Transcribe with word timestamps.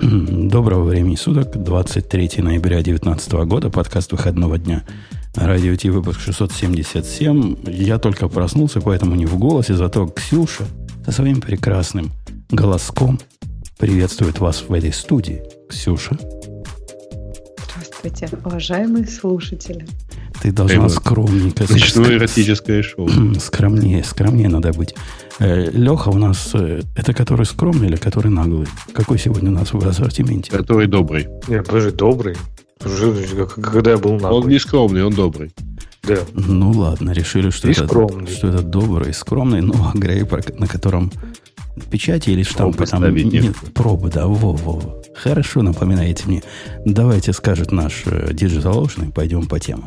Доброго 0.00 0.84
времени 0.84 1.16
суток, 1.16 1.56
23 1.56 2.30
ноября 2.38 2.76
2019 2.82 3.32
года, 3.46 3.68
подкаст 3.68 4.12
выходного 4.12 4.56
дня. 4.56 4.84
Радио 5.34 5.74
Ти, 5.74 5.90
выпуск 5.90 6.20
677. 6.20 7.56
Я 7.66 7.98
только 7.98 8.28
проснулся, 8.28 8.80
поэтому 8.80 9.16
не 9.16 9.26
в 9.26 9.36
голосе, 9.36 9.74
зато 9.74 10.06
Ксюша 10.06 10.66
со 11.04 11.10
своим 11.10 11.40
прекрасным 11.40 12.12
голоском 12.50 13.18
приветствует 13.76 14.38
вас 14.38 14.64
в 14.68 14.72
этой 14.72 14.92
студии. 14.92 15.42
Ксюша. 15.68 16.16
Здравствуйте, 17.64 18.28
уважаемые 18.44 19.06
слушатели. 19.06 19.84
Ты 20.40 20.52
должна 20.52 20.76
Эйва. 20.76 20.88
скромненько... 20.88 21.64
Ночное 21.68 22.12
эротическое 22.12 22.82
шоу. 22.82 23.08
Скромнее, 23.40 24.04
скромнее 24.04 24.48
надо 24.48 24.72
быть. 24.72 24.94
Э, 25.38 25.70
Леха 25.70 26.08
у 26.08 26.18
нас, 26.18 26.50
э, 26.54 26.82
это 26.96 27.14
который 27.14 27.46
скромный 27.46 27.88
или 27.88 27.96
который 27.96 28.30
наглый? 28.30 28.66
Какой 28.92 29.18
сегодня 29.18 29.50
у 29.50 29.54
нас 29.54 29.72
в 29.72 29.86
ассортименте? 29.86 30.50
Который 30.50 30.86
добрый. 30.86 31.28
Нет, 31.46 31.66
подожди, 31.66 31.90
добрый. 31.90 32.36
Когда 32.80 33.92
я 33.92 33.98
был 33.98 34.12
наглый. 34.14 34.42
Он 34.42 34.48
не 34.48 34.58
скромный, 34.58 35.04
он 35.04 35.14
добрый. 35.14 35.52
Да. 36.02 36.18
Ну 36.32 36.70
ладно, 36.72 37.10
решили, 37.10 37.50
что, 37.50 37.68
это, 37.68 37.86
что 37.86 38.48
это 38.48 38.62
добрый, 38.62 39.12
скромный, 39.12 39.60
ну 39.60 39.74
а 39.74 39.96
Грей, 39.96 40.24
на 40.58 40.66
котором 40.66 41.12
печати 41.90 42.30
или 42.30 42.42
штампы 42.42 42.86
пробы 42.86 42.90
там 42.90 43.14
нет, 43.14 43.32
нет 43.32 43.56
пробы, 43.74 44.10
да, 44.10 44.26
во, 44.26 44.52
во. 44.52 45.02
Хорошо 45.14 45.62
напоминаете 45.62 46.24
мне. 46.26 46.42
Давайте 46.84 47.32
скажет 47.32 47.72
наш 47.72 48.02
э, 48.06 48.32
и 48.32 49.10
пойдем 49.10 49.46
по 49.46 49.58
темам. 49.58 49.86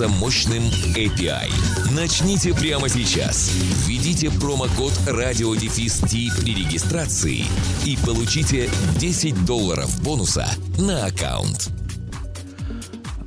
мощным 0.00 0.62
API. 0.94 1.50
Начните 1.92 2.54
прямо 2.54 2.88
сейчас. 2.88 3.50
Введите 3.86 4.30
промокод 4.30 4.92
RadioDefist 5.06 6.40
при 6.40 6.54
регистрации 6.54 7.44
и 7.84 7.98
получите 8.04 8.68
10 8.98 9.44
долларов 9.44 9.90
бонуса 10.02 10.46
на 10.78 11.06
аккаунт. 11.06 11.70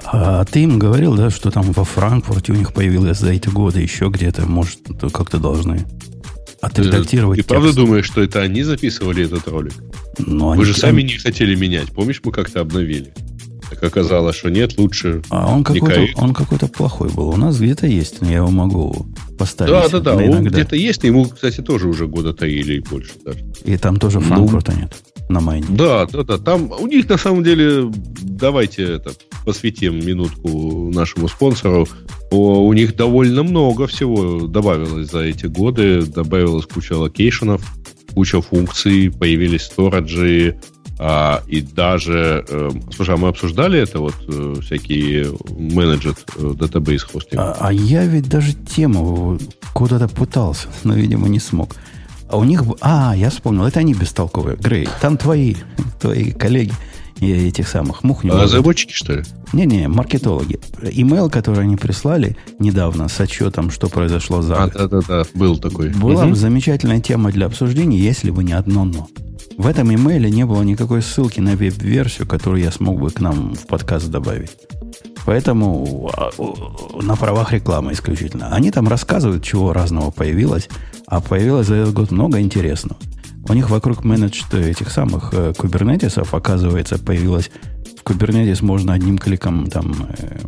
А 0.05 0.45
ты 0.45 0.63
им 0.63 0.79
говорил, 0.79 1.15
да, 1.15 1.29
что 1.29 1.51
там 1.51 1.71
во 1.71 1.83
Франкфурте 1.83 2.53
у 2.53 2.55
них 2.55 2.73
появилось 2.73 3.19
за 3.19 3.31
эти 3.31 3.49
годы 3.49 3.81
еще 3.81 4.09
где-то, 4.09 4.45
может, 4.45 4.79
как-то 5.11 5.39
должны 5.39 5.85
отредактировать 6.61 7.37
Ты, 7.37 7.43
ты 7.43 7.49
правда 7.49 7.73
думаешь, 7.73 8.05
что 8.05 8.21
это 8.21 8.41
они 8.41 8.63
записывали 8.63 9.25
этот 9.25 9.47
ролик? 9.47 9.73
Но 10.17 10.49
Вы 10.49 10.53
они, 10.53 10.63
же 10.65 10.73
сами 10.73 11.01
не 11.01 11.17
хотели 11.17 11.55
менять. 11.55 11.89
Помнишь, 11.89 12.21
мы 12.23 12.31
как-то 12.31 12.61
обновили? 12.61 13.13
Так 13.79 13.91
оказалось, 13.91 14.35
что 14.35 14.49
нет, 14.49 14.77
лучше. 14.77 15.21
А 15.29 15.49
он 15.49 15.63
какой-то, 15.63 16.07
он 16.15 16.33
какой-то 16.33 16.67
плохой 16.67 17.09
был. 17.09 17.29
У 17.29 17.37
нас 17.37 17.59
где-то 17.59 17.87
есть, 17.87 18.17
я 18.21 18.37
его 18.37 18.49
могу 18.49 19.07
поставить. 19.37 19.71
Да, 19.71 19.87
да, 19.87 19.99
да. 19.99 20.15
Он 20.15 20.43
где-то 20.43 20.75
есть, 20.75 21.03
ему, 21.03 21.25
кстати, 21.25 21.61
тоже 21.61 21.87
уже 21.87 22.07
года 22.07 22.33
то 22.33 22.45
или 22.45 22.79
больше 22.79 23.13
даже. 23.23 23.39
И 23.63 23.77
там 23.77 23.97
тоже 23.97 24.19
Франкфурта 24.19 24.73
ну, 24.73 24.79
нет 24.79 24.93
на 25.29 25.39
майне. 25.39 25.67
Да, 25.69 26.05
да, 26.07 26.23
да. 26.23 26.37
Там 26.37 26.71
у 26.71 26.87
них 26.87 27.07
на 27.07 27.17
самом 27.17 27.43
деле, 27.43 27.89
давайте 28.21 28.83
это, 28.83 29.11
посвятим 29.45 30.05
минутку 30.05 30.91
нашему 30.91 31.29
спонсору. 31.29 31.87
О, 32.31 32.65
у 32.65 32.73
них 32.73 32.95
довольно 32.95 33.43
много 33.43 33.87
всего 33.87 34.47
добавилось 34.47 35.09
за 35.09 35.19
эти 35.19 35.45
годы. 35.45 36.01
Добавилась 36.01 36.65
куча 36.65 36.97
location 36.97 37.44
ов, 37.44 37.61
куча 38.13 38.41
функций, 38.41 39.11
появились 39.11 39.63
storage 39.63 40.38
и, 40.38 40.59
а, 41.01 41.43
и 41.47 41.61
даже, 41.61 42.43
э, 42.45 42.71
слушай, 42.93 43.15
а 43.15 43.17
мы 43.17 43.29
обсуждали 43.29 43.79
это 43.79 43.99
вот 43.99 44.15
э, 44.27 44.55
всякие 44.61 45.27
managed 45.49 46.13
э, 46.35 46.53
database 46.55 47.03
hosting? 47.03 47.39
А, 47.41 47.55
а 47.57 47.71
я 47.71 48.05
ведь 48.05 48.27
даже 48.27 48.53
тему 48.53 49.39
куда-то 49.73 50.09
пытался, 50.09 50.67
но, 50.83 50.93
видимо, 50.95 51.29
не 51.29 51.39
смог. 51.39 51.75
А 52.29 52.37
у 52.37 52.43
них... 52.43 52.63
А, 52.81 53.13
я 53.15 53.29
вспомнил, 53.29 53.63
это 53.63 53.79
они 53.79 53.93
бестолковые. 53.93 54.57
Грей, 54.57 54.89
там 54.99 55.17
твои, 55.17 55.55
твои 56.01 56.31
коллеги 56.31 56.73
и 57.21 57.31
этих 57.31 57.69
самых 57.69 58.03
мух 58.03 58.25
не 58.25 58.31
Разработчики, 58.31 58.91
что 58.91 59.13
ли? 59.13 59.23
Не-не, 59.53 59.87
маркетологи. 59.87 60.59
Имейл, 60.81 61.29
который 61.29 61.63
они 61.63 61.77
прислали 61.77 62.35
недавно 62.59 63.07
с 63.07 63.19
отчетом, 63.21 63.71
что 63.71 63.87
произошло 63.87 64.41
за 64.41 64.63
А, 64.63 64.67
да-да-да, 64.67 65.23
был 65.33 65.57
такой. 65.57 65.89
Была 65.89 66.25
угу. 66.25 66.35
замечательная 66.35 66.99
тема 66.99 67.31
для 67.31 67.45
обсуждения, 67.45 67.97
если 67.97 68.31
бы 68.31 68.43
не 68.43 68.53
одно 68.53 68.83
«но». 68.83 69.07
В 69.59 69.67
этом 69.67 69.93
имейле 69.93 70.31
не 70.31 70.45
было 70.45 70.63
никакой 70.63 71.01
ссылки 71.01 71.41
на 71.41 71.57
веб-версию, 71.57 72.25
которую 72.25 72.63
я 72.63 72.71
смог 72.71 72.97
бы 72.97 73.09
к 73.09 73.19
нам 73.19 73.55
в 73.55 73.67
подкаст 73.67 74.09
добавить. 74.09 74.51
Поэтому 75.25 76.09
а, 76.15 76.29
на 77.01 77.17
правах 77.17 77.51
рекламы 77.51 77.91
исключительно. 77.91 78.55
Они 78.55 78.71
там 78.71 78.87
рассказывают, 78.87 79.43
чего 79.43 79.73
разного 79.73 80.11
появилось, 80.11 80.69
а 81.07 81.19
появилось 81.19 81.67
за 81.67 81.75
этот 81.75 81.93
год 81.93 82.09
много 82.11 82.39
интересного. 82.39 83.01
У 83.49 83.53
них 83.53 83.69
вокруг 83.69 84.05
менедж 84.05 84.43
этих 84.53 84.89
самых 84.91 85.33
э, 85.33 85.53
кубернетисов, 85.57 86.33
оказывается, 86.33 86.97
появилось 86.97 87.51
в 87.99 88.09
Kubernetes 88.09 88.63
можно 88.63 88.93
одним 88.93 89.17
кликом 89.17 89.69
там 89.69 89.93
э, 90.17 90.39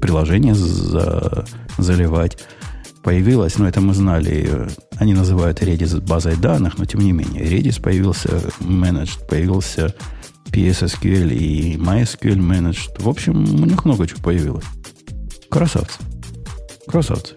приложение 0.00 0.56
за, 0.56 1.46
заливать 1.78 2.38
появилась, 3.08 3.56
но 3.56 3.66
это 3.66 3.80
мы 3.80 3.94
знали, 3.94 4.68
они 4.98 5.14
называют 5.14 5.62
Redis 5.62 5.98
базой 5.98 6.36
данных, 6.36 6.76
но 6.76 6.84
тем 6.84 7.00
не 7.00 7.12
менее, 7.12 7.42
Redis 7.42 7.80
появился 7.80 8.28
Managed, 8.60 9.26
появился 9.26 9.94
PSSQL 10.52 11.32
и 11.32 11.76
MySQL 11.76 12.36
Managed. 12.36 13.02
В 13.02 13.08
общем, 13.08 13.62
у 13.62 13.64
них 13.64 13.86
много 13.86 14.06
чего 14.06 14.20
появилось. 14.20 14.66
Красавцы. 15.48 15.98
Красавцы. 16.86 17.34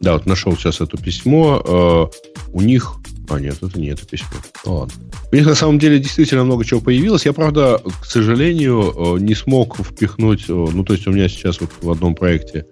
Да, 0.00 0.12
вот 0.12 0.26
нашел 0.26 0.54
сейчас 0.54 0.82
это 0.82 0.98
письмо. 0.98 1.62
Э, 1.66 2.42
у 2.52 2.60
них... 2.60 2.96
А, 3.30 3.40
нет, 3.40 3.56
это 3.62 3.80
не 3.80 3.86
это 3.86 4.04
письмо. 4.04 4.36
Ладно. 4.66 4.92
У 5.32 5.34
них 5.34 5.46
на 5.46 5.54
самом 5.54 5.78
деле 5.78 5.98
действительно 5.98 6.44
много 6.44 6.62
чего 6.66 6.82
появилось. 6.82 7.24
Я, 7.24 7.32
правда, 7.32 7.80
к 8.02 8.04
сожалению, 8.04 9.16
э, 9.16 9.20
не 9.20 9.34
смог 9.34 9.78
впихнуть... 9.78 10.44
Э, 10.50 10.52
ну, 10.52 10.84
то 10.84 10.92
есть 10.92 11.06
у 11.06 11.12
меня 11.12 11.26
сейчас 11.26 11.58
вот 11.58 11.70
в 11.80 11.90
одном 11.90 12.14
проекте 12.14 12.66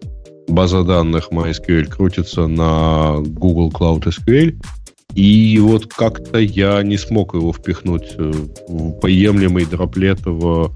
база 0.49 0.83
данных 0.83 1.29
MySQL 1.31 1.87
крутится 1.87 2.47
на 2.47 3.17
Google 3.21 3.71
Cloud 3.71 4.05
SQL, 4.05 4.57
и 5.15 5.59
вот 5.61 5.87
как-то 5.93 6.39
я 6.39 6.83
не 6.83 6.97
смог 6.97 7.35
его 7.35 7.53
впихнуть 7.53 8.15
э, 8.17 8.33
в 8.69 8.93
поемлемый 9.01 9.65
дроплет 9.65 10.21
в, 10.25 10.73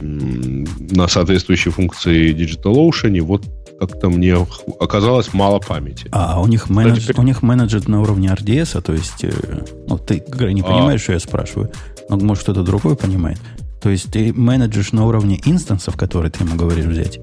на 0.00 1.06
соответствующие 1.06 1.72
функции 1.72 2.34
DigitalOcean. 2.34 3.20
Вот 3.20 3.44
как-то 3.78 4.10
мне 4.10 4.36
оказалось 4.80 5.32
мало 5.32 5.60
памяти. 5.60 6.08
А, 6.10 6.40
у 6.40 6.48
них, 6.48 6.68
менедж, 6.68 7.02
теперь... 7.02 7.20
у 7.20 7.22
них 7.22 7.42
менеджер 7.42 7.88
на 7.88 8.02
уровне 8.02 8.28
RDS, 8.28 8.78
а 8.78 8.80
то 8.80 8.92
есть, 8.92 9.22
э, 9.22 9.32
ну, 9.86 9.96
ты, 9.98 10.24
Грей, 10.26 10.54
не 10.54 10.62
а. 10.62 10.64
понимаешь, 10.64 11.02
а... 11.02 11.04
что 11.04 11.12
я 11.12 11.20
спрашиваю, 11.20 11.70
но, 12.08 12.16
может, 12.16 12.42
кто-то 12.42 12.64
другой 12.64 12.96
понимает. 12.96 13.38
То 13.80 13.90
есть 13.90 14.10
ты 14.10 14.32
менеджешь 14.32 14.90
на 14.90 15.06
уровне 15.06 15.40
инстансов, 15.44 15.96
которые 15.96 16.32
ты 16.32 16.42
ему 16.42 16.56
говоришь 16.56 16.86
взять? 16.86 17.20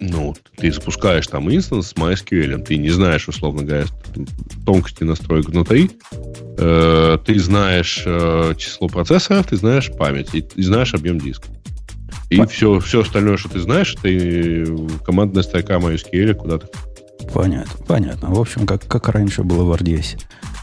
Ну, 0.00 0.34
ты 0.56 0.72
запускаешь 0.72 1.26
там 1.26 1.54
инстанс 1.54 1.88
с 1.88 1.94
MySQL, 1.94 2.64
ты 2.64 2.78
не 2.78 2.90
знаешь, 2.90 3.28
условно 3.28 3.62
говоря, 3.62 3.84
тонкости 4.64 5.04
настроек 5.04 5.48
внутри, 5.50 5.90
э, 6.58 7.18
ты 7.24 7.38
знаешь 7.38 8.02
э, 8.06 8.54
число 8.56 8.88
процессоров, 8.88 9.46
ты 9.48 9.56
знаешь 9.56 9.90
память, 9.96 10.34
и, 10.34 10.44
и 10.56 10.62
знаешь 10.62 10.94
объем 10.94 11.18
диска. 11.18 11.48
И 12.30 12.42
все, 12.46 12.78
все 12.80 13.00
остальное, 13.00 13.36
что 13.36 13.50
ты 13.50 13.60
знаешь, 13.60 13.94
это 14.02 14.98
командная 15.04 15.42
строка 15.42 15.74
MySQL 15.74 16.34
куда-то. 16.34 16.68
Понятно, 17.34 17.84
понятно. 17.86 18.30
В 18.30 18.40
общем, 18.40 18.66
как, 18.66 18.86
как 18.86 19.08
раньше 19.08 19.42
было 19.42 19.64
в 19.64 19.72
RDS. 19.72 20.18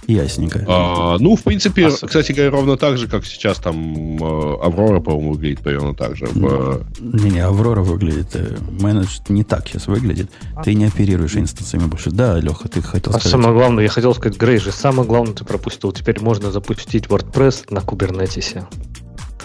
Ясненько. 0.08 0.66
А, 0.68 1.18
ну, 1.20 1.36
в 1.36 1.44
принципе, 1.44 1.88
а, 1.88 1.92
кстати 1.92 2.32
говоря, 2.32 2.52
ровно 2.52 2.78
так 2.78 2.98
же, 2.98 3.08
как 3.08 3.26
сейчас 3.26 3.58
там 3.58 4.18
э, 4.18 4.58
Аврора, 4.64 5.02
по-моему, 5.02 5.34
выглядит 5.34 5.60
примерно 5.60 5.94
так 5.94 6.16
же. 6.16 6.28
В... 6.28 6.86
Не-не, 7.00 7.42
Аврора 7.42 7.82
выглядит, 7.82 8.30
э, 8.34 8.58
менедж 8.70 9.20
не 9.28 9.44
так 9.44 9.68
сейчас 9.68 9.88
выглядит. 9.88 10.32
А? 10.56 10.64
Ты 10.64 10.76
не 10.76 10.86
оперируешь 10.86 11.36
инстансами 11.36 11.86
больше. 11.86 12.12
Да, 12.12 12.40
Леха, 12.40 12.70
ты 12.70 12.82
хотел 12.82 13.14
а 13.14 13.20
сказать. 13.20 13.32
самое 13.32 13.54
главное, 13.54 13.84
я 13.84 13.90
хотел 13.90 14.16
сказать, 14.16 14.38
Грей 14.38 14.60
же, 14.60 14.72
самое 14.72 15.08
главное 15.08 15.34
ты 15.34 15.44
пропустил. 15.44 15.92
Теперь 15.92 16.22
можно 16.22 16.52
запустить 16.52 17.08
WordPress 17.08 17.66
на 17.74 17.80
Kubernetes. 17.80 18.66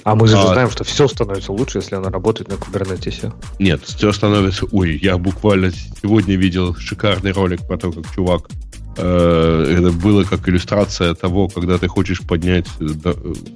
А 0.04 0.14
мы 0.14 0.26
же 0.26 0.36
а... 0.36 0.46
знаем, 0.46 0.70
что 0.70 0.84
все 0.84 1.06
становится 1.08 1.52
лучше, 1.52 1.78
если 1.78 1.94
оно 1.94 2.08
работает 2.08 2.48
на 2.48 2.54
Kubernetes. 2.54 3.32
Нет, 3.58 3.82
все 3.84 4.12
становится... 4.12 4.66
Ой, 4.70 4.96
я 4.96 5.16
буквально 5.16 5.70
сегодня 5.70 6.36
видел 6.36 6.74
шикарный 6.74 7.32
ролик 7.32 7.66
про 7.66 7.78
то, 7.78 7.92
как 7.92 8.04
чувак 8.14 8.48
э, 8.50 8.71
это 8.96 9.90
было 9.92 10.24
как 10.24 10.48
иллюстрация 10.48 11.14
того, 11.14 11.48
когда 11.48 11.78
ты 11.78 11.88
хочешь 11.88 12.20
поднять 12.20 12.66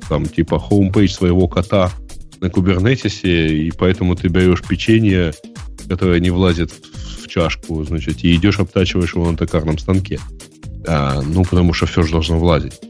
там 0.09 0.27
типа 0.27 0.59
homepage 0.59 1.11
своего 1.11 1.47
кота 1.49 1.91
на 2.41 2.51
Kubernetes 2.51 3.32
е, 3.32 3.49
и 3.49 3.71
поэтому 3.71 4.17
ты 4.17 4.29
берешь 4.29 4.63
печенье, 4.63 5.33
которое 5.89 6.21
не 6.21 6.31
влазит 6.31 6.73
в 6.73 7.29
чашку, 7.29 7.85
значит, 7.85 8.25
и 8.25 8.35
идешь 8.35 8.59
обтачиваешь 8.59 9.15
его 9.15 9.31
на 9.31 9.37
токарном 9.37 9.79
станке. 9.79 10.21
А, 10.87 11.23
ну, 11.23 11.45
потому 11.45 11.73
что 11.73 11.87
все 11.87 12.03
же 12.03 12.13
должно 12.13 12.39
влазить. 12.39 12.81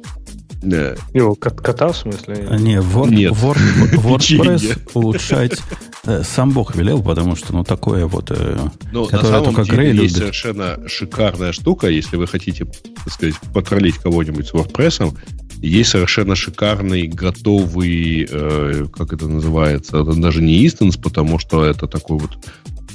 Да. 0.62 0.96
Его 1.14 1.34
кота, 1.34 1.88
в 1.88 1.96
смысле? 1.96 2.46
А, 2.50 2.56
не, 2.56 2.76
Word, 2.76 3.10
Нет. 3.10 3.32
Word, 3.32 3.58
WordPress 3.92 4.90
улучшать 4.94 5.52
э, 5.52 5.74
сам 6.22 6.50
Бог 6.50 6.74
велел, 6.74 7.02
потому 7.02 7.36
что, 7.36 7.52
ну, 7.52 7.64
такое 7.64 8.06
вот, 8.06 8.30
э, 8.30 8.58
ну, 8.92 9.06
которое 9.06 9.42
только 9.42 9.64
деле 9.64 9.76
Грей 9.76 10.02
есть 10.02 10.16
совершенно 10.16 10.78
шикарная 10.88 11.52
штука, 11.52 11.88
если 11.88 12.16
вы 12.16 12.26
хотите, 12.26 12.64
так 12.64 13.12
сказать, 13.12 13.34
потроллить 13.52 13.96
кого-нибудь 13.96 14.46
с 14.46 14.52
WordPress, 14.52 15.16
есть 15.60 15.90
совершенно 15.90 16.36
шикарный, 16.36 17.06
готовый, 17.08 18.26
э, 18.30 18.86
как 18.92 19.12
это 19.12 19.26
называется, 19.28 19.98
это 19.98 20.12
даже 20.12 20.42
не 20.42 20.64
инстанс, 20.64 20.96
потому 20.96 21.38
что 21.38 21.64
это 21.64 21.86
такой 21.86 22.18
вот 22.18 22.38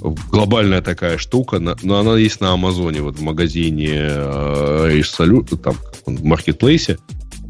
глобальная 0.02 0.82
такая 0.82 1.18
штука, 1.18 1.60
но 1.60 2.00
она 2.00 2.18
есть 2.18 2.42
на 2.42 2.54
Амазоне, 2.54 3.02
вот 3.02 3.18
в 3.18 3.22
магазине 3.22 3.92
э, 3.94 5.02
Salute, 5.02 5.58
там, 5.58 5.76
в 6.06 6.24
маркетплейсе. 6.24 6.98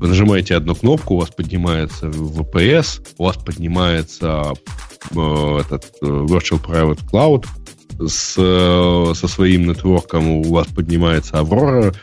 Вы 0.01 0.07
нажимаете 0.07 0.55
одну 0.55 0.73
кнопку, 0.73 1.13
у 1.13 1.19
вас 1.19 1.29
поднимается 1.29 2.07
VPS, 2.07 3.05
у 3.19 3.25
вас 3.25 3.37
поднимается 3.37 4.51
э, 5.11 5.59
этот 5.59 5.85
э, 6.01 6.05
Virtual 6.07 6.59
Private 6.59 7.01
Cloud, 7.07 7.45
с, 8.07 8.33
э, 8.35 9.13
со 9.13 9.27
своим 9.27 9.67
нетворком 9.67 10.27
у 10.27 10.43
вас 10.51 10.65
поднимается 10.69 11.35
Aurora, 11.35 11.95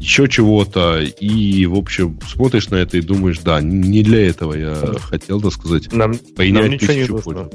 еще 0.00 0.28
чего-то, 0.28 1.00
и, 1.00 1.66
в 1.66 1.74
общем, 1.74 2.18
смотришь 2.26 2.68
на 2.70 2.76
это 2.76 2.96
и 2.96 3.02
думаешь, 3.02 3.38
да, 3.40 3.60
не 3.60 4.02
для 4.02 4.28
этого 4.28 4.54
я 4.54 4.74
хотел, 4.98 5.40
так 5.40 5.52
сказать, 5.52 5.92
нам, 5.92 6.12
нам 6.38 6.70
ничего 6.70 6.92
не 6.94 7.04
нужно. 7.04 7.48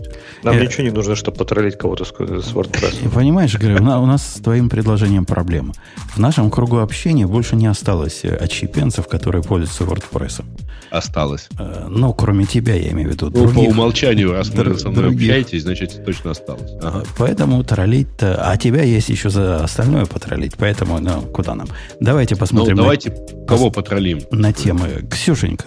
Нам 0.43 0.55
я... 0.55 0.65
ничего 0.65 0.83
не 0.83 0.91
нужно, 0.91 1.15
чтобы 1.15 1.37
потроллить 1.37 1.77
кого-то 1.77 2.05
с, 2.05 2.09
с 2.09 2.53
WordPress. 2.53 3.09
Понимаешь, 3.13 3.57
Грей, 3.57 3.77
у 3.77 4.05
нас 4.05 4.35
с 4.35 4.41
твоим 4.41 4.69
предложением 4.69 5.25
проблема. 5.25 5.73
В 6.13 6.19
нашем 6.19 6.51
кругу 6.51 6.77
общения 6.77 7.25
больше 7.25 7.55
не 7.55 7.65
осталось 7.65 8.23
отщепенцев, 8.23 9.07
которые 9.07 9.41
пользуются 9.41 9.83
WordPress. 9.83 10.43
Осталось. 10.91 11.49
Э, 11.57 11.87
ну, 11.89 12.13
кроме 12.13 12.45
тебя, 12.45 12.75
я 12.75 12.91
имею 12.91 13.09
в 13.09 13.13
виду. 13.13 13.29
Других, 13.29 13.55
по 13.55 13.59
умолчанию, 13.59 14.31
раз 14.31 14.49
вы 14.49 14.77
со 14.77 14.89
мной 14.89 15.05
других. 15.05 15.29
общаетесь, 15.29 15.63
значит, 15.63 16.05
точно 16.05 16.31
осталось. 16.31 16.71
Ага. 16.81 17.03
Поэтому 17.17 17.63
троллить-то... 17.63 18.35
А 18.49 18.57
тебя 18.57 18.83
есть 18.83 19.09
еще 19.09 19.29
за 19.29 19.63
остальное 19.63 20.05
потроллить, 20.05 20.53
поэтому, 20.57 20.99
ну, 20.99 21.21
куда 21.21 21.55
нам? 21.55 21.67
Давайте 21.99 22.34
Давайте 22.35 22.39
посмотрим. 22.39 22.75
Ну, 22.75 22.81
давайте 22.83 23.09
на, 23.11 23.45
кого 23.45 23.71
потроллим? 23.71 24.21
На 24.31 24.53
темы. 24.53 25.05
Ксюшенька, 25.09 25.65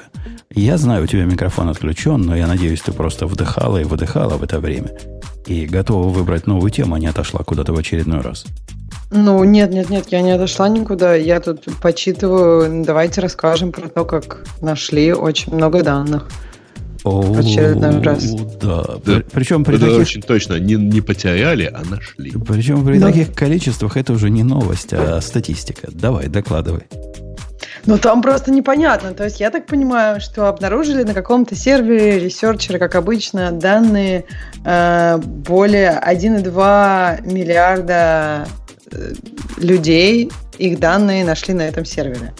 я 0.50 0.76
знаю, 0.76 1.04
у 1.04 1.06
тебя 1.06 1.24
микрофон 1.24 1.68
отключен, 1.68 2.20
но 2.22 2.36
я 2.36 2.46
надеюсь, 2.46 2.80
ты 2.80 2.92
просто 2.92 3.26
вдыхала 3.26 3.78
и 3.78 3.84
выдыхала 3.84 4.36
в 4.36 4.42
это 4.42 4.60
время. 4.60 4.90
И 5.46 5.66
готова 5.66 6.08
выбрать 6.08 6.46
новую 6.46 6.70
тему, 6.70 6.94
а 6.94 6.98
не 6.98 7.06
отошла 7.06 7.40
куда-то 7.40 7.72
в 7.72 7.78
очередной 7.78 8.20
раз. 8.20 8.44
Ну, 9.10 9.42
нет, 9.44 9.70
нет, 9.72 9.88
нет, 9.88 10.06
я 10.10 10.20
не 10.20 10.32
отошла 10.32 10.68
никуда. 10.68 11.14
Я 11.14 11.40
тут 11.40 11.64
почитываю. 11.80 12.84
Давайте 12.84 13.20
расскажем 13.20 13.72
про 13.72 13.88
то, 13.88 14.04
как 14.04 14.44
нашли 14.60 15.12
очень 15.14 15.54
много 15.54 15.82
данных. 15.82 16.28
В 17.10 17.38
очередной 17.38 18.02
раз. 18.02 18.32
Да. 18.60 18.84
да. 19.04 19.22
Причем 19.32 19.64
при 19.64 19.76
это 19.76 19.86
таких... 19.86 20.00
очень 20.00 20.22
точно. 20.22 20.58
Не, 20.58 20.74
не 20.74 21.00
потеряли, 21.00 21.70
а 21.72 21.82
нашли. 21.84 22.30
Причем 22.30 22.84
при 22.84 22.98
да. 22.98 23.08
таких 23.08 23.34
количествах 23.34 23.96
это 23.96 24.12
уже 24.12 24.30
не 24.30 24.42
новость, 24.42 24.92
а 24.92 25.20
статистика. 25.20 25.88
Давай, 25.92 26.28
докладывай. 26.28 26.84
Ну, 27.86 27.98
там 27.98 28.22
просто 28.22 28.50
непонятно. 28.50 29.14
То 29.14 29.24
есть, 29.24 29.40
я 29.40 29.50
так 29.50 29.66
понимаю, 29.66 30.20
что 30.20 30.48
обнаружили 30.48 31.04
на 31.04 31.14
каком-то 31.14 31.54
сервере 31.54 32.18
ресерчеры, 32.18 32.78
как 32.78 32.94
обычно, 32.94 33.52
данные 33.52 34.24
э, 34.64 35.16
более 35.18 36.00
1,2 36.04 37.32
миллиарда 37.32 38.46
э, 38.90 39.12
людей 39.56 40.30
их 40.58 40.78
данные 40.78 41.24
нашли 41.24 41.54
на 41.54 41.62
этом 41.62 41.84
сервере. 41.84 42.34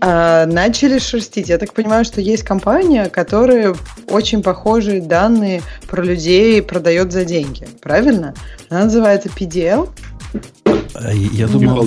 А, 0.00 0.46
начали 0.46 0.98
шерстить. 0.98 1.48
Я 1.48 1.58
так 1.58 1.72
понимаю, 1.72 2.04
что 2.04 2.20
есть 2.20 2.42
компания, 2.42 3.08
которая 3.08 3.74
очень 4.08 4.42
похожие 4.42 5.00
данные 5.00 5.62
про 5.88 6.02
людей 6.02 6.62
продает 6.62 7.12
за 7.12 7.24
деньги. 7.24 7.66
Правильно? 7.82 8.34
Она 8.68 8.84
называется 8.84 9.28
PDL. 9.28 9.88
А, 10.94 11.12
я 11.12 11.46
думал, 11.46 11.86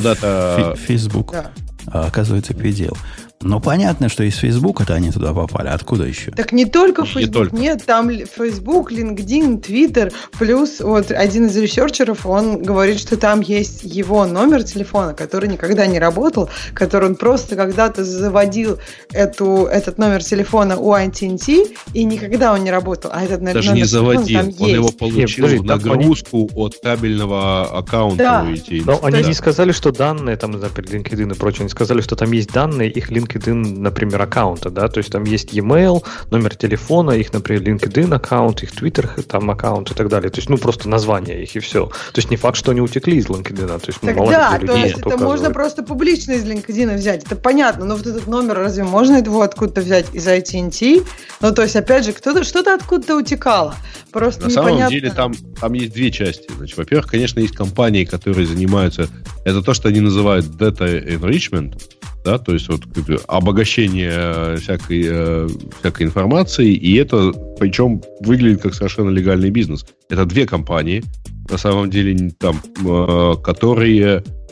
Facebook. 0.76 1.32
Да. 1.32 1.52
А, 1.88 2.08
оказывается, 2.08 2.54
PDL. 2.54 2.98
Ну, 3.42 3.62
понятно, 3.62 4.10
что 4.10 4.26
из 4.26 4.36
Фейсбука-то 4.36 4.96
они 4.96 5.12
туда 5.12 5.34
попали. 5.34 5.70
Откуда 5.70 6.04
еще? 6.04 6.32
Так 6.32 6.52
не 6.52 6.66
только 6.66 7.06
Facebook. 7.06 7.34
Только. 7.34 7.56
Нет, 7.56 7.86
там 7.86 8.10
Facebook, 8.10 8.92
LinkedIn, 8.92 9.62
Twitter. 9.66 10.12
Плюс 10.38 10.82
вот 10.82 11.10
один 11.12 11.46
из 11.46 11.56
ресерчеров, 11.56 12.26
он 12.26 12.62
говорит, 12.62 13.00
что 13.00 13.16
там 13.16 13.40
есть 13.40 13.86
его 13.86 14.26
номер 14.26 14.64
телефона, 14.64 15.14
который 15.14 15.48
никогда 15.48 15.88
не 15.88 16.00
работал, 16.00 16.50
который 16.74 17.08
он 17.08 17.16
просто 17.16 17.56
когда-то 17.56 18.04
заводил 18.04 18.78
эту, 19.14 19.68
этот 19.72 19.98
номер 19.98 20.22
телефона 20.22 20.78
у 20.78 20.94
AT&T, 20.94 21.76
и 21.94 22.04
никогда 22.04 22.52
он 22.52 22.66
не 22.66 22.72
работал. 22.72 23.10
А 23.14 23.24
этот 23.24 23.42
Даже 23.42 23.70
номер 23.70 23.74
не 23.74 23.86
заводил, 23.86 24.40
он 24.42 24.48
есть. 24.50 24.60
его 24.60 24.92
получил 24.92 25.48
Нет, 25.48 25.62
в 25.62 25.64
нагрузку 25.64 26.40
они... 26.40 26.50
от 26.56 26.76
кабельного 26.84 27.78
аккаунта 27.78 28.18
да. 28.18 28.44
у 28.44 28.52
AT&T. 28.52 28.82
Но 28.86 29.00
они 29.02 29.24
не 29.24 29.34
сказали, 29.34 29.72
что 29.72 29.94
данные, 29.94 30.36
там, 30.36 30.52
например, 30.52 31.06
LinkedIn 31.06 31.34
и 31.34 31.38
прочее, 31.38 31.62
они 31.62 31.70
сказали, 31.70 32.02
что 32.02 32.18
там 32.18 32.34
есть 32.34 32.52
данные, 32.52 32.92
их 32.92 33.10
LinkedIn 33.10 33.29
LinkedIn, 33.30 33.80
например, 33.80 34.22
аккаунта, 34.22 34.70
да, 34.70 34.88
то 34.88 34.98
есть 34.98 35.12
там 35.12 35.24
есть 35.24 35.54
e-mail, 35.54 36.04
номер 36.32 36.56
телефона, 36.56 37.12
их, 37.12 37.32
например, 37.34 37.64
LinkedIn 37.64 38.14
аккаунт, 38.14 38.64
их 38.64 38.72
Twitter 38.72 39.22
там 39.24 39.50
аккаунт 39.52 39.92
и 39.92 39.94
так 39.94 40.10
далее. 40.10 40.30
То 40.30 40.40
есть, 40.40 40.50
ну, 40.50 40.58
просто 40.58 40.90
название 40.90 41.44
их 41.44 41.56
и 41.56 41.60
все. 41.60 41.88
То 41.88 42.18
есть 42.18 42.32
не 42.32 42.38
факт, 42.38 42.58
что 42.58 42.72
они 42.72 42.82
утекли 42.82 43.18
из 43.18 43.28
LinkedIn. 43.28 43.68
То 43.68 43.88
есть, 43.88 44.00
так 44.02 44.16
мало 44.16 44.32
да, 44.32 44.60
то 44.60 44.76
есть 44.76 44.98
это 44.98 45.18
можно 45.18 45.52
просто 45.52 45.84
публично 45.84 46.34
из 46.34 46.44
LinkedIn 46.44 46.96
взять, 46.96 47.24
это 47.24 47.36
понятно, 47.36 47.86
но 47.86 47.96
вот 47.96 48.08
этот 48.08 48.28
номер, 48.28 48.56
разве 48.56 48.84
можно 48.84 49.18
его 49.18 49.42
откуда-то 49.42 49.82
взять 49.82 50.14
из 50.14 50.28
AT&T? 50.28 51.04
Ну, 51.42 51.54
то 51.54 51.62
есть, 51.62 51.76
опять 51.76 52.06
же, 52.06 52.14
кто-то 52.14 52.44
что-то 52.44 52.74
откуда-то 52.74 53.16
утекало. 53.16 53.76
Просто 54.12 54.46
На 54.46 54.50
непонятно. 54.50 54.78
самом 54.78 54.92
деле 54.92 55.12
там, 55.12 55.34
там 55.60 55.74
есть 55.74 55.94
две 55.94 56.12
части. 56.12 56.50
Значит, 56.58 56.78
во-первых, 56.78 57.08
конечно, 57.08 57.40
есть 57.40 57.56
компании, 57.56 58.06
которые 58.06 58.48
занимаются... 58.48 59.08
Это 59.46 59.62
то, 59.62 59.74
что 59.74 59.90
они 59.90 60.00
называют 60.00 60.46
data 60.46 60.88
enrichment, 61.06 61.80
да, 62.24 62.38
то 62.38 62.54
есть 62.54 62.68
вот 62.70 62.82
обогащение 63.28 64.12
э, 64.12 64.56
всякой, 64.58 65.04
э, 65.08 65.48
всякой 65.80 66.04
информации, 66.04 66.74
и 66.74 66.96
это 66.96 67.32
причем 67.60 68.02
выглядит 68.22 68.62
как 68.62 68.74
совершенно 68.74 69.10
легальный 69.10 69.50
бизнес. 69.50 69.86
Это 70.10 70.26
две 70.26 70.46
компании, 70.46 71.04
на 71.50 71.58
самом 71.58 71.90
деле, 71.90 72.32
там, 72.40 72.62
э, 72.86 73.36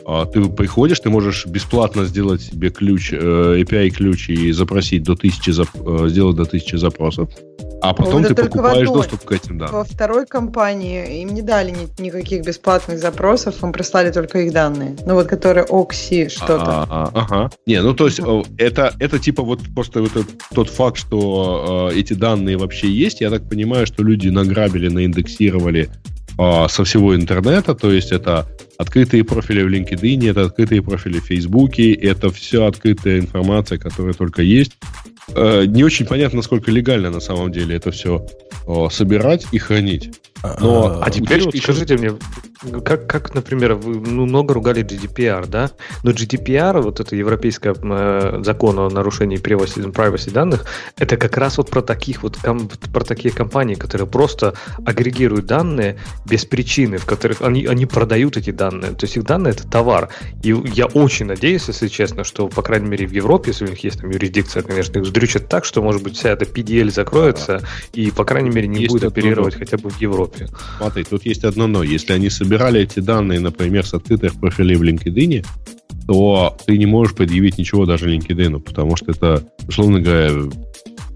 которые 0.08 0.48
ты 0.48 0.48
приходишь, 0.48 1.00
ты 1.00 1.10
можешь 1.10 1.46
бесплатно 1.46 2.04
сделать 2.04 2.40
себе 2.40 2.70
ключ, 2.70 3.12
API-ключ 3.12 4.30
и 4.30 4.52
запросить 4.52 5.02
до 5.02 5.14
тысячи, 5.14 5.50
сделать 6.08 6.36
до 6.36 6.44
тысячи 6.44 6.76
запросов. 6.76 7.28
А 7.80 7.94
потом 7.94 8.24
ты 8.24 8.34
покупаешь 8.34 8.88
доступ 8.88 9.24
к 9.24 9.32
этим, 9.32 9.58
да. 9.58 9.66
Во 9.68 9.84
второй 9.84 10.26
компании 10.26 11.22
им 11.22 11.32
не 11.34 11.42
дали 11.42 11.70
ни, 11.70 12.02
никаких 12.02 12.44
бесплатных 12.44 12.98
запросов, 12.98 13.62
им 13.62 13.72
прислали 13.72 14.10
только 14.10 14.40
их 14.40 14.52
данные. 14.52 14.96
Ну 15.06 15.14
вот, 15.14 15.28
которые 15.28 15.64
Окси 15.68 16.28
что-то. 16.28 16.56
А, 16.58 16.86
а, 16.90 17.10
ага. 17.14 17.50
Не, 17.66 17.80
ну 17.82 17.94
то 17.94 18.06
есть 18.06 18.20
это, 18.58 18.94
это 18.98 19.18
типа 19.18 19.42
вот 19.42 19.60
просто 19.74 20.00
вот 20.00 20.16
этот, 20.16 20.28
тот 20.52 20.68
факт, 20.70 20.98
что 20.98 21.90
э, 21.92 21.98
эти 21.98 22.14
данные 22.14 22.56
вообще 22.56 22.88
есть. 22.88 23.20
Я 23.20 23.30
так 23.30 23.48
понимаю, 23.48 23.86
что 23.86 24.02
люди 24.02 24.28
награбили, 24.28 24.88
наиндексировали 24.88 25.88
э, 25.88 26.17
со 26.38 26.84
всего 26.84 27.16
интернета. 27.16 27.74
То 27.74 27.90
есть 27.90 28.12
это 28.12 28.46
открытые 28.76 29.24
профили 29.24 29.62
в 29.62 29.68
LinkedIn, 29.68 30.30
это 30.30 30.44
открытые 30.44 30.82
профили 30.82 31.18
в 31.18 31.24
Facebook, 31.24 31.78
это 31.80 32.30
все 32.30 32.66
открытая 32.66 33.18
информация, 33.18 33.78
которая 33.78 34.14
только 34.14 34.42
есть. 34.42 34.72
Э, 35.34 35.64
не 35.66 35.82
очень 35.82 36.06
понятно, 36.06 36.36
насколько 36.36 36.70
легально 36.70 37.10
на 37.10 37.20
самом 37.20 37.50
деле 37.50 37.76
это 37.76 37.90
все 37.90 38.24
собирать 38.90 39.46
и 39.50 39.58
хранить. 39.58 40.10
Но, 40.60 40.86
а, 40.86 41.04
а 41.04 41.10
теперь 41.10 41.42
вот 41.44 41.56
скажите 41.56 41.96
мне, 41.96 42.12
как, 42.84 43.06
как, 43.06 43.34
например, 43.34 43.74
вы 43.74 44.00
ну, 44.00 44.26
много 44.26 44.54
ругали 44.54 44.84
GDPR, 44.84 45.46
да? 45.46 45.70
Но 46.02 46.10
GDPR, 46.10 46.80
вот 46.80 47.00
это 47.00 47.16
европейское 47.16 47.74
э, 47.74 48.40
закон 48.44 48.78
о 48.78 48.88
нарушении 48.88 49.38
privacy, 49.38 49.92
privacy 49.92 50.30
данных, 50.30 50.64
это 50.96 51.16
как 51.16 51.36
раз 51.36 51.58
вот 51.58 51.70
про 51.70 51.82
таких 51.82 52.22
вот 52.22 52.36
ком, 52.36 52.68
про 52.92 53.04
такие 53.04 53.32
компании, 53.32 53.74
которые 53.74 54.06
просто 54.06 54.54
агрегируют 54.84 55.46
данные 55.46 55.98
без 56.24 56.44
причины, 56.44 56.98
в 56.98 57.06
которых 57.06 57.42
они, 57.42 57.66
они 57.66 57.86
продают 57.86 58.36
эти 58.36 58.50
данные. 58.50 58.92
То 58.92 59.04
есть 59.06 59.16
их 59.16 59.24
данные 59.24 59.52
это 59.52 59.66
товар. 59.68 60.08
И 60.42 60.54
я 60.74 60.86
очень 60.86 61.26
надеюсь, 61.26 61.68
если 61.68 61.88
честно, 61.88 62.24
что, 62.24 62.48
по 62.48 62.62
крайней 62.62 62.88
мере, 62.88 63.06
в 63.06 63.12
Европе, 63.12 63.50
если 63.50 63.66
у 63.66 63.68
них 63.68 63.82
есть 63.84 64.00
там 64.00 64.10
юрисдикция, 64.10 64.62
конечно, 64.62 64.98
их 64.98 65.04
вздрючат 65.04 65.48
так, 65.48 65.64
что, 65.64 65.82
может 65.82 66.02
быть, 66.02 66.16
вся 66.16 66.30
эта 66.30 66.44
PDL 66.44 66.90
закроется, 66.90 67.62
и, 67.92 68.10
по 68.10 68.24
крайней 68.24 68.50
мере, 68.50 68.68
не 68.68 68.82
есть 68.82 68.92
будет 68.92 69.04
оперировать 69.04 69.54
хотя 69.54 69.76
бы 69.78 69.90
в 69.90 70.00
Европе. 70.00 70.27
Европе. 70.36 70.48
Смотри, 70.78 71.04
тут 71.04 71.26
есть 71.26 71.44
одно 71.44 71.66
но. 71.66 71.82
Если 71.82 72.12
они 72.12 72.30
собирали 72.30 72.80
эти 72.80 73.00
данные, 73.00 73.40
например, 73.40 73.86
с 73.86 73.94
открытых 73.94 74.34
профилей 74.34 74.76
в 74.76 74.82
LinkedIn, 74.82 75.46
то 76.06 76.56
ты 76.66 76.78
не 76.78 76.86
можешь 76.86 77.14
предъявить 77.14 77.58
ничего 77.58 77.86
даже 77.86 78.14
LinkedIn, 78.14 78.60
потому 78.60 78.96
что 78.96 79.12
это, 79.12 79.42
условно 79.66 80.00
говоря, 80.00 80.30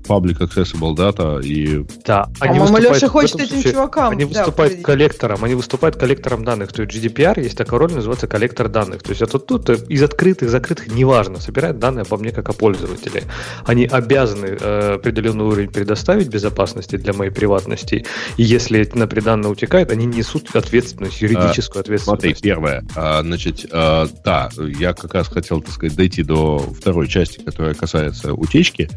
public 0.06 0.38
accessible 0.38 0.94
data 0.94 1.42
и... 1.42 1.84
Да, 2.04 2.28
они 2.40 2.58
выступают, 2.58 2.94
Леша 2.94 3.08
хочет 3.08 3.36
этим 3.36 3.48
случае, 3.48 3.72
чувакам. 3.72 4.10
Они 4.10 4.24
выступают 4.24 4.76
да, 4.76 4.82
коллектором, 4.82 5.44
они 5.44 5.54
выступают 5.54 5.96
коллектором 5.96 6.44
данных. 6.44 6.72
То 6.72 6.82
есть 6.82 6.94
GDPR 6.94 7.40
есть 7.40 7.56
такая 7.56 7.78
роль, 7.78 7.92
называется 7.92 8.26
коллектор 8.26 8.68
данных. 8.68 9.02
То 9.02 9.10
есть 9.10 9.22
это 9.22 9.38
тут 9.38 9.70
из 9.70 10.02
открытых, 10.02 10.50
закрытых, 10.50 10.88
неважно, 10.88 11.40
собирают 11.40 11.78
данные 11.78 12.02
обо 12.02 12.16
мне 12.16 12.30
как 12.30 12.48
о 12.48 12.52
пользователе. 12.52 13.24
Они 13.64 13.86
обязаны 13.86 14.56
э, 14.60 14.94
определенный 14.94 15.44
уровень 15.44 15.70
предоставить 15.70 16.28
безопасности 16.28 16.96
для 16.96 17.12
моей 17.12 17.30
приватности. 17.30 18.04
И 18.36 18.42
если 18.42 18.88
на 18.94 19.06
данные 19.06 19.50
утекает, 19.50 19.90
они 19.90 20.06
несут 20.06 20.54
ответственность, 20.54 21.20
юридическую 21.20 21.80
а, 21.80 21.82
ответственность. 21.82 22.22
Смотри, 22.22 22.34
первое. 22.34 22.84
А, 22.96 23.22
значит, 23.22 23.66
а, 23.70 24.08
да, 24.24 24.50
я 24.78 24.92
как 24.92 25.14
раз 25.14 25.28
хотел, 25.28 25.60
так 25.60 25.72
сказать, 25.72 25.96
дойти 25.96 26.22
до 26.22 26.58
второй 26.58 27.08
части, 27.08 27.40
которая 27.40 27.74
касается 27.74 28.34
утечки. 28.34 28.88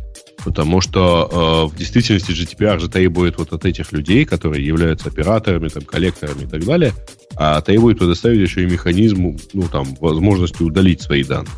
Потому 0.45 0.79
что 0.79 1.67
э, 1.69 1.73
в 1.73 1.75
действительности 1.75 2.31
GDPR 2.31 2.79
же 2.79 2.87
требует 2.87 3.39
вот 3.39 3.51
от 3.51 3.65
этих 3.65 3.91
людей, 3.91 4.25
которые 4.25 4.63
являются 4.63 5.09
операторами, 5.09 5.69
там, 5.69 5.83
коллекторами 5.83 6.43
и 6.43 6.47
так 6.47 6.63
далее, 6.63 6.93
а 7.35 7.59
требует 7.61 7.97
предоставить 7.97 8.47
еще 8.47 8.61
и 8.61 8.67
механизм, 8.67 9.37
ну, 9.53 9.63
там, 9.63 9.95
возможности 9.99 10.61
удалить 10.61 11.01
свои 11.01 11.23
данные. 11.23 11.51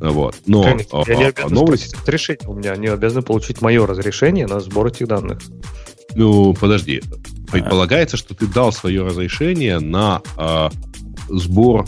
Вот. 0.00 0.34
Но 0.46 0.62
Конечно, 0.62 1.02
а, 1.06 1.12
я 1.12 1.32
а, 1.42 1.48
новость... 1.50 1.94
решение 2.06 2.48
у 2.48 2.54
меня. 2.54 2.72
Они 2.72 2.86
обязаны 2.86 3.20
получить 3.20 3.60
мое 3.60 3.86
разрешение 3.86 4.46
на 4.46 4.60
сбор 4.60 4.86
этих 4.86 5.08
данных. 5.08 5.40
Ну, 6.14 6.54
подожди. 6.54 7.02
Предполагается, 7.52 8.16
что 8.16 8.34
ты 8.34 8.46
дал 8.46 8.72
свое 8.72 9.04
разрешение 9.04 9.78
на 9.78 10.22
э, 10.38 10.68
сбор 11.28 11.86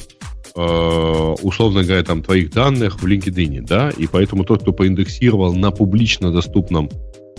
условно 0.59 1.85
говоря, 1.85 2.03
там, 2.03 2.23
твоих 2.23 2.51
данных 2.51 3.01
в 3.01 3.07
LinkedIn, 3.07 3.63
да, 3.63 3.91
и 3.91 4.07
поэтому 4.07 4.45
тот, 4.45 4.63
кто 4.63 4.73
поиндексировал 4.73 5.55
на 5.55 5.71
публично 5.71 6.33
доступном 6.33 6.91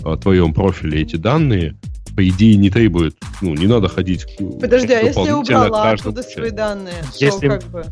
э, 0.04 0.16
твоем 0.20 0.54
профиле 0.54 1.02
эти 1.02 1.16
данные, 1.16 1.76
по 2.16 2.26
идее, 2.26 2.56
не 2.56 2.70
требует, 2.70 3.16
ну, 3.40 3.54
не 3.54 3.66
надо 3.66 3.88
ходить... 3.88 4.26
Подожди, 4.60 4.92
а 4.92 5.00
если 5.00 5.26
я 5.26 5.38
убрала 5.38 5.90
оттуда 5.90 6.22
свои 6.22 6.50
данные, 6.50 6.94
если... 7.18 7.48
то 7.48 7.58
как 7.58 7.64
бы... 7.70 7.84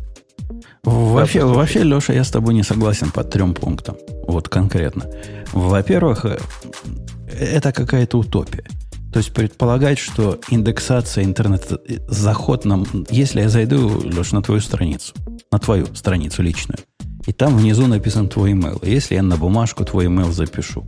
Вообще, 0.83 1.45
вообще, 1.45 1.83
Леша, 1.83 2.13
я 2.13 2.23
с 2.23 2.31
тобой 2.31 2.53
не 2.53 2.63
согласен 2.63 3.11
по 3.11 3.23
трем 3.23 3.53
пунктам. 3.53 3.97
Вот 4.27 4.49
конкретно. 4.49 5.05
Во-первых, 5.53 6.25
э, 6.25 6.39
это 7.39 7.71
какая-то 7.71 8.17
утопия. 8.17 8.65
То 9.11 9.17
есть 9.17 9.33
предполагать, 9.33 9.97
что 9.97 10.39
индексация 10.49 11.23
интернет-заход 11.23 12.65
нам... 12.65 12.85
Если 13.09 13.41
я 13.41 13.49
зайду, 13.49 14.01
Леш, 14.03 14.31
на 14.31 14.41
твою 14.41 14.61
страницу, 14.61 15.13
на 15.51 15.59
твою 15.59 15.87
страницу 15.95 16.43
личную, 16.43 16.79
и 17.25 17.33
там 17.33 17.57
внизу 17.57 17.87
написан 17.87 18.29
твой 18.29 18.53
email. 18.53 18.79
Если 18.87 19.15
я 19.15 19.23
на 19.23 19.37
бумажку 19.37 19.83
твой 19.83 20.05
email 20.05 20.31
запишу, 20.31 20.85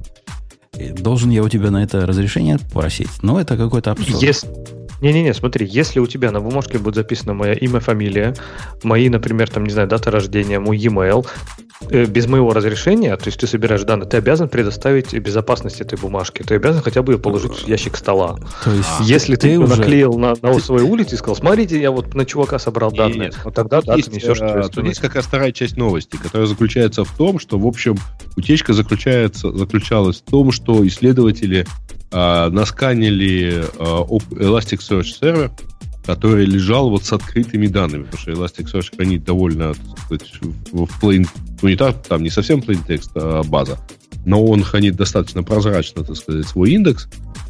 должен 0.99 1.31
я 1.31 1.43
у 1.43 1.49
тебя 1.49 1.71
на 1.71 1.83
это 1.83 2.05
разрешение 2.05 2.59
просить? 2.73 3.09
Ну, 3.21 3.37
это 3.37 3.57
какой-то 3.57 3.91
абсурд. 3.91 4.21
Если, 4.21 4.47
не-не-не, 5.01 5.33
смотри, 5.33 5.65
если 5.65 5.99
у 5.99 6.07
тебя 6.07 6.31
на 6.31 6.39
бумажке 6.39 6.77
будет 6.77 6.95
записано 6.95 7.33
мое 7.33 7.53
имя, 7.53 7.79
фамилия, 7.79 8.35
мои, 8.83 9.09
например, 9.09 9.49
там, 9.49 9.63
не 9.65 9.71
знаю, 9.71 9.87
дата 9.87 10.11
рождения, 10.11 10.59
мой 10.59 10.77
e-mail, 10.77 11.27
э, 11.89 12.05
без 12.05 12.27
моего 12.27 12.53
разрешения, 12.53 13.15
то 13.17 13.25
есть 13.25 13.39
ты 13.39 13.47
собираешь 13.47 13.81
данные, 13.81 14.07
ты 14.07 14.17
обязан 14.17 14.47
предоставить 14.47 15.13
безопасность 15.13 15.81
этой 15.81 15.97
бумажки. 15.97 16.43
Ты 16.43 16.55
обязан 16.55 16.83
хотя 16.83 17.01
бы 17.01 17.13
ее 17.13 17.19
положить 17.19 17.53
в 17.53 17.67
ящик 17.67 17.97
стола. 17.97 18.37
То 18.63 18.71
есть 18.71 18.89
если 19.01 19.35
ты, 19.35 19.49
ты 19.49 19.59
уже... 19.59 19.75
наклеил 19.75 20.13
на, 20.17 20.35
на 20.41 20.53
ты... 20.53 20.59
свою 20.59 20.87
улицу 20.87 21.15
и 21.15 21.17
сказал, 21.17 21.35
смотрите, 21.35 21.81
я 21.81 21.91
вот 21.91 22.13
на 22.13 22.25
чувака 22.25 22.59
собрал 22.59 22.91
данные, 22.91 23.29
нет, 23.29 23.39
вот 23.43 23.55
тогда 23.55 23.81
да, 23.81 23.95
есть, 23.95 24.09
ты 24.09 24.15
несешь 24.15 24.39
э, 24.41 24.69
Тут 24.71 24.85
есть 24.85 24.99
как 24.99 25.15
раз 25.15 25.25
вторая 25.25 25.51
часть 25.51 25.77
новости, 25.77 26.17
которая 26.17 26.47
заключается 26.47 27.03
в 27.03 27.11
том, 27.17 27.39
что, 27.39 27.57
в 27.57 27.65
общем, 27.65 27.97
утечка 28.37 28.73
заключается, 28.73 29.51
заключалась 29.51 30.21
в 30.21 30.29
том, 30.29 30.51
что 30.51 30.85
исследователи 30.87 31.65
э, 32.11 32.49
насканили 32.49 33.63
э, 33.77 33.83
Elasticsearch 34.91 35.19
сервер, 35.19 35.51
который 36.05 36.45
лежал 36.45 36.89
вот 36.89 37.03
с 37.05 37.13
открытыми 37.13 37.67
данными, 37.67 38.03
потому 38.03 38.21
что 38.21 38.31
Elasticsearch 38.31 38.95
хранит 38.95 39.23
довольно, 39.23 39.73
так 39.73 39.99
сказать, 39.99 40.33
в, 40.71 40.85
в 40.85 41.03
plain, 41.03 41.27
ну 41.61 41.69
не 41.69 41.75
так, 41.75 42.03
там 42.03 42.23
не 42.23 42.29
совсем 42.29 42.59
plain 42.59 42.79
текст, 42.87 43.11
а 43.15 43.43
база, 43.43 43.79
но 44.25 44.43
он 44.43 44.63
хранит 44.63 44.95
достаточно 44.95 45.43
прозрачно, 45.43 46.03
так 46.03 46.15
сказать, 46.15 46.47
свой 46.47 46.71
индекс, 46.71 47.07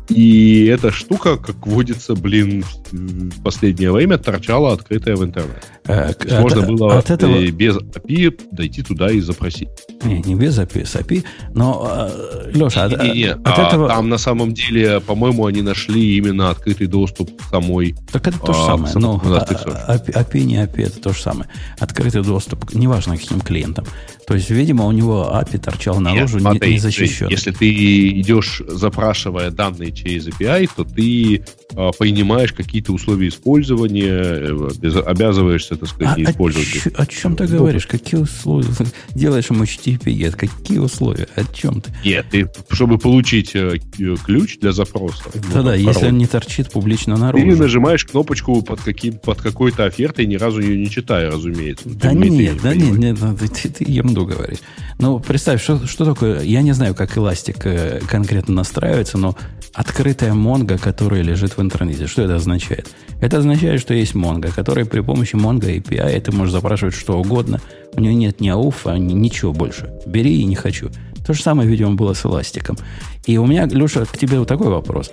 и 0.10 0.66
эта 0.66 0.92
штука, 0.92 1.38
как 1.38 1.66
водится, 1.66 2.16
блин, 2.16 2.66
в 2.92 3.42
последнее 3.44 3.92
время 3.92 4.18
торчала 4.18 4.74
открытая 4.74 5.16
в 5.16 5.24
интернете. 5.24 5.62
А, 5.88 6.10
от, 6.10 6.30
можно 6.42 6.64
было 6.64 6.98
от 6.98 7.10
этого... 7.10 7.50
Без 7.50 7.78
API 7.78 8.38
дойти 8.52 8.84
туда 8.84 9.10
и 9.10 9.22
запросить. 9.22 9.70
Не, 10.04 10.22
не 10.22 10.36
без 10.36 10.58
API, 10.58 10.86
с 10.86 10.96
API, 10.96 11.24
но, 11.54 11.84
а, 11.86 12.50
Леша, 12.54 12.88
не, 12.88 12.96
от, 12.96 13.04
не, 13.04 13.12
не. 13.12 13.32
от 13.32 13.40
а, 13.46 13.68
этого... 13.68 13.88
Там 13.88 14.10
на 14.10 14.18
самом 14.18 14.54
деле, 14.54 15.00
по-моему, 15.00 15.46
они 15.46 15.62
нашли 15.62 16.18
именно 16.18 16.50
открытый 16.50 16.88
доступ 16.88 17.36
к 17.38 17.50
самой... 17.50 17.96
Так 18.12 18.28
это 18.28 18.40
то 18.40 18.54
же 18.54 18.60
а, 18.62 18.66
самое. 18.66 18.94
Но 18.96 19.18
API, 19.18 20.14
API 20.14 20.44
не 20.44 20.56
API, 20.64 20.88
это 20.88 21.02
то 21.02 21.14
же 21.14 21.22
самое. 21.22 21.50
Открытый 21.80 22.24
доступ, 22.24 22.74
неважно 22.74 23.18
каким 23.18 23.42
клиентам. 23.42 23.86
То 24.28 24.36
есть, 24.36 24.50
видимо, 24.50 24.86
у 24.86 24.92
него 24.92 25.30
API 25.34 25.60
торчал 25.60 26.00
наружу, 26.00 26.38
Нет, 26.38 26.42
смотри, 26.42 26.70
не, 26.70 26.74
не 26.76 26.80
защищен. 26.80 27.28
Если 27.30 27.52
ты 27.52 28.10
идешь, 28.20 28.62
запрашивая 28.68 29.52
данные 29.52 29.92
через 29.92 30.28
API, 30.28 30.70
то 30.76 30.84
ты 30.84 31.44
а, 31.76 31.92
принимаешь 31.92 32.54
какие-то 32.54 32.94
условия 32.94 33.28
использования, 33.28 34.10
э, 34.10 35.02
обязываешься, 35.06 35.76
так 35.76 35.90
сказать, 35.90 36.18
а, 36.18 36.32
использовать. 36.32 36.88
О, 36.98 37.02
о 37.02 37.06
чем 37.06 37.36
ты 37.36 37.48
говоришь? 37.48 37.88
Какие 37.88 38.22
условия? 38.22 38.70
Делаешь 39.16 39.50
ему 39.50 39.64
HTTP 39.64 39.91
Какие 39.98 40.80
условия? 40.80 41.28
О 41.36 41.44
чем 41.54 41.82
ты? 41.82 41.92
Нет, 42.04 42.26
ты, 42.32 42.50
чтобы 42.70 42.98
получить 42.98 43.56
э, 43.56 43.78
ключ 44.26 44.60
для 44.60 44.72
запроса. 44.72 45.24
Да-да, 45.54 45.72
ну, 45.72 45.74
если 45.74 46.08
он 46.08 46.18
не 46.18 46.28
торчит 46.28 46.72
публично 46.72 47.18
наружу. 47.18 47.46
Ты 47.46 47.56
нажимаешь 47.56 48.06
кнопочку 48.06 48.62
под, 48.62 48.82
каким, 48.82 49.14
под 49.18 49.42
какой-то 49.42 49.86
офертой, 49.86 50.26
ни 50.26 50.36
разу 50.36 50.62
ее 50.62 50.78
не 50.78 50.90
читая, 50.90 51.32
разумеется. 51.32 51.90
Да 51.90 52.14
нет, 52.14 52.62
да 52.62 52.76
нет, 52.76 52.98
нет, 52.98 53.18
ты, 53.40 53.70
ты 53.70 53.86
ерунду 53.88 54.26
говоришь. 54.26 54.60
Ну, 55.00 55.20
представь, 55.20 55.62
что, 55.62 55.86
что 55.88 56.06
такое... 56.06 56.42
Я 56.42 56.62
не 56.62 56.74
знаю, 56.74 56.96
как 56.96 57.18
эластик 57.18 57.66
э, 57.66 58.02
конкретно 58.08 58.56
настраивается, 58.56 59.18
но 59.18 59.36
открытая 59.74 60.34
Монго, 60.34 60.78
которая 60.78 61.22
лежит 61.22 61.58
в 61.58 61.62
интернете. 61.62 62.08
Что 62.08 62.24
это 62.24 62.36
означает? 62.36 62.90
Это 63.22 63.38
означает, 63.38 63.80
что 63.80 63.94
есть 63.94 64.16
Mongo, 64.16 64.54
который 64.54 64.86
при 64.86 65.02
помощи 65.02 65.36
Mongo 65.36 65.76
API 65.76 66.20
ты 66.22 66.32
можешь 66.32 66.54
запрашивать 66.54 66.96
что 66.96 67.20
угодно. 67.20 67.62
У 67.96 68.02
нее 68.02 68.14
нет 68.14 68.40
ни 68.40 68.50
ауфа, 68.50 68.98
ни 68.98 69.14
ничего 69.14 69.54
больше. 69.54 69.94
Бери 70.06 70.42
и 70.42 70.46
не 70.46 70.56
хочу. 70.56 70.90
То 71.26 71.34
же 71.34 71.42
самое, 71.42 71.70
видимо, 71.70 71.96
было 71.96 72.14
с 72.14 72.26
эластиком. 72.26 72.78
И 73.26 73.38
у 73.38 73.46
меня, 73.46 73.66
Леша, 73.66 74.06
к 74.06 74.18
тебе 74.18 74.40
вот 74.40 74.48
такой 74.48 74.70
вопрос. 74.70 75.12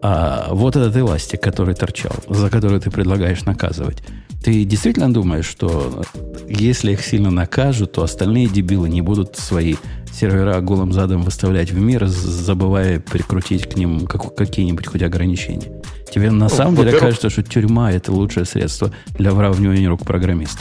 А 0.00 0.48
вот 0.52 0.76
этот 0.76 0.96
эластик, 0.96 1.40
который 1.42 1.74
торчал, 1.74 2.12
за 2.28 2.50
который 2.50 2.80
ты 2.80 2.90
предлагаешь 2.90 3.44
наказывать, 3.44 4.02
ты 4.42 4.64
действительно 4.64 5.12
думаешь, 5.12 5.46
что 5.46 6.04
если 6.48 6.92
их 6.92 7.04
сильно 7.04 7.30
накажут, 7.30 7.92
то 7.92 8.02
остальные 8.02 8.46
дебилы 8.46 8.88
не 8.88 9.02
будут 9.02 9.36
свои 9.36 9.74
сервера 10.12 10.60
голым 10.60 10.92
задом 10.92 11.22
выставлять 11.22 11.72
в 11.72 11.80
мир, 11.80 12.06
забывая 12.06 13.00
прикрутить 13.00 13.68
к 13.68 13.76
ним 13.76 14.06
как, 14.06 14.34
какие-нибудь 14.36 14.86
хоть 14.86 15.02
ограничения. 15.02 15.82
Тебе 16.12 16.30
на 16.30 16.48
ну, 16.48 16.48
самом 16.48 16.76
деле 16.76 16.92
кажется, 16.92 17.28
что 17.30 17.42
тюрьма 17.42 17.92
это 17.92 18.12
лучшее 18.12 18.46
средство 18.46 18.92
для 19.18 19.32
выравнивания 19.32 19.88
рук 19.88 20.04
программиста. 20.04 20.60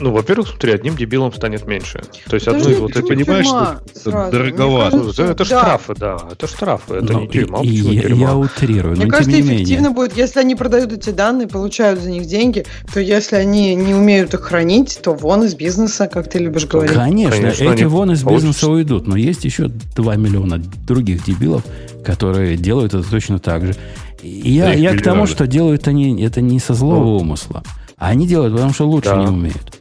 Ну, 0.00 0.12
во-первых, 0.12 0.48
смотри, 0.48 0.72
одним 0.72 0.96
дебилом 0.96 1.32
станет 1.32 1.66
меньше. 1.66 2.02
То 2.28 2.34
есть 2.34 2.48
одну 2.48 2.68
из 2.68 2.78
вот 2.78 2.90
этих... 2.90 3.08
Понимаешь, 3.08 3.46
что 3.46 3.80
это 3.94 4.30
дороговато. 4.30 4.98
Кажется, 4.98 5.22
это, 5.22 5.32
это 5.32 5.48
да. 5.48 5.60
штрафы, 5.60 5.94
да. 5.96 6.18
Это 6.30 6.46
штрафы, 6.46 6.94
это 6.94 7.12
но, 7.12 7.20
не 7.20 7.28
тюрьма. 7.28 7.60
И, 7.62 7.68
и, 7.68 8.00
тюрьма? 8.00 8.20
Я 8.20 8.36
утрирую. 8.36 8.96
Мне 8.96 9.06
кажется, 9.06 9.40
эффективно 9.40 9.90
будет, 9.90 10.16
если 10.16 10.40
они 10.40 10.54
продают 10.54 10.92
эти 10.92 11.10
данные, 11.10 11.48
получают 11.48 12.00
за 12.00 12.10
них 12.10 12.26
деньги, 12.26 12.66
то 12.92 13.00
если 13.00 13.36
они 13.36 13.74
не 13.74 13.94
умеют 13.94 14.34
их 14.34 14.40
хранить, 14.40 14.98
то 15.02 15.14
вон 15.14 15.44
из 15.44 15.54
бизнеса, 15.54 16.08
как 16.08 16.28
ты 16.28 16.38
любишь 16.38 16.66
говорить. 16.66 16.94
Конечно, 16.94 17.40
Конечно 17.40 17.72
эти 17.72 17.84
вон 17.84 18.12
из 18.12 18.22
бизнеса 18.22 18.70
уйдут. 18.70 19.06
Но 19.06 19.16
есть 19.16 19.44
еще 19.44 19.68
2 19.68 20.16
миллиона 20.16 20.58
других 20.86 21.24
дебилов, 21.24 21.62
которые 22.04 22.56
делают 22.56 22.94
это 22.94 23.08
точно 23.08 23.38
так 23.38 23.66
же. 23.66 23.76
И 24.22 24.52
я, 24.52 24.72
я 24.72 24.96
к 24.96 25.02
тому, 25.02 25.26
что 25.26 25.46
делают 25.46 25.86
они 25.88 26.22
это 26.22 26.40
не 26.40 26.58
со 26.58 26.74
злого 26.74 27.04
ну. 27.04 27.16
умысла. 27.18 27.62
А 27.98 28.08
они 28.08 28.26
делают, 28.26 28.54
потому 28.54 28.72
что 28.72 28.86
лучше 28.86 29.10
да. 29.10 29.22
не 29.22 29.26
умеют. 29.26 29.75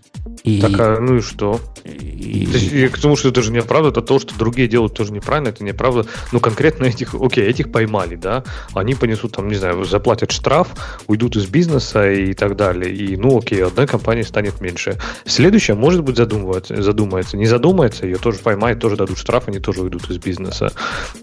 И... 0.45 0.61
Так, 0.61 0.71
а, 0.79 0.99
ну 0.99 1.17
и 1.17 1.21
что? 1.21 1.59
И... 1.83 2.45
То 2.45 2.57
есть, 2.57 2.71
я 2.71 2.89
к 2.89 2.99
тому, 2.99 3.15
что 3.15 3.29
это 3.29 3.41
же 3.41 3.51
неправда, 3.51 3.89
это 3.89 4.01
то, 4.01 4.19
что 4.19 4.37
другие 4.37 4.67
делают 4.67 4.93
тоже 4.93 5.11
неправильно, 5.11 5.49
это 5.49 5.63
неправда. 5.63 6.05
Ну, 6.31 6.39
конкретно 6.39 6.85
этих, 6.85 7.15
окей, 7.15 7.43
этих 7.43 7.71
поймали, 7.71 8.15
да, 8.15 8.43
они 8.75 8.93
понесут 8.93 9.33
там, 9.33 9.47
не 9.47 9.55
знаю, 9.55 9.83
заплатят 9.85 10.31
штраф, 10.31 10.69
уйдут 11.07 11.35
из 11.35 11.47
бизнеса 11.47 12.11
и 12.11 12.33
так 12.33 12.55
далее. 12.55 12.93
И, 12.93 13.17
ну, 13.17 13.39
окей, 13.39 13.63
одной 13.63 13.87
компании 13.87 14.21
станет 14.21 14.61
меньше. 14.61 14.99
Следующая, 15.25 15.73
может 15.73 16.03
быть, 16.03 16.15
задумывается, 16.15 16.79
задумается. 16.81 17.37
Не 17.37 17.47
задумается, 17.47 18.05
ее 18.05 18.17
тоже 18.17 18.37
поймают, 18.37 18.79
тоже 18.79 18.97
дадут 18.97 19.17
штраф, 19.17 19.47
они 19.47 19.57
тоже 19.57 19.81
уйдут 19.81 20.09
из 20.11 20.19
бизнеса. 20.19 20.73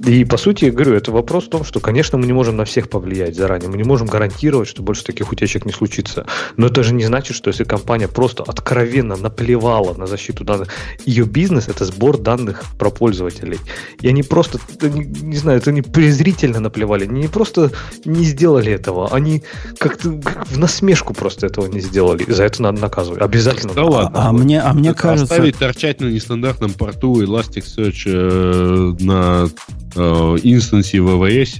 И, 0.05 0.25
по 0.25 0.37
сути, 0.37 0.65
я 0.65 0.73
говорю, 0.73 0.95
это 0.95 1.13
вопрос 1.13 1.47
в 1.47 1.51
том, 1.51 1.63
что, 1.63 1.79
конечно, 1.79 2.19
мы 2.19 2.27
не 2.27 2.33
можем 2.33 2.57
на 2.57 2.65
всех 2.65 2.91
повлиять 2.91 3.37
заранее, 3.37 3.69
мы 3.69 3.77
не 3.77 3.85
можем 3.85 4.09
гарантировать, 4.09 4.69
что 4.69 4.83
больше 4.83 5.05
таких 5.05 5.31
утечек 5.31 5.65
не 5.65 5.73
случится. 5.73 6.27
Но 6.57 6.67
это 6.67 6.83
же 6.83 6.93
не 6.93 7.05
значит, 7.05 7.37
что 7.37 7.49
если 7.49 7.63
компания 7.63 8.09
просто 8.09 8.43
откровенно 8.43 9.12
презрительно 9.13 9.17
наплевала 9.17 9.95
на 9.95 10.07
защиту 10.07 10.45
данных. 10.45 10.69
Ее 11.07 11.25
бизнес 11.25 11.69
это 11.69 11.85
сбор 11.85 12.19
данных 12.19 12.65
про 12.79 12.91
пользователей. 12.91 13.59
И 14.03 14.09
они 14.09 14.23
просто, 14.23 14.59
не, 14.83 15.05
не 15.05 15.37
знаю, 15.37 15.59
это 15.59 15.71
они 15.71 15.83
презрительно 15.83 16.61
наплевали. 16.61 17.05
Они 17.05 17.23
не 17.23 17.29
просто 17.29 17.71
не 18.05 18.25
сделали 18.25 18.73
этого, 18.73 19.09
они 19.13 19.43
как-то 19.79 20.13
как 20.23 20.47
в 20.49 20.59
насмешку 20.59 21.15
просто 21.15 21.47
этого 21.47 21.67
не 21.67 21.81
сделали. 21.81 22.25
За 22.29 22.45
это 22.45 22.63
надо 22.63 22.81
наказывать. 22.81 23.23
Обязательно. 23.23 23.75
Да 23.75 23.85
ладно. 23.85 24.11
А, 24.15 24.29
а 24.29 24.33
мне, 24.33 24.61
а 24.61 24.73
мне 24.73 24.95
кажется... 24.95 25.35
Оставить 25.35 25.59
торчать 25.59 26.01
на 26.01 26.11
нестандартном 26.11 26.73
порту 26.73 27.23
Elasticsearch 27.23 28.03
э, 28.07 29.05
на 29.05 29.49
э, 29.95 30.39
инстансе 30.43 31.01
в 31.01 31.09
АВС, 31.11 31.59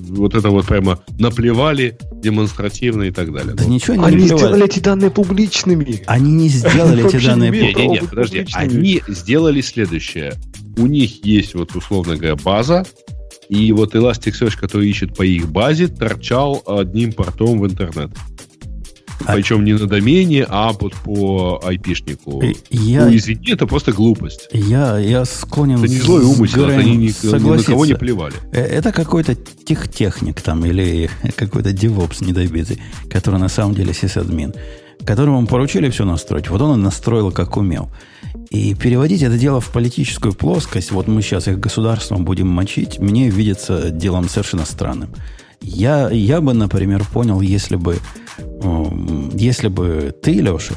вот 0.00 0.34
это 0.34 0.50
вот 0.50 0.66
прямо 0.66 0.98
наплевали 1.18 1.96
демонстративно 2.22 3.04
и 3.04 3.10
так 3.10 3.32
далее. 3.32 3.54
Да 3.54 3.64
ничего 3.64 3.96
не 3.96 4.04
Они 4.04 4.16
наплевали. 4.16 4.38
сделали 4.38 4.64
эти 4.64 4.78
данные 4.78 5.10
публичными. 5.10 6.02
Они 6.06 6.32
не 6.32 6.48
сделали 6.72 7.06
эти 7.06 7.24
данные 7.24 7.52
публичными. 7.52 7.92
Нет, 7.92 8.02
нет, 8.02 8.10
подожди. 8.10 8.46
Они 8.54 9.02
сделали 9.08 9.60
следующее. 9.60 10.34
У 10.76 10.86
них 10.86 11.24
есть 11.24 11.54
вот, 11.54 11.74
условно 11.76 12.16
говоря, 12.16 12.36
база, 12.36 12.84
и 13.48 13.72
вот 13.72 13.94
Elasticsearch, 13.94 14.58
который 14.58 14.88
ищет 14.88 15.14
по 15.14 15.22
их 15.22 15.48
базе, 15.48 15.88
торчал 15.88 16.62
одним 16.66 17.12
портом 17.12 17.60
в 17.60 17.66
интернет. 17.66 18.10
А... 19.24 19.34
Причем 19.34 19.64
не 19.64 19.74
на 19.74 19.86
домене, 19.86 20.46
а 20.48 20.72
вот 20.72 20.94
по 20.94 21.60
айпишнику. 21.62 22.42
Я... 22.70 23.06
Ну, 23.06 23.16
извини, 23.16 23.52
это 23.52 23.66
просто 23.66 23.92
глупость. 23.92 24.48
Я, 24.52 24.98
я 24.98 25.24
склонен... 25.24 25.78
Это 25.78 25.88
не 25.88 25.98
злой 25.98 26.24
умысел, 26.24 26.64
это 26.64 26.78
они 26.78 26.96
ни, 26.96 27.06
ни 27.06 27.56
на 27.56 27.62
кого 27.62 27.86
не 27.86 27.94
плевали. 27.94 28.34
Э, 28.52 28.60
это 28.62 28.92
какой-то 28.92 29.34
техтехник 29.34 30.40
там 30.40 30.64
или 30.64 31.08
какой-то 31.36 31.72
девопс 31.72 32.20
недобитый, 32.20 32.80
который 33.10 33.38
на 33.38 33.48
самом 33.48 33.74
деле 33.74 33.94
сисадмин, 33.94 34.54
которому 35.04 35.46
поручили 35.46 35.90
все 35.90 36.04
настроить. 36.04 36.48
Вот 36.48 36.60
он 36.60 36.82
настроил, 36.82 37.30
как 37.32 37.56
умел. 37.56 37.90
И 38.50 38.74
переводить 38.74 39.22
это 39.22 39.38
дело 39.38 39.60
в 39.60 39.70
политическую 39.70 40.34
плоскость, 40.34 40.92
вот 40.92 41.08
мы 41.08 41.22
сейчас 41.22 41.48
их 41.48 41.58
государством 41.58 42.24
будем 42.24 42.48
мочить, 42.48 42.98
мне 42.98 43.30
видится 43.30 43.90
делом 43.90 44.28
совершенно 44.28 44.64
странным. 44.64 45.10
Я, 45.60 46.10
я 46.10 46.40
бы, 46.40 46.52
например, 46.54 47.04
понял, 47.12 47.40
если 47.40 47.76
бы, 47.76 47.98
если 49.32 49.68
бы 49.68 50.14
ты, 50.22 50.32
Леша, 50.32 50.74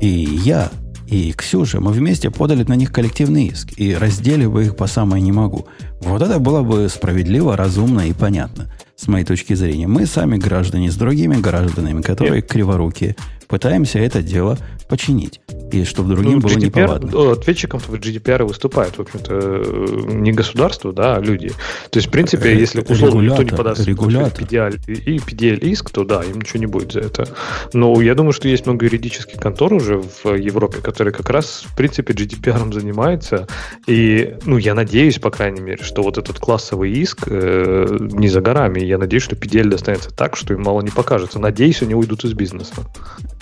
и 0.00 0.08
я, 0.08 0.70
и 1.06 1.32
Ксюша, 1.32 1.80
мы 1.80 1.92
вместе 1.92 2.30
подали 2.30 2.64
на 2.64 2.74
них 2.74 2.92
коллективный 2.92 3.46
иск 3.46 3.78
и 3.78 3.94
раздели 3.94 4.46
бы 4.46 4.64
их 4.64 4.76
по 4.76 4.86
самой 4.86 5.20
не 5.20 5.32
могу. 5.32 5.66
Вот 6.00 6.20
это 6.20 6.38
было 6.38 6.62
бы 6.62 6.88
справедливо, 6.88 7.56
разумно 7.56 8.08
и 8.08 8.12
понятно, 8.12 8.72
с 8.96 9.06
моей 9.06 9.24
точки 9.24 9.54
зрения. 9.54 9.86
Мы 9.86 10.06
сами 10.06 10.36
граждане 10.36 10.90
с 10.90 10.96
другими 10.96 11.36
гражданами, 11.36 12.02
которые 12.02 12.42
Нет. 12.42 12.50
криворукие, 12.50 13.16
пытаемся 13.48 13.98
это 13.98 14.22
дело 14.22 14.58
починить. 14.88 15.40
И 15.72 15.84
чтобы 15.84 16.14
другим 16.14 16.34
ну, 16.34 16.40
было 16.40 16.52
GDPR, 16.52 16.64
неповадно. 16.64 17.32
Ответчиком 17.32 17.80
в 17.80 17.90
GDPR 17.90 18.44
выступает, 18.44 18.98
в 18.98 19.00
общем-то, 19.00 19.34
э, 19.34 20.12
не 20.12 20.32
государство, 20.32 20.92
да, 20.92 21.16
а 21.16 21.20
люди. 21.20 21.48
То 21.90 21.98
есть, 21.98 22.08
в 22.08 22.10
принципе, 22.10 22.56
если 22.56 22.82
условно 22.82 23.22
никто 23.22 23.42
не 23.42 23.50
подаст 23.50 23.84
регулятор. 23.84 24.44
PDL, 24.44 24.80
и 24.86 25.18
PDL 25.18 25.58
иск, 25.58 25.90
то 25.90 26.04
да, 26.04 26.22
им 26.22 26.36
ничего 26.36 26.60
не 26.60 26.66
будет 26.66 26.92
за 26.92 27.00
это. 27.00 27.28
Но 27.72 28.00
я 28.00 28.14
думаю, 28.14 28.32
что 28.32 28.48
есть 28.48 28.66
много 28.66 28.86
юридических 28.86 29.40
контор 29.40 29.74
уже 29.74 30.00
в 30.00 30.34
Европе, 30.34 30.80
которые 30.80 31.12
как 31.12 31.30
раз, 31.30 31.64
в 31.66 31.76
принципе, 31.76 32.12
GDPR 32.12 32.72
занимаются. 32.72 33.48
И, 33.86 34.36
ну, 34.44 34.58
я 34.58 34.74
надеюсь, 34.74 35.18
по 35.18 35.30
крайней 35.30 35.60
мере, 35.60 35.82
что 35.82 36.02
вот 36.02 36.16
этот 36.18 36.38
классовый 36.38 36.92
иск 36.92 37.24
э, 37.26 37.98
не 38.00 38.28
за 38.28 38.40
горами. 38.40 38.80
Я 38.80 38.98
надеюсь, 38.98 39.24
что 39.24 39.34
PDL 39.34 39.68
достанется 39.68 40.10
так, 40.10 40.36
что 40.36 40.54
им 40.54 40.62
мало 40.62 40.80
не 40.80 40.90
покажется. 40.90 41.40
Надеюсь, 41.40 41.82
они 41.82 41.94
уйдут 41.94 42.24
из 42.24 42.34
бизнеса. 42.34 42.74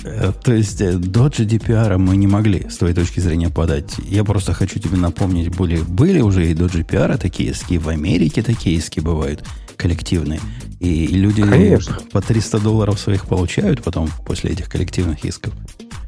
Э, 0.04 0.32
то 0.42 0.52
есть 0.52 0.80
э, 0.80 0.92
до 0.92 1.26
GDPR 1.26 1.96
мы 1.98 2.16
не 2.16 2.26
могли 2.26 2.68
с 2.68 2.76
твоей 2.76 2.94
точки 2.94 3.20
зрения 3.20 3.48
подать. 3.48 3.94
Я 4.04 4.22
просто 4.24 4.52
хочу 4.52 4.78
тебе 4.78 4.98
напомнить, 4.98 5.48
были, 5.48 5.78
были 5.80 6.20
уже 6.20 6.50
и 6.50 6.54
до 6.54 6.66
GDPR 6.66 7.16
такие 7.16 7.50
иски, 7.50 7.78
в 7.78 7.88
Америке 7.88 8.42
такие 8.42 8.76
иски 8.76 9.00
бывают 9.00 9.44
коллективные. 9.76 10.40
И, 10.80 11.06
люди 11.06 11.42
Конечно. 11.42 11.98
по 12.12 12.20
300 12.20 12.58
долларов 12.60 12.98
своих 12.98 13.26
получают 13.26 13.82
потом 13.82 14.08
после 14.26 14.50
этих 14.50 14.68
коллективных 14.68 15.24
исков. 15.24 15.52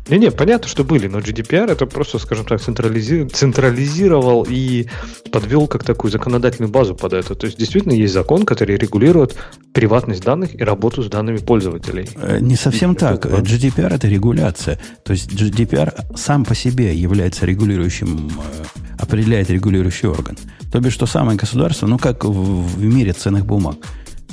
Не-не, 0.09 0.31
понятно, 0.31 0.68
что 0.68 0.85
были, 0.85 1.09
но 1.09 1.18
GDPR 1.18 1.72
это 1.72 1.87
просто, 1.87 2.18
скажем 2.18 2.44
так, 2.44 2.61
централизи... 2.61 3.26
централизировал 3.26 4.46
и 4.48 4.87
подвел 5.33 5.66
как 5.66 5.83
такую 5.83 6.12
законодательную 6.12 6.70
базу 6.70 6.94
под 6.94 7.12
это. 7.12 7.35
То 7.35 7.46
есть 7.46 7.59
действительно 7.59 7.92
есть 7.92 8.14
закон, 8.14 8.46
который 8.46 8.76
регулирует 8.76 9.37
приватность 9.72 10.22
данных 10.22 10.55
и 10.55 10.62
работу 10.62 11.02
с 11.02 11.09
данными 11.09 11.38
пользователей. 11.38 12.09
Э, 12.16 12.38
не 12.40 12.55
совсем 12.55 12.92
и 12.92 12.96
так. 12.96 13.26
Это 13.26 13.38
GDPR 13.38 13.92
это 13.92 14.07
регуляция. 14.07 14.79
То 15.02 15.12
есть 15.12 15.33
GDPR 15.33 16.16
сам 16.16 16.44
по 16.44 16.55
себе 16.55 16.94
является 16.94 17.44
регулирующим, 17.44 18.29
э, 18.29 18.64
определяет 18.98 19.50
регулирующий 19.50 20.09
орган. 20.09 20.38
То 20.70 20.79
бишь, 20.79 20.92
что 20.92 21.07
самое 21.07 21.37
государство, 21.37 21.88
ну 21.88 21.98
как 21.98 22.24
в 22.24 22.81
мире 22.85 23.12
ценных 23.12 23.44
бумаг– 23.44 23.79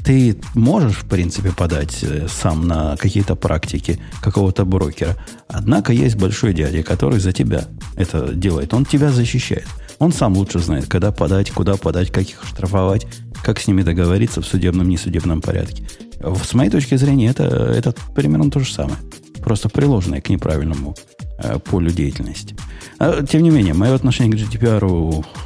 ты 0.03 0.37
можешь, 0.53 0.97
в 0.97 1.05
принципе, 1.05 1.51
подать 1.51 2.03
э, 2.03 2.27
сам 2.27 2.67
на 2.67 2.97
какие-то 2.97 3.35
практики 3.35 3.99
какого-то 4.21 4.65
брокера. 4.65 5.15
Однако 5.47 5.93
есть 5.93 6.17
большой 6.17 6.53
дядя, 6.53 6.83
который 6.83 7.19
за 7.19 7.31
тебя 7.31 7.65
это 7.95 8.33
делает. 8.33 8.73
Он 8.73 8.85
тебя 8.85 9.11
защищает. 9.11 9.67
Он 9.99 10.11
сам 10.11 10.35
лучше 10.35 10.59
знает, 10.59 10.87
когда 10.87 11.11
подать, 11.11 11.51
куда 11.51 11.77
подать, 11.77 12.11
как 12.11 12.23
их 12.23 12.43
штрафовать, 12.45 13.07
как 13.43 13.59
с 13.59 13.67
ними 13.67 13.81
договориться 13.83 14.41
в 14.41 14.45
судебном, 14.45 14.89
несудебном 14.89 15.41
порядке. 15.41 15.87
С 16.19 16.53
моей 16.53 16.69
точки 16.69 16.95
зрения, 16.95 17.29
это, 17.29 17.43
это 17.43 17.93
примерно 18.13 18.51
то 18.51 18.59
же 18.59 18.71
самое. 18.71 18.97
Просто 19.41 19.69
приложенное 19.69 20.21
к 20.21 20.29
неправильному 20.29 20.95
э, 21.37 21.59
полю 21.59 21.91
деятельности. 21.91 22.55
А, 22.99 23.25
тем 23.25 23.43
не 23.43 23.49
менее, 23.49 23.73
мое 23.73 23.93
отношение 23.93 24.37
к 24.37 24.39
GDPR 24.39 24.85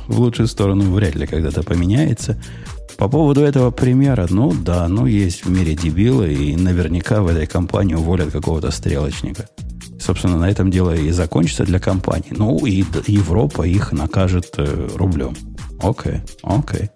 в 0.07 0.19
лучшую 0.19 0.47
сторону 0.47 0.91
вряд 0.93 1.15
ли 1.15 1.27
когда-то 1.27 1.63
поменяется. 1.63 2.41
По 2.97 3.07
поводу 3.07 3.41
этого 3.41 3.69
примера, 3.69 4.25
ну 4.29 4.51
да, 4.53 4.87
ну 4.87 5.05
есть 5.05 5.45
в 5.45 5.49
мире 5.51 5.75
дебилы, 5.75 6.33
и 6.33 6.55
наверняка 6.55 7.21
в 7.21 7.27
этой 7.27 7.45
компании 7.45 7.93
уволят 7.93 8.31
какого-то 8.31 8.71
стрелочника. 8.71 9.47
Собственно, 9.99 10.37
на 10.37 10.49
этом 10.49 10.71
дело 10.71 10.95
и 10.95 11.11
закончится 11.11 11.63
для 11.63 11.79
компании. 11.79 12.31
Ну, 12.31 12.65
и 12.65 12.83
Европа 13.07 13.63
их 13.63 13.91
накажет 13.91 14.53
э, 14.57 14.89
рублем. 14.95 15.35
Окей, 15.81 16.21
окей. 16.43 16.89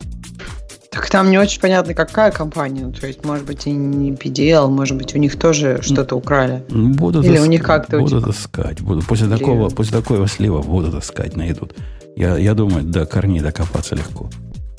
Так 0.92 1.10
там 1.10 1.30
не 1.30 1.38
очень 1.38 1.62
понятно, 1.62 1.94
какая 1.94 2.32
компания. 2.32 2.86
Ну, 2.86 2.94
то 2.94 3.08
есть, 3.08 3.24
может 3.24 3.46
быть, 3.46 3.68
и 3.68 3.72
не 3.72 4.12
PDL, 4.12 4.70
может 4.70 4.98
быть, 4.98 5.16
у 5.16 5.20
них 5.20 5.38
тоже 5.40 5.80
что-то 5.82 6.16
украли. 6.16 6.64
Буду 6.70 7.22
Или 7.22 7.34
искать, 7.34 7.48
у 7.48 7.50
них 7.50 7.64
как-то... 7.64 8.00
Буду 8.00 8.20
типа... 8.20 8.32
искать. 8.32 8.82
Буду, 8.82 9.02
после, 9.02 9.28
такого, 9.28 9.70
после 9.70 9.98
такого 9.98 10.28
слива 10.28 10.62
буду 10.62 11.00
искать, 11.00 11.36
найдут. 11.36 11.76
Я, 12.16 12.38
я 12.38 12.54
думаю, 12.54 12.84
до 12.84 13.06
корней 13.06 13.40
докопаться 13.40 13.96
легко. 13.96 14.30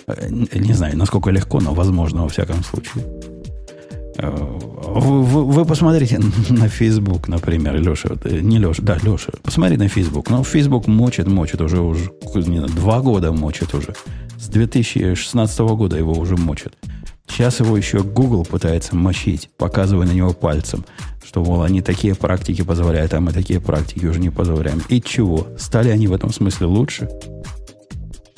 Э, 0.06 0.28
не 0.30 0.72
знаю, 0.74 0.96
насколько 0.96 1.30
легко, 1.30 1.60
но 1.60 1.74
возможно, 1.74 2.22
во 2.22 2.28
всяком 2.28 2.62
случае. 2.64 3.04
Э, 4.18 4.30
вы, 4.30 5.22
вы, 5.22 5.44
вы 5.44 5.64
посмотрите 5.64 6.20
на 6.50 6.68
Facebook, 6.68 7.28
например, 7.28 7.80
Леша, 7.80 8.10
э, 8.24 8.40
не 8.40 8.58
Леша, 8.58 8.82
да, 8.82 8.98
Леша, 9.02 9.32
посмотри 9.42 9.76
на 9.76 9.88
Facebook. 9.88 10.30
Ну, 10.30 10.44
Facebook 10.44 10.86
мочит, 10.86 11.26
мочит 11.26 11.60
уже, 11.60 11.80
уже 11.80 12.10
не 12.34 12.58
знаю, 12.58 12.68
два 12.68 13.00
года 13.00 13.32
мочит 13.32 13.74
уже. 13.74 13.94
С 14.38 14.48
2016 14.48 15.58
года 15.60 15.96
его 15.96 16.12
уже 16.12 16.36
мочит. 16.36 16.74
Сейчас 17.28 17.60
его 17.60 17.76
еще 17.76 18.02
Google 18.02 18.44
пытается 18.44 18.94
мочить, 18.94 19.48
показывая 19.56 20.06
на 20.06 20.12
него 20.12 20.34
пальцем, 20.34 20.84
что, 21.24 21.42
мол, 21.42 21.62
они 21.62 21.80
такие 21.80 22.14
практики 22.14 22.62
позволяют, 22.62 23.14
а 23.14 23.20
мы 23.20 23.32
такие 23.32 23.60
практики 23.60 24.04
уже 24.04 24.20
не 24.20 24.28
позволяем. 24.28 24.82
И 24.88 25.00
чего? 25.00 25.46
Стали 25.58 25.88
они 25.88 26.08
в 26.08 26.12
этом 26.12 26.30
смысле 26.30 26.66
лучше? 26.66 27.08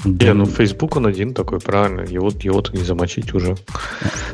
Не, 0.05 0.35
ну 0.35 0.45
Facebook 0.45 0.97
он 0.97 1.07
один 1.07 1.33
такой, 1.33 1.61
правильно. 1.61 2.03
Его, 2.03 2.31
его-то 2.39 2.77
не 2.77 2.85
замочить 2.85 3.33
уже. 3.33 3.57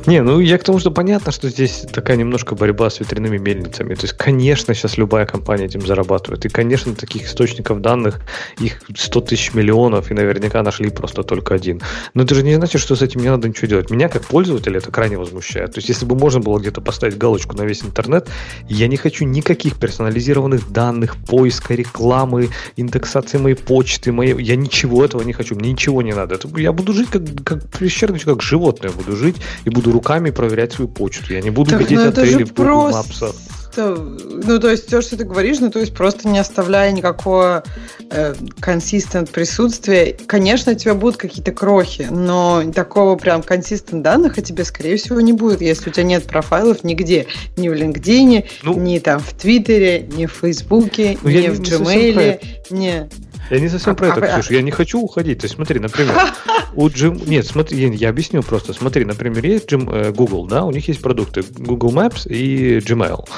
Не, 0.07 0.23
ну 0.23 0.41
я 0.41 0.59
к 0.59 0.65
тому, 0.65 0.79
что 0.79 0.91
понятно, 0.91 1.31
что 1.31 1.49
здесь 1.49 1.87
такая 1.93 2.17
немножко 2.17 2.55
борьба 2.55 2.91
с 2.91 3.01
ветряными 3.01 3.39
мельницами. 3.39 3.95
То 3.95 4.03
есть, 4.03 4.15
конечно, 4.15 4.75
сейчас 4.75 4.99
любая 4.99 5.27
компания 5.27 5.67
этим 5.67 5.87
зарабатывает. 5.87 6.45
И, 6.45 6.49
конечно, 6.49 6.95
таких 6.95 7.27
источников 7.27 7.81
данных, 7.81 8.21
их 8.59 8.81
100 8.97 9.21
тысяч 9.21 9.55
миллионов, 9.55 10.11
и 10.11 10.15
наверняка 10.15 10.63
нашли 10.63 10.91
просто 10.91 11.23
только 11.23 11.55
один. 11.55 11.81
Но 12.15 12.25
это 12.25 12.35
же 12.35 12.43
не 12.43 12.55
значит, 12.57 12.81
что 12.81 12.97
с 12.97 13.03
этим 13.03 13.21
не 13.21 13.29
надо 13.29 13.49
ничего 13.49 13.69
делать. 13.69 13.91
Меня, 13.91 14.09
как 14.09 14.25
пользователя, 14.25 14.79
это 14.79 14.91
крайне 14.91 15.19
возмущает. 15.19 15.73
То 15.73 15.79
есть, 15.79 15.89
если 15.89 16.05
бы 16.05 16.17
можно 16.17 16.41
было 16.41 16.59
где-то 16.59 16.81
поставить 16.81 17.17
галочку 17.17 17.57
на 17.57 17.63
весь 17.63 17.85
интернет, 17.85 18.29
я 18.69 18.89
не 18.89 18.97
хочу 18.97 19.25
никаких 19.25 19.79
персонализированных 19.79 20.73
данных, 20.73 21.17
поиска, 21.17 21.75
рекламы, 21.75 22.49
индексации 22.77 23.39
моей 23.39 23.57
почты, 23.57 24.11
моей... 24.11 24.35
я 24.43 24.57
ничего 24.57 25.05
этого 25.05 25.23
не 25.23 25.33
хочу 25.33 25.55
мне 25.61 25.73
ничего 25.73 26.03
не 26.03 26.13
надо. 26.13 26.35
Это, 26.35 26.49
я 26.59 26.73
буду 26.73 26.93
жить 26.93 27.09
как, 27.11 27.23
как 27.45 27.69
пещерный, 27.79 28.19
как 28.19 28.43
животное 28.43 28.91
буду 28.91 29.17
жить 29.17 29.37
и 29.65 29.71
буду 29.71 29.93
руками 29.93 30.31
проверять 30.31 30.73
свою 30.73 30.89
почту. 30.89 31.33
Я 31.33 31.41
не 31.41 31.51
буду 31.51 31.71
так, 31.71 31.81
видеть 31.81 31.99
ну, 31.99 32.09
отели 32.09 32.45
в 32.45 32.55
Google 32.55 32.91
Maps. 32.91 33.33
просто, 33.73 34.07
ну, 34.47 34.59
то 34.59 34.69
есть, 34.69 34.89
то, 34.89 35.01
что 35.01 35.17
ты 35.17 35.25
говоришь, 35.25 35.61
ну, 35.61 35.71
то 35.71 35.79
есть, 35.79 35.95
просто 35.95 36.29
не 36.29 36.39
оставляя 36.39 36.91
никакого 36.93 37.63
э, 38.11 38.35
консистент 38.59 39.31
присутствия. 39.31 40.17
Конечно, 40.27 40.73
у 40.73 40.75
тебя 40.75 40.95
будут 40.95 41.17
какие-то 41.17 41.53
крохи, 41.53 42.09
но 42.11 42.63
такого 42.75 43.17
прям 43.17 43.43
консистент 43.43 44.03
данных 44.03 44.39
у 44.39 44.41
тебя, 44.41 44.65
скорее 44.65 44.97
всего, 44.97 45.21
не 45.21 45.33
будет, 45.33 45.61
если 45.61 45.91
у 45.91 45.93
тебя 45.93 46.05
нет 46.05 46.25
профайлов 46.25 46.83
нигде. 46.85 47.27
Ни 47.57 47.69
в 47.69 47.75
LinkedIn, 47.75 48.45
ну, 48.65 48.79
ни 48.79 48.99
там 48.99 49.21
в 49.21 49.33
Твиттере, 49.35 50.09
ни 50.17 50.27
в 50.27 50.33
Фейсбуке, 50.33 51.19
ну, 51.23 51.31
ни 51.31 51.49
в 51.49 51.61
Gmail, 51.61 52.41
ни... 52.71 53.09
Я 53.51 53.61
не 53.61 53.69
совсем 53.69 53.97
про 53.97 54.09
это, 54.09 54.25
а, 54.25 54.41
Ксюша. 54.41 54.55
Я 54.55 54.63
не 54.63 54.71
хочу 54.71 55.01
уходить. 55.01 55.41
То 55.41 55.45
есть, 55.47 55.57
смотри, 55.57 55.81
например, 55.81 56.15
у 56.75 56.89
Jim... 56.89 57.29
Нет, 57.29 57.47
смотри, 57.47 57.95
я 57.97 58.09
объясню 58.09 58.43
просто. 58.43 58.73
Смотри, 58.73 59.05
например, 59.05 59.45
есть 59.45 59.71
Jim, 59.71 59.91
э, 59.93 60.13
Google, 60.13 60.47
да, 60.47 60.65
у 60.65 60.71
них 60.71 60.87
есть 60.89 61.03
продукты 61.03 61.43
Google 61.59 61.93
Maps 61.93 62.29
и 62.29 62.79
Gmail. 62.79 63.29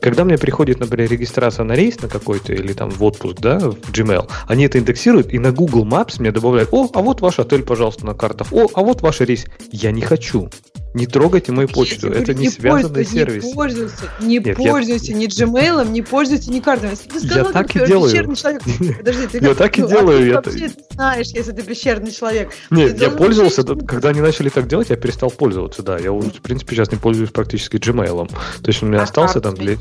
Когда 0.00 0.24
мне 0.24 0.38
приходит, 0.38 0.80
например, 0.80 1.10
регистрация 1.10 1.64
на 1.64 1.74
рейс 1.74 2.00
на 2.00 2.08
какой-то 2.08 2.52
или 2.52 2.72
там 2.72 2.90
в 2.90 3.02
отпуск, 3.04 3.38
да, 3.40 3.58
в 3.58 3.90
Gmail, 3.92 4.28
они 4.46 4.64
это 4.64 4.78
индексируют 4.78 5.32
и 5.32 5.38
на 5.38 5.52
Google 5.52 5.86
Maps 5.86 6.16
мне 6.18 6.32
добавляют, 6.32 6.70
о, 6.72 6.88
а 6.94 7.00
вот 7.00 7.20
ваш 7.20 7.38
отель, 7.38 7.62
пожалуйста, 7.62 8.06
на 8.06 8.14
картах, 8.14 8.52
о, 8.52 8.68
а 8.74 8.80
вот 8.82 9.02
ваш 9.02 9.20
рейс. 9.20 9.46
Я 9.70 9.92
не 9.92 10.00
хочу. 10.00 10.50
Не 10.98 11.06
трогайте 11.06 11.52
мою 11.52 11.68
почту, 11.68 12.08
это 12.08 12.34
не, 12.34 12.46
не 12.46 12.50
связанный 12.50 13.04
сервис. 13.04 13.44
Не 13.44 13.54
пользуйся, 13.54 13.94
не 14.20 14.38
Нет, 14.38 14.56
пользуйся 14.56 15.12
я... 15.12 15.18
ни 15.18 15.26
Gmail, 15.28 15.88
не 15.88 16.02
пользуйся 16.02 16.50
ни 16.50 16.58
картами. 16.58 16.96
Ты 16.96 17.20
сказал, 17.20 17.46
я 17.46 17.52
так 17.52 17.76
и 17.76 17.86
делаю. 17.86 18.34
Человек, 18.34 18.62
подожди, 18.98 19.26
ты 19.28 19.38
я 19.38 19.54
так 19.54 19.78
и 19.78 19.82
делаю. 19.82 20.42
Ты 20.42 20.50
вообще 20.50 20.70
знаешь, 20.90 21.28
если 21.28 21.52
ты 21.52 21.62
пещерный 21.62 22.10
человек. 22.10 22.50
Нет, 22.70 23.00
я 23.00 23.10
пользовался, 23.10 23.62
когда 23.62 24.08
они 24.08 24.20
начали 24.20 24.48
так 24.48 24.66
делать, 24.66 24.90
я 24.90 24.96
перестал 24.96 25.30
пользоваться, 25.30 25.84
да. 25.84 25.98
Я, 25.98 26.10
в 26.10 26.42
принципе, 26.42 26.74
сейчас 26.74 26.90
не 26.90 26.98
пользуюсь 26.98 27.30
практически 27.30 27.76
Gmail. 27.76 28.28
То 28.28 28.34
есть 28.66 28.82
он 28.82 28.88
у 28.88 28.92
меня 28.92 29.02
а 29.02 29.04
остался 29.04 29.40
там 29.40 29.54
для... 29.54 29.76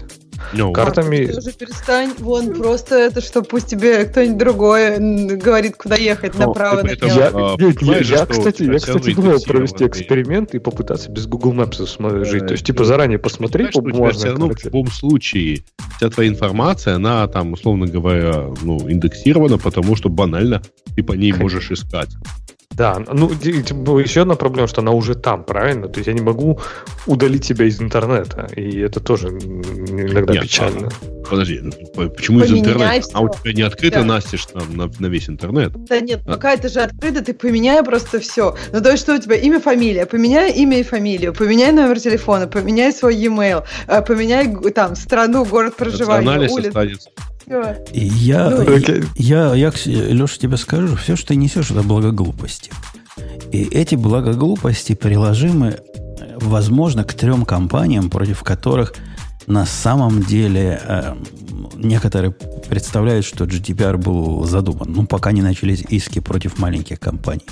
No. 0.53 0.71
Картами... 0.71 1.25
Ты 1.25 1.37
уже 1.37 1.51
перестань, 1.51 2.13
вон, 2.19 2.53
просто 2.53 2.95
это 2.95 3.21
что, 3.21 3.41
пусть 3.41 3.67
тебе 3.67 4.05
кто-нибудь 4.05 4.37
другой 4.37 4.97
говорит, 5.37 5.75
куда 5.75 5.95
ехать, 5.95 6.35
oh, 6.35 6.47
направо, 6.47 6.83
налево. 6.83 7.05
Я, 7.05 7.31
а, 7.33 7.55
я, 7.59 7.97
я, 7.99 8.25
кстати, 8.25 8.63
я, 8.63 8.79
кстати, 8.79 9.13
думал 9.13 9.41
провести 9.41 9.85
эксперимент 9.85 10.55
и 10.55 10.59
попытаться 10.59 11.11
без 11.11 11.27
Google 11.27 11.53
Maps 11.53 12.25
жить. 12.25 12.47
То 12.47 12.53
есть, 12.53 12.65
типа, 12.65 12.85
заранее 12.85 13.19
посмотреть 13.19 13.73
по 13.73 13.81
бумажной 13.81 14.35
в 14.35 14.65
любом 14.65 14.87
случае 14.87 15.63
вся 15.97 16.09
твоя 16.09 16.29
информация, 16.29 16.95
она 16.95 17.27
там, 17.27 17.53
условно 17.53 17.87
говоря, 17.87 18.47
ну, 18.61 18.89
индексирована, 18.89 19.57
потому 19.57 19.95
что 19.95 20.09
банально 20.09 20.61
ты 20.95 21.03
по 21.03 21.13
ней 21.13 21.33
можешь 21.33 21.71
искать. 21.71 22.09
Да, 22.77 23.01
ну 23.11 23.27
еще 23.27 24.21
одна 24.21 24.35
проблема, 24.35 24.67
что 24.67 24.81
она 24.81 24.91
уже 24.91 25.15
там, 25.15 25.43
правильно? 25.43 25.87
То 25.87 25.97
есть 25.97 26.07
я 26.07 26.13
не 26.13 26.21
могу 26.21 26.59
удалить 27.07 27.43
себя 27.43 27.65
из 27.65 27.81
интернета, 27.81 28.47
и 28.55 28.79
это 28.81 28.99
тоже 28.99 29.29
иногда 29.29 30.33
Нет, 30.33 30.43
печально. 30.43 30.89
А, 30.89 31.27
подожди, 31.27 31.59
ну, 31.63 31.71
почему 32.11 32.39
Поменяй 32.39 32.55
из 32.55 32.61
интернета? 32.61 33.01
Все. 33.01 33.11
А 33.15 33.21
у 33.21 33.29
тебя 33.29 33.53
не 33.53 33.63
открыто 33.63 33.99
да. 34.01 34.05
настежь 34.05 34.45
там 34.45 34.77
на, 34.77 34.91
на 34.99 35.07
весь 35.07 35.27
интернет? 35.27 35.71
Да 35.85 35.99
нет, 35.99 36.21
а? 36.27 36.33
пока 36.33 36.53
это 36.53 36.69
же 36.69 36.81
открыто, 36.81 37.23
ты 37.23 37.33
поменяй 37.33 37.83
просто 37.83 38.19
все. 38.19 38.55
Ну 38.71 38.79
то 38.79 38.91
есть 38.91 39.01
что 39.01 39.15
у 39.15 39.17
тебя 39.17 39.37
имя, 39.37 39.59
фамилия, 39.59 40.05
поменяй 40.05 40.51
имя 40.51 40.79
и 40.79 40.83
фамилию, 40.83 41.33
поменяй 41.33 41.71
номер 41.71 41.99
телефона, 41.99 42.45
поменяй 42.45 42.93
свой 42.93 43.15
e-mail, 43.15 43.63
э, 43.87 44.03
поменяй 44.03 44.53
там 44.71 44.95
страну, 44.95 45.45
город 45.45 45.75
проживания, 45.77 46.47
улицу. 46.47 47.09
Я, 47.93 48.49
ну, 48.49 48.77
я, 49.15 49.55
я, 49.55 49.55
я, 49.55 49.71
Леша, 49.85 50.37
тебе 50.37 50.57
скажу, 50.57 50.97
все, 50.97 51.15
что 51.15 51.29
ты 51.29 51.37
несешь, 51.37 51.71
это 51.71 51.81
благоглупости. 51.81 52.71
И 53.53 53.63
эти 53.63 53.95
благоглупости 53.95 54.95
приложимы, 54.95 55.79
возможно, 56.41 57.05
к 57.05 57.13
трем 57.13 57.45
компаниям, 57.45 58.09
против 58.09 58.43
которых 58.43 58.95
на 59.47 59.65
самом 59.65 60.23
деле 60.23 60.81
э, 60.83 61.15
некоторые 61.77 62.31
представляют, 62.31 63.25
что 63.25 63.45
GDPR 63.45 63.95
был 63.95 64.43
задуман. 64.43 64.91
Ну, 64.91 65.07
пока 65.07 65.31
не 65.31 65.41
начались 65.41 65.85
иски 65.87 66.19
против 66.19 66.59
маленьких 66.59 66.99
компаний. 66.99 67.45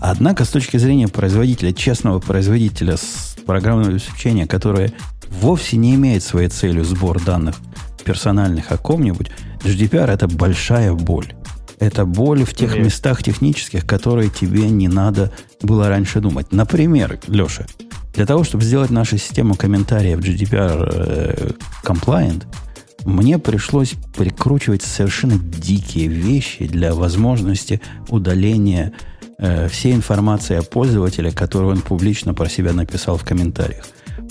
Однако, 0.00 0.46
с 0.46 0.48
точки 0.48 0.78
зрения 0.78 1.08
производителя, 1.08 1.74
честного 1.74 2.18
производителя 2.18 2.96
с 2.96 3.36
программного 3.44 3.90
обеспечения, 3.90 4.46
которое 4.46 4.94
вовсе 5.28 5.76
не 5.76 5.94
имеет 5.96 6.22
своей 6.22 6.48
целью 6.48 6.82
сбор 6.84 7.22
данных– 7.22 7.56
персональных 8.04 8.70
о 8.70 8.78
ком-нибудь, 8.78 9.30
GDPR 9.64 10.10
это 10.10 10.28
большая 10.28 10.92
боль. 10.92 11.34
Это 11.80 12.04
боль 12.04 12.44
в 12.44 12.54
тех 12.54 12.74
Нет. 12.74 12.86
местах 12.86 13.22
технических, 13.22 13.86
которые 13.86 14.30
тебе 14.30 14.70
не 14.70 14.88
надо 14.88 15.32
было 15.60 15.88
раньше 15.88 16.20
думать. 16.20 16.52
Например, 16.52 17.18
Леша, 17.26 17.66
для 18.14 18.26
того, 18.26 18.44
чтобы 18.44 18.62
сделать 18.64 18.90
нашу 18.90 19.18
систему 19.18 19.54
комментариев 19.54 20.20
GDPR 20.20 20.88
э, 20.92 21.50
compliant, 21.82 22.44
мне 23.04 23.38
пришлось 23.38 23.94
прикручивать 24.16 24.82
совершенно 24.82 25.38
дикие 25.38 26.08
вещи 26.08 26.66
для 26.66 26.94
возможности 26.94 27.80
удаления 28.08 28.92
э, 29.38 29.68
всей 29.68 29.94
информации 29.94 30.56
о 30.56 30.62
пользователе, 30.62 31.32
которую 31.32 31.72
он 31.72 31.82
публично 31.82 32.34
про 32.34 32.48
себя 32.48 32.72
написал 32.72 33.18
в 33.18 33.24
комментариях. 33.24 33.84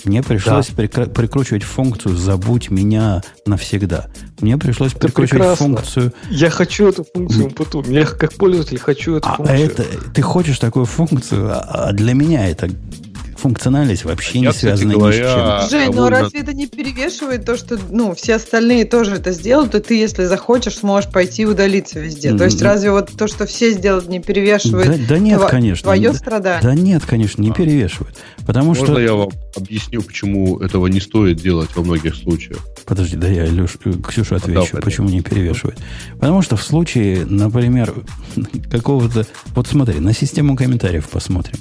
Мне 0.04 0.22
пришлось 0.22 0.68
да. 0.68 0.82
прикр- 0.82 1.10
прикручивать 1.10 1.62
функцию 1.62 2.16
«забудь 2.16 2.70
меня 2.70 3.22
навсегда». 3.46 4.06
Мне 4.40 4.58
пришлось 4.58 4.92
это 4.92 5.00
прикручивать 5.00 5.40
прекрасно. 5.42 5.66
функцию... 5.66 6.12
Я 6.30 6.50
хочу 6.50 6.88
эту 6.88 7.04
функцию 7.04 7.50
потом. 7.50 7.84
Я 7.90 8.06
как 8.06 8.34
пользователь 8.34 8.78
хочу 8.78 9.16
эту 9.16 9.28
а 9.28 9.36
функцию. 9.36 9.58
Это, 9.58 9.84
ты 10.14 10.22
хочешь 10.22 10.58
такую 10.58 10.84
функцию, 10.86 11.50
а 11.52 11.92
для 11.92 12.14
меня 12.14 12.48
это 12.48 12.70
функциональность 13.36 14.04
вообще 14.04 14.40
не 14.40 14.52
связана 14.52 14.94
говоря, 14.94 15.16
ни 15.16 15.66
с 15.66 15.70
чем. 15.70 15.80
Жень, 15.80 15.94
ну 15.94 16.08
разве 16.08 16.40
это 16.40 16.52
не 16.52 16.66
перевешивает 16.66 17.44
то, 17.44 17.56
что 17.56 17.78
ну, 17.90 18.14
все 18.14 18.34
остальные 18.34 18.84
тоже 18.84 19.16
это 19.16 19.32
сделают, 19.32 19.72
то 19.72 19.80
ты, 19.80 19.96
если 19.96 20.24
захочешь, 20.24 20.76
сможешь 20.76 21.10
пойти 21.10 21.42
и 21.42 21.44
удалиться 21.44 22.00
везде. 22.00 22.36
То 22.36 22.44
есть 22.44 22.62
разве 22.62 22.90
вот 22.90 23.10
то, 23.16 23.28
что 23.28 23.46
все 23.46 23.72
сделают, 23.72 24.08
не 24.08 24.20
перевешивает 24.20 24.86
да, 24.86 25.14
да 25.14 25.18
нет, 25.18 25.40
тво- 25.40 25.50
конечно. 25.50 25.84
твое 25.84 26.10
да, 26.10 26.14
страдание? 26.16 26.62
Да 26.62 26.74
нет, 26.74 27.04
конечно, 27.06 27.42
не 27.42 27.52
перевешивает. 27.52 28.16
Потому 28.46 28.68
Можно 28.68 28.86
что... 28.86 29.00
я 29.00 29.14
вам 29.14 29.30
объясню, 29.56 30.02
почему 30.02 30.58
этого 30.58 30.86
не 30.86 31.00
стоит 31.00 31.38
делать 31.38 31.70
во 31.74 31.82
многих 31.82 32.14
случаях? 32.14 32.58
Подожди, 32.84 33.16
да 33.16 33.28
я 33.28 33.44
Леш, 33.44 33.76
э, 33.84 33.92
Ксюша 34.06 34.36
отвечу, 34.36 34.68
да, 34.74 34.80
почему 34.80 35.08
не 35.08 35.22
перевешивает. 35.22 35.78
Потому 36.18 36.42
что 36.42 36.56
в 36.56 36.62
случае, 36.62 37.24
например, 37.24 37.94
какого-то... 38.70 39.26
Вот 39.54 39.66
смотри, 39.66 40.00
на 40.00 40.12
систему 40.12 40.56
комментариев 40.56 41.08
посмотрим. 41.08 41.58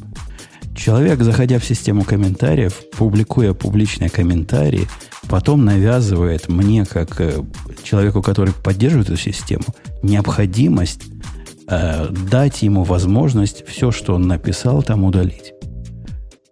Человек, 0.75 1.21
заходя 1.21 1.59
в 1.59 1.65
систему 1.65 2.03
комментариев, 2.03 2.81
публикуя 2.97 3.53
публичные 3.53 4.09
комментарии, 4.09 4.87
потом 5.29 5.65
навязывает 5.65 6.49
мне, 6.49 6.85
как 6.85 7.21
э, 7.21 7.43
человеку, 7.83 8.21
который 8.21 8.53
поддерживает 8.53 9.09
эту 9.09 9.17
систему, 9.17 9.63
необходимость 10.01 11.01
э, 11.67 12.07
дать 12.09 12.63
ему 12.63 12.83
возможность 12.83 13.65
все, 13.67 13.91
что 13.91 14.15
он 14.15 14.27
написал, 14.27 14.81
там 14.81 15.03
удалить. 15.03 15.53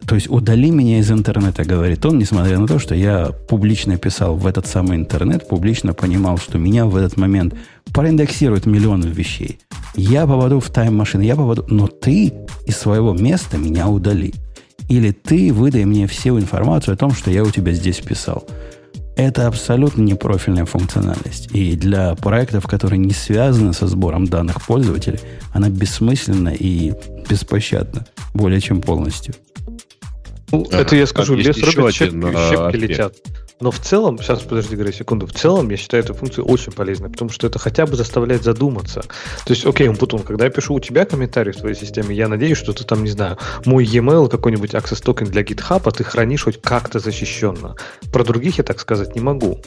То 0.07 0.15
есть 0.15 0.29
удали 0.29 0.71
меня 0.71 0.99
из 0.99 1.09
интернета, 1.11 1.63
говорит 1.63 2.05
он, 2.05 2.19
несмотря 2.19 2.59
на 2.59 2.67
то, 2.67 2.79
что 2.79 2.93
я 2.93 3.27
публично 3.47 3.97
писал 3.97 4.35
в 4.35 4.45
этот 4.45 4.67
самый 4.67 4.97
интернет, 4.97 5.47
публично 5.47 5.93
понимал, 5.93 6.37
что 6.37 6.57
меня 6.57 6.85
в 6.85 6.95
этот 6.95 7.17
момент 7.17 7.55
проиндексируют 7.93 8.65
миллионы 8.65 9.07
вещей. 9.07 9.59
Я 9.95 10.25
попаду 10.25 10.59
в 10.59 10.69
тайм-машину, 10.69 11.23
я 11.23 11.35
попаду... 11.35 11.65
Но 11.67 11.87
ты 11.87 12.33
из 12.65 12.77
своего 12.77 13.13
места 13.13 13.57
меня 13.57 13.87
удали. 13.87 14.33
Или 14.89 15.11
ты 15.11 15.53
выдай 15.53 15.85
мне 15.85 16.07
всю 16.07 16.39
информацию 16.39 16.93
о 16.93 16.97
том, 16.97 17.13
что 17.13 17.31
я 17.31 17.43
у 17.43 17.51
тебя 17.51 17.71
здесь 17.73 17.99
писал. 17.99 18.47
Это 19.15 19.47
абсолютно 19.47 20.01
непрофильная 20.01 20.65
функциональность. 20.65 21.49
И 21.53 21.75
для 21.75 22.15
проектов, 22.15 22.65
которые 22.65 22.99
не 22.99 23.13
связаны 23.13 23.73
со 23.73 23.87
сбором 23.87 24.25
данных 24.25 24.65
пользователей, 24.65 25.19
она 25.53 25.69
бессмысленна 25.69 26.49
и 26.49 26.93
беспощадна 27.29 28.05
более 28.33 28.61
чем 28.61 28.81
полностью. 28.81 29.35
Ну, 30.51 30.65
это 30.71 30.95
я 30.95 31.07
скажу, 31.07 31.35
лес 31.35 31.57
рубит, 31.57 31.93
щепки, 31.93 32.37
щепки 32.49 32.75
летят. 32.77 33.15
Но 33.61 33.71
в 33.71 33.79
целом, 33.79 34.17
сейчас 34.17 34.41
подожди, 34.41 34.75
Грей, 34.75 34.93
секунду, 34.93 35.27
в 35.27 35.33
целом 35.33 35.69
я 35.69 35.77
считаю 35.77 36.03
эту 36.03 36.13
функцию 36.13 36.45
очень 36.45 36.71
полезной, 36.71 37.09
потому 37.09 37.29
что 37.29 37.47
это 37.47 37.59
хотя 37.59 37.85
бы 37.85 37.95
заставляет 37.95 38.43
задуматься. 38.43 39.01
То 39.45 39.53
есть, 39.53 39.65
окей, 39.65 39.87
Умпутун, 39.87 40.23
когда 40.23 40.45
я 40.45 40.51
пишу 40.51 40.73
у 40.73 40.79
тебя 40.79 41.05
комментарий 41.05 41.51
в 41.51 41.57
твоей 41.57 41.75
системе, 41.75 42.15
я 42.15 42.27
надеюсь, 42.27 42.57
что 42.57 42.73
ты 42.73 42.83
там, 42.83 43.03
не 43.03 43.09
знаю, 43.09 43.37
мой 43.65 43.85
e-mail, 43.85 44.29
какой-нибудь 44.29 44.73
access 44.73 45.01
токен 45.03 45.27
для 45.27 45.43
GitHub, 45.43 45.81
а 45.85 45.91
ты 45.91 46.03
хранишь 46.03 46.43
хоть 46.43 46.61
как-то 46.61 46.99
защищенно. 46.99 47.75
Про 48.11 48.23
других 48.23 48.57
я 48.57 48.63
так 48.63 48.79
сказать 48.79 49.15
не 49.15 49.21
могу. 49.21 49.59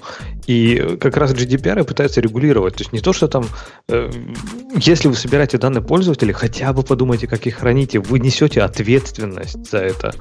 И 0.46 0.96
как 1.00 1.16
раз 1.16 1.33
GDPR 1.33 1.85
пытается 1.85 2.20
регулировать. 2.20 2.74
То 2.74 2.83
есть 2.83 2.92
не 2.92 3.00
то, 3.00 3.12
что 3.12 3.28
там, 3.28 3.46
э, 3.88 4.11
если 4.76 5.09
вы 5.09 5.14
собираете 5.14 5.59
данные 5.59 5.83
пользователей, 5.83 6.33
хотя 6.33 6.72
бы 6.72 6.83
подумайте, 6.83 7.26
как 7.26 7.46
их 7.46 7.57
храните, 7.57 8.00
вы 8.00 8.18
несете 8.18 8.62
ответственность 8.62 9.70
за 9.70 9.78
это. 9.78 10.12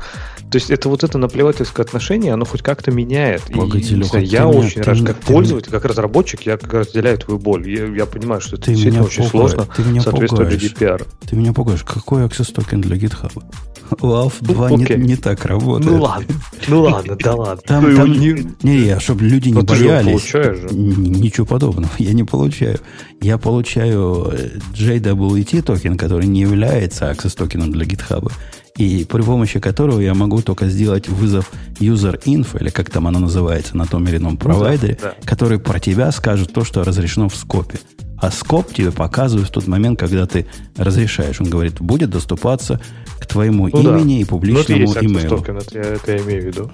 То 0.51 0.57
есть 0.57 0.69
это 0.69 0.89
вот 0.89 1.03
это 1.03 1.17
наплевательское 1.17 1.85
отношение, 1.85 2.33
оно 2.33 2.45
хоть 2.45 2.61
как-то 2.61 2.91
меняет. 2.91 3.49
И 3.49 3.62
Леха, 3.65 4.19
я 4.19 4.47
очень 4.47 4.81
меня, 4.81 4.93
рад, 4.93 5.01
как 5.05 5.17
ты 5.17 5.33
пользователь, 5.33 5.71
как 5.71 5.85
разработчик, 5.85 6.41
я 6.41 6.57
как 6.57 6.73
раз 6.73 6.87
разделяю 6.87 7.17
твою 7.17 7.39
боль. 7.39 7.69
Я, 7.69 7.85
я 7.87 8.05
понимаю, 8.05 8.41
что 8.41 8.55
это 8.55 8.71
действительно 8.71 9.03
очень 9.03 9.29
пугаешь, 9.29 9.51
сложно 9.51 9.73
ты 9.75 9.83
меня 9.83 10.01
соответствовать 10.01 10.53
GDPR. 10.53 11.07
Ты 11.27 11.35
меня 11.35 11.53
пугаешь. 11.53 11.83
Какой 11.83 12.23
access 12.23 12.51
токен 12.53 12.81
для 12.81 12.97
GitHub? 12.97 13.43
WAV 13.91 14.33
2 14.39 14.69
ну, 14.69 14.77
не, 14.77 14.95
не 14.95 15.15
так 15.15 15.45
работает. 15.45 15.91
Ну 15.91 16.01
ладно, 16.01 16.35
ну 16.67 16.81
ладно, 16.81 17.15
да 17.15 17.35
ладно. 17.35 17.61
Там, 17.65 17.89
ну, 17.89 17.95
там, 17.95 18.11
не, 18.11 18.47
не, 18.63 18.77
я, 18.85 18.99
чтобы 18.99 19.25
люди 19.25 19.49
не 19.49 19.61
боялись. 19.61 20.33
Ничего 20.71 21.45
подобного 21.45 21.91
я 21.97 22.13
не 22.13 22.23
получаю. 22.23 22.79
Я 23.21 23.37
получаю 23.37 24.31
э, 24.31 24.57
JWT 24.73 25.61
токен, 25.61 25.97
который 25.97 26.27
не 26.27 26.41
является 26.41 27.11
access 27.11 27.35
токеном 27.35 27.71
для 27.71 27.85
GitHub 27.85 28.31
и 28.77 29.05
при 29.05 29.21
помощи 29.21 29.59
которого 29.59 29.99
я 29.99 30.13
могу 30.13 30.41
только 30.41 30.67
сделать 30.67 31.07
вызов 31.07 31.51
user 31.79 32.21
info, 32.23 32.59
или 32.59 32.69
как 32.69 32.89
там 32.89 33.07
оно 33.07 33.19
называется 33.19 33.77
на 33.77 33.85
том 33.85 34.07
или 34.07 34.17
ином 34.17 34.37
провайдере, 34.37 34.97
ну, 34.99 35.07
да, 35.07 35.15
да. 35.19 35.25
который 35.27 35.59
про 35.59 35.79
тебя 35.79 36.11
скажет 36.11 36.53
то, 36.53 36.63
что 36.63 36.83
разрешено 36.83 37.29
в 37.29 37.35
scope. 37.35 37.79
А 38.17 38.31
scope 38.31 38.73
тебе 38.73 38.91
показывает 38.91 39.49
в 39.49 39.51
тот 39.51 39.67
момент, 39.67 39.99
когда 39.99 40.25
ты 40.25 40.45
разрешаешь. 40.77 41.41
Он 41.41 41.49
говорит, 41.49 41.81
будет 41.81 42.09
доступаться 42.09 42.79
к 43.19 43.25
твоему 43.25 43.67
ну, 43.67 43.81
имени 43.81 44.15
да. 44.15 44.21
и 44.21 44.23
публичному 44.23 44.85
ну, 44.85 45.01
имейлу. 45.01 45.37
Токен, 45.37 45.57
это, 45.57 45.79
это 45.79 46.11
я 46.13 46.17
имею 46.19 46.41
в 46.41 46.45
виду. 46.45 46.71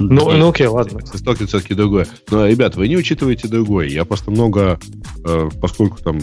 Ну, 0.00 0.32
ну 0.32 0.48
окей, 0.48 0.66
ладно. 0.66 0.98
Токен 1.24 1.46
все-таки 1.46 1.74
другое. 1.74 2.08
Но, 2.32 2.46
ребят, 2.46 2.74
вы 2.74 2.88
не 2.88 2.96
учитываете 2.96 3.46
другое. 3.46 3.86
Я 3.86 4.04
просто 4.04 4.32
много, 4.32 4.80
э, 5.24 5.48
поскольку 5.60 6.02
там 6.02 6.20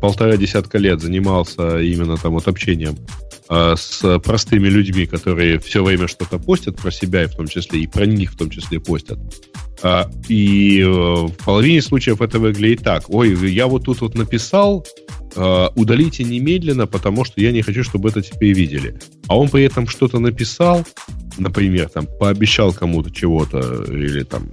полтора 0.00 0.36
десятка 0.36 0.78
лет 0.78 1.00
занимался 1.00 1.80
именно 1.80 2.16
там 2.16 2.32
вот 2.32 2.48
общением 2.48 2.96
э, 3.48 3.74
с 3.76 4.18
простыми 4.20 4.68
людьми, 4.68 5.06
которые 5.06 5.58
все 5.58 5.82
время 5.82 6.08
что-то 6.08 6.38
постят 6.38 6.76
про 6.76 6.90
себя, 6.90 7.24
и 7.24 7.26
в 7.26 7.34
том 7.34 7.46
числе, 7.46 7.80
и 7.80 7.86
про 7.86 8.06
них 8.06 8.32
в 8.32 8.36
том 8.36 8.50
числе 8.50 8.80
постят. 8.80 9.18
А, 9.82 10.10
и 10.28 10.80
э, 10.80 10.86
в 10.86 11.32
половине 11.44 11.82
случаев 11.82 12.20
это 12.20 12.38
выглядит 12.38 12.82
так. 12.82 13.04
Ой, 13.08 13.34
я 13.50 13.66
вот 13.66 13.84
тут 13.84 14.00
вот 14.00 14.14
написал, 14.14 14.86
э, 15.34 15.68
удалите 15.74 16.24
немедленно, 16.24 16.86
потому 16.86 17.24
что 17.24 17.40
я 17.40 17.52
не 17.52 17.62
хочу, 17.62 17.84
чтобы 17.84 18.08
это 18.08 18.22
теперь 18.22 18.52
видели. 18.52 18.98
А 19.28 19.38
он 19.38 19.48
при 19.48 19.64
этом 19.64 19.86
что-то 19.86 20.18
написал, 20.18 20.84
например, 21.38 21.88
там, 21.88 22.06
пообещал 22.18 22.72
кому-то 22.72 23.10
чего-то, 23.10 23.84
или 23.84 24.22
там 24.22 24.50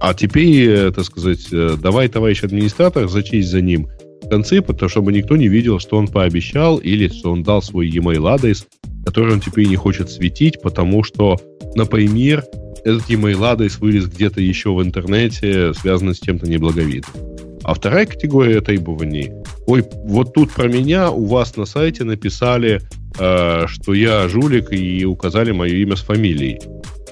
а 0.00 0.14
теперь, 0.14 0.92
так 0.92 1.04
сказать, 1.04 1.48
давай, 1.50 2.06
товарищ 2.06 2.44
администратор, 2.44 3.08
зачесть 3.08 3.48
за 3.48 3.60
ним 3.60 3.88
концы, 4.28 4.60
потому 4.62 4.88
чтобы 4.88 5.12
никто 5.12 5.36
не 5.36 5.48
видел, 5.48 5.78
что 5.78 5.96
он 5.96 6.08
пообещал, 6.08 6.78
или 6.78 7.08
что 7.08 7.32
он 7.32 7.42
дал 7.42 7.62
свой 7.62 7.88
e-mail 7.88 8.28
адрес, 8.28 8.66
который 9.04 9.34
он 9.34 9.40
теперь 9.40 9.68
не 9.68 9.76
хочет 9.76 10.10
светить, 10.10 10.60
потому 10.60 11.02
что, 11.02 11.38
например, 11.74 12.44
этот 12.84 13.08
email 13.10 13.44
адрес 13.44 13.78
вылез 13.78 14.06
где-то 14.06 14.40
еще 14.40 14.72
в 14.72 14.82
интернете, 14.82 15.72
связанный 15.74 16.14
с 16.14 16.20
чем-то 16.20 16.48
неблаговидным. 16.48 17.38
А 17.64 17.74
вторая 17.74 18.06
категория 18.06 18.60
требований. 18.60 19.32
Ой, 19.66 19.84
вот 20.04 20.32
тут 20.32 20.52
про 20.52 20.68
меня 20.68 21.10
у 21.10 21.26
вас 21.26 21.56
на 21.56 21.66
сайте 21.66 22.04
написали, 22.04 22.80
э, 23.18 23.66
что 23.66 23.92
я 23.92 24.28
жулик 24.28 24.72
и 24.72 25.04
указали 25.04 25.50
мое 25.52 25.74
имя 25.74 25.96
с 25.96 26.00
фамилией. 26.00 26.60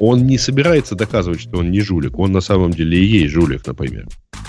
Он 0.01 0.27
не 0.27 0.39
собирается 0.39 0.95
доказывать, 0.95 1.41
что 1.41 1.59
он 1.59 1.71
не 1.71 1.81
жулик. 1.81 2.19
Он 2.19 2.33
на 2.33 2.41
самом 2.41 2.73
деле 2.73 2.99
и 2.99 3.05
есть 3.05 3.33
жулик, 3.33 3.67
например 3.67 4.07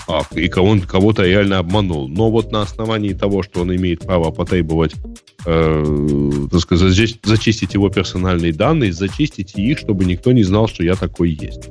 а, 0.08 0.22
и 0.34 0.50
он 0.58 0.80
кого-то 0.80 1.24
реально 1.24 1.58
обманул. 1.58 2.08
Но 2.08 2.30
вот 2.30 2.50
на 2.50 2.62
основании 2.62 3.12
того, 3.12 3.42
что 3.42 3.60
он 3.60 3.74
имеет 3.76 4.00
право 4.00 4.30
потребовать, 4.30 4.94
э, 5.44 6.30
так 6.50 6.60
сказать, 6.60 7.18
зачистить 7.24 7.74
его 7.74 7.90
персональные 7.90 8.54
данные, 8.54 8.92
зачистить 8.92 9.54
их, 9.56 9.78
чтобы 9.78 10.06
никто 10.06 10.32
не 10.32 10.42
знал, 10.44 10.66
что 10.66 10.82
я 10.82 10.94
такой 10.94 11.30
есть. 11.30 11.68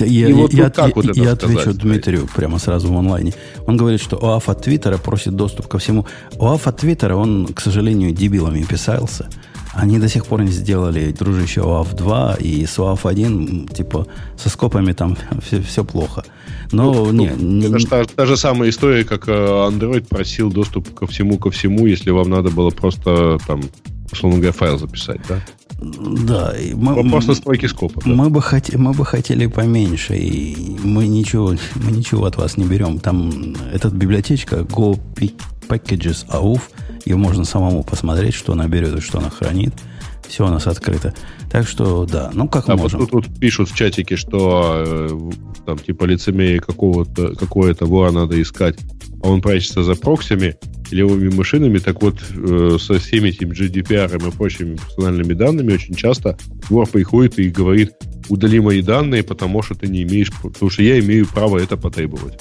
Я, 0.00 0.28
и 0.28 0.32
вот, 0.32 0.52
я, 0.52 0.70
как 0.70 0.88
я, 0.88 0.92
вот 0.94 1.04
это 1.04 1.20
я 1.20 1.34
сказать, 1.36 1.58
отвечу 1.58 1.78
Дмитрию 1.78 2.28
прямо 2.34 2.58
сразу 2.58 2.92
в 2.92 2.96
онлайне. 2.96 3.32
Он 3.66 3.76
говорит, 3.76 4.00
что 4.00 4.16
ОАФ 4.16 4.48
от 4.48 4.62
Твиттера 4.62 4.98
просит 4.98 5.36
доступ 5.36 5.68
ко 5.68 5.78
всему. 5.78 6.06
ОАФ 6.38 6.66
от 6.66 6.78
Твиттера, 6.78 7.16
он, 7.16 7.46
к 7.46 7.60
сожалению, 7.60 8.12
дебилами 8.12 8.62
писался. 8.64 9.28
Они 9.74 9.98
до 9.98 10.08
сих 10.08 10.26
пор 10.26 10.42
не 10.42 10.52
сделали, 10.52 11.12
дружище, 11.12 11.62
ОАФ 11.62 11.94
2 11.94 12.36
и 12.40 12.66
с 12.66 12.78
ОАФ 12.78 13.06
1, 13.06 13.68
типа, 13.68 14.06
со 14.36 14.50
скопами 14.50 14.92
там 14.92 15.16
все, 15.42 15.62
все 15.62 15.84
плохо. 15.84 16.24
Но 16.72 16.92
ну, 16.92 17.12
не, 17.12 17.30
не... 17.36 17.66
Это 17.66 17.78
же 17.78 17.86
та, 17.86 18.04
та 18.04 18.26
же 18.26 18.36
самая 18.36 18.70
история, 18.70 19.04
как 19.04 19.28
э, 19.28 19.32
Android 19.32 20.06
просил 20.08 20.50
доступ 20.50 20.94
ко 20.94 21.06
всему, 21.06 21.38
ко 21.38 21.50
всему, 21.50 21.86
если 21.86 22.10
вам 22.10 22.30
надо 22.30 22.50
было 22.50 22.70
просто 22.70 23.38
там, 23.46 23.62
условно 24.10 24.38
говоря, 24.38 24.52
файл 24.52 24.78
записать, 24.78 25.20
да? 25.28 25.40
Да. 25.80 26.54
Мы, 26.74 26.94
Вопрос 26.94 27.26
настройки 27.26 27.66
скопа. 27.66 28.00
Да. 28.04 28.10
Мы, 28.10 28.30
бы 28.30 28.40
хот, 28.40 28.72
мы 28.74 28.92
бы 28.92 29.04
хотели 29.04 29.46
поменьше, 29.46 30.16
и 30.16 30.76
мы 30.82 31.06
ничего, 31.08 31.54
мы 31.74 31.90
ничего 31.90 32.26
от 32.26 32.36
вас 32.36 32.56
не 32.56 32.64
берем. 32.64 33.00
Там 33.00 33.56
эта 33.72 33.88
библиотечка 33.88 34.60
Go 34.60 34.98
Packages 35.72 36.26
AUF, 36.28 36.60
ее 37.06 37.16
можно 37.16 37.44
самому 37.44 37.82
посмотреть, 37.82 38.34
что 38.34 38.52
она 38.52 38.68
берет 38.68 38.98
и 38.98 39.00
что 39.00 39.18
она 39.18 39.30
хранит. 39.30 39.72
Все 40.28 40.46
у 40.46 40.48
нас 40.48 40.66
открыто. 40.66 41.14
Так 41.50 41.66
что, 41.66 42.06
да, 42.06 42.30
ну 42.32 42.48
как 42.48 42.68
а 42.68 42.76
можем. 42.76 43.00
Вот 43.00 43.10
тут 43.10 43.26
вот 43.26 43.38
пишут 43.40 43.70
в 43.70 43.74
чатике, 43.74 44.16
что 44.16 44.84
э, 44.86 45.30
там 45.66 45.78
типа 45.78 46.04
лицемерие 46.04 46.60
какого-то, 46.60 47.34
какое-то 47.34 47.86
вора 47.86 48.12
надо 48.12 48.40
искать, 48.40 48.76
а 49.22 49.28
он 49.28 49.40
прячется 49.40 49.82
за 49.82 49.94
проксами 49.94 50.56
левыми 50.90 51.34
машинами. 51.34 51.78
Так 51.78 52.02
вот, 52.02 52.16
э, 52.30 52.76
со 52.80 52.98
всеми 52.98 53.28
этими 53.28 53.52
GDPR 53.52 54.14
и 54.14 54.30
прочими 54.30 54.76
персональными 54.76 55.32
данными 55.32 55.72
очень 55.72 55.94
часто 55.94 56.36
вор 56.68 56.86
приходит 56.86 57.38
и 57.38 57.48
говорит, 57.48 57.92
удали 58.28 58.60
мои 58.60 58.82
данные, 58.82 59.22
потому 59.22 59.62
что 59.62 59.74
ты 59.74 59.88
не 59.88 60.02
имеешь, 60.02 60.30
потому 60.42 60.70
что 60.70 60.82
я 60.82 60.98
имею 61.00 61.26
право 61.26 61.58
это 61.58 61.76
потребовать. 61.76 62.38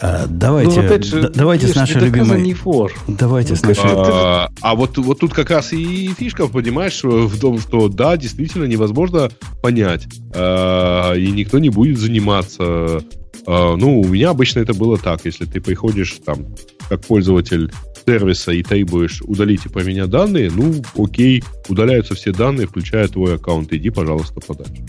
А, 0.00 0.26
давайте, 0.26 0.82
ну, 0.82 1.02
же, 1.02 1.32
давайте 1.34 1.68
с 1.68 1.74
нашей 1.74 2.00
любимой... 2.00 2.42
Не 2.42 2.54
фор. 2.54 2.92
Давайте 3.06 3.50
ну, 3.50 3.56
с 3.56 3.62
нашей... 3.62 3.84
А, 3.84 4.50
а 4.60 4.74
вот, 4.74 4.98
вот 4.98 5.20
тут 5.20 5.32
как 5.32 5.50
раз 5.50 5.72
и 5.72 6.12
фишка, 6.18 6.46
понимаешь, 6.48 7.02
в 7.02 7.38
том, 7.40 7.58
что 7.60 7.88
да, 7.88 8.16
действительно 8.16 8.64
невозможно 8.64 9.30
понять, 9.62 10.06
а, 10.34 11.14
и 11.14 11.30
никто 11.30 11.58
не 11.58 11.70
будет 11.70 11.98
заниматься 11.98 13.02
ну, 13.46 14.00
у 14.00 14.08
меня 14.08 14.30
обычно 14.30 14.60
это 14.60 14.74
было 14.74 14.98
так. 14.98 15.24
Если 15.24 15.44
ты 15.44 15.60
приходишь 15.60 16.18
там 16.24 16.46
как 16.88 17.00
пользователь 17.02 17.70
сервиса 18.06 18.52
и 18.52 18.62
требуешь 18.62 19.22
удалите 19.22 19.68
про 19.68 19.82
меня 19.82 20.06
данные, 20.06 20.50
ну, 20.50 20.74
окей, 20.96 21.42
удаляются 21.68 22.14
все 22.14 22.32
данные, 22.32 22.66
включая 22.66 23.08
твой 23.08 23.36
аккаунт, 23.36 23.72
иди, 23.72 23.90
пожалуйста, 23.90 24.40
подальше. 24.40 24.82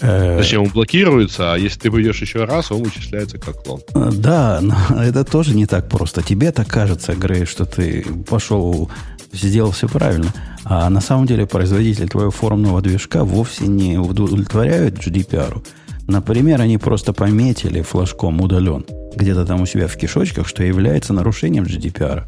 Э, 0.00 0.38
Точнее, 0.38 0.60
он 0.60 0.68
блокируется, 0.68 1.54
а 1.54 1.58
если 1.58 1.80
ты 1.80 1.90
придешь 1.90 2.20
еще 2.20 2.44
раз, 2.44 2.72
он 2.72 2.82
вычисляется 2.82 3.38
как 3.38 3.62
клон. 3.62 3.80
Э, 3.94 4.10
да, 4.12 4.60
но 4.62 4.76
это 5.02 5.24
тоже 5.24 5.54
не 5.54 5.66
так 5.66 5.88
просто. 5.88 6.22
Тебе 6.22 6.52
так 6.52 6.68
кажется, 6.68 7.14
Грей, 7.14 7.44
что 7.44 7.64
ты 7.64 8.04
пошел, 8.28 8.90
сделал 9.32 9.72
все 9.72 9.88
правильно. 9.88 10.32
А 10.64 10.88
на 10.88 11.00
самом 11.00 11.26
деле 11.26 11.46
производитель 11.46 12.08
твоего 12.08 12.30
форумного 12.30 12.80
движка 12.80 13.24
вовсе 13.24 13.66
не 13.66 13.98
удовлетворяет 13.98 14.94
GDPR. 14.94 15.62
Например, 16.06 16.60
они 16.60 16.78
просто 16.78 17.12
пометили 17.12 17.82
флажком 17.82 18.40
удален 18.40 18.84
где-то 19.16 19.44
там 19.46 19.62
у 19.62 19.66
себя 19.66 19.86
в 19.86 19.96
кишочках, 19.96 20.48
что 20.48 20.62
является 20.62 21.12
нарушением 21.12 21.64
GDPR. 21.64 22.24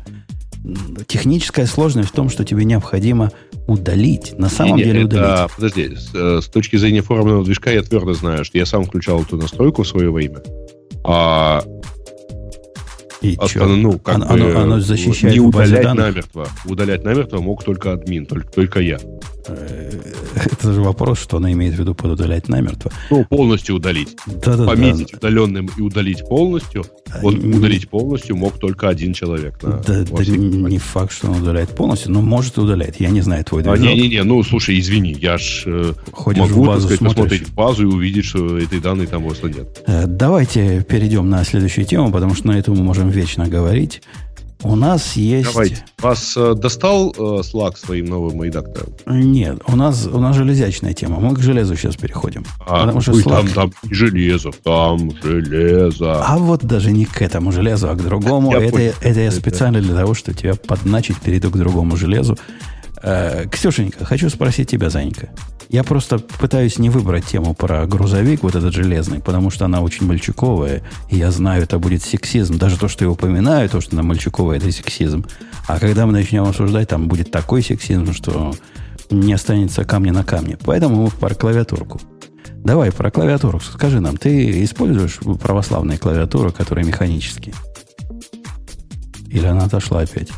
Техническая 1.07 1.67
сложность 1.67 2.09
в 2.09 2.13
том, 2.13 2.29
что 2.29 2.45
тебе 2.45 2.65
необходимо 2.65 3.31
удалить. 3.69 4.37
На 4.39 4.49
самом 4.49 4.77
не, 4.77 4.85
деле 4.85 5.05
это, 5.05 5.17
удалить. 5.17 5.51
Подожди, 5.55 5.97
с, 5.97 6.15
э, 6.15 6.41
с 6.43 6.47
точки 6.47 6.77
зрения 6.77 7.03
форумного 7.03 7.45
движка 7.45 7.71
я 7.71 7.83
твердо 7.83 8.15
знаю, 8.15 8.45
что 8.45 8.59
я 8.59 8.67
сам 8.67 8.85
включал 8.85 9.23
эту 9.23 9.37
настройку 9.37 9.83
в 9.83 9.89
свое 9.89 10.11
время. 10.11 10.43
А 11.05 11.63
и 13.23 13.37
а, 13.39 13.49
что? 13.49 13.67
Ну, 13.67 13.99
как 13.99 14.17
оно, 14.17 14.45
бы, 14.45 14.55
оно 14.55 14.81
защищает 14.81 15.35
не 15.35 15.41
удалять 15.41 15.85
намертво. 15.85 16.49
Удалять 16.65 17.05
намертво 17.05 17.41
мог 17.41 17.65
только 17.65 17.93
админ, 17.93 18.27
только, 18.27 18.51
только 18.51 18.81
я. 18.81 18.99
Э, 19.49 19.91
это 20.35 20.73
же 20.73 20.83
вопрос, 20.83 21.19
что 21.19 21.39
она 21.39 21.53
имеет 21.53 21.75
в 21.75 21.79
виду 21.79 21.95
под 21.95 22.13
удалять 22.13 22.49
намертво. 22.49 22.93
Ну, 23.11 23.25
полностью 23.25 23.77
удалить. 23.77 24.17
Да, 24.27 24.57
да, 24.57 24.67
Пометить 24.67 25.11
да. 25.13 25.19
удаленным 25.19 25.71
и 25.77 25.81
удалить 25.81 26.29
полностью. 26.29 26.85
Вот 27.23 27.35
удалить 27.35 27.89
полностью 27.89 28.37
мог 28.37 28.59
только 28.59 28.89
один 28.89 29.13
человек. 29.13 29.63
На, 29.63 29.79
да, 29.79 30.05
да 30.05 30.25
не 30.25 30.79
факт, 30.79 31.13
что 31.13 31.29
он 31.29 31.43
удаляет 31.43 31.71
полностью, 31.71 32.13
но 32.13 32.23
может 32.23 32.59
удаляет. 32.59 33.01
Я 33.01 33.11
не 33.11 33.21
знаю 33.21 33.45
твой 33.45 33.63
движок. 33.63 33.79
А, 33.79 33.83
не-не-не, 33.83 34.23
ну, 34.23 34.43
слушай, 34.43 34.79
извини, 34.79 35.13
я 35.13 35.39
ж 35.39 35.63
э, 35.67 35.93
Ходишь 36.13 36.43
могу, 36.43 36.65
в 36.65 36.67
базу, 36.67 36.89
сказать, 36.89 37.01
посмотреть 37.01 37.49
в 37.49 37.55
базу 37.55 37.83
и 37.83 37.87
увидеть, 37.87 38.25
что 38.25 38.59
этой 38.59 38.81
данной 38.81 39.07
там 39.07 39.23
просто 39.25 39.49
нет. 39.49 39.83
Э, 39.87 40.07
давайте 40.07 40.83
перейдем 40.83 41.29
на 41.31 41.45
следующую 41.45 41.87
тему, 41.87 42.13
потому 42.13 42.35
что 42.35 42.49
на 42.49 42.59
эту 42.59 42.75
мы 42.75 42.83
можем 42.83 43.09
вечно 43.11 43.49
говорить. 43.49 44.03
У 44.63 44.75
нас 44.75 45.17
есть... 45.17 45.53
Давайте. 45.53 45.85
Вас 45.99 46.35
э, 46.37 46.55
достал 46.55 47.11
э, 47.11 47.21
Slack 47.41 47.77
своим 47.77 48.07
новым 48.07 48.43
редактором? 48.43 48.95
Нет, 49.07 49.61
у 49.67 49.77
нас, 49.77 50.07
у 50.07 50.19
нас 50.19 50.35
железячная 50.35 50.95
тема. 50.95 51.21
Мы 51.21 51.35
к 51.35 51.41
железу 51.41 51.77
сейчас 51.77 51.97
переходим. 51.97 52.45
А, 52.61 52.81
потому 52.81 53.01
что 53.01 53.13
Slack... 53.13 53.53
там, 53.53 53.71
там 53.71 53.73
железо, 53.91 54.51
там 54.63 55.11
железо. 55.23 56.25
А 56.25 56.39
вот 56.39 56.65
даже 56.65 56.91
не 56.91 57.05
к 57.05 57.21
этому 57.21 57.53
железу, 57.53 57.91
а 57.91 57.95
к 57.95 58.03
другому. 58.03 58.53
Я 58.53 58.63
это, 58.63 58.73
понял. 58.73 58.93
это 59.01 59.21
я 59.21 59.31
специально 59.31 59.81
для 59.81 59.95
того, 59.95 60.15
чтобы 60.15 60.39
тебя 60.39 60.55
подначить, 60.55 61.19
перейду 61.19 61.51
к 61.51 61.57
другому 61.57 61.97
железу. 61.97 62.37
Э, 63.03 63.47
Ксюшенька, 63.51 64.05
хочу 64.05 64.31
спросить 64.31 64.71
тебя, 64.71 64.91
Занька. 64.91 65.29
Я 65.69 65.83
просто 65.83 66.19
пытаюсь 66.19 66.79
не 66.79 66.91
выбрать 66.91 67.27
тему 67.27 67.55
про 67.55 67.87
грузовик, 67.87 68.43
вот 68.43 68.55
этот 68.55 68.73
железный, 68.73 69.21
потому 69.21 69.51
что 69.51 69.65
она 69.65 69.81
очень 69.81 70.07
мальчуковая, 70.07 70.83
и 71.11 71.17
я 71.17 71.31
знаю, 71.33 71.65
это 71.65 71.79
будет 71.79 72.03
сексизм. 72.03 72.57
Даже 72.57 72.79
то, 72.79 72.89
что 72.89 73.05
я 73.05 73.11
упоминаю, 73.11 73.69
то, 73.69 73.81
что 73.81 73.97
она 73.97 74.03
мальчуковая, 74.05 74.59
это 74.59 74.71
сексизм. 74.71 75.27
А 75.67 75.81
когда 75.81 76.07
мы 76.07 76.13
начнем 76.13 76.45
обсуждать, 76.45 76.89
там 76.89 77.09
будет 77.09 77.31
такой 77.33 77.63
сексизм, 77.63 78.13
что 78.13 78.55
не 79.11 79.33
останется 79.33 79.85
камня 79.85 80.13
на 80.13 80.25
камне. 80.25 80.57
Поэтому 80.65 81.05
мы 81.05 81.11
про 81.11 81.35
клавиатурку. 81.35 82.01
Давай 82.55 82.93
про 82.93 83.11
клавиатуру. 83.11 83.61
Скажи 83.61 84.01
нам, 84.01 84.17
ты 84.17 84.65
используешь 84.65 85.19
православные 85.41 85.99
клавиатуры, 85.99 86.53
которые 86.53 86.85
механические? 86.85 87.55
Или 89.29 89.47
она 89.47 89.65
отошла 89.65 90.01
опять? 90.01 90.31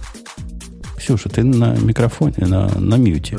Ксюша, 1.08 1.30
ты 1.30 1.42
на 1.42 1.74
микрофоне, 1.74 2.46
на, 2.46 2.68
на 2.78 2.96
мьюте. 2.96 3.38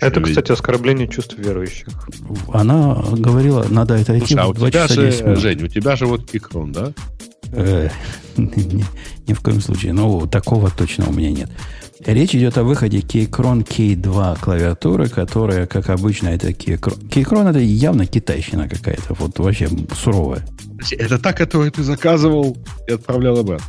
Это, 0.00 0.20
кстати, 0.20 0.50
оскорбление 0.50 1.06
чувств 1.06 1.38
верующих. 1.38 1.86
Она 2.52 2.96
говорила, 3.12 3.64
надо 3.70 3.94
это 3.94 4.18
идти 4.18 4.34
Слушай, 4.34 4.42
а 4.42 4.48
у 4.48 4.54
тебя 4.54 4.88
же, 4.88 5.36
Жень, 5.36 5.62
у 5.62 5.68
тебя 5.68 5.94
же 5.94 6.06
вот 6.06 6.28
Кикрон, 6.28 6.72
да? 6.72 6.92
Э, 7.52 7.90
ни, 8.36 8.84
ни 9.28 9.32
в 9.34 9.40
коем 9.40 9.60
случае. 9.60 9.92
Ну, 9.92 10.26
такого 10.26 10.68
точно 10.68 11.08
у 11.08 11.12
меня 11.12 11.30
нет. 11.30 11.50
Речь 12.04 12.34
идет 12.34 12.58
о 12.58 12.64
выходе 12.64 12.98
Keychron 12.98 13.64
K2 13.64 14.40
клавиатуры, 14.40 15.08
которая, 15.08 15.68
как 15.68 15.88
обычно, 15.90 16.30
это 16.30 16.48
Keychron. 16.48 17.08
Keychron 17.08 17.50
это 17.50 17.60
явно 17.60 18.06
китайщина 18.06 18.68
какая-то, 18.68 19.14
вот 19.14 19.38
вообще 19.38 19.68
суровая. 19.94 20.44
Это 20.90 21.20
та, 21.20 21.32
которую 21.32 21.70
ты 21.70 21.84
заказывал 21.84 22.56
и 22.88 22.92
отправлял 22.94 23.38
обратно. 23.38 23.64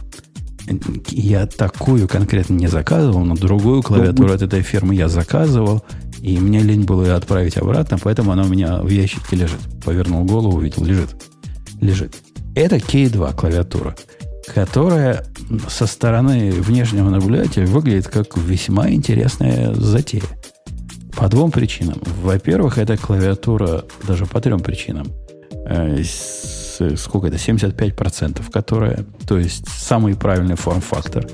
Я 1.10 1.46
такую 1.48 2.08
конкретно 2.08 2.54
не 2.54 2.68
заказывал, 2.68 3.24
но 3.24 3.36
другую 3.36 3.82
клавиатуру 3.84 4.34
от 4.34 4.42
этой 4.42 4.62
фирмы 4.62 4.96
я 4.96 5.08
заказывал, 5.08 5.84
и 6.22 6.38
мне 6.40 6.60
лень 6.60 6.84
было 6.84 7.04
ее 7.04 7.14
отправить 7.14 7.58
обратно, 7.58 7.98
поэтому 8.02 8.32
она 8.32 8.44
у 8.44 8.48
меня 8.48 8.82
в 8.82 8.90
ящике 8.90 9.38
лежит. 9.38 9.60
Повернул 9.84 10.26
голову, 10.26 10.58
увидел, 10.58 10.84
лежит. 10.84 11.16
Лежит. 11.80 12.16
Это 12.56 12.78
K2 12.78 13.36
клавиатура, 13.36 13.96
которая 14.54 15.26
со 15.70 15.86
стороны 15.86 16.52
внешнего 16.52 17.10
наблюдателя 17.10 17.66
выглядит 17.68 18.08
как 18.08 18.36
весьма 18.38 18.90
интересная 18.90 19.74
затея. 19.74 20.24
По 21.16 21.30
двум 21.30 21.52
причинам. 21.52 22.00
Во-первых, 22.22 22.78
эта 22.78 22.98
клавиатура, 22.98 23.86
даже 24.08 24.26
по 24.26 24.42
трем 24.42 24.60
причинам, 24.60 25.08
э, 25.66 26.04
сколько 26.96 27.28
это, 27.28 27.38
75%, 27.38 28.52
которая, 28.52 29.06
то 29.28 29.38
есть 29.38 29.68
самый 29.68 30.16
правильный 30.16 30.56
форм-фактор. 30.56 31.28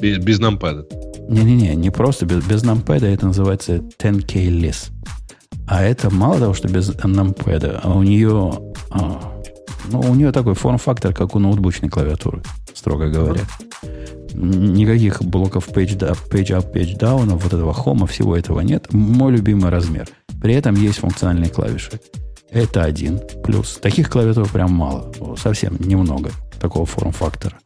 Без, 0.00 0.18
без 0.18 0.38
нампада. 0.38 0.86
Не-не-не, 1.28 1.74
не 1.74 1.90
просто 1.90 2.26
без, 2.26 2.44
без 2.44 2.62
нампада, 2.62 3.06
это 3.06 3.26
называется 3.26 3.76
10K 3.76 4.48
less. 4.48 4.90
А 5.66 5.82
это 5.82 6.10
мало 6.10 6.38
того, 6.38 6.54
что 6.54 6.68
без 6.68 6.92
нампада, 7.04 7.80
а 7.82 7.90
у 7.90 8.02
нее, 8.02 8.52
а, 8.90 9.42
ну, 9.90 10.00
у 10.00 10.14
нее 10.14 10.32
такой 10.32 10.54
форм-фактор, 10.54 11.12
как 11.12 11.34
у 11.34 11.38
ноутбучной 11.38 11.90
клавиатуры, 11.90 12.42
строго 12.74 13.08
говоря. 13.08 13.42
Никаких 14.32 15.22
блоков 15.22 15.68
page 15.68 15.98
up, 15.98 16.18
page 16.30 16.50
up, 16.50 16.72
page 16.72 16.98
down, 16.98 17.26
вот 17.36 17.52
этого 17.52 17.74
хома, 17.74 18.06
всего 18.06 18.36
этого 18.36 18.60
нет. 18.60 18.92
Мой 18.92 19.32
любимый 19.32 19.70
размер. 19.70 20.08
При 20.40 20.54
этом 20.54 20.74
есть 20.76 20.98
функциональные 20.98 21.50
клавиши. 21.50 22.00
Это 22.50 22.84
один 22.84 23.20
плюс. 23.44 23.78
Таких 23.80 24.10
клавиатур 24.10 24.48
прям 24.48 24.72
мало. 24.72 25.12
Совсем 25.36 25.76
немного 25.78 26.30
такого 26.60 26.86
форм-фактора. 26.86 27.58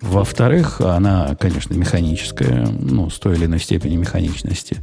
Во-вторых, 0.00 0.80
она, 0.80 1.34
конечно, 1.36 1.74
механическая, 1.74 2.66
ну, 2.66 3.10
с 3.10 3.18
той 3.18 3.36
или 3.36 3.44
иной 3.44 3.60
степени 3.60 3.96
механичности. 3.96 4.78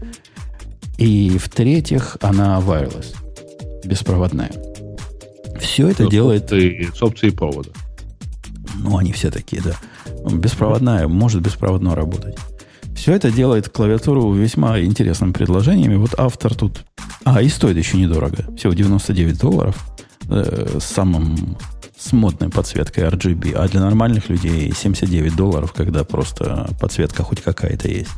И 0.98 1.38
в-третьих, 1.38 2.18
она 2.22 2.60
wireless, 2.60 3.16
беспроводная. 3.84 4.52
Все 5.60 5.88
это 5.90 6.04
Но 6.04 6.10
делает... 6.10 6.52
С 6.52 7.02
опцией 7.02 7.34
провода. 7.34 7.72
Ну, 8.76 8.98
они 8.98 9.12
все 9.12 9.32
такие, 9.32 9.62
да. 9.62 9.76
Беспроводная, 10.32 11.08
может 11.08 11.42
беспроводно 11.42 11.96
работать. 11.96 12.38
Все 12.98 13.14
это 13.14 13.32
делает 13.32 13.70
клавиатуру 13.70 14.34
весьма 14.34 14.80
интересным 14.82 15.32
предложениями. 15.32 15.96
Вот 15.96 16.16
автор 16.18 16.56
тут 16.56 16.84
а, 17.24 17.42
и 17.44 17.48
стоит 17.48 17.78
еще 17.78 17.98
недорого. 17.98 18.54
Всего 18.58 18.74
99 18.74 19.40
долларов. 19.40 19.78
Э, 20.30 20.80
с 20.80 20.84
самым 20.84 21.58
с 21.96 22.12
модной 22.12 22.50
подсветкой 22.50 23.06
RGB. 23.06 23.54
А 23.54 23.68
для 23.68 23.82
нормальных 23.82 24.30
людей 24.30 24.74
79 24.76 25.36
долларов, 25.36 25.74
когда 25.74 26.04
просто 26.04 26.70
подсветка 26.82 27.22
хоть 27.24 27.42
какая-то 27.42 27.88
есть. 27.88 28.10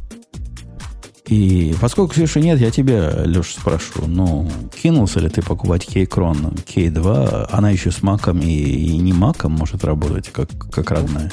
И 1.28 1.76
поскольку 1.80 2.14
Ксюши 2.14 2.40
нет, 2.40 2.60
я 2.60 2.72
тебя, 2.72 3.24
Леша, 3.26 3.60
спрошу, 3.60 4.08
ну, 4.08 4.50
кинулся 4.82 5.20
ли 5.20 5.30
ты 5.30 5.42
покупать 5.42 5.86
Keychron 5.88 6.64
K2? 6.66 7.50
Она 7.52 7.70
еще 7.70 7.92
с 7.92 8.02
маком 8.02 8.40
и, 8.40 8.48
и 8.48 8.98
не 8.98 9.14
маком 9.14 9.52
может 9.52 9.84
работать, 9.84 10.30
как, 10.30 10.50
как 10.72 10.90
родная. 10.90 11.32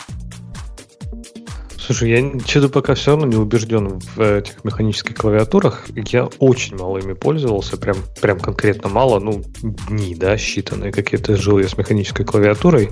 Слушай, 1.86 2.10
я 2.10 2.40
что-то 2.40 2.68
пока 2.68 2.96
все 2.96 3.12
равно 3.12 3.26
не 3.26 3.36
убежден 3.36 4.00
в 4.00 4.20
этих 4.20 4.64
механических 4.64 5.14
клавиатурах. 5.14 5.86
Я 5.94 6.28
очень 6.40 6.76
мало 6.76 6.98
ими 6.98 7.12
пользовался, 7.12 7.76
прям, 7.76 7.96
прям 8.20 8.40
конкретно 8.40 8.88
мало, 8.88 9.20
ну, 9.20 9.44
дни, 9.88 10.16
да, 10.16 10.34
считанные 10.34 10.90
какие-то 10.90 11.36
жил 11.36 11.60
я 11.60 11.68
с 11.68 11.78
механической 11.78 12.24
клавиатурой, 12.24 12.90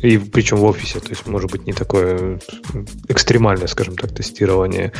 и 0.00 0.18
причем 0.18 0.58
в 0.58 0.64
офисе, 0.64 1.00
то 1.00 1.10
есть, 1.10 1.26
может 1.26 1.50
быть, 1.50 1.66
не 1.66 1.72
такое 1.72 2.38
экстремальное, 3.08 3.66
скажем 3.66 3.96
так, 3.96 4.14
тестирование. 4.14 4.92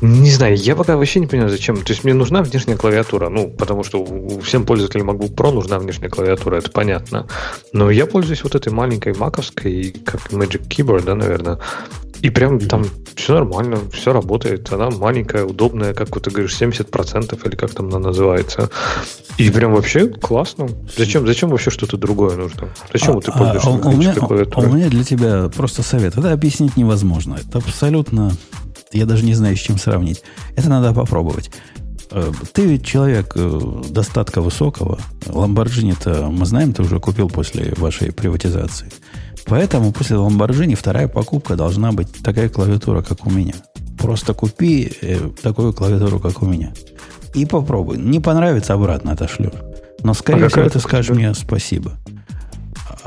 Не 0.00 0.30
знаю, 0.30 0.56
я 0.56 0.76
пока 0.76 0.96
вообще 0.96 1.20
не 1.20 1.26
понимаю, 1.26 1.50
зачем. 1.50 1.76
То 1.76 1.92
есть, 1.92 2.04
мне 2.04 2.14
нужна 2.14 2.42
внешняя 2.42 2.76
клавиатура, 2.76 3.28
ну, 3.28 3.48
потому 3.48 3.82
что 3.82 4.06
всем 4.42 4.64
пользователям 4.66 5.10
MacBook 5.10 5.34
Pro 5.34 5.52
нужна 5.52 5.78
внешняя 5.78 6.08
клавиатура, 6.08 6.56
это 6.56 6.70
понятно. 6.70 7.26
Но 7.72 7.90
я 7.90 8.06
пользуюсь 8.06 8.44
вот 8.44 8.54
этой 8.54 8.72
маленькой 8.72 9.14
маковской, 9.14 9.94
как 10.04 10.32
Magic 10.32 10.68
Keyboard, 10.68 11.04
да, 11.04 11.14
наверное, 11.14 11.58
и 12.22 12.30
прям 12.30 12.58
там 12.58 12.84
все 13.14 13.34
нормально, 13.34 13.78
все 13.92 14.12
работает. 14.12 14.72
Она 14.72 14.90
маленькая, 14.90 15.44
удобная, 15.44 15.94
как 15.94 16.14
вот 16.14 16.24
ты 16.24 16.30
говоришь, 16.30 16.60
70% 16.60 17.46
или 17.46 17.56
как 17.56 17.72
там 17.72 17.86
она 17.86 17.98
называется. 17.98 18.70
И 19.38 19.50
прям 19.50 19.74
вообще 19.74 20.08
классно. 20.08 20.68
Зачем, 20.96 21.26
зачем 21.26 21.50
вообще 21.50 21.70
что-то 21.70 21.96
другое 21.96 22.36
нужно? 22.36 22.68
Зачем 22.92 23.18
а, 23.18 23.20
ты 23.20 23.32
пользуешься 23.32 23.68
а, 23.68 23.72
у, 23.72 23.92
меня, 23.92 24.14
а 24.52 24.60
у 24.60 24.72
меня 24.72 24.88
для 24.88 25.04
тебя 25.04 25.48
просто 25.48 25.82
совет. 25.82 26.16
Это 26.16 26.32
объяснить 26.32 26.76
невозможно. 26.76 27.36
Это 27.36 27.58
абсолютно... 27.58 28.32
Я 28.92 29.04
даже 29.04 29.24
не 29.24 29.34
знаю, 29.34 29.56
с 29.56 29.60
чем 29.60 29.78
сравнить. 29.78 30.22
Это 30.54 30.68
надо 30.68 30.92
попробовать. 30.92 31.50
Э, 32.10 32.32
ты 32.52 32.66
ведь 32.66 32.84
человек 32.84 33.32
э, 33.34 33.82
достатка 33.90 34.40
высокого. 34.40 34.98
Ламборджини-то, 35.26 36.28
мы 36.30 36.46
знаем, 36.46 36.72
ты 36.72 36.82
уже 36.82 37.00
купил 37.00 37.28
после 37.28 37.74
вашей 37.76 38.12
приватизации. 38.12 38.90
Поэтому 39.46 39.92
после 39.92 40.16
Lamborghini 40.16 40.74
вторая 40.74 41.08
покупка 41.08 41.56
должна 41.56 41.92
быть 41.92 42.08
такая 42.22 42.48
клавиатура, 42.48 43.02
как 43.02 43.26
у 43.26 43.30
меня. 43.30 43.54
Просто 43.98 44.34
купи 44.34 44.92
э, 45.00 45.30
такую 45.42 45.72
клавиатуру, 45.72 46.18
как 46.18 46.42
у 46.42 46.46
меня. 46.46 46.72
И 47.34 47.46
попробуй. 47.46 47.98
Не 47.98 48.20
понравится, 48.20 48.74
обратно 48.74 49.12
отошлю. 49.12 49.52
Но, 50.02 50.14
скорее 50.14 50.46
а 50.46 50.48
всего, 50.48 50.68
ты 50.68 50.80
скажешь 50.80 51.14
мне 51.14 51.32
спасибо. 51.34 51.92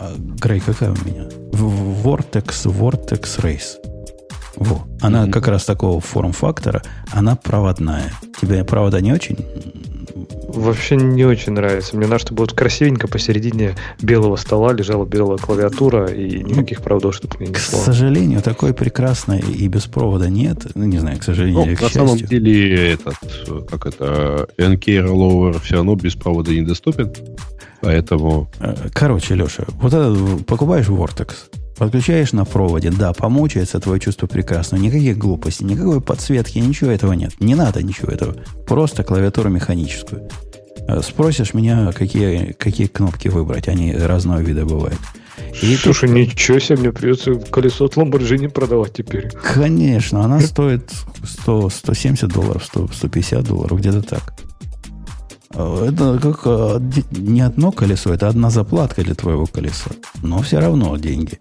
А, 0.02 0.14
Грей, 0.18 0.62
какая 0.62 0.92
у 0.92 1.06
меня? 1.06 1.26
Vortex, 1.52 2.66
Vortex 2.66 3.42
Race. 3.42 3.76
Во. 4.56 4.88
Она 5.02 5.26
mm-hmm. 5.26 5.32
как 5.32 5.48
раз 5.50 5.66
такого 5.66 6.00
форм-фактора. 6.00 6.82
Она 7.12 7.36
проводная. 7.36 8.14
Тебе 8.40 8.64
провода 8.64 9.02
не 9.02 9.12
очень 9.12 9.38
вообще 10.54 10.96
не 10.96 11.26
очень 11.26 11.54
нравится. 11.54 11.96
Мне 11.96 12.08
надо, 12.08 12.20
чтобы 12.20 12.42
вот 12.42 12.54
красивенько 12.54 13.08
посередине 13.08 13.76
белого 14.02 14.36
стола 14.36 14.74
лежала 14.74 15.06
белая 15.06 15.38
клавиатура 15.38 16.08
и 16.08 16.44
никаких 16.44 16.82
проводов, 16.82 17.16
чтобы 17.16 17.38
не 17.40 17.48
несло. 17.48 17.80
К 17.80 17.84
сожалению, 17.84 18.42
такой 18.42 18.74
прекрасной 18.74 19.40
и 19.40 19.68
без 19.68 19.86
провода 19.86 20.30
нет. 20.30 20.68
Ну, 20.76 20.86
не 20.86 20.98
знаю, 20.98 21.20
к 21.20 21.24
сожалению 21.24 21.62
ну, 21.62 21.66
или 21.68 21.76
к 21.76 21.82
На 21.82 21.90
счастью. 21.90 22.08
самом 22.08 22.18
деле, 22.18 22.94
этот, 22.94 23.16
как 23.70 23.86
это, 23.86 24.50
NK 24.58 25.06
Rollover 25.06 25.62
все 25.62 25.76
равно 25.76 25.96
без 25.96 26.16
провода 26.16 26.52
недоступен. 26.52 27.14
Поэтому... 27.82 28.50
Э, 28.60 28.90
короче, 28.94 29.36
Леша, 29.36 29.64
вот 29.82 29.94
это 29.94 30.44
покупаешь 30.44 30.88
Vortex, 30.88 31.34
подключаешь 31.78 32.34
на 32.34 32.46
проводе, 32.46 32.92
да, 32.92 33.14
помучается 33.14 33.80
твое 33.80 34.00
чувство 34.00 34.28
прекрасно, 34.28 34.76
никаких 34.76 35.18
глупостей, 35.18 35.66
никакой 35.66 36.02
подсветки, 36.02 36.60
ничего 36.60 36.92
этого 36.92 37.14
нет. 37.14 37.34
Не 37.40 37.56
надо 37.56 37.82
ничего 37.82 38.12
этого. 38.12 38.36
Просто 38.68 39.04
клавиатуру 39.04 39.50
механическую. 39.50 40.30
Э, 40.88 41.02
спросишь 41.02 41.54
меня, 41.54 41.92
какие, 41.92 42.54
какие 42.54 42.88
кнопки 42.88 43.28
выбрать. 43.28 43.68
Они 43.68 43.94
разного 43.94 44.40
вида 44.40 44.66
бывают. 44.66 45.00
И 45.62 45.76
Слушай, 45.76 46.10
тут... 46.10 46.18
ничего 46.18 46.60
себе, 46.60 46.78
мне 46.80 46.92
придется 46.92 47.36
колесо 47.36 47.86
от 47.86 47.96
Lamborghini 47.96 48.50
продавать 48.50 48.94
теперь. 48.94 49.30
Конечно, 49.30 50.24
она 50.24 50.40
стоит 50.42 50.92
100, 51.24 51.70
170 51.70 52.32
долларов, 52.32 52.64
100, 52.66 52.90
150 52.94 53.44
долларов, 53.44 53.80
где-то 53.80 54.02
так. 54.02 54.34
Э, 55.54 55.88
это 55.90 56.20
как 56.20 56.42
э, 56.46 56.80
не 57.12 57.42
одно 57.42 57.72
колесо, 57.72 58.14
это 58.14 58.28
одна 58.28 58.50
заплатка 58.50 59.04
для 59.04 59.16
твоего 59.16 59.46
колеса. 59.46 59.92
Но 60.22 60.42
все 60.42 60.60
равно 60.60 60.96
деньги. 60.98 61.40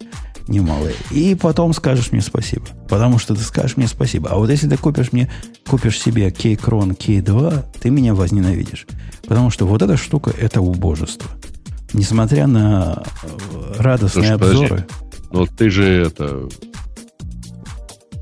немалые. 0.48 0.94
И 1.10 1.34
потом 1.34 1.72
скажешь 1.72 2.10
мне 2.12 2.22
спасибо. 2.22 2.64
Потому 2.88 3.18
что 3.18 3.34
ты 3.34 3.42
скажешь 3.42 3.76
мне 3.76 3.86
спасибо. 3.86 4.30
А 4.30 4.36
вот 4.36 4.50
если 4.50 4.68
ты 4.68 4.76
купишь 4.76 5.12
мне, 5.12 5.30
купишь 5.66 6.00
себе 6.00 6.30
K-Cron 6.30 6.96
K2, 6.96 7.64
ты 7.80 7.90
меня 7.90 8.14
возненавидишь. 8.14 8.86
Потому 9.26 9.50
что 9.50 9.66
вот 9.66 9.82
эта 9.82 9.96
штука– 9.96 10.32
это 10.40 10.60
убожество. 10.60 11.30
Несмотря 11.92 12.46
на 12.46 13.02
э, 13.22 13.74
радостные 13.78 14.38
Слушай, 14.38 14.50
обзоры. 14.50 14.86
Но 15.30 15.46
ты 15.46 15.70
же 15.70 15.84
это... 15.84 16.48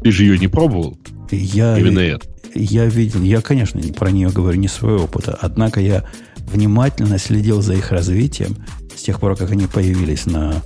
Ты 0.03 0.11
же 0.11 0.24
ее 0.24 0.39
не 0.39 0.49
пробовал? 0.49 0.99
Я, 1.30 1.78
Именно 1.78 2.01
это. 2.01 2.26
Я 2.57 2.86
видел, 2.86 3.22
я, 3.22 3.40
конечно, 3.40 3.80
про 3.92 4.11
нее 4.11 4.30
говорю 4.30 4.59
не 4.59 4.68
своего 4.68 5.04
опыта, 5.04 5.38
однако 5.40 5.80
я 5.80 6.04
внимательно 6.38 7.18
следил 7.18 7.61
за 7.62 7.74
их 7.74 7.90
развитием 7.92 8.57
с 8.96 9.02
тех 9.02 9.20
пор, 9.20 9.36
как 9.36 9.50
они 9.50 9.66
появились 9.66 10.26
на 10.26 10.62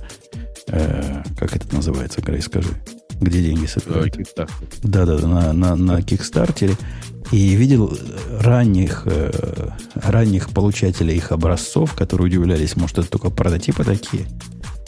Э, 0.67 1.23
как 1.37 1.55
это 1.55 1.73
называется, 1.75 2.21
Грей, 2.21 2.41
скажи, 2.41 2.69
где 3.19 3.43
деньги 3.43 3.65
собирают? 3.65 4.17
Э, 4.17 4.23
да, 4.83 5.05
да, 5.05 5.17
да, 5.17 5.27
на, 5.27 5.53
на, 5.53 5.75
на 5.75 6.01
Кикстартере. 6.01 6.75
И 7.31 7.55
видел 7.55 7.97
ранних, 8.39 9.03
э, 9.05 9.31
ранних 9.95 10.49
получателей 10.49 11.15
их 11.15 11.31
образцов, 11.31 11.93
которые 11.93 12.27
удивлялись, 12.27 12.75
может, 12.75 12.99
это 12.99 13.09
только 13.09 13.29
прототипы 13.29 13.83
такие. 13.83 14.25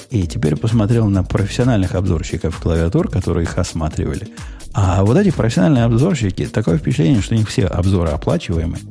И 0.10 0.28
теперь 0.28 0.56
посмотрел 0.56 1.08
на 1.10 1.24
профессиональных 1.24 1.96
обзорщиков 1.96 2.58
клавиатур, 2.60 3.10
которые 3.10 3.44
их 3.44 3.58
осматривали. 3.58 4.30
А 4.74 5.04
вот 5.04 5.18
эти 5.18 5.32
профессиональные 5.32 5.84
обзорщики, 5.84 6.46
такое 6.48 6.78
впечатление, 6.78 7.22
что 7.22 7.36
у 7.36 7.38
них 7.38 7.48
все 7.48 7.66
обзоры 7.66 8.10
оплачиваемые, 8.10 8.82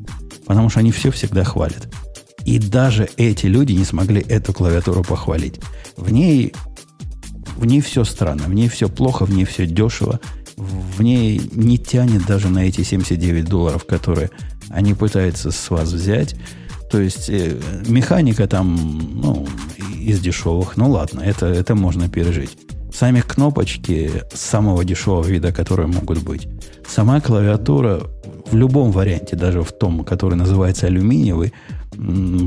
потому 0.46 0.68
что 0.68 0.80
они 0.80 0.92
все 0.92 1.10
всегда 1.10 1.44
хвалят. 1.44 1.88
И 2.44 2.58
даже 2.58 3.08
эти 3.16 3.46
люди 3.46 3.72
не 3.72 3.84
смогли 3.84 4.20
эту 4.20 4.52
клавиатуру 4.52 5.02
похвалить. 5.02 5.60
В 5.96 6.10
ней 6.12 6.52
в 7.56 7.64
ней 7.64 7.80
все 7.80 8.02
странно, 8.04 8.44
в 8.44 8.54
ней 8.54 8.68
все 8.68 8.88
плохо, 8.88 9.24
в 9.24 9.30
ней 9.30 9.44
все 9.44 9.66
дешево, 9.66 10.18
в 10.56 11.02
ней 11.02 11.40
не 11.52 11.78
тянет 11.78 12.26
даже 12.26 12.48
на 12.48 12.60
эти 12.60 12.82
79 12.82 13.44
долларов, 13.44 13.84
которые 13.84 14.30
они 14.68 14.94
пытаются 14.94 15.50
с 15.50 15.70
вас 15.70 15.92
взять. 15.92 16.34
То 16.90 17.00
есть 17.00 17.30
э, 17.30 17.58
механика 17.86 18.46
там, 18.46 19.20
ну, 19.22 19.46
из 19.98 20.20
дешевых, 20.20 20.76
ну 20.76 20.90
ладно, 20.90 21.20
это, 21.20 21.46
это 21.46 21.74
можно 21.74 22.08
пережить. 22.08 22.56
Сами 22.92 23.20
кнопочки 23.20 24.10
самого 24.34 24.84
дешевого 24.84 25.24
вида, 25.24 25.52
которые 25.52 25.86
могут 25.86 26.22
быть. 26.22 26.48
Сама 26.86 27.20
клавиатура 27.20 28.02
в 28.50 28.54
любом 28.54 28.92
варианте, 28.92 29.36
даже 29.36 29.62
в 29.62 29.72
том, 29.72 30.04
который 30.04 30.34
называется 30.34 30.86
алюминиевый, 30.86 31.52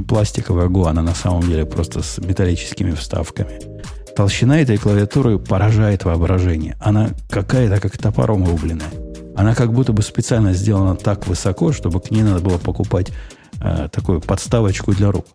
пластиковая 0.08 0.68
гуана 0.68 1.02
на 1.02 1.16
самом 1.16 1.42
деле 1.42 1.66
просто 1.66 2.02
с 2.02 2.18
металлическими 2.20 2.92
вставками– 2.92 3.60
Толщина 4.16 4.62
этой 4.62 4.78
клавиатуры 4.78 5.40
поражает 5.40 6.06
воображение. 6.06 6.78
Она 6.80 7.10
какая-то 7.30 7.82
как 7.82 7.98
топором 7.98 8.48
рубленная. 8.48 8.90
Она 9.36 9.54
как 9.54 9.74
будто 9.74 9.92
бы 9.92 10.02
специально 10.04 10.54
сделана 10.54 10.96
так 10.96 11.28
высоко, 11.28 11.74
чтобы 11.74 12.00
к 12.00 12.12
ней 12.12 12.24
надо 12.24 12.40
было 12.40 12.58
покупать 12.58 13.12
э, 13.60 13.90
такую 13.92 14.22
подставочку 14.22 14.94
для 14.94 15.12
рук. 15.12 15.26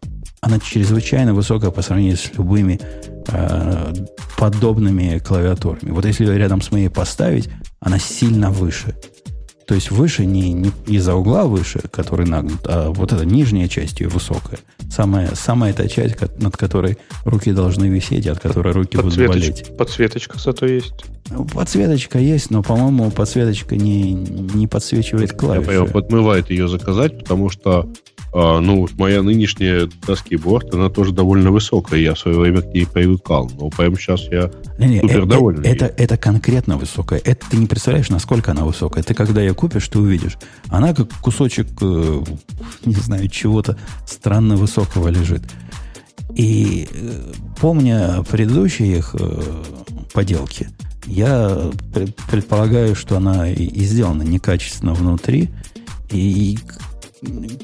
Она 0.40 0.58
чрезвычайно 0.58 1.34
высокая 1.34 1.70
по 1.70 1.82
сравнению 1.82 2.16
с 2.16 2.32
любыми 2.34 2.80
э, 3.28 3.92
подобными 4.38 5.18
клавиатурами. 5.18 5.90
Вот 5.90 6.04
если 6.06 6.24
ее 6.24 6.38
рядом 6.38 6.62
с 6.62 6.70
моей 6.72 6.88
поставить, 6.88 7.48
она 7.80 7.98
сильно 7.98 8.50
выше. 8.50 8.94
То 9.70 9.74
есть 9.76 9.92
выше 9.92 10.26
не, 10.26 10.52
не 10.52 10.72
из-за 10.86 11.14
угла 11.14 11.44
выше, 11.44 11.80
который 11.92 12.26
нагнут, 12.26 12.60
а 12.64 12.90
вот 12.90 13.12
эта 13.12 13.24
нижняя 13.24 13.68
часть 13.68 14.00
ее 14.00 14.08
высокая. 14.08 14.58
Самая, 14.90 15.36
самая 15.36 15.70
эта 15.70 15.88
часть, 15.88 16.16
над 16.38 16.56
которой 16.56 16.98
руки 17.24 17.52
должны 17.52 17.84
висеть, 17.84 18.26
от 18.26 18.40
которой 18.40 18.72
руки 18.72 18.96
будут 18.96 19.16
болеть. 19.16 19.76
Подсветочка 19.76 20.40
зато 20.40 20.66
есть. 20.66 21.04
Подсветочка 21.54 22.18
есть, 22.18 22.50
но, 22.50 22.64
по-моему, 22.64 23.12
подсветочка 23.12 23.76
не, 23.76 24.12
не 24.12 24.66
подсвечивает 24.66 25.34
клавиши. 25.34 25.70
Я 25.70 25.78
понял, 25.82 25.92
подмывает 25.92 26.50
ее 26.50 26.66
заказать, 26.66 27.20
потому 27.20 27.48
что 27.48 27.88
а, 28.32 28.60
ну, 28.60 28.88
моя 28.96 29.22
нынешняя 29.22 29.86
Dusky 29.86 30.38
она 30.72 30.88
тоже 30.88 31.12
довольно 31.12 31.50
высокая. 31.50 31.98
Я 31.98 32.14
в 32.14 32.18
свое 32.18 32.38
время 32.38 32.62
к 32.62 32.66
ней 32.72 32.86
привыкал. 32.86 33.50
Но 33.58 33.70
прямо 33.70 33.96
сейчас 33.96 34.22
я 34.30 34.50
не, 34.78 34.86
не, 34.86 35.00
супер 35.00 35.24
э, 35.24 35.26
доволен. 35.26 35.60
Это, 35.60 35.86
это, 35.86 36.02
это 36.02 36.16
конкретно 36.16 36.76
высокая. 36.76 37.20
Это 37.24 37.44
ты 37.50 37.56
не 37.56 37.66
представляешь, 37.66 38.08
насколько 38.08 38.52
она 38.52 38.64
высокая. 38.64 39.02
Ты 39.02 39.14
когда 39.14 39.40
ее 39.40 39.54
купишь, 39.54 39.88
ты 39.88 39.98
увидишь. 39.98 40.38
Она 40.68 40.94
как 40.94 41.12
кусочек, 41.20 41.66
э, 41.80 42.22
не 42.84 42.94
знаю, 42.94 43.28
чего-то 43.28 43.76
странно 44.06 44.56
высокого 44.56 45.08
лежит. 45.08 45.42
И 46.36 46.88
э, 46.92 47.32
помня 47.60 48.22
предыдущие 48.30 48.98
их 48.98 49.16
поделки, 50.12 50.68
я 51.06 51.70
предполагаю, 52.30 52.94
что 52.94 53.16
она 53.16 53.48
и 53.50 53.80
сделана 53.84 54.22
некачественно 54.22 54.94
внутри. 54.94 55.50
И 56.10 56.58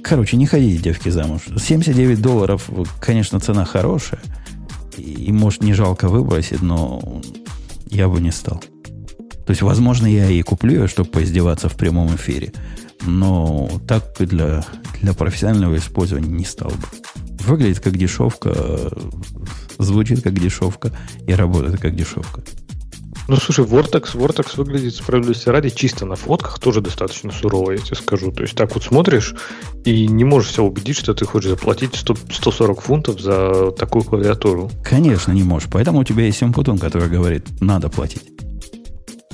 Короче, 0.03 0.37
не 0.37 0.47
ходите, 0.47 0.83
девки, 0.83 1.09
замуж. 1.09 1.43
79 1.59 2.21
долларов, 2.21 2.69
конечно, 3.01 3.41
цена 3.41 3.65
хорошая. 3.65 4.21
И, 4.97 5.33
может, 5.33 5.63
не 5.63 5.73
жалко 5.73 6.09
выбросить, 6.09 6.63
но 6.63 7.23
я 7.87 8.09
бы 8.09 8.21
не 8.21 8.31
стал. 8.31 8.63
То 9.47 9.51
есть, 9.51 9.63
возможно, 9.63 10.07
я 10.07 10.29
и 10.29 10.43
куплю 10.43 10.83
ее, 10.83 10.89
чтобы 10.89 11.11
поиздеваться 11.11 11.69
в 11.69 11.77
прямом 11.77 12.15
эфире. 12.17 12.53
Но 13.03 13.71
так 13.87 14.17
для, 14.19 14.65
для 15.01 15.13
профессионального 15.13 15.77
использования 15.77 16.29
не 16.29 16.45
стал 16.45 16.71
бы. 16.71 16.89
Выглядит 17.47 17.81
как 17.81 17.97
дешевка, 17.97 18.91
звучит 19.79 20.23
как 20.23 20.35
дешевка 20.35 20.93
и 21.27 21.33
работает 21.33 21.81
как 21.81 21.95
дешевка. 21.95 22.43
Ну, 23.29 23.37
слушай, 23.37 23.65
Vortex, 23.65 24.15
Vortex 24.15 24.57
выглядит, 24.57 24.95
справедливости 24.95 25.49
ради, 25.49 25.71
чисто 25.71 26.07
на 26.07 26.15
фотках 26.15 26.59
тоже 26.59 26.81
достаточно 26.81 27.33
сурово, 27.33 27.73
я 27.73 27.79
тебе 27.79 27.97
скажу. 27.97 28.31
То 28.31 28.43
есть 28.43 28.55
так 28.55 28.73
вот 28.75 28.85
смотришь 28.85 29.35
и 29.85 30.07
не 30.07 30.25
можешь 30.25 30.53
себя 30.53 30.63
убедить, 30.63 30.97
что 30.97 31.13
ты 31.13 31.25
хочешь 31.25 31.51
заплатить 31.51 31.95
100, 31.95 32.17
140 32.31 32.81
фунтов 32.81 33.21
за 33.21 33.73
такую 33.73 34.05
клавиатуру. 34.05 34.71
Конечно, 34.85 35.33
не 35.33 35.43
можешь. 35.43 35.69
Поэтому 35.73 36.01
у 36.01 36.05
тебя 36.05 36.25
есть 36.25 36.39
Симпутун, 36.39 36.79
который 36.79 37.09
говорит, 37.09 37.47
надо 37.61 37.89
платить. 37.89 38.23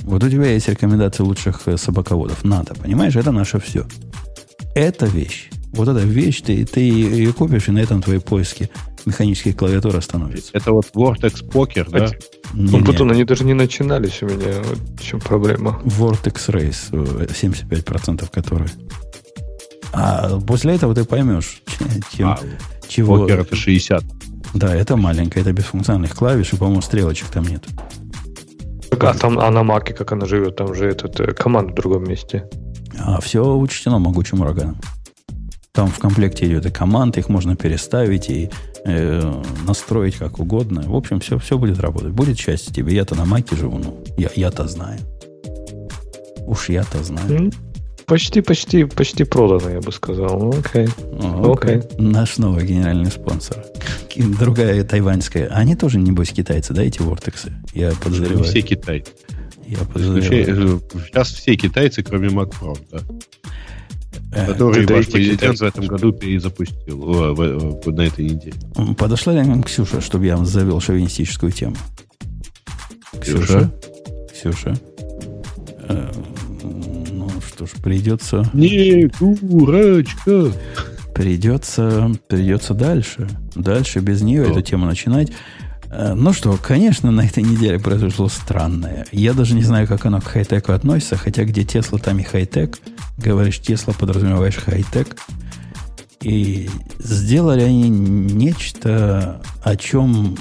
Вот 0.01 0.23
у 0.23 0.29
тебя 0.29 0.47
есть 0.47 0.67
рекомендации 0.67 1.23
лучших 1.23 1.61
э, 1.67 1.77
собаководов. 1.77 2.43
Надо, 2.43 2.73
понимаешь? 2.75 3.15
Это 3.15 3.31
наше 3.31 3.59
все. 3.59 3.85
Это 4.75 5.05
вещь. 5.05 5.49
Вот 5.73 5.87
эта 5.87 5.99
вещь, 5.99 6.41
ты, 6.41 6.65
ты 6.65 6.81
ее 6.81 7.33
купишь, 7.33 7.67
и 7.67 7.71
на 7.71 7.79
этом 7.79 8.01
твои 8.01 8.19
поиски 8.19 8.69
механических 9.05 9.57
клавиатур 9.57 9.95
остановится. 9.95 10.51
Это 10.53 10.71
вот 10.71 10.85
Vortex 10.93 11.43
Poker, 11.47 11.89
да? 11.89 12.07
Не, 12.53 12.77
ну, 12.77 12.85
потом 12.85 13.11
они 13.11 13.23
даже 13.23 13.43
не 13.43 13.53
начинались 13.53 14.21
у 14.21 14.27
меня. 14.27 14.61
Вот 14.63 14.77
в 14.99 15.03
чем 15.03 15.19
проблема? 15.19 15.81
Vortex 15.83 16.49
Race, 16.49 16.91
75% 16.91 18.29
которые. 18.31 18.69
А 19.91 20.39
после 20.39 20.75
этого 20.75 20.93
ты 20.95 21.05
поймешь, 21.05 21.61
чем, 22.15 22.29
а, 22.29 22.39
чего... 22.87 23.27
Poker 23.27 23.41
это 23.41 23.55
60. 23.55 24.03
Да, 24.53 24.75
это 24.75 24.95
маленькая, 24.95 25.41
это 25.41 25.53
без 25.53 25.65
функциональных 25.65 26.15
клавиш, 26.15 26.53
и, 26.53 26.55
по-моему, 26.55 26.81
стрелочек 26.81 27.27
там 27.29 27.45
нет. 27.45 27.65
А 28.91 29.13
там, 29.15 29.39
а 29.39 29.49
на 29.49 29.63
Маке 29.63 29.93
как 29.93 30.11
она 30.11 30.25
живет? 30.25 30.55
Там 30.55 30.75
же 30.75 30.87
этот 30.87 31.19
э, 31.19 31.33
команд 31.33 31.71
в 31.71 31.73
другом 31.73 32.03
месте. 32.03 32.47
А 32.97 33.19
все 33.21 33.55
учтено 33.55 33.97
могучим 33.97 34.41
ураганом. 34.41 34.77
Там 35.75 35.87
в 35.87 35.97
комплекте 35.97 36.45
идет 36.45 36.67
и 36.67 36.69
команда, 36.69 37.19
их 37.19 37.29
можно 37.29 37.55
переставить 37.55 38.29
и 38.29 38.47
э, 38.85 39.41
настроить 39.65 40.17
как 40.17 40.37
угодно. 40.37 40.83
В 40.85 40.95
общем, 40.95 41.19
все, 41.19 41.39
все 41.39 41.57
будет 41.57 41.79
работать. 41.79 42.11
Будет 42.11 42.37
счастье 42.37 42.71
тебе. 42.71 42.93
Я-то 42.95 43.15
на 43.15 43.25
маке 43.25 43.55
живу, 43.55 43.79
ну, 43.79 44.03
я, 44.15 44.29
я-то 44.35 44.67
знаю. 44.67 44.99
Уж 46.45 46.69
я-то 46.69 47.03
знаю. 47.03 47.51
Почти, 48.05 48.41
почти, 48.41 48.83
почти 48.83 49.23
продано, 49.23 49.71
я 49.71 49.81
бы 49.81 49.91
сказал. 49.91 50.37
Ну, 50.39 50.49
окей. 50.51 50.89
О, 51.19 51.53
окей. 51.53 51.81
Наш 51.97 52.37
новый 52.37 52.67
генеральный 52.67 53.09
спонсор. 53.09 53.65
Другая 54.15 54.83
тайваньская. 54.83 55.47
Они 55.47 55.75
тоже, 55.75 55.97
небось, 55.97 56.29
китайцы, 56.29 56.75
да, 56.75 56.83
эти 56.83 57.01
вортексы? 57.01 57.51
Я 57.73 57.93
подозреваю. 57.93 58.43
Все 58.43 58.61
китайцы. 58.61 59.11
Я 59.65 59.79
подозреваю. 59.79 60.83
Сейчас 61.07 61.31
все 61.31 61.55
китайцы, 61.55 62.03
кроме 62.03 62.27
Mac 62.27 62.53
Pro, 62.61 62.77
да. 62.91 62.99
Э, 64.35 64.47
Который 64.47 64.85
ваш 64.87 65.07
президент 65.07 65.59
в 65.59 65.63
этом 65.63 65.85
году 65.85 66.11
перезапустил 66.11 66.97
в, 66.97 67.33
в, 67.33 67.81
в, 67.85 67.91
на 67.91 68.01
этой 68.01 68.25
неделе. 68.25 68.55
Подошла 68.97 69.33
ли 69.33 69.41
нам 69.41 69.63
Ксюша, 69.63 70.01
чтобы 70.01 70.25
я 70.25 70.37
вам 70.37 70.45
завел 70.45 70.79
шовинистическую 70.79 71.51
тему? 71.51 71.75
Ксюша? 73.21 73.71
Ксюша? 74.33 74.75
Э, 75.87 76.11
ну 77.11 77.29
что 77.47 77.67
ж, 77.67 77.71
придется... 77.83 78.49
Не, 78.53 79.09
дурачка! 79.19 80.51
Придется, 81.13 82.11
придется 82.27 82.73
дальше. 82.73 83.29
Дальше 83.53 83.99
без 83.99 84.23
нее 84.23 84.45
Что? 84.45 84.53
эту 84.53 84.61
тему 84.63 84.87
начинать. 84.87 85.31
Э, 85.95 86.13
ну 86.15 86.33
что, 86.33 86.57
конечно, 86.57 87.11
на 87.11 87.21
этой 87.21 87.43
неделе 87.43 87.79
произошло 87.79 88.27
странное. 88.27 89.05
Я 89.11 89.33
даже 89.33 89.53
не 89.53 89.63
знаю, 89.63 89.87
как 89.87 90.05
оно 90.05 90.19
к 90.19 90.25
хай-теку 90.25 90.71
относится, 90.71 91.17
хотя 91.17 91.43
где 91.43 91.63
Тесла, 91.63 91.99
там 91.99 92.19
и 92.19 92.23
хай-тек. 92.23 92.79
Говоришь 93.17 93.59
Тесла, 93.59 93.93
подразумеваешь 93.93 94.55
хай-тек. 94.55 95.15
И 96.21 96.69
сделали 96.99 97.61
они 97.61 97.89
нечто, 97.89 99.41
о 99.61 99.75
чем 99.75 100.37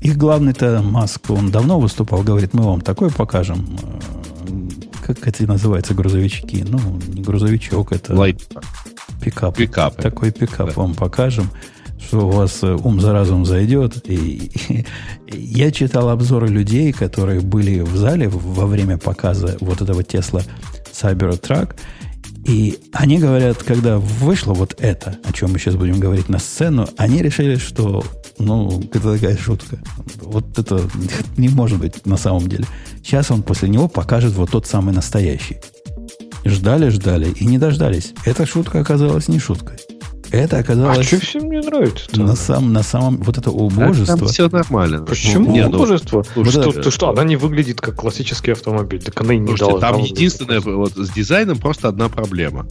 их 0.00 0.16
главный-то 0.16 0.82
Маск, 0.82 1.30
он 1.30 1.50
давно 1.50 1.78
выступал, 1.80 2.22
говорит, 2.22 2.54
мы 2.54 2.62
вам 2.62 2.80
такое 2.80 3.10
покажем. 3.10 3.66
Как 5.04 5.26
это 5.26 5.46
называется, 5.46 5.94
грузовички? 5.94 6.64
Ну, 6.66 6.78
не 7.08 7.22
грузовичок, 7.22 7.92
это... 7.92 8.14
Light. 8.14 8.42
Пикап. 9.20 9.56
Пикап. 9.56 9.96
Такой 9.96 10.30
пикап 10.30 10.68
да. 10.68 10.72
вам 10.74 10.94
покажем 10.94 11.50
что 12.00 12.26
у 12.26 12.30
вас 12.30 12.62
э, 12.62 12.74
ум 12.74 13.00
за 13.00 13.12
разум 13.12 13.44
зайдет. 13.44 14.08
И, 14.08 14.50
и, 15.26 15.36
я 15.36 15.70
читал 15.70 16.08
обзоры 16.08 16.48
людей, 16.48 16.92
которые 16.92 17.40
были 17.40 17.80
в 17.80 17.96
зале 17.96 18.28
во 18.28 18.66
время 18.66 18.98
показа 18.98 19.56
вот 19.60 19.82
этого 19.82 20.00
Tesla 20.00 20.44
Cybertruck, 20.92 21.74
и 22.46 22.78
они 22.92 23.18
говорят, 23.18 23.62
когда 23.64 23.98
вышло 23.98 24.54
вот 24.54 24.76
это, 24.78 25.18
о 25.24 25.32
чем 25.32 25.52
мы 25.52 25.58
сейчас 25.58 25.74
будем 25.74 25.98
говорить 25.98 26.28
на 26.28 26.38
сцену, 26.38 26.88
они 26.96 27.20
решили, 27.20 27.56
что, 27.56 28.04
ну, 28.38 28.80
это 28.92 29.14
такая 29.14 29.36
шутка. 29.36 29.78
Вот 30.22 30.56
это 30.56 30.88
не 31.36 31.48
может 31.48 31.80
быть 31.80 32.06
на 32.06 32.16
самом 32.16 32.48
деле. 32.48 32.64
Сейчас 33.02 33.32
он 33.32 33.42
после 33.42 33.68
него 33.68 33.88
покажет 33.88 34.34
вот 34.34 34.50
тот 34.50 34.66
самый 34.66 34.94
настоящий. 34.94 35.56
Ждали, 36.44 36.90
ждали 36.90 37.32
и 37.32 37.44
не 37.46 37.58
дождались. 37.58 38.14
Эта 38.24 38.46
шутка 38.46 38.78
оказалась 38.80 39.26
не 39.26 39.40
шуткой. 39.40 39.78
Это 40.30 40.58
оказалось... 40.58 40.98
А 40.98 41.02
что 41.02 41.20
всем 41.20 41.50
не 41.50 41.60
нравится? 41.60 42.20
На, 42.20 42.36
сам, 42.36 42.72
на 42.72 42.82
самом... 42.82 43.18
Вот 43.18 43.38
это 43.38 43.50
убожество... 43.50 44.14
А 44.14 44.18
там 44.18 44.28
все 44.28 44.48
нормально. 44.48 45.02
Почему 45.02 45.52
не, 45.52 45.62
ну, 45.62 45.76
убожество? 45.76 46.24
Ну, 46.34 46.44
что, 46.44 46.70
это... 46.70 46.90
что, 46.90 47.10
она 47.10 47.24
не 47.24 47.36
выглядит 47.36 47.80
как 47.80 47.96
классический 47.96 48.52
автомобиль. 48.52 49.02
Так 49.02 49.20
она 49.20 49.34
и 49.34 49.38
не 49.38 49.46
Слушайте, 49.46 49.80
Там 49.80 49.98
единственное, 49.98 50.60
вот 50.60 50.94
с 50.94 51.10
дизайном 51.10 51.58
просто 51.58 51.88
одна 51.88 52.08
проблема. 52.08 52.66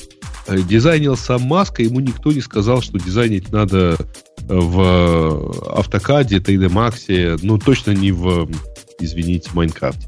Э, 0.47 0.59
дизайнил 0.59 1.17
сам 1.17 1.41
Маска, 1.43 1.81
ему 1.81 1.99
никто 1.99 2.31
не 2.31 2.41
сказал, 2.41 2.81
что 2.81 2.99
дизайнить 2.99 3.51
надо 3.51 3.97
в 4.47 5.77
автокаде, 5.79 6.37
3D 6.37 6.69
Max, 6.69 7.39
ну 7.41 7.57
точно 7.57 7.91
не 7.91 8.11
в, 8.11 8.47
извините, 8.99 9.49
Майнкрафте. 9.53 10.07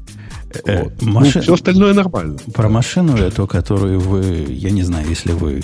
Э, 0.64 0.84
вот. 0.84 1.02
Машин... 1.02 1.32
Ну, 1.34 1.42
все 1.42 1.54
остальное 1.54 1.92
нормально. 1.92 2.38
Про 2.54 2.68
машину 2.68 3.16
эту, 3.16 3.46
которую 3.46 4.00
вы, 4.00 4.46
я 4.48 4.70
не 4.70 4.82
знаю, 4.82 5.08
если 5.08 5.32
вы 5.32 5.62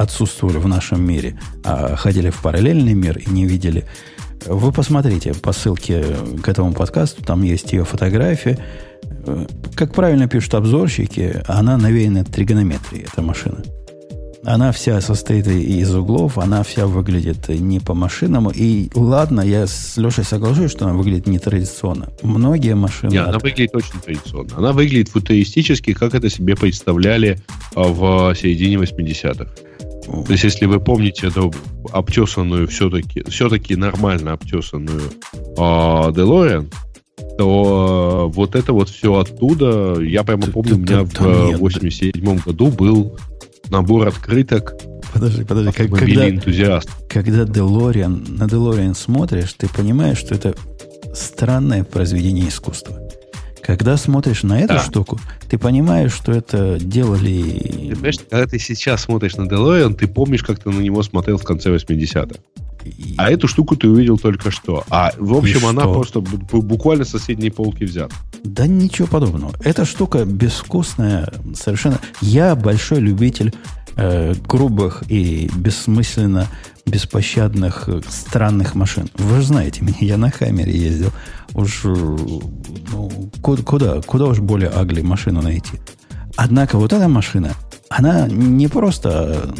отсутствовали 0.00 0.56
в 0.56 0.66
нашем 0.66 1.04
мире, 1.04 1.38
а 1.62 1.94
ходили 1.94 2.30
в 2.30 2.40
параллельный 2.40 2.94
мир 2.94 3.18
и 3.18 3.30
не 3.30 3.44
видели, 3.44 3.84
вы 4.46 4.72
посмотрите 4.72 5.34
по 5.34 5.52
ссылке 5.52 6.02
к 6.42 6.48
этому 6.48 6.72
подкасту, 6.72 7.22
там 7.22 7.42
есть 7.42 7.72
ее 7.72 7.84
фотография. 7.84 8.58
Как 9.74 9.92
правильно 9.92 10.28
пишут 10.28 10.54
обзорщики, 10.54 11.42
она 11.46 11.76
навеяна 11.76 12.24
тригонометрией, 12.24 13.06
эта 13.12 13.20
машина. 13.20 13.62
Она 14.42 14.72
вся 14.72 15.02
состоит 15.02 15.46
из 15.46 15.94
углов, 15.94 16.38
она 16.38 16.62
вся 16.62 16.86
выглядит 16.86 17.50
не 17.50 17.78
по-машинному. 17.78 18.50
И 18.54 18.88
ладно, 18.94 19.42
я 19.42 19.66
с 19.66 19.98
Лешей 19.98 20.24
соглашусь, 20.24 20.70
что 20.70 20.86
она 20.86 20.94
выглядит 20.94 21.26
нетрадиционно. 21.26 22.08
Многие 22.22 22.74
машины... 22.74 23.10
Нет, 23.10 23.24
от... 23.24 23.28
она 23.28 23.38
выглядит 23.38 23.74
очень 23.74 24.00
традиционно. 24.02 24.56
Она 24.56 24.72
выглядит 24.72 25.10
футуристически, 25.10 25.92
как 25.92 26.14
это 26.14 26.30
себе 26.30 26.56
представляли 26.56 27.38
а, 27.74 27.82
в 27.82 28.34
середине 28.34 28.76
80-х. 28.76 29.46
То 30.10 30.32
есть, 30.32 30.44
если 30.44 30.66
вы 30.66 30.80
помните 30.80 31.28
эту 31.28 31.52
обтесанную, 31.92 32.66
все-таки, 32.68 33.22
все-таки 33.28 33.76
нормально 33.76 34.32
обтесанную 34.32 35.02
э, 35.32 35.60
DeLorean, 35.60 36.72
то 37.38 38.28
э, 38.30 38.34
вот 38.34 38.54
это 38.54 38.72
вот 38.72 38.88
все 38.88 39.14
оттуда, 39.18 40.00
я 40.00 40.24
прямо 40.24 40.42
ты, 40.42 40.52
помню, 40.52 40.70
ты, 40.70 40.76
у 40.76 40.78
меня 40.78 41.04
ты, 41.04 41.56
в 41.56 41.60
87 41.60 42.38
году 42.38 42.68
был 42.68 43.16
набор 43.70 44.08
открыток. 44.08 44.74
Подожди, 45.12 45.44
подожди, 45.44 45.72
как, 45.72 45.90
когда, 45.90 46.28
энтузиаст. 46.28 46.90
Когда 47.08 47.44
DeLorean, 47.44 48.36
на 48.36 48.44
DeLorean 48.44 48.94
смотришь, 48.94 49.52
ты 49.54 49.68
понимаешь, 49.68 50.18
что 50.18 50.34
это 50.34 50.54
странное 51.14 51.84
произведение 51.84 52.48
искусства. 52.48 53.09
Когда 53.62 53.96
смотришь 53.96 54.42
на 54.42 54.60
эту 54.60 54.74
да. 54.74 54.80
штуку, 54.80 55.20
ты 55.48 55.58
понимаешь, 55.58 56.12
что 56.12 56.32
это 56.32 56.78
делали... 56.78 57.42
Ты 57.42 57.94
понимаешь, 57.94 58.16
когда 58.28 58.46
ты 58.46 58.58
сейчас 58.58 59.02
смотришь 59.02 59.36
на 59.36 59.42
DeLorean, 59.42 59.94
ты 59.94 60.08
помнишь, 60.08 60.42
как 60.42 60.58
ты 60.60 60.70
на 60.70 60.80
него 60.80 61.02
смотрел 61.02 61.38
в 61.38 61.44
конце 61.44 61.74
80-х. 61.74 62.40
И... 62.84 63.14
А 63.18 63.30
эту 63.30 63.46
штуку 63.46 63.76
ты 63.76 63.88
увидел 63.88 64.18
только 64.18 64.50
что. 64.50 64.84
А 64.90 65.12
в 65.18 65.34
общем, 65.34 65.66
она 65.66 65.82
что? 65.82 65.92
просто 65.92 66.20
буквально 66.20 67.04
с 67.04 67.10
соседней 67.10 67.50
полки 67.50 67.84
взята. 67.84 68.14
Да 68.42 68.66
ничего 68.66 69.06
подобного. 69.06 69.52
Эта 69.62 69.84
штука 69.84 70.24
безвкусная 70.24 71.30
совершенно. 71.54 72.00
Я 72.22 72.54
большой 72.54 73.00
любитель 73.00 73.52
э, 73.96 74.34
грубых 74.46 75.02
и 75.08 75.50
бессмысленно 75.54 76.48
беспощадных 76.86 77.88
странных 78.08 78.74
машин. 78.74 79.08
Вы 79.14 79.36
же 79.36 79.46
знаете 79.46 79.82
меня, 79.82 79.96
я 80.00 80.16
на 80.16 80.30
Хаммере 80.30 80.76
ездил. 80.76 81.12
Уж 81.54 81.84
ну, 81.84 83.30
куда, 83.42 84.00
куда 84.02 84.26
уж 84.26 84.38
более 84.38 84.70
агли 84.70 85.00
машину 85.00 85.42
найти. 85.42 85.80
Однако 86.36 86.78
вот 86.78 86.92
эта 86.92 87.08
машина, 87.08 87.52
она 87.88 88.28
не 88.28 88.68
просто 88.68 89.54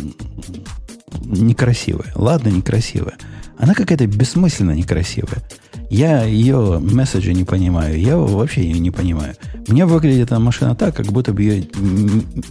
некрасивая. 1.24 2.12
Ладно, 2.14 2.48
некрасивая. 2.48 3.14
Она 3.58 3.74
какая-то 3.74 4.06
бессмысленно 4.06 4.72
некрасивая. 4.72 5.42
Я 5.90 6.22
ее 6.22 6.78
месседжи 6.78 7.34
не 7.34 7.44
понимаю. 7.44 8.00
Я 8.00 8.16
вообще 8.16 8.62
ее 8.62 8.78
не 8.78 8.90
понимаю. 8.90 9.34
Мне 9.66 9.84
выглядит 9.86 10.30
эта 10.30 10.38
машина 10.38 10.74
так, 10.74 10.94
как 10.96 11.06
будто 11.06 11.32
бы 11.32 11.42
ее 11.42 11.66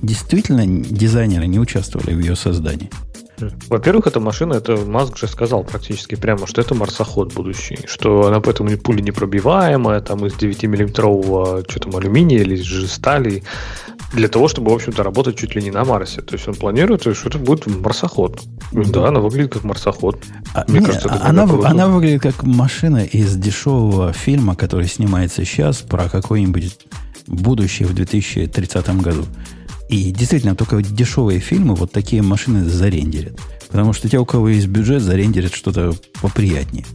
действительно 0.02 0.68
дизайнеры 0.68 1.48
не 1.48 1.60
участвовали 1.60 2.14
в 2.14 2.20
ее 2.20 2.36
создании. 2.36 2.90
Во-первых, 3.70 4.08
эта 4.08 4.20
машина, 4.20 4.54
это 4.54 4.78
Маск 4.78 5.18
же 5.18 5.28
сказал 5.28 5.64
практически 5.64 6.16
прямо, 6.16 6.48
что 6.48 6.62
это 6.62 6.76
марсоход 6.76 7.34
будущий, 7.34 7.80
что 7.86 8.28
она 8.28 8.40
поэтому 8.40 8.76
пуля 8.78 9.02
непробиваемая, 9.02 10.02
там 10.02 10.26
из 10.26 10.34
9-миллиметрового 10.34 11.66
что 11.70 11.80
там, 11.80 11.96
алюминия 11.96 12.40
или 12.40 12.56
же 12.56 12.88
стали, 12.88 13.44
для 14.14 14.28
того, 14.28 14.48
чтобы, 14.48 14.72
в 14.72 14.76
общем-то, 14.76 15.04
работать 15.04 15.38
чуть 15.38 15.56
ли 15.56 15.62
не 15.62 15.72
на 15.72 15.86
Марсе. 15.86 16.22
То 16.22 16.36
есть 16.36 16.48
он 16.48 16.56
планирует, 16.56 17.02
что 17.02 17.30
это 17.30 17.38
будет 17.38 17.68
марсоход. 17.68 18.42
Да, 18.72 19.08
она 19.08 19.20
выглядит 19.20 19.54
как 19.54 19.64
марсоход. 19.64 20.24
А, 20.54 20.66
Мне 20.68 20.80
не, 20.80 20.86
кажется, 20.86 21.10
это 21.10 21.26
она, 21.26 21.44
она 21.44 21.88
выглядит 21.88 22.22
как 22.22 22.44
машина 22.44 23.04
из 23.04 23.36
дешевого 23.36 24.14
фильма, 24.14 24.56
который 24.56 24.88
снимается 24.88 25.46
сейчас 25.46 25.78
про 25.78 26.10
какое-нибудь 26.10 26.80
будущее 27.28 27.88
в 27.88 27.94
2030 27.94 29.02
году. 29.02 29.26
И 29.90 30.12
действительно, 30.12 30.56
только 30.56 30.82
дешевые 30.82 31.40
фильмы 31.40 31.74
вот 31.74 31.92
такие 31.92 32.22
машины 32.22 32.64
зарендерят. 32.64 33.40
Потому 33.70 33.94
что 33.94 34.08
те, 34.08 34.20
у 34.20 34.26
кого 34.26 34.50
есть 34.50 34.68
бюджет, 34.68 35.02
зарендерят 35.02 35.54
что-то 35.54 35.94
поприятнее. 36.22 36.86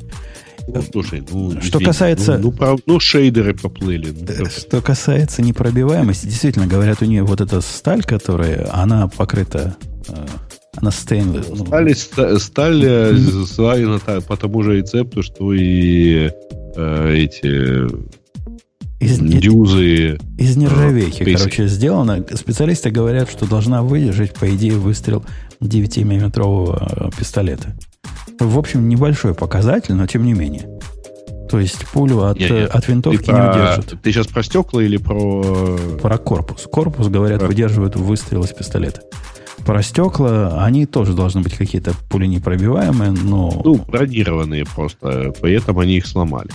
Ну, 0.67 0.83
слушай, 0.93 1.23
ну, 1.31 1.61
что 1.61 1.81
касается... 1.81 2.39
Ну, 2.39 2.51
ну, 2.51 2.53
прав... 2.53 2.81
ну, 2.87 3.01
шейдеры 3.01 3.55
поплыли. 3.55 4.15
Ну, 4.39 4.47
что 4.47 4.81
касается 4.81 5.43
непробиваемости, 5.43 6.27
действительно, 6.27 6.67
говорят, 6.67 7.03
у 7.03 7.05
нее 7.05 7.23
вот 7.23 7.41
эта 7.41 7.61
сталь, 7.61 8.03
которая, 8.03 8.71
она 8.73 9.09
покрыта... 9.09 9.77
Э, 10.09 10.27
она 10.77 10.91
стейнлес. 10.91 11.49
Ну, 11.51 11.67
сталь, 11.67 11.95
сталь 12.41 12.85
э, 12.85 13.17
сварена 13.47 13.99
по 13.99 14.37
тому 14.37 14.63
же 14.63 14.79
рецепту, 14.79 15.23
что 15.23 15.53
и 15.53 16.31
э, 16.77 17.15
эти 17.15 17.87
из, 19.05 19.19
дюзы. 19.19 20.19
Из 20.39 20.57
нержавейки, 20.57 21.23
э, 21.23 21.37
короче, 21.37 21.67
сделано. 21.69 22.25
Специалисты 22.35 22.91
говорят, 22.91 23.31
что 23.31 23.47
должна 23.47 23.83
выдержать, 23.83 24.35
по 24.35 24.49
идее, 24.55 24.75
выстрел 24.75 25.25
9-миллиметрового 25.61 27.09
э, 27.09 27.11
пистолета. 27.17 27.77
В 28.41 28.59
общем, 28.59 28.89
небольшой 28.89 29.35
показатель, 29.35 29.95
но 29.95 30.07
тем 30.07 30.25
не 30.25 30.33
менее. 30.33 30.69
То 31.51 31.61
есть 31.61 31.87
пулю 31.87 32.23
от, 32.23 32.39
нет, 32.39 32.51
нет. 32.51 32.71
от 32.71 32.89
винтовки 32.89 33.25
ты 33.25 33.33
не 33.33 33.51
удержит. 33.51 33.95
Ты 34.03 34.13
сейчас 34.13 34.27
про 34.27 34.43
стекла 34.43 34.83
или 34.83 34.97
про... 34.97 35.79
Про 36.03 36.19
корпус. 36.19 36.67
Корпус, 36.71 37.09
говорят, 37.09 37.41
про... 37.41 37.49
выдерживает 37.49 37.97
выстрел 37.97 38.43
из 38.45 38.51
пистолета. 38.51 39.03
Про 39.65 39.83
стекла, 39.83 40.65
они 40.65 40.85
тоже 40.85 41.15
должны 41.15 41.43
быть 41.43 41.55
какие-то 41.55 41.95
пули 42.11 42.27
непробиваемые, 42.27 43.13
но... 43.13 43.63
Ну, 43.65 43.77
бронированные 43.77 44.65
просто, 44.65 45.33
поэтому 45.41 45.81
они 45.81 45.99
их 45.99 46.07
сломали. 46.07 46.51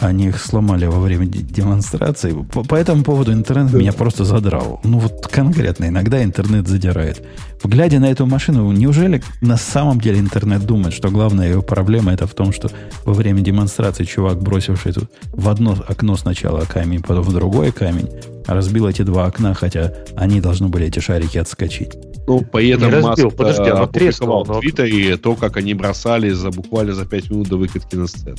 Они 0.00 0.28
их 0.28 0.40
сломали 0.40 0.86
во 0.86 0.98
время 0.98 1.26
демонстрации. 1.26 2.32
По, 2.52 2.64
по 2.64 2.74
этому 2.74 3.04
поводу 3.04 3.32
интернет 3.32 3.72
меня 3.72 3.92
просто 3.92 4.24
задрал. 4.24 4.80
Ну 4.82 4.98
вот 4.98 5.26
конкретно, 5.26 5.86
иногда 5.88 6.22
интернет 6.24 6.66
задирает. 6.66 7.22
Глядя 7.62 8.00
на 8.00 8.10
эту 8.10 8.26
машину, 8.26 8.72
неужели 8.72 9.22
на 9.42 9.56
самом 9.56 10.00
деле 10.00 10.18
интернет 10.18 10.64
думает, 10.64 10.94
что 10.94 11.10
главная 11.10 11.50
его 11.50 11.62
проблема 11.62 12.12
это 12.12 12.26
в 12.26 12.34
том, 12.34 12.52
что 12.52 12.70
во 13.04 13.12
время 13.12 13.42
демонстрации 13.42 14.04
чувак, 14.04 14.42
бросивший 14.42 14.92
тут 14.92 15.10
в 15.32 15.48
одно 15.48 15.76
окно 15.86 16.16
сначала 16.16 16.64
камень, 16.64 17.02
потом 17.02 17.24
в 17.24 17.32
другой 17.32 17.70
камень, 17.70 18.08
разбил 18.54 18.86
эти 18.88 19.02
два 19.02 19.26
окна, 19.26 19.54
хотя 19.54 19.92
они 20.16 20.40
должны 20.40 20.68
были 20.68 20.86
эти 20.86 20.98
шарики 20.98 21.38
отскочить. 21.38 21.96
Ну, 22.26 22.46
поэтому 22.52 22.86
не 22.86 22.96
разбил, 22.96 23.26
Маск 23.26 23.36
подожди, 23.36 23.70
оно 23.70 23.86
треснуло. 23.86 24.44
в 24.44 24.60
Твиттере 24.60 25.16
то, 25.16 25.34
как 25.34 25.56
они 25.56 25.74
бросали 25.74 26.30
за 26.30 26.50
буквально 26.50 26.92
за 26.92 27.04
5 27.04 27.30
минут 27.30 27.48
до 27.48 27.56
выкатки 27.56 27.96
на 27.96 28.06
сцену. 28.06 28.36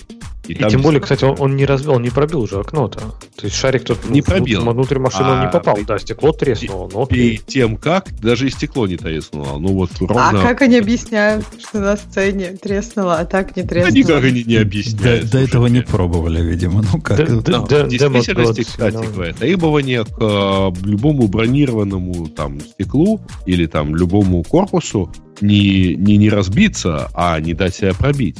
И, 0.47 0.53
и 0.53 0.69
тем 0.69 0.81
более, 0.81 0.99
кстати, 0.99 1.23
он, 1.23 1.35
он 1.39 1.55
не 1.55 1.65
разбил, 1.65 1.93
он 1.93 2.01
не 2.01 2.09
пробил 2.09 2.41
уже 2.41 2.59
окно-то. 2.59 2.99
То 2.99 3.45
есть 3.45 3.55
шарик 3.55 3.83
тут 3.83 4.09
не 4.09 4.21
пробил. 4.21 4.61
Внутрь 4.61 4.97
машины 4.97 5.27
а, 5.27 5.33
он 5.33 5.39
не 5.41 5.45
а, 5.45 5.49
попал. 5.49 5.77
Да, 5.85 5.99
стекло 5.99 6.31
треснуло. 6.31 6.89
Но 6.91 7.03
окей. 7.03 7.41
тем 7.45 7.77
как, 7.77 8.07
даже 8.19 8.47
и 8.47 8.49
стекло 8.49 8.87
не 8.87 8.97
треснуло. 8.97 9.59
Ну 9.59 9.73
вот 9.73 9.91
ровно... 9.99 10.29
А 10.29 10.41
как 10.41 10.61
они 10.63 10.77
объясняют, 10.77 11.45
что 11.59 11.79
на 11.79 11.95
сцене 11.95 12.57
треснуло, 12.61 13.19
а 13.19 13.25
так 13.25 13.55
не 13.55 13.63
треснуло? 13.63 13.87
Они 13.87 14.03
как 14.03 14.23
они 14.23 14.43
не 14.43 14.55
объясняют. 14.55 15.25
До, 15.25 15.31
до 15.31 15.39
этого 15.39 15.67
не 15.67 15.81
пробовали, 15.81 16.41
видимо. 16.41 16.83
Ну 16.91 16.99
как? 17.01 17.17
Да, 17.17 17.41
да, 17.41 17.59
да, 17.67 17.85
в 17.85 17.89
действительности, 17.89 18.63
кстати 18.63 19.05
говоря, 19.13 19.33
требования 19.33 20.00
к 20.03 20.17
э, 20.19 20.71
любому 20.85 21.27
бронированному 21.27 22.27
там 22.27 22.59
стеклу 22.59 23.21
или 23.45 23.65
там 23.65 23.95
любому 23.95 24.43
корпусу 24.43 25.11
не, 25.41 25.95
не, 25.95 26.17
не 26.17 26.29
разбиться, 26.29 27.09
а 27.13 27.39
не 27.39 27.53
дать 27.53 27.75
себя 27.75 27.93
пробить. 27.93 28.37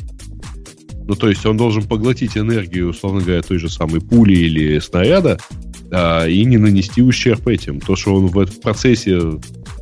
Ну, 1.08 1.16
то 1.16 1.30
есть 1.30 1.46
он 1.46 1.58
должен 1.58 1.84
поглотить 1.84 2.38
энергию, 2.38 2.90
условно 2.90 3.22
говоря, 3.22 3.42
той 3.42 3.58
же 3.58 3.70
самой 3.70 4.02
пули 4.02 4.34
или 4.34 4.80
снаряда, 4.80 5.40
а, 5.92 6.26
и 6.26 6.46
не 6.46 6.58
нанести 6.58 7.02
ущерб 7.02 7.48
этим. 7.48 7.80
То, 7.80 7.96
что 7.96 8.16
он 8.16 8.28
в 8.28 8.40
этом 8.40 8.56
процессе 8.62 9.20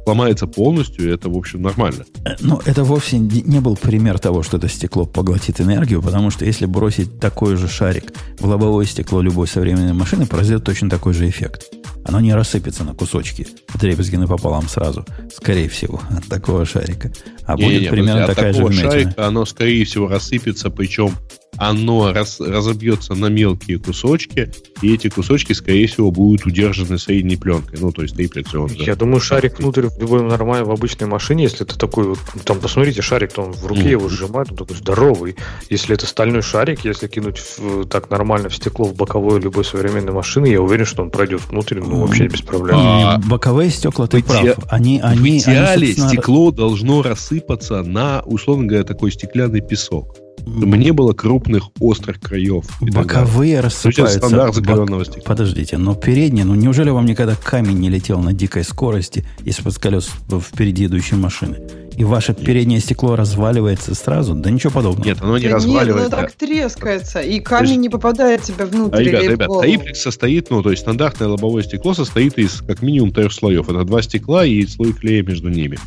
ломается 0.10 0.48
полностью, 0.48 1.14
это, 1.14 1.30
в 1.30 1.38
общем, 1.38 1.62
нормально. 1.62 2.06
Э, 2.26 2.36
Но 2.42 2.62
это 2.66 2.84
вовсе 2.84 3.18
не 3.20 3.60
был 3.60 3.76
пример 3.78 4.20
того, 4.20 4.44
что 4.44 4.58
это 4.58 4.68
стекло 4.68 5.06
поглотит 5.06 5.62
энергию, 5.62 6.02
потому 6.02 6.32
что 6.32 6.46
если 6.46 6.66
бросить 6.66 7.20
такой 7.20 7.56
же 7.56 7.68
шарик 7.68 8.14
в 8.40 8.46
лобовое 8.46 8.86
стекло 8.86 9.22
любой 9.22 9.48
современной 9.48 9.94
машины, 9.94 10.26
произойдет 10.26 10.64
точно 10.64 10.90
такой 10.90 11.14
же 11.14 11.30
эффект. 11.30 11.72
Оно 12.06 12.20
не 12.20 12.34
рассыпется 12.34 12.84
на 12.84 12.94
кусочки, 12.94 13.46
дребезги 13.76 14.16
напополам 14.16 14.68
сразу, 14.68 15.06
скорее 15.36 15.70
всего, 15.70 16.02
от 16.10 16.26
такого 16.26 16.66
шарика. 16.66 17.12
А 17.46 17.56
не, 17.56 17.66
будет 17.66 17.82
не, 17.82 17.90
примерно 17.90 18.26
такая 18.26 18.54
же 18.54 18.66
вмятина. 18.66 18.92
Шарика 18.92 19.28
оно, 19.28 19.46
скорее 19.46 19.86
всего, 19.86 20.08
рассыпется, 20.08 20.70
причем 20.70 21.14
оно 21.60 22.14
раз, 22.14 22.40
разобьется 22.40 23.14
на 23.16 23.26
мелкие 23.26 23.80
кусочки, 23.80 24.52
и 24.82 24.94
эти 24.94 25.10
кусочки, 25.10 25.54
скорее 25.54 25.88
всего, 25.88 26.10
будут 26.10 26.46
удержаны 26.46 26.98
средней 26.98 27.36
пленкой. 27.36 27.80
Ну, 27.82 27.92
то 27.92 28.02
есть 28.02 28.16
триплекс. 28.16 28.54
Он, 28.56 28.70
Я 28.70 28.96
думаю, 28.96 29.20
шарик 29.20 29.60
внутрь 29.60 29.88
в 29.88 30.00
любой 30.00 30.24
нормальной, 30.24 30.66
в 30.66 30.72
обычной 30.72 31.08
машине, 31.08 31.44
если 31.44 31.66
это 31.66 31.78
такой 31.78 32.06
вот, 32.06 32.20
там, 32.46 32.60
посмотрите, 32.60 33.02
шарик, 33.02 33.34
то 33.34 33.42
он 33.42 33.52
в 33.52 33.66
руке 33.66 33.92
его 33.92 34.08
сжимает, 34.08 34.52
он 34.52 34.58
такой 34.58 34.78
здоровый. 34.78 35.36
Если 35.70 35.94
это 35.94 36.06
стальной 36.06 36.42
шарик, 36.42 36.86
если 36.86 37.08
кинуть 37.08 37.40
в, 37.58 37.86
так 37.88 38.10
нормально 38.10 38.50
в 38.50 38.56
стекло 38.56 38.86
в 38.86 38.96
боковое 38.96 39.40
любой 39.40 39.66
современной 39.66 40.14
машины, 40.14 40.48
я 40.48 40.62
уверен, 40.62 40.86
что 40.86 41.04
он 41.04 41.12
пройдет 41.12 41.42
внутрь, 41.50 41.80
ну, 41.80 42.06
вообще 42.06 42.28
без 42.28 42.42
проблем. 42.42 42.78
А, 42.80 43.18
боковые 43.18 43.70
стекла, 43.70 44.08
ты 44.08 44.24
прав. 44.24 44.58
Они, 44.70 45.02
они, 45.04 45.20
в 45.20 45.44
идеале 45.44 45.74
они, 45.74 45.86
собственно... 45.88 46.10
стекло 46.10 46.52
должно 46.52 47.02
рассыпаться 47.02 47.84
на, 47.84 48.22
условно 48.26 48.66
говоря, 48.66 48.86
такой 48.86 49.12
стеклянный 49.12 49.62
песок 49.62 50.16
чтобы 50.42 50.78
не 50.78 50.92
было 50.92 51.14
крупных 51.14 51.70
острых 51.80 52.20
краев. 52.20 52.66
Боковые 52.82 53.60
рассыпаются. 53.60 54.18
стандарт 54.18 54.56
закаленного 54.56 55.06
стекла. 55.06 55.24
Подождите, 55.26 55.78
но 55.78 55.96
передние, 55.96 56.46
ну 56.46 56.56
неужели 56.56 56.90
вам 56.90 57.06
никогда 57.06 57.36
камень 57.36 57.78
не 57.80 57.90
летел 57.90 58.20
на 58.20 58.34
дикой 58.34 58.64
скорости 58.64 59.26
из-под 59.44 59.78
колес 59.78 60.10
впереди 60.30 60.86
идущей 60.86 61.18
машины? 61.18 61.58
И 61.98 62.04
ваше 62.06 62.32
нет. 62.32 62.46
переднее 62.46 62.80
стекло 62.80 63.16
разваливается 63.18 63.94
сразу? 63.94 64.34
Да 64.34 64.50
ничего 64.50 64.72
подобного. 64.72 65.06
Нет, 65.06 65.18
оно 65.22 65.38
не 65.38 65.50
да 65.50 65.56
разваливается. 65.56 66.04
Нет, 66.04 66.14
оно 66.14 66.22
так 66.22 66.32
трескается, 66.34 67.20
и 67.20 67.42
камень 67.42 67.70
есть... 67.70 67.82
не 67.82 67.90
попадает 67.90 68.42
тебе 68.42 68.66
внутрь. 68.66 68.98
А, 68.98 69.02
ребят, 69.02 69.24
ребят, 69.24 69.50
Таиплекс 69.60 70.02
состоит, 70.02 70.50
ну, 70.50 70.64
то 70.64 70.72
есть 70.72 70.84
стандартное 70.84 71.28
лобовое 71.28 71.64
стекло 71.64 71.94
состоит 71.94 72.38
из 72.38 72.62
как 72.62 72.82
минимум 72.82 73.12
трех 73.12 73.34
слоев. 73.34 73.70
Это 73.70 73.84
два 73.84 74.02
стекла 74.02 74.46
и 74.46 74.66
слой 74.66 74.94
клея 74.94 75.24
между 75.24 75.50
ними. 75.50 75.78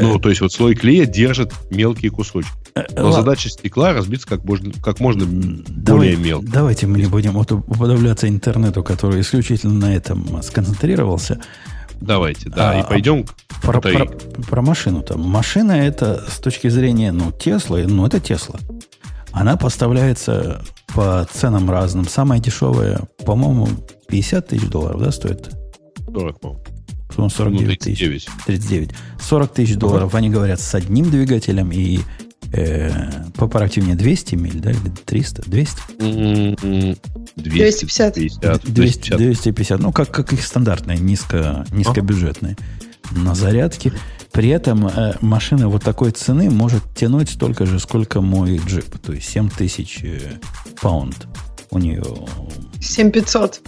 Ну, 0.00 0.18
то 0.18 0.28
есть 0.28 0.40
вот 0.40 0.52
слой 0.52 0.74
клея 0.74 1.06
держит 1.06 1.52
мелкие 1.70 2.10
кусочки. 2.10 2.50
Э, 2.74 2.84
Но 2.96 3.12
задача 3.12 3.48
стекла 3.48 3.92
разбиться 3.92 4.26
как 4.26 4.44
можно, 4.44 4.72
как 4.82 5.00
можно 5.00 5.24
Давай, 5.26 6.10
более 6.10 6.16
мелко. 6.16 6.46
Давайте 6.46 6.86
мы 6.86 6.98
не 6.98 7.06
будем 7.06 7.36
уподобляться 7.36 8.28
интернету, 8.28 8.82
который 8.82 9.20
исключительно 9.20 9.74
на 9.74 9.94
этом 9.94 10.42
сконцентрировался. 10.42 11.40
Давайте, 12.00 12.50
да, 12.50 12.72
а, 12.72 12.80
и 12.80 12.86
пойдем 12.86 13.24
про, 13.62 13.80
про, 13.80 14.06
про 14.06 14.62
машину 14.62 15.02
там. 15.02 15.22
Машина 15.22 15.72
это 15.72 16.22
с 16.28 16.38
точки 16.38 16.68
зрения, 16.68 17.10
ну, 17.10 17.32
Тесла, 17.32 17.78
ну, 17.86 18.06
это 18.06 18.20
Тесла. 18.20 18.60
Она 19.32 19.56
поставляется 19.56 20.62
по 20.94 21.26
ценам 21.32 21.70
разным. 21.70 22.06
Самая 22.06 22.38
дешевая, 22.40 23.00
по-моему, 23.24 23.68
50 24.08 24.48
тысяч 24.48 24.68
долларов, 24.68 25.02
да, 25.02 25.10
стоит? 25.10 25.50
40, 26.12 26.40
по-моему. 26.40 26.64
Ну, 27.16 27.28
49 27.28 27.78
тысяч. 27.78 28.26
39. 28.46 28.90
40 29.20 29.52
тысяч 29.52 29.76
долларов, 29.76 30.14
они 30.14 30.30
говорят, 30.30 30.60
с 30.60 30.74
одним 30.74 31.10
двигателем 31.10 31.72
и 31.72 32.00
э, 32.52 32.90
поправьте 33.36 33.80
мне 33.80 33.94
200 33.94 34.34
миль, 34.34 34.60
да, 34.60 34.70
или 34.70 34.90
300, 35.04 35.42
200? 35.46 35.80
250. 37.36 38.14
250. 38.14 38.64
200, 38.64 39.16
250. 39.16 39.80
Ну, 39.80 39.92
как, 39.92 40.10
как 40.10 40.32
их 40.32 40.44
стандартные, 40.44 40.98
низко, 40.98 41.66
низкобюджетные. 41.70 42.56
На 43.12 43.34
зарядке. 43.34 43.92
При 44.32 44.48
этом 44.50 44.86
э, 44.86 45.14
машина 45.20 45.68
вот 45.68 45.82
такой 45.82 46.10
цены 46.10 46.50
может 46.50 46.82
тянуть 46.94 47.30
столько 47.30 47.64
же, 47.66 47.78
сколько 47.78 48.20
мой 48.20 48.58
джип. 48.58 48.98
То 48.98 49.12
есть 49.12 49.28
7 49.28 49.48
тысяч 49.48 50.00
э, 50.02 50.38
паунд 50.80 51.26
у 51.70 51.78
нее... 51.78 52.04
7500. 52.80 53.60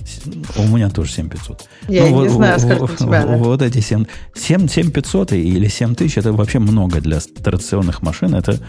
У 0.57 0.63
меня 0.69 0.91
тоже 0.91 1.13
7500. 1.13 1.69
Я 1.89 2.03
ну, 2.03 2.09
не 2.09 2.29
вот, 2.29 2.31
знаю, 2.31 2.61
сколько 2.61 2.85
у 2.85 2.89
тебя. 2.89 3.25
Да? 3.25 3.37
Вот 3.37 3.63
эти 3.63 3.81
7, 3.81 4.05
7, 4.35 4.69
7500 4.69 5.33
или 5.33 5.69
7000 5.69 6.19
это 6.19 6.33
вообще 6.33 6.59
много 6.59 7.01
для 7.01 7.21
традиционных 7.21 8.03
машин. 8.03 8.35
Это 8.35 8.61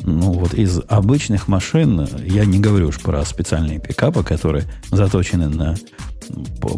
ну 0.00 0.32
вот 0.32 0.54
из 0.54 0.80
обычных 0.88 1.48
машин, 1.48 2.06
я 2.24 2.44
не 2.44 2.60
говорю 2.60 2.88
уж 2.88 3.00
про 3.00 3.24
специальные 3.24 3.80
пикапы, 3.80 4.22
которые 4.22 4.64
заточены 4.90 5.48
на 5.48 5.74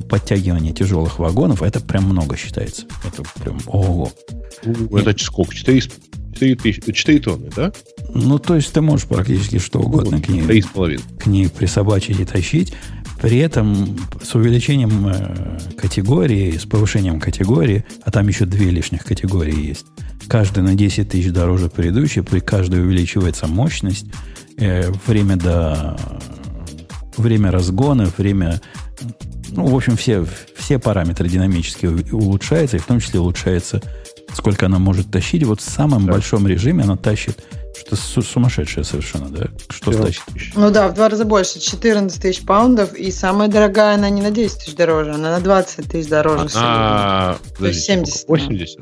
подтягивание 0.09 0.73
тяжелых 0.73 1.19
вагонов, 1.19 1.63
это 1.63 1.81
прям 1.81 2.05
много 2.05 2.37
считается. 2.37 2.87
Это 3.05 3.23
прям 3.41 3.59
ого. 3.67 4.11
Это 4.63 5.11
И... 5.11 5.19
сколько? 5.19 5.55
4, 5.55 5.83
4, 6.39 6.93
4 6.93 7.19
тонны, 7.21 7.51
да? 7.55 7.73
Ну, 8.15 8.39
то 8.39 8.57
есть 8.57 8.73
ты 8.73 8.81
можешь 8.81 9.07
практически 9.07 9.59
что 9.59 9.81
угодно 9.81 10.21
к 10.21 10.29
ней, 10.29 10.63
к 11.19 11.27
ней 11.27 11.49
присобачить 11.49 12.21
и 12.21 12.25
тащить. 12.25 12.73
При 13.21 13.39
этом 13.39 13.99
с 14.23 14.35
увеличением 14.35 15.09
э, 15.09 15.59
категории, 15.77 16.57
с 16.57 16.65
повышением 16.65 17.19
категории, 17.21 17.85
а 18.05 18.13
там 18.13 18.29
еще 18.29 18.45
две 18.45 18.71
лишних 18.71 19.05
категории 19.05 19.69
есть, 19.71 19.87
каждый 20.29 20.63
на 20.63 20.75
10 20.75 21.09
тысяч 21.09 21.33
дороже 21.33 21.69
предыдущей, 21.69 22.21
при 22.21 22.39
каждой 22.39 22.81
увеличивается 22.81 23.49
мощность, 23.49 24.07
э, 24.57 24.93
время 25.07 25.37
до 25.37 25.99
время 27.17 27.51
разгона, 27.51 28.09
время 28.17 28.61
ну, 29.51 29.67
в 29.67 29.75
общем, 29.75 29.97
все, 29.97 30.25
все 30.57 30.79
параметры 30.79 31.29
динамически 31.29 31.87
улучшаются, 31.87 32.77
и 32.77 32.81
в 32.81 32.87
том 32.87 33.01
числе 33.01 33.21
улучшается, 33.21 33.83
сколько 34.33 34.67
она 34.67 34.79
может 34.79 35.11
тащить. 35.11 35.43
Вот 35.45 35.61
в 35.61 35.69
самом 35.69 36.07
да. 36.07 36.13
большом 36.13 36.47
режиме 36.47 36.85
она 36.85 36.97
тащит 36.97 37.43
что 37.79 38.23
сумасшедшее 38.23 38.85
совершенно, 38.85 39.29
да? 39.29 39.47
Что 39.69 39.93
тащит? 39.93 40.23
Ну 40.55 40.71
да, 40.71 40.89
в 40.89 40.95
два 40.95 41.09
раза 41.09 41.25
больше, 41.25 41.61
14 41.61 42.21
тысяч 42.21 42.45
паундов, 42.45 42.95
и 42.95 43.11
самая 43.11 43.49
дорогая, 43.49 43.95
она 43.95 44.11
не 44.11 44.23
на 44.23 44.31
10 44.31 44.59
тысяч 44.59 44.75
дороже, 44.75 45.13
она 45.13 45.31
на 45.31 45.41
20 45.41 45.89
тысяч 45.89 46.09
дороже. 46.09 46.49
А, 46.57 47.39
То 47.59 47.67
есть 47.67 47.85
70. 47.85 48.29
80? 48.29 48.81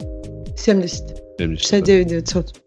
70. 0.58 1.26
70 1.38 1.60
69 1.60 2.06
900. 2.06 2.65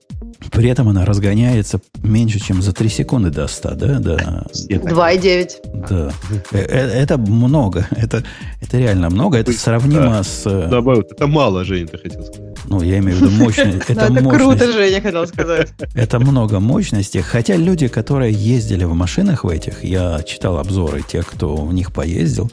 При 0.52 0.70
этом 0.70 0.90
она 0.90 1.06
разгоняется 1.06 1.80
меньше, 2.04 2.40
чем 2.40 2.62
за 2.62 2.74
3 2.74 2.90
секунды 2.90 3.30
до 3.30 3.48
100, 3.48 3.76
да? 3.76 4.00
До... 4.00 4.16
2,9. 4.16 5.50
Да. 5.90 6.12
Э, 6.52 6.58
э, 6.58 7.02
это 7.02 7.18
много. 7.18 7.88
Это, 7.92 8.24
это 8.62 8.78
реально 8.78 9.10
много. 9.10 9.38
Это 9.38 9.54
сравнимо 9.54 10.10
да. 10.10 10.24
с... 10.24 10.44
Добавил. 10.44 11.02
Это 11.02 11.28
мало, 11.28 11.64
Женя, 11.64 11.88
ты 11.88 11.98
хотел 11.98 12.24
сказать. 12.24 12.58
Ну, 12.66 12.82
я 12.82 13.00
имею 13.00 13.18
в 13.18 13.22
виду 13.22 13.32
мощность. 13.32 13.78
Это, 13.90 14.06
это 14.06 14.30
круто, 14.30 14.72
Женя, 14.72 15.02
хотел 15.02 15.26
сказать. 15.28 15.70
Это 15.96 16.20
много 16.20 16.60
мощности. 16.60 17.20
Хотя 17.20 17.56
люди, 17.56 17.88
которые 17.88 18.34
ездили 18.34 18.84
в 18.84 18.94
машинах 18.94 19.44
в 19.44 19.50
этих, 19.50 19.84
я 19.84 20.22
читал 20.24 20.58
обзоры 20.58 21.02
тех, 21.02 21.26
кто 21.26 21.56
в 21.56 21.74
них 21.74 21.92
поездил, 21.92 22.52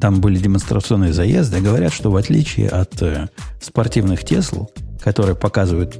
там 0.00 0.20
были 0.20 0.38
демонстрационные 0.38 1.12
заезды, 1.12 1.60
говорят, 1.60 1.92
что 1.92 2.10
в 2.10 2.16
отличие 2.16 2.68
от 2.68 3.02
э, 3.02 3.28
спортивных 3.60 4.24
Тесл, 4.24 4.66
которые 5.00 5.34
показывают 5.34 5.98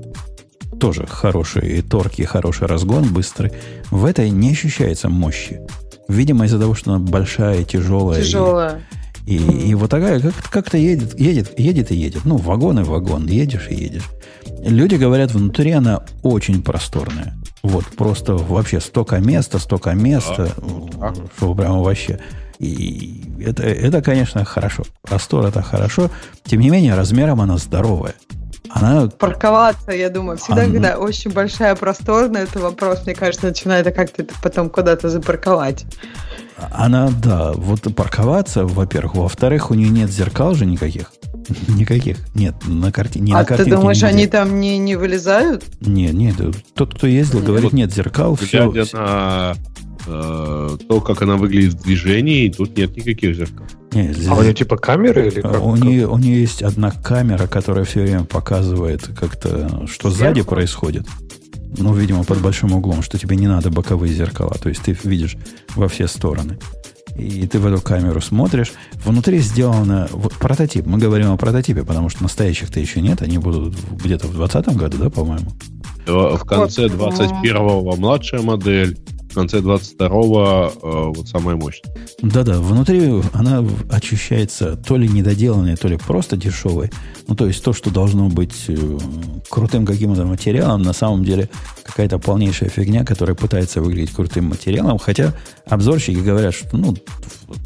тоже 0.79 1.07
хорошие 1.07 1.83
торки, 1.83 2.22
хороший 2.22 2.66
разгон 2.66 3.12
быстрый, 3.12 3.53
в 3.91 4.05
этой 4.05 4.31
не 4.31 4.51
ощущается 4.51 5.09
мощи. 5.09 5.61
Видимо, 6.09 6.45
из-за 6.47 6.59
того, 6.59 6.74
что 6.74 6.93
она 6.93 7.05
большая, 7.05 7.64
тяжелая. 7.64 8.22
Тяжелая. 8.22 8.83
И, 9.27 9.37
и, 9.37 9.70
и 9.70 9.74
вот 9.74 9.91
такая 9.91 10.20
как- 10.20 10.51
как-то 10.51 10.79
едет, 10.79 11.18
едет, 11.18 11.59
едет 11.59 11.91
и 11.91 11.97
едет. 11.97 12.24
Ну, 12.24 12.37
вагон 12.37 12.79
и 12.79 12.85
вагон, 12.85 13.27
едешь 13.27 13.66
и 13.68 13.74
едешь. 13.74 14.05
Люди 14.61 14.95
говорят, 14.95 15.33
внутри 15.33 15.72
она 15.72 16.05
очень 16.22 16.62
просторная. 16.62 17.37
Вот, 17.62 17.85
просто 17.97 18.37
вообще 18.37 18.81
столько 18.81 19.18
места, 19.18 19.59
столько 19.59 19.93
места, 19.95 20.51
а, 21.01 21.12
что 21.37 21.55
прямо 21.55 21.83
вообще. 21.83 22.20
И 22.61 23.24
это, 23.45 23.64
это, 23.64 24.01
конечно, 24.01 24.45
хорошо. 24.45 24.85
Простор 25.03 25.45
это 25.45 25.62
хорошо. 25.62 26.11
Тем 26.45 26.61
не 26.61 26.70
менее, 26.70 26.95
размером 26.95 27.41
она 27.41 27.59
здоровая. 27.59 28.14
Она... 28.71 29.09
Парковаться, 29.09 29.93
я 29.93 30.11
думаю. 30.11 30.39
Всегда, 30.39 30.62
она... 30.62 30.73
когда 30.73 30.99
очень 30.99 31.31
большая 31.31 31.75
просторная, 31.75 32.45
это 32.45 32.59
вопрос, 32.59 33.05
мне 33.07 33.14
кажется, 33.14 33.47
начинает 33.47 33.87
как-то 33.95 34.23
это 34.23 34.35
потом 34.43 34.71
куда-то 34.71 35.09
запарковать. 35.09 35.85
Она, 36.73 37.11
да, 37.23 37.53
вот 37.53 37.83
парковаться, 37.95 38.64
во-первых. 38.64 39.14
Во-вторых, 39.17 39.71
у 39.71 39.75
нее 39.75 39.91
нет 39.91 40.11
зеркал 40.11 40.55
же 40.55 40.64
никаких. 40.64 41.12
Никаких. 41.69 42.19
Нет, 42.35 42.55
на 42.67 42.91
картине. 42.91 43.37
А 43.37 43.45
ты 43.45 43.64
думаешь, 43.67 44.03
они 44.03 44.27
там 44.27 44.59
не, 44.59 44.79
не 44.79 44.97
вылезают? 44.97 45.64
Нет, 45.81 46.14
нет. 46.14 46.37
Тот, 46.75 46.95
кто 46.95 47.07
ездил, 47.07 47.41
нет. 47.41 47.47
говорит, 47.47 47.73
нет 47.73 47.93
зеркал. 47.93 48.39
Глядя 48.41 48.85
все... 48.85 48.97
на 48.97 49.55
то, 50.07 51.00
как 51.04 51.22
она 51.22 51.36
выглядит 51.36 51.74
в 51.74 51.82
движении, 51.82 52.48
тут 52.48 52.76
нет 52.76 52.96
никаких 52.96 53.36
зеркал. 53.36 53.66
Нет, 53.92 54.16
здесь... 54.16 54.28
А 54.28 54.34
у 54.34 54.42
нее 54.42 54.54
типа 54.54 54.76
камеры 54.76 55.28
или 55.28 55.40
как? 55.40 55.62
У 55.64 55.76
нее, 55.76 56.07
у 56.07 56.18
нее 56.18 56.40
есть 56.40 56.62
одна 56.62 56.90
камера, 56.90 57.46
которая 57.46 57.84
все 57.84 58.02
время 58.02 58.24
показывает 58.24 59.09
как-то, 59.18 59.86
что 59.86 60.11
сзади 60.11 60.42
происходит. 60.42 61.07
Ну, 61.78 61.92
видимо, 61.94 62.24
под 62.24 62.40
большим 62.40 62.72
углом, 62.72 63.02
что 63.02 63.18
тебе 63.18 63.36
не 63.36 63.48
надо 63.48 63.70
боковые 63.70 64.12
зеркала. 64.12 64.54
То 64.54 64.68
есть 64.68 64.82
ты 64.82 64.96
видишь 65.02 65.36
во 65.74 65.88
все 65.88 66.07
стороны. 66.07 66.59
И 67.18 67.46
ты 67.46 67.59
в 67.59 67.66
эту 67.66 67.82
камеру 67.82 68.20
смотришь. 68.20 68.72
Внутри 69.04 69.38
сделано 69.38 70.09
вот, 70.12 70.34
прототип. 70.34 70.86
Мы 70.86 70.98
говорим 70.98 71.32
о 71.32 71.36
прототипе, 71.36 71.82
потому 71.82 72.09
что 72.11 72.22
настоящих-то 72.22 72.78
еще 72.78 73.00
нет. 73.00 73.22
Они 73.22 73.38
будут 73.38 73.74
где-то 74.02 74.26
в 74.26 74.36
2020 74.36 74.76
году, 74.76 74.98
да, 74.98 75.11
по-моему? 75.11 75.52
В 76.07 76.44
конце 76.44 76.86
21-го 76.86 77.96
младшая 77.96 78.42
модель, 78.42 78.96
конце 79.37 79.59
22-го 79.59 80.72
э, 80.82 81.12
вот 81.14 81.28
самая 81.28 81.57
мощная. 81.57 81.95
Да-да, 82.22 82.59
внутри 82.59 83.22
она 83.34 83.64
ощущается 83.91 84.76
то 84.76 84.97
ли 84.97 85.07
недоделанной, 85.07 85.76
то 85.76 85.89
ли 85.89 85.99
просто 85.99 86.37
дешевой. 86.37 86.91
Ну, 87.28 87.37
то 87.37 87.47
есть 87.47 87.62
то, 87.62 87.72
что 87.72 87.91
должно 87.91 88.28
быть 88.28 88.64
э, 88.68 88.99
крутым 89.51 89.84
каким-то 89.84 90.24
материалом, 90.24 90.82
на 90.82 90.95
самом 90.95 91.22
деле 91.22 91.51
какая-то 91.84 92.18
полнейшая 92.18 92.70
фигня, 92.70 93.05
которая 93.05 93.37
пытается 93.37 93.80
выглядеть 93.80 94.14
крутым 94.14 94.47
материалом, 94.47 94.99
хотя 94.99 95.34
обзорщики 95.68 96.18
говорят, 96.18 96.55
что, 96.55 96.76
ну, 96.76 96.97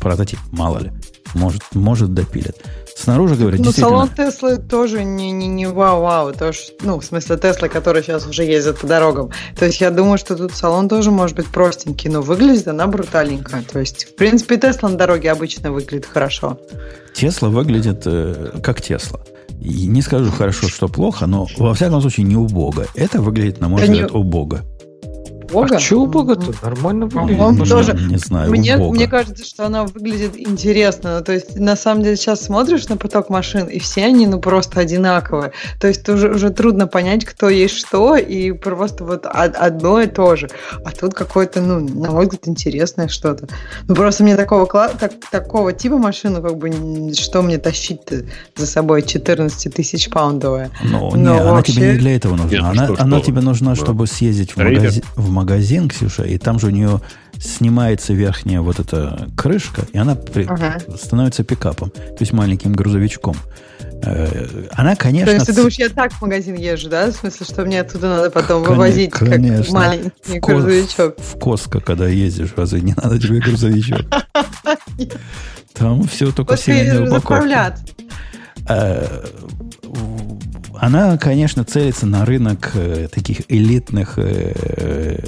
прототип, 0.01 0.41
мало 0.51 0.79
ли, 0.79 0.91
может, 1.35 1.63
может 1.73 2.13
допилят. 2.13 2.57
Снаружи, 3.01 3.35
говорят, 3.35 3.61
ну, 3.61 3.73
салон 3.73 4.09
Теслы 4.09 4.59
тоже 4.59 5.05
не, 5.05 5.31
не, 5.31 5.47
не 5.47 5.67
вау-вау. 5.67 6.35
То, 6.35 6.53
ну, 6.83 7.01
в 7.01 7.05
смысле, 7.05 7.39
Тесла, 7.39 7.69
который 7.69 8.03
сейчас 8.03 8.27
уже 8.27 8.45
ездит 8.45 8.79
по 8.79 8.87
дорогам. 8.87 9.31
То 9.59 9.65
есть 9.65 9.81
я 9.81 9.91
думаю, 9.91 10.19
что 10.19 10.37
тут 10.37 10.53
салон 10.53 10.87
тоже 10.87 11.11
может 11.11 11.35
быть 11.35 11.47
простенький, 11.47 12.11
но 12.11 12.21
выглядит 12.21 12.69
она 12.69 12.87
бруталенько. 12.87 13.63
То 13.73 13.79
есть, 13.79 14.05
в 14.05 14.17
принципе, 14.17 14.59
Тесла 14.59 14.91
на 14.91 14.99
дороге 14.99 15.31
обычно 15.31 15.73
выглядит 15.73 16.05
хорошо. 16.05 16.61
Тесла 17.15 17.49
выглядит 17.49 18.03
э, 18.05 18.61
как 18.63 18.83
Тесла. 18.83 19.21
И 19.61 19.87
не 19.87 20.03
скажу 20.03 20.31
хорошо, 20.31 20.69
что 20.69 20.89
плохо, 20.89 21.27
но 21.27 21.47
во 21.57 21.73
всяком 21.73 22.03
случае 22.03 22.27
не 22.27 22.37
убого. 22.37 22.87
Это 22.95 23.23
выглядит, 23.23 23.61
на 23.61 23.69
мой 23.69 23.81
да 23.81 23.87
взгляд, 23.87 24.11
не... 24.13 24.19
убого. 24.19 24.61
Бога? 25.53 25.77
А 25.77 25.81
что 25.81 26.03
у 26.03 26.07
Бога-то? 26.07 26.53
Нормально 26.63 27.07
выглядит. 27.07 27.41
Он 27.41 27.57
тоже, 27.57 27.95
не 27.95 28.17
знаю, 28.17 28.51
мне, 28.51 28.77
мне 28.77 29.07
кажется, 29.07 29.45
что 29.45 29.67
она 29.67 29.85
выглядит 29.85 30.39
интересно. 30.39 31.19
Ну, 31.19 31.25
то 31.25 31.33
есть, 31.33 31.59
на 31.59 31.77
самом 31.77 32.03
деле, 32.03 32.17
сейчас 32.17 32.43
смотришь 32.43 32.89
на 32.89 32.97
поток 32.97 33.29
машин, 33.31 33.67
и 33.67 33.79
все 33.79 34.05
они, 34.05 34.27
ну, 34.27 34.41
просто 34.41 34.81
одинаковые. 34.81 35.53
То 35.81 35.89
есть, 35.89 36.09
уже, 36.09 36.31
уже 36.31 36.51
трудно 36.51 36.87
понять, 36.87 37.25
кто 37.25 37.49
есть 37.49 37.75
что, 37.75 38.17
и 38.17 38.53
просто 38.53 39.05
вот 39.05 39.27
одно 39.27 40.01
и 40.01 40.07
то 40.07 40.37
же. 40.37 40.49
А 40.85 40.91
тут 40.91 41.15
какое-то, 41.15 41.61
ну, 41.61 41.81
на 41.81 42.11
мой 42.11 42.25
взгляд, 42.25 42.49
интересное 42.49 43.09
что-то. 43.09 43.49
Ну, 43.89 43.95
просто 43.95 44.23
мне 44.23 44.37
такого, 44.37 44.67
так, 44.67 45.13
такого 45.31 45.73
типа 45.73 45.99
машину, 45.99 46.43
как 46.43 46.57
бы, 46.57 47.13
что 47.15 47.43
мне 47.43 47.59
тащить-то 47.59 48.25
за 48.57 48.67
собой 48.67 49.03
14 49.03 49.75
тысяч 49.75 50.09
паундовая? 50.11 50.71
Ну, 50.83 51.11
Но 51.11 51.17
не, 51.17 51.29
вообще... 51.29 51.51
она 51.51 51.63
тебе 51.63 51.93
не 51.93 51.99
для 51.99 52.17
этого 52.17 52.37
нужна. 52.37 52.51
Нет, 52.51 52.63
она, 52.63 52.85
что, 52.85 53.03
она 53.03 53.17
что? 53.19 53.27
тебе 53.27 53.41
нужна, 53.41 53.75
чтобы 53.75 54.07
съездить 54.07 54.53
в, 54.53 54.57
магази... 54.59 55.03
в 55.17 55.31
магазин, 55.31 55.40
Ксюша, 55.89 56.25
и 56.25 56.39
там 56.39 56.59
же 56.59 56.69
у 56.69 56.71
нее 56.71 57.01
снимается 57.39 58.13
верхняя 58.13 58.61
вот 58.61 58.79
эта 58.79 59.29
крышка, 59.37 59.83
и 59.93 59.99
она 59.99 60.15
при... 60.15 60.45
ага. 60.45 60.79
становится 61.01 61.43
пикапом, 61.45 61.91
то 61.91 62.17
есть 62.21 62.33
маленьким 62.33 62.73
грузовичком. 62.73 63.37
Э, 64.03 64.69
она, 64.73 64.97
конечно... 64.97 65.27
То 65.27 65.33
есть 65.35 65.47
ты 65.47 65.55
думаешь, 65.55 65.77
я 65.77 65.89
так 65.89 66.13
в 66.13 66.23
магазин 66.23 66.55
езжу, 66.55 66.89
да? 66.89 67.11
В 67.11 67.15
смысле, 67.15 67.47
что 67.47 67.65
мне 67.65 67.81
оттуда 67.81 68.09
надо 68.09 68.31
потом 68.31 68.65
Кон... 68.65 68.77
вывозить 68.77 69.11
конечно. 69.11 69.65
как 69.65 69.73
маленький 69.73 70.39
в 70.39 70.41
грузовичок? 70.41 71.19
В 71.19 71.39
Коско, 71.39 71.81
когда 71.81 72.07
ездишь, 72.09 72.51
разве 72.57 72.81
не 72.81 72.95
надо 72.95 73.19
тебе 73.19 73.41
грузовичок? 73.41 74.07
Там 75.75 76.03
все 76.05 76.33
только 76.33 76.57
сильно 76.57 77.05
упаковка 77.05 77.75
она, 80.81 81.19
конечно, 81.19 81.63
целится 81.65 82.07
на 82.07 82.25
рынок 82.25 82.71
э, 82.75 83.09
таких 83.13 83.43
элитных 83.49 84.15
э, 84.17 85.19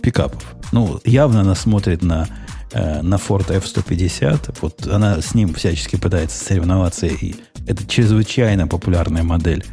пикапов. 0.00 0.54
Ну, 0.70 1.00
явно 1.04 1.40
она 1.40 1.56
смотрит 1.56 2.02
на, 2.02 2.28
э, 2.70 3.02
на 3.02 3.16
Ford 3.16 3.52
F-150. 3.52 4.58
Вот 4.60 4.86
она 4.86 5.20
с 5.20 5.34
ним 5.34 5.54
всячески 5.54 5.96
пытается 5.96 6.42
соревноваться. 6.42 7.06
И 7.06 7.34
это 7.66 7.84
чрезвычайно 7.84 8.68
популярная 8.68 9.24
модель 9.24 9.64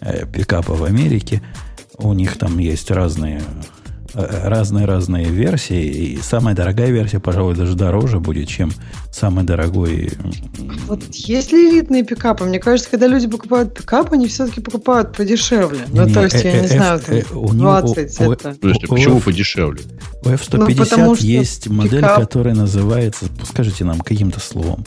э, 0.00 0.24
пикапа 0.24 0.74
в 0.74 0.84
Америке. 0.84 1.42
У 1.98 2.12
них 2.12 2.38
там 2.38 2.58
есть 2.58 2.92
разные 2.92 3.42
разные-разные 4.16 5.26
версии, 5.26 5.84
и 5.84 6.18
самая 6.22 6.54
дорогая 6.54 6.90
версия, 6.90 7.20
пожалуй, 7.20 7.54
даже 7.54 7.74
дороже 7.74 8.18
будет, 8.18 8.48
чем 8.48 8.72
самый 9.12 9.44
дорогой. 9.44 10.10
Вот 10.86 11.02
есть 11.10 11.52
ли 11.52 11.70
элитные 11.70 12.02
пикапы? 12.02 12.44
Мне 12.44 12.58
кажется, 12.58 12.90
когда 12.90 13.06
люди 13.06 13.28
покупают 13.28 13.74
пикап, 13.74 14.12
они 14.12 14.26
все-таки 14.26 14.60
покупают 14.60 15.14
подешевле. 15.14 15.80
Ну, 15.88 16.08
то 16.08 16.24
есть, 16.24 16.42
я 16.42 16.60
не 16.60 16.68
знаю, 16.68 17.00
там 17.00 17.16
20 17.30 18.20
это... 18.20 18.56
Почему 18.88 19.20
подешевле? 19.20 19.82
У 20.24 20.28
F-150 20.28 20.96
ну, 20.96 21.14
есть 21.14 21.68
модель, 21.68 22.02
которая 22.02 22.54
называется, 22.54 23.26
скажите 23.44 23.84
нам 23.84 24.00
каким-то 24.00 24.40
словом, 24.40 24.84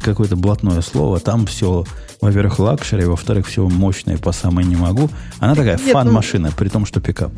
какое-то 0.00 0.36
блатное 0.36 0.80
слово, 0.82 1.18
там 1.20 1.46
все, 1.46 1.84
во-первых, 2.20 2.58
luxury, 2.58 3.04
во-вторых, 3.04 3.48
все 3.48 3.68
мощное 3.68 4.18
по 4.18 4.32
самой 4.32 4.64
не 4.64 4.76
могу. 4.76 5.10
Она 5.40 5.54
такая 5.54 5.76
fun 5.78 5.95
-машина, 5.95 6.48
ну... 6.48 6.54
при 6.56 6.68
том, 6.68 6.86
что 6.86 7.00
пикап 7.00 7.32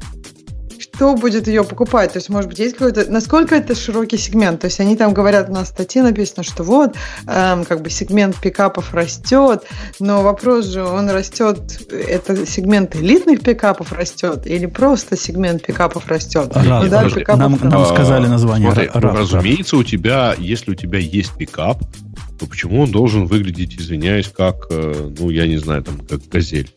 кто 0.94 1.14
будет 1.16 1.48
ее 1.48 1.64
покупать? 1.64 2.12
То 2.12 2.18
есть, 2.18 2.30
может 2.30 2.48
быть, 2.48 2.58
есть 2.58 2.76
какой-то... 2.76 3.10
Насколько 3.10 3.56
это 3.56 3.74
широкий 3.74 4.16
сегмент? 4.16 4.60
То 4.60 4.66
есть, 4.66 4.78
они 4.80 4.96
там 4.96 5.12
говорят, 5.12 5.50
у 5.50 5.52
нас 5.52 5.68
в 5.68 5.70
статье 5.70 6.02
написано, 6.02 6.44
что 6.44 6.62
вот, 6.62 6.94
эм, 7.26 7.64
как 7.64 7.82
бы 7.82 7.90
сегмент 7.90 8.36
пикапов 8.36 8.94
растет, 8.94 9.64
но 9.98 10.22
вопрос 10.22 10.66
же, 10.66 10.84
он 10.84 11.10
растет, 11.10 11.58
это 11.90 12.46
сегмент 12.46 12.94
элитных 12.94 13.40
пикапов 13.40 13.92
растет 13.92 14.46
или 14.46 14.66
просто 14.66 15.16
сегмент 15.16 15.66
пикапов 15.66 16.06
растет? 16.08 16.50
А, 16.54 16.82
ну, 16.82 16.88
да, 16.88 17.08
пикапов 17.10 17.60
нам, 17.60 17.70
нам 17.70 17.86
сказали 17.86 18.26
название. 18.26 18.70
Смотри, 18.70 18.90
РАВ, 18.92 19.18
разумеется, 19.18 19.76
у 19.76 19.82
тебя, 19.82 20.34
если 20.38 20.70
у 20.70 20.74
тебя 20.74 20.98
есть 20.98 21.34
пикап, 21.36 21.82
то 22.38 22.46
почему 22.46 22.82
он 22.82 22.90
должен 22.90 23.26
выглядеть, 23.26 23.76
извиняюсь, 23.76 24.28
как, 24.28 24.66
э, 24.70 25.10
ну, 25.18 25.30
я 25.30 25.46
не 25.46 25.56
знаю, 25.56 25.82
там, 25.82 25.98
как 26.00 26.20
газель? 26.28 26.70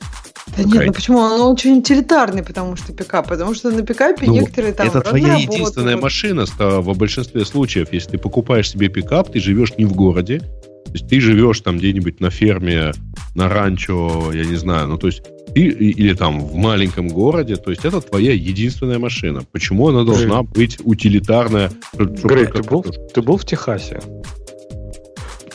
Да 0.55 0.63
нет, 0.63 0.87
ну 0.87 0.93
почему? 0.93 1.19
Он 1.19 1.41
очень 1.41 1.79
утилитарный, 1.79 2.43
потому 2.43 2.75
что 2.75 2.93
пикап. 2.93 3.27
Потому 3.27 3.53
что 3.53 3.69
на 3.71 3.83
пикапе 3.83 4.27
ну, 4.27 4.33
некоторые 4.33 4.73
там 4.73 4.87
Это 4.87 5.01
твоя 5.01 5.35
единственная 5.35 5.97
машина 5.97 6.45
в 6.57 6.97
большинстве 6.97 7.45
случаев. 7.45 7.89
Если 7.91 8.11
ты 8.11 8.17
покупаешь 8.17 8.69
себе 8.69 8.89
пикап, 8.89 9.31
ты 9.31 9.39
живешь 9.39 9.77
не 9.77 9.85
в 9.85 9.93
городе. 9.93 10.39
То 10.85 10.93
есть 10.93 11.09
ты 11.09 11.19
живешь 11.19 11.59
там 11.61 11.77
где-нибудь 11.77 12.21
на 12.21 12.29
ферме, 12.29 12.93
на 13.35 13.49
ранчо, 13.49 14.31
я 14.33 14.45
не 14.45 14.55
знаю, 14.55 14.87
ну 14.87 14.97
то 14.97 15.07
есть 15.07 15.21
ты, 15.53 15.61
или 15.61 16.13
там 16.13 16.39
в 16.39 16.55
маленьком 16.55 17.09
городе, 17.09 17.57
то 17.57 17.71
есть 17.71 17.83
это 17.83 17.99
твоя 17.99 18.31
единственная 18.31 18.97
машина. 18.97 19.41
Почему 19.51 19.89
она 19.89 20.03
должна 20.03 20.43
Грей. 20.43 20.53
быть 20.53 20.77
утилитарная? 20.83 21.71
Грей, 21.93 22.45
ты 22.45 22.63
был, 22.63 22.83
ты 22.83 23.21
был 23.21 23.37
в 23.37 23.45
Техасе? 23.45 23.99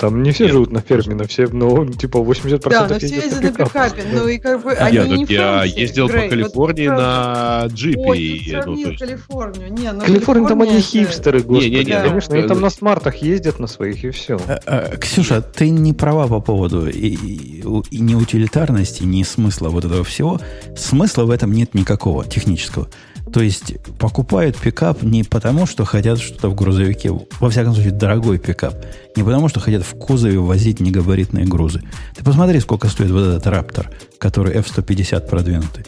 Там 0.02 0.20
не 0.24 0.32
все 0.32 0.46
Нет. 0.46 0.52
живут 0.54 0.72
на 0.72 0.80
ферме, 0.80 1.14
на 1.14 1.28
все, 1.28 1.46
но 1.46 1.86
типа 1.86 2.16
80% 2.16 2.68
Да, 2.68 2.88
но 2.88 2.98
все 2.98 3.06
ездят 3.06 3.40
на 3.40 3.52
пикапе. 3.52 4.02
Ну 4.12 4.26
и 4.26 4.38
как 4.38 4.60
бы 4.60 4.72
они 4.72 4.96
я, 4.96 5.06
не 5.06 5.24
Я 5.26 5.62
ездил 5.62 6.08
Грей, 6.08 6.24
по 6.24 6.30
Калифорнии 6.30 6.88
вот, 6.88 6.96
на 6.96 7.66
джипе. 7.68 8.00
Ой, 8.00 8.52
ну, 8.66 8.74
есть... 8.74 8.98
Калифорнию. 8.98 9.72
Не, 9.72 9.92
ну, 9.92 10.00
Калифорния 10.00 10.48
там 10.48 10.62
они 10.62 10.80
хипстеры, 10.80 11.42
господи. 11.42 11.68
Не, 11.68 11.84
не, 11.84 11.84
не, 11.84 12.02
конечно, 12.02 12.34
они 12.36 12.48
там 12.48 12.60
на 12.60 12.70
смартах 12.70 13.14
ездят 13.18 13.60
на 13.60 13.68
своих 13.68 14.02
и 14.02 14.10
все. 14.10 14.40
А, 14.48 14.58
а, 14.66 14.96
Ксюша, 14.96 15.40
ты 15.40 15.70
не 15.70 15.92
права 15.92 16.26
по 16.26 16.40
поводу 16.40 16.88
и, 16.88 17.14
и, 17.14 17.62
и 17.92 18.00
не 18.00 18.16
утилитарности, 18.16 19.04
ни 19.04 19.22
смысла 19.22 19.68
вот 19.68 19.84
этого 19.84 20.02
всего. 20.02 20.40
Смысла 20.76 21.26
в 21.26 21.30
этом 21.30 21.52
нет 21.52 21.74
никакого 21.74 22.24
технического. 22.24 22.88
То 23.32 23.40
есть 23.40 23.74
покупают 23.98 24.56
пикап 24.58 25.02
не 25.02 25.24
потому, 25.24 25.66
что 25.66 25.84
хотят 25.84 26.18
что-то 26.20 26.50
в 26.50 26.54
грузовике, 26.54 27.12
во 27.40 27.48
всяком 27.50 27.74
случае, 27.74 27.92
дорогой 27.92 28.38
пикап. 28.38 28.74
Не 29.16 29.22
потому, 29.22 29.48
что 29.48 29.58
хотят 29.58 29.82
в 29.84 29.96
кузове 29.96 30.38
возить 30.38 30.80
негабаритные 30.80 31.46
грузы. 31.46 31.82
Ты 32.14 32.22
посмотри, 32.24 32.60
сколько 32.60 32.88
стоит 32.88 33.10
вот 33.10 33.22
этот 33.22 33.46
Раптор, 33.46 33.90
который 34.18 34.54
F-150 34.54 35.28
продвинутый. 35.28 35.86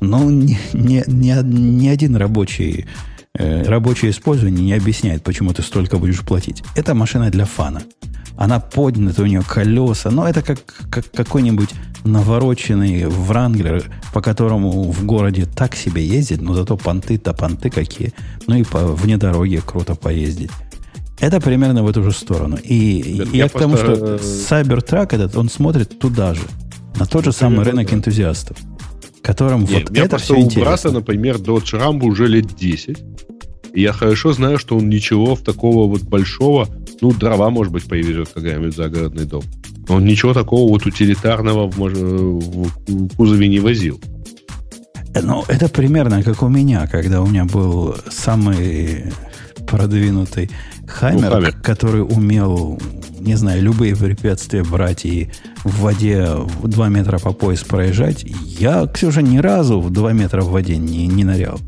Ну, 0.00 0.30
ни, 0.30 0.58
ни, 0.72 1.04
ни, 1.06 1.42
ни 1.42 1.88
один 1.88 2.16
рабочий, 2.16 2.86
э, 3.34 3.62
рабочее 3.64 4.10
использование 4.10 4.64
не 4.64 4.72
объясняет, 4.72 5.22
почему 5.22 5.52
ты 5.52 5.62
столько 5.62 5.98
будешь 5.98 6.20
платить. 6.20 6.62
Это 6.76 6.94
машина 6.94 7.30
для 7.30 7.44
фана. 7.44 7.82
Она 8.36 8.60
поднята, 8.60 9.22
у 9.22 9.26
нее 9.26 9.42
колеса. 9.42 10.10
Но 10.10 10.28
это 10.28 10.42
как, 10.42 10.58
как 10.90 11.10
какой-нибудь 11.10 11.70
навороченный 12.04 13.06
Вранглер, 13.06 13.84
по 14.12 14.20
которому 14.20 14.90
в 14.90 15.04
городе 15.04 15.46
так 15.46 15.74
себе 15.74 16.06
ездить, 16.06 16.42
но 16.42 16.54
зато 16.54 16.76
понты-то 16.76 17.32
понты 17.32 17.70
какие. 17.70 18.12
Ну 18.46 18.56
и 18.56 18.64
по, 18.64 18.86
вне 18.86 19.16
дороги 19.16 19.60
круто 19.64 19.94
поездить. 19.94 20.50
Это 21.18 21.40
примерно 21.40 21.82
в 21.82 21.88
эту 21.88 22.02
же 22.02 22.12
сторону. 22.12 22.58
И 22.62 23.18
это 23.20 23.36
я 23.36 23.48
к 23.48 23.52
тому, 23.52 23.76
что 23.76 24.16
Cybertruck 24.16 25.14
этот, 25.14 25.36
он 25.36 25.48
смотрит 25.48 25.98
туда 25.98 26.34
же, 26.34 26.42
на 26.98 27.06
тот 27.06 27.24
же 27.24 27.32
самый 27.32 27.64
рынок 27.64 27.92
энтузиастов, 27.92 28.58
которым 29.22 29.64
Нет, 29.64 29.88
вот 29.88 29.98
это 29.98 30.18
все 30.18 30.34
у 30.34 30.40
интересно. 30.42 30.70
брата, 30.70 30.90
например, 30.92 31.36
Dodge 31.36 31.80
Ram 31.80 32.02
уже 32.04 32.26
лет 32.28 32.54
10. 32.54 32.98
И 33.76 33.82
я 33.82 33.92
хорошо 33.92 34.32
знаю, 34.32 34.58
что 34.58 34.78
он 34.78 34.88
ничего 34.88 35.34
в 35.34 35.42
такого 35.42 35.86
вот 35.86 36.00
большого, 36.00 36.66
ну, 37.02 37.12
дрова, 37.12 37.50
может 37.50 37.74
быть, 37.74 37.84
повезет 37.84 38.30
когда-нибудь 38.32 38.74
загородный 38.74 39.26
дом. 39.26 39.42
Но 39.86 39.96
он 39.96 40.06
ничего 40.06 40.32
такого 40.32 40.66
вот 40.66 40.86
утилитарного 40.86 41.70
в, 41.70 41.78
в 41.78 43.16
кузове 43.16 43.48
не 43.48 43.60
возил. 43.60 44.00
Ну, 45.22 45.44
это 45.48 45.68
примерно 45.68 46.22
как 46.22 46.42
у 46.42 46.48
меня, 46.48 46.86
когда 46.86 47.20
у 47.20 47.26
меня 47.26 47.44
был 47.44 47.94
самый 48.08 49.12
продвинутый 49.66 50.50
Хаммер, 50.86 51.38
ну, 51.38 51.62
который 51.62 52.00
умел, 52.00 52.80
не 53.20 53.34
знаю, 53.34 53.62
любые 53.62 53.94
препятствия 53.94 54.62
брать 54.64 55.04
и 55.04 55.28
в 55.64 55.80
воде 55.82 56.30
2 56.62 56.88
метра 56.88 57.18
по 57.18 57.32
пояс 57.32 57.62
проезжать. 57.62 58.24
Я, 58.24 58.86
Ксюша, 58.86 59.20
ни 59.20 59.36
разу 59.36 59.82
в 59.82 59.90
2 59.90 60.12
метра 60.14 60.40
в 60.40 60.50
воде 60.50 60.78
не, 60.78 61.06
не 61.06 61.24
нырял. 61.24 61.60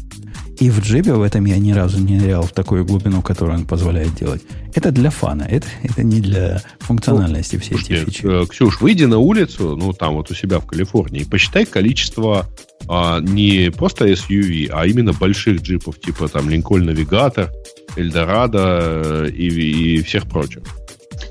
И 0.60 0.70
в 0.70 0.80
джипе 0.80 1.12
в 1.12 1.22
этом 1.22 1.44
я 1.44 1.58
ни 1.58 1.72
разу 1.72 2.00
не 2.00 2.18
нырял 2.18 2.42
в 2.42 2.50
такую 2.50 2.84
глубину, 2.84 3.22
которую 3.22 3.58
он 3.58 3.66
позволяет 3.66 4.14
делать. 4.14 4.42
Это 4.74 4.90
для 4.90 5.10
фана, 5.10 5.42
это, 5.42 5.66
это 5.82 6.02
не 6.02 6.20
для 6.20 6.62
функциональности 6.80 7.56
ну, 7.56 7.62
все 7.62 7.74
эти 7.76 8.04
фичи. 8.04 8.22
Э, 8.24 8.46
Ксюш, 8.46 8.80
выйди 8.80 9.04
на 9.04 9.18
улицу, 9.18 9.76
ну 9.76 9.92
там 9.92 10.14
вот 10.14 10.30
у 10.30 10.34
себя 10.34 10.58
в 10.58 10.66
Калифорнии, 10.66 11.24
посчитай 11.24 11.64
количество 11.64 12.46
а, 12.88 13.20
не 13.20 13.70
просто 13.70 14.08
SUV, 14.08 14.70
а 14.72 14.86
именно 14.86 15.12
больших 15.12 15.62
джипов, 15.62 16.00
типа 16.00 16.28
там 16.28 16.48
Линкольн 16.48 16.86
Навигатор, 16.86 17.50
Эльдорадо 17.96 19.26
э, 19.26 19.30
и, 19.30 19.96
и 19.98 20.02
всех 20.02 20.26
прочих. 20.26 20.62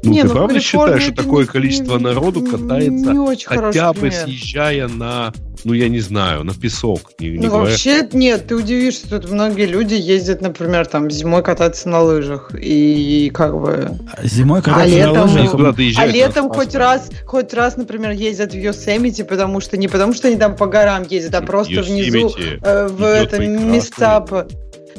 Ну, 0.03 0.11
не, 0.11 0.21
ты 0.21 0.27
ну, 0.27 0.33
правда 0.33 0.59
считаешь, 0.59 1.03
что 1.03 1.15
такое 1.15 1.41
не, 1.41 1.47
количество 1.47 1.97
народу 1.97 2.41
катается, 2.41 3.11
не 3.11 3.45
хотя 3.45 3.93
бы 3.93 3.99
пример. 3.99 4.23
съезжая 4.23 4.87
на, 4.87 5.33
ну, 5.63 5.73
я 5.73 5.89
не 5.89 5.99
знаю, 5.99 6.43
на 6.43 6.53
песок? 6.53 7.11
Не, 7.19 7.29
не 7.29 7.37
ну, 7.39 7.47
говоря... 7.47 7.71
вообще 7.71 8.07
нет, 8.13 8.47
ты 8.47 8.55
удивишься, 8.55 9.09
тут 9.09 9.29
многие 9.29 9.65
люди 9.65 9.95
ездят, 9.95 10.41
например, 10.41 10.85
там, 10.85 11.09
зимой 11.09 11.43
кататься 11.43 11.89
на 11.89 12.01
лыжах, 12.01 12.51
и 12.53 13.31
как 13.33 13.59
бы... 13.59 13.91
Зимой 14.23 14.61
кататься 14.61 14.83
а 14.83 14.87
летом, 14.87 15.33
на 15.33 15.71
лыжах? 15.71 15.99
А 15.99 16.05
летом 16.05 16.49
хоть 16.49 16.75
раз, 16.75 17.09
хоть 17.25 17.53
раз, 17.53 17.77
например, 17.77 18.11
ездят 18.11 18.53
в 18.53 18.57
Йосемити, 18.57 19.23
потому 19.23 19.59
что, 19.59 19.77
не 19.77 19.87
потому 19.87 20.13
что 20.13 20.27
они 20.27 20.37
там 20.37 20.55
по 20.55 20.67
горам 20.67 21.03
ездят, 21.09 21.35
а 21.35 21.41
просто 21.41 21.73
Yosemite 21.73 22.11
внизу 22.11 22.31
э, 22.61 22.87
в 22.87 23.03
это, 23.03 23.39
места... 23.39 24.25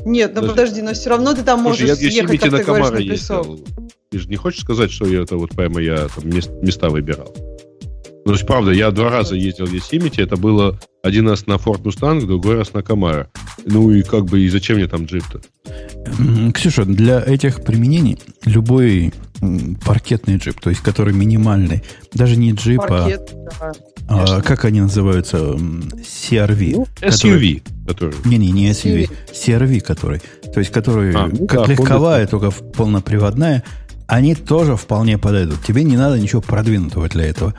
Нет, 0.05 0.33
ну 0.35 0.47
подожди, 0.47 0.81
но 0.81 0.93
все 0.93 1.11
равно 1.11 1.35
ты 1.35 1.43
там 1.43 1.61
можешь 1.61 1.87
Слушай, 1.87 2.05
я 2.05 2.11
съехать, 2.11 2.41
как 2.41 2.57
ты 2.57 2.65
говоришь, 2.65 2.91
на 2.91 3.15
песок. 3.15 3.47
Ездил. 3.47 3.67
Ты 4.11 4.21
же 4.21 4.29
не 4.29 4.37
хочешь 4.37 4.63
сказать, 4.63 4.91
что 4.91 5.07
я 5.07 5.21
это 5.23 5.37
вот 5.37 5.51
прямо 5.51 5.83
я 5.83 6.09
там 6.09 6.25
места 6.27 6.89
выбирал? 6.89 7.35
Ну, 7.37 8.33
то 8.33 8.33
есть, 8.33 8.47
правда, 8.47 8.73
я 8.73 8.91
два 8.91 9.11
раза 9.11 9.35
ездил 9.35 9.67
в 9.67 9.73
Yosemite, 9.73 10.23
это 10.23 10.37
было 10.37 10.79
один 11.03 11.29
раз 11.29 11.47
на 11.47 11.55
Ford 11.55 11.83
Mustang, 11.83 12.27
другой 12.27 12.57
раз 12.57 12.73
на 12.73 12.79
Camaro. 12.79 13.27
Ну 13.67 13.91
и 13.91 14.03
как 14.03 14.25
бы, 14.25 14.41
и 14.41 14.49
зачем 14.49 14.77
мне 14.77 14.87
там 14.87 15.05
джип-то? 15.05 15.41
Ксюша, 16.53 16.85
для 16.85 17.21
этих 17.21 17.63
применений 17.63 18.19
любой 18.45 19.13
паркетный 19.85 20.39
джип, 20.39 20.59
то 20.61 20.71
есть 20.71 20.83
который 20.83 21.13
минимальный, 21.13 21.83
даже 22.13 22.37
не 22.37 22.53
джип, 22.53 22.81
а 22.83 22.89
Паркет, 22.89 23.35
а, 24.09 24.39
а 24.39 24.43
как 24.43 24.65
они 24.65 24.81
называются? 24.81 25.37
CRV. 25.37 26.73
Ну, 26.77 26.87
SUV. 27.01 27.63
Который... 27.87 28.15
Не-не, 28.25 28.51
не 28.53 28.71
SUV. 28.71 29.11
CRV 29.33 29.81
который. 29.81 30.23
То 30.53 30.61
есть 30.61 30.73
который 30.73 31.15
а, 31.15 31.29
ну, 31.29 31.47
как 31.47 31.67
да, 31.67 31.73
легковая, 31.73 32.27
только 32.27 32.51
полноприводная, 32.51 33.65
они 34.09 34.35
тоже 34.35 34.75
вполне 34.75 35.19
подойдут. 35.19 35.63
Тебе 35.63 35.85
не 35.85 35.97
надо 35.97 36.19
ничего 36.19 36.41
продвинутого 36.41 37.09
для 37.09 37.27
этого. 37.27 37.55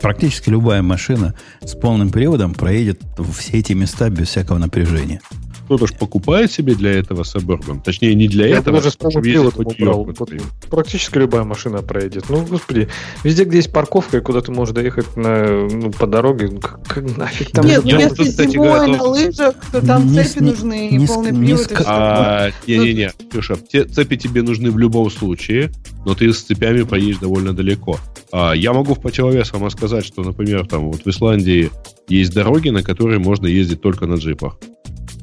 Практически 0.00 0.50
любая 0.50 0.82
машина 0.82 1.34
с 1.62 1.74
полным 1.74 2.10
приводом 2.10 2.54
проедет 2.54 3.00
все 3.36 3.58
эти 3.58 3.72
места 3.72 4.10
без 4.10 4.28
всякого 4.28 4.58
напряжения 4.58 5.22
кто-то 5.64 5.86
же 5.86 5.94
покупает 5.94 6.52
себе 6.52 6.74
для 6.74 6.92
этого 6.92 7.22
Suburban. 7.22 7.82
Точнее, 7.82 8.14
не 8.14 8.28
для 8.28 8.46
Я 8.46 8.58
этого, 8.58 8.78
даже 8.78 8.88
а 8.88 9.10
чтобы 9.10 9.26
ездить 9.26 9.56
убрал. 9.56 10.04
Вот, 10.04 10.30
практически 10.68 11.18
любая 11.18 11.44
машина 11.44 11.82
проедет. 11.82 12.24
Ну, 12.28 12.44
господи, 12.44 12.88
везде, 13.22 13.44
где 13.44 13.58
есть 13.58 13.72
парковка, 13.72 14.18
и 14.18 14.20
куда 14.20 14.40
ты 14.40 14.52
можешь 14.52 14.74
доехать 14.74 15.16
на, 15.16 15.66
ну, 15.68 15.90
по 15.90 16.06
дороге, 16.06 16.50
ну, 16.52 16.60
как, 16.60 16.86
как 16.86 17.16
нафиг 17.16 17.50
там... 17.50 17.66
Нет, 17.66 17.84
ну, 17.84 17.98
если 17.98 18.46
зимой 18.46 18.88
на 18.88 19.02
лыжах, 19.02 19.54
то 19.72 19.84
там 19.84 20.06
не, 20.06 20.22
цепи 20.22 20.42
не, 20.42 20.50
нужны, 20.50 20.88
не, 20.90 21.04
и 21.04 21.06
полный 21.06 21.32
не, 21.32 21.46
привод. 21.46 21.70
Не, 21.70 21.76
а, 21.86 22.50
не-не-не, 22.66 23.12
Ксюша, 23.30 23.56
цепи 23.56 24.16
тебе 24.16 24.42
нужны 24.42 24.70
в 24.70 24.78
любом 24.78 25.10
случае, 25.10 25.70
но 26.04 26.14
ты 26.14 26.32
с 26.32 26.42
цепями 26.42 26.82
поедешь 26.82 27.18
довольно 27.18 27.54
далеко. 27.54 27.98
А, 28.32 28.52
я 28.52 28.72
могу 28.72 28.94
в 28.94 29.00
противовес 29.00 29.52
вам 29.52 29.70
сказать, 29.70 30.04
что, 30.04 30.22
например, 30.22 30.66
там 30.66 30.90
вот 30.90 31.04
в 31.04 31.08
Исландии 31.08 31.70
есть 32.08 32.34
дороги, 32.34 32.68
на 32.68 32.82
которые 32.82 33.18
можно 33.18 33.46
ездить 33.46 33.80
только 33.80 34.06
на 34.06 34.14
джипах. 34.14 34.58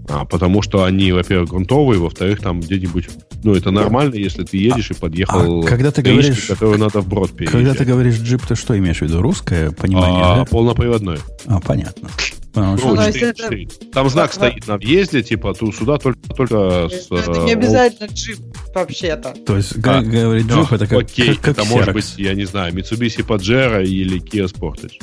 А, 0.10 0.26
потому 0.26 0.62
что 0.62 0.84
они, 0.84 1.12
во-первых, 1.12 1.50
грунтовые, 1.50 2.00
во-вторых, 2.00 2.40
там 2.42 2.60
где-нибудь... 2.60 3.10
Ну, 3.44 3.56
это 3.56 3.72
нормально, 3.72 4.16
если 4.16 4.44
ты 4.44 4.58
едешь 4.58 4.92
и 4.92 4.94
подъехал 4.94 5.62
а, 5.62 5.64
когда 5.64 5.92
ты 5.92 6.02
говоришь, 6.02 6.46
которую 6.46 6.80
надо 6.80 7.02
вброд 7.02 7.32
переезжать. 7.32 7.62
Когда 7.62 7.74
ты 7.74 7.86
говоришь 7.86 8.20
джип, 8.20 8.46
ты 8.46 8.56
что 8.56 8.78
имеешь 8.78 9.00
в 9.00 9.02
виду? 9.02 9.22
Русское 9.22 9.72
понимание, 9.72 10.24
а, 10.24 10.36
да? 10.38 10.46
Полноприводное. 10.46 11.20
А, 11.46 11.60
понятно. 11.60 12.10
Потому 12.54 12.72
ну, 12.74 12.96
что... 12.96 13.14
4, 13.14 13.34
4. 13.34 13.68
Там 13.94 14.10
знак 14.10 14.34
стоит 14.34 14.68
на 14.68 14.78
въезде, 14.78 15.24
типа, 15.24 15.54
тут 15.54 15.76
сюда 15.76 15.98
только, 15.98 16.20
только 16.36 16.90
с... 16.90 17.10
Это 17.10 17.40
не 17.42 17.52
э, 17.52 17.54
обязательно 17.54 18.08
джип, 18.08 18.40
вообще-то. 18.76 19.34
То 19.46 19.58
есть, 19.58 19.74
а, 19.84 20.02
говорит 20.02 20.48
джип, 20.48 20.56
ну, 20.56 20.76
это 20.76 20.88
как 20.88 21.00
Окей, 21.00 21.36
как, 21.36 21.58
это 21.58 21.64
может 21.66 21.94
быть, 21.94 22.14
я 22.18 22.34
не 22.34 22.46
знаю, 22.46 22.74
Mitsubishi 22.74 23.26
Pajero 23.26 23.84
или 23.84 24.22
Kia 24.22 24.52
Sportage. 24.52 25.00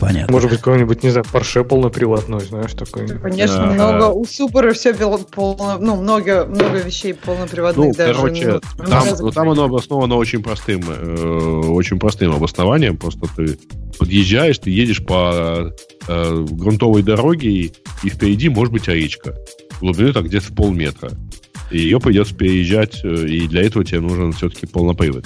Понятно. 0.00 0.32
Может 0.32 0.50
быть, 0.50 0.60
какой-нибудь, 0.60 1.02
не 1.02 1.10
знаю, 1.10 1.26
Porsche 1.30 1.62
полноприводной, 1.62 2.40
знаешь, 2.40 2.72
такой. 2.72 3.06
Конечно, 3.06 3.70
а, 3.70 3.72
много. 3.72 4.04
У 4.06 4.24
Subaru 4.24 4.72
все 4.72 4.94
полно, 4.94 5.78
ну, 5.78 5.96
много, 5.96 6.46
много 6.46 6.78
вещей 6.78 7.12
полноприводных 7.12 7.88
ну, 7.88 7.94
даже. 7.94 8.14
Короче, 8.14 8.60
ну, 8.78 8.84
там, 8.86 9.04
ну, 9.20 9.30
там 9.30 9.48
оно 9.50 9.64
обосновано 9.64 10.16
очень 10.16 10.42
простым, 10.42 10.82
э, 10.88 11.60
очень 11.68 11.98
простым 11.98 12.32
обоснованием. 12.32 12.96
Просто 12.96 13.26
ты 13.36 13.58
подъезжаешь, 13.98 14.58
ты 14.58 14.70
едешь 14.70 15.04
по 15.04 15.70
э, 16.08 16.46
грунтовой 16.50 17.02
дороге, 17.02 17.50
и, 17.50 17.72
впереди 18.08 18.48
может 18.48 18.72
быть 18.72 18.88
речка. 18.88 19.34
Глубиной 19.80 20.12
так 20.12 20.24
где-то 20.24 20.46
в 20.46 20.54
полметра. 20.54 21.10
И 21.70 21.78
ее 21.78 22.00
придется 22.00 22.34
переезжать, 22.34 23.00
э, 23.04 23.26
и 23.26 23.46
для 23.46 23.62
этого 23.62 23.84
тебе 23.84 24.00
нужен 24.00 24.32
все-таки 24.32 24.66
полнопривод. 24.66 25.24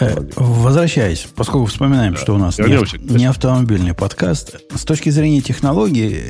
Э, 0.00 0.16
возвращаясь, 0.36 1.26
поскольку 1.34 1.66
вспоминаем, 1.66 2.14
да. 2.14 2.18
что 2.18 2.34
у 2.34 2.38
нас 2.38 2.58
не, 2.58 3.14
не 3.14 3.26
автомобильный 3.26 3.94
подкаст, 3.94 4.56
с 4.74 4.84
точки 4.84 5.10
зрения 5.10 5.40
технологии, 5.40 6.22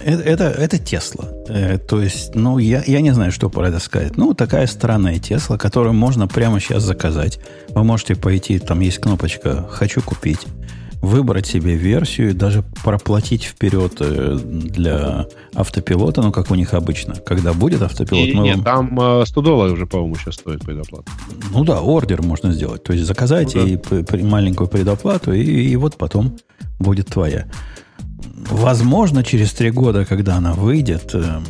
это, 0.00 0.22
это, 0.22 0.44
это 0.44 0.78
Тесла. 0.78 1.28
Э, 1.48 1.78
то 1.78 2.02
есть, 2.02 2.34
ну, 2.34 2.58
я, 2.58 2.82
я 2.86 3.00
не 3.00 3.12
знаю, 3.12 3.32
что 3.32 3.50
про 3.50 3.68
это 3.68 3.78
сказать. 3.78 4.16
Ну, 4.16 4.34
такая 4.34 4.66
странная 4.66 5.18
Тесла, 5.18 5.58
которую 5.58 5.94
можно 5.94 6.28
прямо 6.28 6.60
сейчас 6.60 6.82
заказать. 6.82 7.40
Вы 7.70 7.84
можете 7.84 8.14
пойти, 8.14 8.58
там 8.58 8.80
есть 8.80 8.98
кнопочка 8.98 9.66
«Хочу 9.70 10.02
купить» 10.02 10.46
выбрать 11.00 11.46
себе 11.46 11.76
версию 11.76 12.30
и 12.30 12.32
даже 12.32 12.64
проплатить 12.82 13.44
вперед 13.44 13.96
э, 14.00 14.38
для 14.42 15.26
автопилота, 15.54 16.22
ну, 16.22 16.32
как 16.32 16.50
у 16.50 16.54
них 16.54 16.74
обычно. 16.74 17.14
Когда 17.14 17.52
будет 17.52 17.82
автопилот, 17.82 18.28
и, 18.28 18.34
мы 18.34 18.44
Нет, 18.44 18.58
вам... 18.58 18.96
там 18.96 19.26
100 19.26 19.40
долларов 19.40 19.74
уже, 19.74 19.86
по-моему, 19.86 20.16
сейчас 20.16 20.34
стоит 20.34 20.64
предоплата. 20.64 21.10
Ну 21.52 21.64
да, 21.64 21.80
ордер 21.80 22.22
можно 22.22 22.52
сделать. 22.52 22.82
То 22.82 22.92
есть 22.92 23.06
заказать 23.06 23.54
ну, 23.54 23.62
да. 23.62 23.68
и 23.68 23.76
при, 23.76 24.22
маленькую 24.22 24.68
предоплату, 24.68 25.32
и, 25.32 25.42
и 25.42 25.76
вот 25.76 25.96
потом 25.96 26.36
будет 26.78 27.06
твоя. 27.08 27.46
Возможно, 28.50 29.22
через 29.22 29.52
три 29.52 29.70
года, 29.70 30.04
когда 30.04 30.36
она 30.36 30.54
выйдет, 30.54 31.14
эм, 31.14 31.44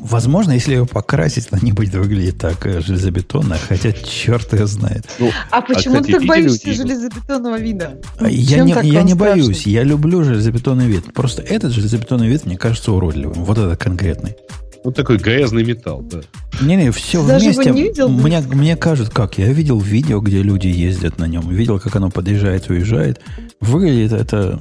Возможно, 0.00 0.52
если 0.52 0.72
ее 0.72 0.86
покрасить, 0.86 1.48
она 1.50 1.60
не 1.62 1.72
будет 1.72 1.94
выглядеть 1.94 2.38
так 2.38 2.66
э, 2.66 2.80
железобетонно, 2.80 3.56
хотя 3.68 3.92
черт 3.92 4.52
ее 4.52 4.66
знает. 4.66 5.06
Ну, 5.18 5.30
а 5.50 5.60
почему 5.60 5.96
а, 5.96 6.00
кстати, 6.00 6.12
ты 6.12 6.18
так 6.18 6.28
боишься 6.28 6.68
люди? 6.68 6.82
железобетонного 6.82 7.58
вида? 7.58 8.00
Ну, 8.20 8.28
я 8.28 8.64
не, 8.64 8.72
я 8.82 9.02
не 9.02 9.14
боюсь, 9.14 9.66
я 9.66 9.82
люблю 9.82 10.24
железобетонный 10.24 10.86
вид. 10.86 11.12
Просто 11.12 11.42
этот 11.42 11.72
железобетонный 11.72 12.28
вид 12.28 12.46
мне 12.46 12.56
кажется 12.56 12.92
уродливым. 12.92 13.44
Вот 13.44 13.58
этот 13.58 13.78
конкретный. 13.78 14.36
Ну, 14.84 14.92
такой 14.92 15.18
грязный 15.18 15.64
металл, 15.64 16.00
да. 16.02 16.20
Не-не, 16.60 16.92
все 16.92 17.26
Даже 17.26 17.46
вместе. 17.46 17.70
Не 17.72 17.82
видел, 17.82 18.08
мне, 18.08 18.40
мне 18.40 18.76
кажется, 18.76 19.12
как? 19.12 19.36
Я 19.36 19.52
видел 19.52 19.80
видео, 19.80 20.20
где 20.20 20.42
люди 20.42 20.68
ездят 20.68 21.18
на 21.18 21.26
нем. 21.26 21.48
Видел, 21.48 21.80
как 21.80 21.96
оно 21.96 22.08
подъезжает, 22.08 22.70
уезжает. 22.70 23.20
Выглядит 23.60 24.12
это, 24.12 24.60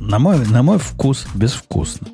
на 0.00 0.18
мой, 0.18 0.44
на 0.46 0.64
мой 0.64 0.78
вкус, 0.78 1.26
безвкусно. 1.34 2.08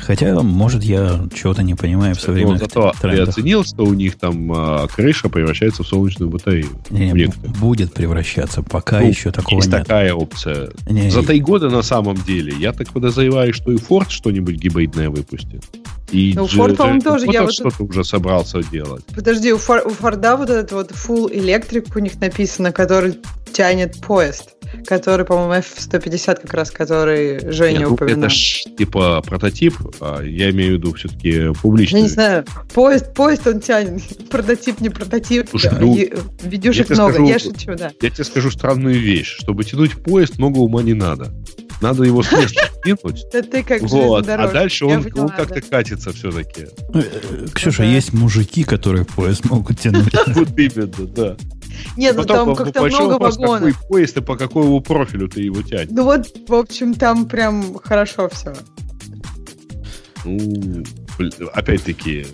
Хотя, 0.00 0.40
может, 0.42 0.82
я 0.82 1.26
чего-то 1.34 1.62
не 1.62 1.74
понимаю 1.74 2.14
в 2.14 2.20
современных 2.20 2.60
Но 2.60 2.66
зато 2.66 2.92
трендах. 3.00 3.26
ты 3.26 3.30
оценил, 3.30 3.64
что 3.64 3.84
у 3.84 3.94
них 3.94 4.18
там 4.18 4.52
а, 4.52 4.86
крыша 4.88 5.28
превращается 5.28 5.82
в 5.82 5.86
солнечную 5.86 6.30
батарею. 6.30 6.68
Не, 6.90 7.10
не, 7.12 7.26
будет 7.60 7.92
превращаться, 7.92 8.62
пока 8.62 9.00
ну, 9.00 9.08
еще 9.08 9.30
такого 9.30 9.58
есть 9.58 9.70
нет. 9.70 9.82
такая 9.82 10.14
опция. 10.14 10.70
Не, 10.88 11.10
За 11.10 11.22
три 11.22 11.40
года 11.40 11.68
на 11.68 11.82
самом 11.82 12.16
деле. 12.16 12.54
Я 12.58 12.72
так 12.72 12.88
подозреваю, 12.88 13.52
что 13.52 13.72
и 13.72 13.76
Ford 13.76 14.06
что-нибудь 14.08 14.56
гибридное 14.56 15.10
выпустит. 15.10 15.64
И 16.10 16.32
ну, 16.34 16.46
Ford, 16.46 16.76
по-моему, 16.76 17.00
тоже. 17.00 17.26
Я 17.30 17.42
вот 17.42 17.52
что-то 17.52 17.84
уже 17.84 18.02
собрался 18.02 18.62
делать. 18.62 19.04
Подожди, 19.14 19.52
у, 19.52 19.58
Фор, 19.58 19.82
у 19.86 19.90
Форда 19.90 20.36
вот 20.36 20.48
этот 20.48 20.72
вот 20.72 20.90
full 20.92 21.30
electric 21.30 21.92
у 21.94 21.98
них 21.98 22.18
написано, 22.20 22.72
который 22.72 23.18
тянет 23.58 24.00
поезд 24.00 24.54
который, 24.86 25.24
по-моему, 25.24 25.54
F-150 25.54 26.42
как 26.42 26.52
раз, 26.52 26.70
который 26.70 27.40
Женя 27.50 27.78
Нет, 27.78 27.88
ну, 27.88 27.94
упоминал. 27.94 28.24
Это 28.24 28.28
ж 28.28 28.64
типа 28.76 29.22
прототип, 29.22 29.74
а 30.00 30.22
я 30.22 30.50
имею 30.50 30.72
в 30.72 30.74
виду 30.74 30.92
все-таки 30.92 31.54
публичный. 31.62 32.00
Я 32.00 32.02
не 32.02 32.10
знаю, 32.10 32.44
поезд, 32.74 33.14
поезд 33.14 33.46
он 33.46 33.60
тянет, 33.60 34.02
прототип, 34.30 34.80
не 34.80 34.90
прототип, 34.90 35.48
Слушай, 35.48 35.72
ну, 35.80 35.96
видюшек 36.42 36.90
много, 36.90 37.14
скажу, 37.14 37.28
я 37.28 37.38
шучу, 37.38 37.74
да. 37.76 37.92
Я 38.00 38.10
тебе 38.10 38.24
скажу 38.24 38.50
странную 38.50 39.00
вещь, 39.00 39.38
чтобы 39.38 39.64
тянуть 39.64 39.92
поезд, 40.02 40.38
много 40.38 40.58
ума 40.58 40.82
не 40.82 40.94
надо. 40.94 41.32
Надо 41.80 42.04
его 42.04 42.22
с 42.22 42.32
места 42.32 42.68
кинуть. 42.82 43.24
Да 43.32 43.42
ты 43.42 43.62
как 43.62 43.82
вот, 43.82 44.28
А 44.28 44.48
дальше 44.48 44.86
он, 44.86 45.06
он 45.14 45.28
как-то 45.28 45.60
катится 45.60 46.12
все-таки. 46.12 46.66
Э, 46.94 47.46
Ксюша, 47.54 47.84
есть 47.84 48.12
мужики, 48.12 48.64
которые 48.64 49.04
поезд 49.04 49.44
могут 49.44 49.80
тянуть. 49.80 50.12
Вот 50.26 50.58
именно, 50.58 51.06
да. 51.06 51.36
Нет, 51.96 52.16
ну 52.16 52.24
там 52.24 52.54
как-то 52.54 52.82
много 52.82 53.18
вагонов. 53.18 53.74
Какой 53.74 53.74
поезд 53.88 54.16
и 54.16 54.20
по 54.20 54.36
какому 54.36 54.80
профилю 54.80 55.28
ты 55.28 55.42
его 55.42 55.62
тянешь? 55.62 55.88
Ну 55.90 56.04
вот, 56.04 56.26
в 56.48 56.54
общем, 56.54 56.94
там 56.94 57.26
прям 57.26 57.78
хорошо 57.82 58.28
все. 58.28 58.54
Ну, 60.24 60.84
опять-таки, 61.52 62.26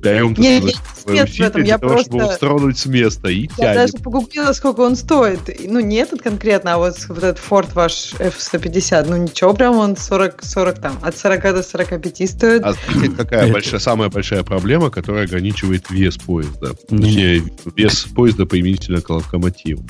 даем 0.00 0.34
не, 0.34 0.60
не, 0.60 0.74
нет 1.06 1.28
в 1.30 1.40
этом, 1.40 1.62
я 1.62 1.78
того, 1.78 1.94
просто... 1.94 2.10
чтобы 2.10 2.32
стронуть 2.32 2.78
с 2.78 2.86
места 2.86 3.28
и 3.28 3.48
Я 3.58 3.74
даже 3.74 3.94
погуглила, 3.94 4.52
сколько 4.52 4.80
он 4.80 4.96
стоит. 4.96 5.40
Ну, 5.66 5.80
не 5.80 5.96
этот 5.96 6.22
конкретно, 6.22 6.74
а 6.74 6.78
вот, 6.78 6.96
вот 7.08 7.18
этот 7.18 7.38
Ford 7.38 7.68
ваш 7.74 8.14
F-150. 8.18 9.06
Ну, 9.08 9.16
ничего, 9.16 9.54
прям 9.54 9.76
он 9.76 9.96
40, 9.96 10.42
40 10.42 10.78
там, 10.80 10.98
от 11.02 11.16
40 11.16 11.42
до 11.42 11.62
45 11.62 12.30
стоит. 12.30 12.62
А 12.64 12.72
знаете, 12.72 13.14
какая 13.16 13.52
большая, 13.52 13.80
самая 13.80 14.08
большая 14.08 14.42
проблема, 14.42 14.90
которая 14.90 15.24
ограничивает 15.24 15.90
вес 15.90 16.16
поезда? 16.18 16.74
Точнее, 16.88 17.42
вес 17.76 18.06
поезда 18.14 18.46
применительно 18.46 19.00
к 19.00 19.10
локомотиву. 19.10 19.84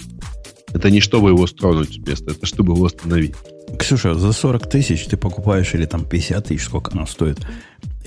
Это 0.73 0.91
не 0.91 1.01
чтобы 1.01 1.31
его 1.31 1.47
стронуть 1.47 1.95
с 1.95 1.99
места, 1.99 2.33
это 2.33 2.45
чтобы 2.45 2.75
его 2.75 2.85
остановить. 2.85 3.35
Ксюша, 3.79 4.15
за 4.15 4.33
40 4.33 4.69
тысяч 4.69 5.07
ты 5.07 5.17
покупаешь 5.17 5.75
или 5.75 5.87
там 5.87 6.05
50 6.05 6.47
тысяч, 6.47 6.65
сколько 6.65 6.93
оно 6.93 7.07
стоит, 7.07 7.39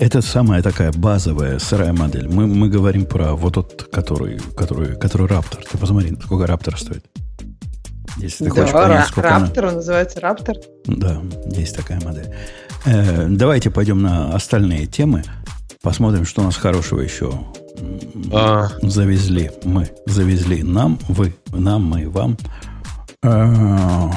это 0.00 0.22
самая 0.22 0.62
такая 0.62 0.92
базовая 0.92 1.58
сырая 1.58 1.92
модель. 1.92 2.26
Мы, 2.26 2.46
мы 2.46 2.70
говорим 2.70 3.04
про 3.04 3.34
вот 3.34 3.54
тот, 3.54 3.88
который, 3.92 4.40
который, 4.56 4.98
который 4.98 5.26
Раптор. 5.26 5.62
Ты 5.70 5.76
посмотри, 5.76 6.16
сколько 6.24 6.46
Раптор 6.46 6.78
стоит. 6.78 7.04
Если 8.16 8.44
ты 8.44 8.50
да, 8.50 8.62
хочешь 8.62 8.72
понять, 8.72 9.08
сколько 9.08 9.28
Раптор, 9.28 9.64
она... 9.64 9.68
он 9.68 9.76
называется 9.76 10.20
Раптор. 10.20 10.56
Да, 10.86 11.20
есть 11.50 11.76
такая 11.76 12.00
модель. 12.00 12.34
Э, 12.86 13.26
давайте 13.28 13.70
пойдем 13.70 14.00
на 14.00 14.34
остальные 14.34 14.86
темы. 14.86 15.22
Посмотрим, 15.82 16.24
что 16.24 16.40
у 16.40 16.44
нас 16.44 16.56
хорошего 16.56 17.00
еще 17.00 17.32
а... 18.32 18.68
завезли. 18.82 19.50
Мы 19.64 19.90
завезли 20.06 20.62
нам, 20.62 20.98
вы, 21.08 21.34
нам, 21.52 21.84
мы, 21.84 22.08
вам. 22.08 22.38
Э, 23.22 24.10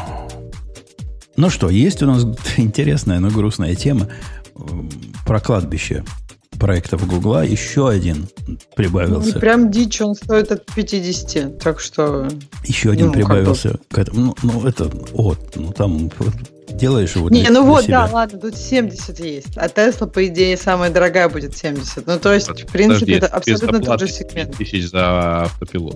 ну 1.35 1.49
что, 1.49 1.69
есть 1.69 2.01
у 2.03 2.05
нас 2.05 2.25
интересная, 2.57 3.19
но 3.19 3.29
грустная 3.29 3.75
тема 3.75 4.07
про 5.25 5.39
кладбище 5.39 6.03
проектов 6.59 7.05
Гугла 7.07 7.43
еще 7.43 7.89
один 7.89 8.27
прибавился. 8.75 9.35
Не 9.35 9.39
прям 9.39 9.71
дичь, 9.71 9.99
он 10.01 10.15
стоит 10.15 10.51
от 10.51 10.65
50, 10.73 11.59
так 11.59 11.79
что... 11.79 12.27
Еще 12.63 12.91
один 12.91 13.07
ну, 13.07 13.13
прибавился 13.13 13.79
к 13.91 13.97
этому. 13.97 14.35
Ну, 14.43 14.53
ну, 14.53 14.67
это 14.67 14.89
от, 15.13 15.55
ну 15.55 15.71
там 15.73 16.09
делаешь 16.69 17.15
его 17.15 17.29
Не, 17.29 17.41
для, 17.41 17.51
ну 17.51 17.65
вот, 17.65 17.83
себя. 17.83 18.07
да, 18.07 18.13
ладно, 18.13 18.39
тут 18.39 18.55
70 18.55 19.19
есть. 19.19 19.57
А 19.57 19.67
Тесла, 19.67 20.07
по 20.07 20.25
идее, 20.25 20.55
самая 20.57 20.89
дорогая 20.89 21.27
будет 21.29 21.55
70. 21.55 22.07
Ну, 22.07 22.19
то 22.19 22.33
есть, 22.33 22.49
в 22.49 22.71
принципе, 22.71 23.17
это 23.17 23.27
абсолютно 23.27 23.81
тот 23.81 23.99
же 23.99 24.07
сегмент. 24.07 24.55
тысяч 24.57 24.89
за 24.89 25.43
автопилот. 25.43 25.95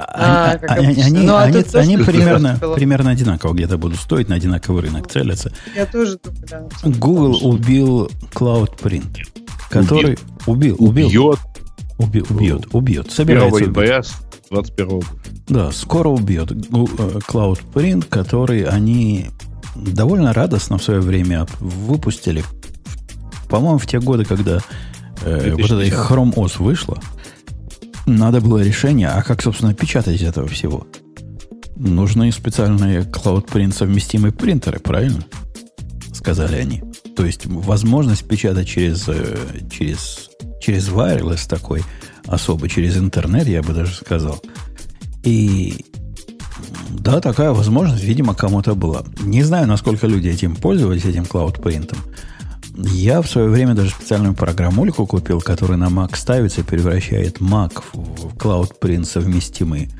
А, 0.00 0.52
а, 0.52 0.74
они, 0.74 1.02
они, 1.02 1.26
ну, 1.26 1.34
а 1.34 1.42
они, 1.42 1.64
они 1.74 1.96
примерно, 1.96 2.56
примерно 2.76 3.10
одинаково 3.10 3.52
где-то 3.52 3.78
будут 3.78 3.98
стоить, 3.98 4.28
на 4.28 4.36
одинаковый 4.36 4.82
рынок 4.82 5.10
целятся. 5.10 5.52
Я 5.74 5.86
тоже 5.86 6.18
думаю, 6.22 6.46
да. 6.48 6.68
Google 6.84 7.38
убил 7.42 8.08
Cloud 8.32 8.78
Print, 8.80 9.24
который 9.68 10.16
убил, 10.46 10.76
убил, 10.78 11.08
убьет, 11.08 11.38
убьет, 11.98 12.30
убьет, 12.30 12.66
убьет, 12.72 13.10
собирается 13.10 13.64
убить. 13.64 14.06
21 14.50 15.02
Да, 15.48 15.72
скоро 15.72 16.08
убьет 16.10 16.52
Cloud 16.52 17.60
Print, 17.74 18.06
который 18.08 18.62
они 18.62 19.30
довольно 19.74 20.32
радостно 20.32 20.78
в 20.78 20.82
свое 20.82 21.00
время 21.00 21.46
выпустили. 21.58 22.44
По-моему, 23.48 23.78
в 23.78 23.86
те 23.86 23.98
годы, 23.98 24.24
когда 24.24 24.60
э, 25.22 25.54
вот 25.54 25.70
эта 25.70 25.84
Chrome 25.94 26.34
OS 26.34 26.62
вышла, 26.62 26.98
надо 28.08 28.40
было 28.40 28.58
решение, 28.62 29.08
а 29.08 29.22
как, 29.22 29.42
собственно, 29.42 29.74
печатать 29.74 30.20
из 30.20 30.26
этого 30.26 30.48
всего? 30.48 30.86
Нужны 31.76 32.32
специальные 32.32 33.02
Cloud 33.02 33.48
Print 33.48 33.72
совместимые 33.72 34.32
принтеры, 34.32 34.80
правильно? 34.80 35.22
Сказали 36.12 36.56
они. 36.56 36.82
То 37.16 37.24
есть 37.24 37.46
возможность 37.46 38.26
печатать 38.26 38.68
через, 38.68 39.08
э, 39.08 39.36
через, 39.70 40.30
через 40.60 40.88
wireless 40.88 41.48
такой, 41.48 41.82
особо 42.26 42.68
через 42.68 42.96
интернет, 42.96 43.46
я 43.46 43.62
бы 43.62 43.72
даже 43.72 43.94
сказал. 43.94 44.42
И 45.22 45.84
да, 46.90 47.20
такая 47.20 47.50
возможность, 47.50 48.04
видимо, 48.04 48.34
кому-то 48.34 48.74
была. 48.74 49.04
Не 49.20 49.42
знаю, 49.42 49.66
насколько 49.66 50.06
люди 50.06 50.28
этим 50.28 50.56
пользовались, 50.56 51.04
этим 51.04 51.22
Cloud 51.22 51.60
Print. 51.60 51.96
Я 52.80 53.22
в 53.22 53.28
свое 53.28 53.48
время 53.48 53.74
даже 53.74 53.90
специальную 53.90 54.34
программульку 54.34 55.04
купил, 55.04 55.40
которая 55.40 55.76
на 55.76 55.88
Mac 55.88 56.16
ставится 56.16 56.60
и 56.60 56.64
превращает 56.64 57.38
Mac 57.38 57.82
в 57.92 58.36
Cloud 58.36 58.74
Print 58.80 59.04
совместимый 59.04 59.90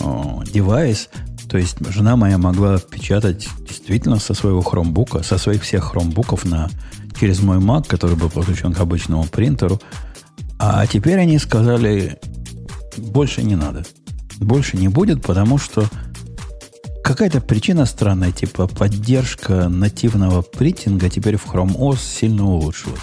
о, 0.00 0.44
девайс. 0.44 1.08
То 1.48 1.58
есть 1.58 1.78
жена 1.88 2.14
моя 2.14 2.38
могла 2.38 2.78
печатать 2.78 3.48
действительно 3.66 4.20
со 4.20 4.34
своего 4.34 4.62
хромбука, 4.62 5.24
со 5.24 5.38
своих 5.38 5.62
всех 5.62 5.90
хромбуков 5.90 6.44
на, 6.44 6.70
через 7.18 7.40
мой 7.42 7.58
Mac, 7.58 7.88
который 7.88 8.14
был 8.14 8.30
подключен 8.30 8.72
к 8.72 8.80
обычному 8.80 9.24
принтеру. 9.24 9.80
А 10.60 10.86
теперь 10.86 11.18
они 11.18 11.36
сказали, 11.40 12.20
больше 12.96 13.42
не 13.42 13.56
надо. 13.56 13.84
Больше 14.36 14.76
не 14.76 14.86
будет, 14.86 15.22
потому 15.22 15.58
что 15.58 15.84
какая-то 17.02 17.40
причина 17.40 17.86
странная, 17.86 18.32
типа 18.32 18.66
поддержка 18.66 19.68
нативного 19.68 20.42
принтинга 20.42 21.08
теперь 21.08 21.36
в 21.36 21.46
Chrome 21.46 21.76
OS 21.76 21.98
сильно 21.98 22.44
улучшилась. 22.46 23.00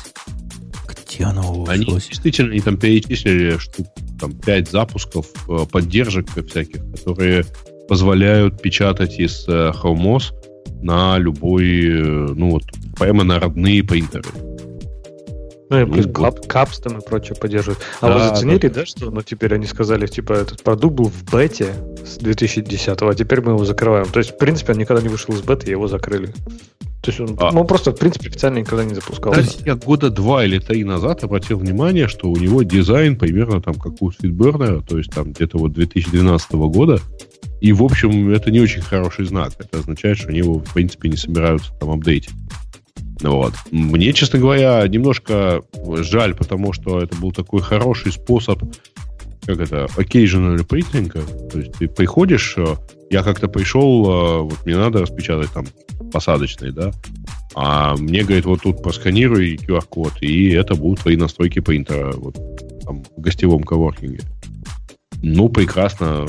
Где 0.87 1.25
она 1.25 1.41
улучшилась? 1.41 1.69
Они 1.69 1.85
действительно 1.85 2.51
они 2.51 2.61
там 2.61 2.77
перечислили 2.77 3.57
штук 3.57 3.87
там 4.19 4.33
5 4.33 4.69
запусков 4.69 5.27
э, 5.47 5.65
поддержек 5.71 6.27
всяких, 6.47 6.81
которые 6.91 7.45
позволяют 7.87 8.61
печатать 8.61 9.19
из 9.19 9.47
э, 9.47 9.71
Chrome 9.71 10.17
OS 10.17 10.33
на 10.81 11.17
любой, 11.17 11.65
э, 11.65 12.33
ну 12.35 12.51
вот, 12.51 12.63
прямо 12.97 13.23
на 13.23 13.39
родные 13.39 13.83
принтеры. 13.83 14.29
Ну, 15.69 15.81
и 15.81 15.85
плюс 15.85 16.05
ну, 16.05 16.13
кап, 16.13 16.47
капс 16.47 16.79
там 16.79 16.99
и 16.99 17.05
прочее 17.05 17.35
поддерживают. 17.35 17.79
А 17.99 18.07
да, 18.07 18.13
вы 18.13 18.19
заценили, 18.21 18.67
да. 18.67 18.81
да, 18.81 18.85
что 18.85 19.11
ну, 19.11 19.21
теперь 19.21 19.53
они 19.53 19.65
сказали, 19.65 20.07
типа, 20.07 20.33
этот 20.33 20.63
продукт 20.63 20.95
был 20.95 21.09
в 21.09 21.23
бете 21.31 21.73
с 22.05 22.17
2010 22.17 23.01
а 23.01 23.13
теперь 23.13 23.41
мы 23.41 23.51
его 23.51 23.65
закрываем. 23.65 24.07
То 24.07 24.19
есть, 24.19 24.31
в 24.31 24.37
принципе, 24.37 24.73
он 24.73 24.79
никогда 24.79 25.01
не 25.01 25.09
вышел 25.09 25.33
из 25.33 25.41
беты, 25.41 25.69
его 25.69 25.87
закрыли. 25.87 26.33
То 27.01 27.11
есть 27.11 27.19
он, 27.19 27.37
а. 27.39 27.57
он 27.57 27.67
просто, 27.67 27.91
в 27.91 27.99
принципе, 27.99 28.29
официально 28.29 28.59
никогда 28.59 28.83
не 28.83 28.95
запускался. 28.95 29.41
Есть 29.41 29.61
я 29.65 29.75
года 29.75 30.09
два 30.09 30.43
или 30.45 30.59
три 30.59 30.83
назад 30.83 31.23
обратил 31.23 31.57
внимание, 31.57 32.07
что 32.07 32.29
у 32.29 32.35
него 32.35 32.63
дизайн 32.63 33.17
примерно 33.17 33.61
там 33.61 33.75
как 33.75 34.01
у 34.01 34.11
Светбернера, 34.11 34.81
то 34.81 34.97
есть 34.97 35.11
там 35.11 35.31
где-то 35.31 35.57
вот 35.57 35.73
2012 35.73 36.51
года. 36.53 36.99
И, 37.61 37.73
в 37.73 37.83
общем, 37.83 38.29
это 38.31 38.51
не 38.51 38.59
очень 38.59 38.81
хороший 38.81 39.25
знак. 39.25 39.53
Это 39.57 39.79
означает, 39.79 40.17
что 40.17 40.29
они 40.29 40.39
его, 40.39 40.59
в 40.59 40.73
принципе, 40.73 41.09
не 41.09 41.17
собираются 41.17 41.71
там 41.79 41.91
апдейтить. 41.91 42.33
Вот. 43.21 43.53
Мне, 43.71 44.13
честно 44.13 44.39
говоря, 44.39 44.87
немножко 44.87 45.61
жаль, 46.01 46.35
потому 46.35 46.73
что 46.73 46.99
это 47.01 47.15
был 47.17 47.31
такой 47.31 47.61
хороший 47.61 48.11
способ, 48.11 48.61
как 49.45 49.59
это, 49.59 49.87
occasional 49.97 50.57
printing. 50.67 51.49
То 51.49 51.59
есть 51.59 51.73
ты 51.73 51.87
приходишь, 51.87 52.55
э, 52.57 52.75
я 53.09 53.23
как-то 53.23 53.47
пришел, 53.47 54.05
э, 54.05 54.41
вот 54.41 54.65
мне 54.65 54.77
надо 54.77 54.99
распечатать 54.99 55.51
там 55.51 55.65
посадочный, 56.11 56.71
да, 56.71 56.91
а 57.55 57.95
мне 57.95 58.23
говорит, 58.23 58.45
вот 58.45 58.61
тут 58.61 58.83
просканируй 58.83 59.55
QR-код, 59.55 60.21
и 60.21 60.51
это 60.51 60.75
будут 60.75 60.99
твои 60.99 61.15
настройки 61.15 61.59
принтера 61.59 62.11
вот, 62.11 62.35
там, 62.83 63.03
в 63.15 63.21
гостевом 63.21 63.63
коворкинге. 63.63 64.19
Ну, 65.23 65.49
прекрасно. 65.49 66.27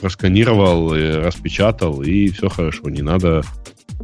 Просканировал, 0.00 0.94
распечатал, 0.94 2.02
и 2.02 2.28
все 2.30 2.48
хорошо. 2.48 2.88
Не 2.88 3.02
надо 3.02 3.42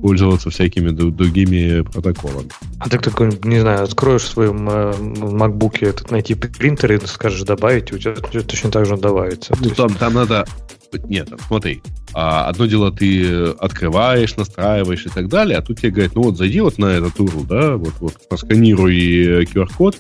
пользоваться 0.01 0.51
всякими 0.51 0.91
другими 0.91 1.83
протоколами. 1.83 2.51
А 2.79 2.89
ты 2.89 2.99
такой, 2.99 3.33
не 3.45 3.61
знаю, 3.61 3.85
откроешь 3.85 4.23
в 4.23 4.31
своем 4.31 4.69
э, 4.69 4.93
MacBook 4.93 5.79
этот 5.81 6.11
найти 6.11 6.35
принтер 6.35 6.93
и 6.93 7.07
скажешь 7.07 7.43
добавить, 7.43 7.93
у 7.93 7.99
тебя 7.99 8.15
точно 8.15 8.71
так 8.71 8.87
же 8.87 8.97
добавится. 8.97 9.55
Ну, 9.61 9.71
там, 9.71 9.95
там 9.95 10.15
надо... 10.15 10.47
Нет, 11.09 11.29
смотри, 11.49 11.83
а 12.15 12.49
одно 12.49 12.67
дело 12.67 12.91
ты 12.91 13.49
открываешь, 13.59 14.37
настраиваешь 14.37 15.05
и 15.05 15.11
так 15.11 15.29
далее, 15.29 15.59
а 15.59 15.63
тут 15.63 15.81
тебе 15.81 15.91
говорят, 15.91 16.15
ну 16.15 16.23
вот 16.23 16.39
зайди 16.39 16.61
вот 16.61 16.79
на 16.79 16.87
этот 16.87 17.17
URL, 17.17 17.47
да, 17.47 17.77
вот, 17.77 17.95
вот 18.01 18.15
просканируй 18.29 19.45
QR-код, 19.45 19.97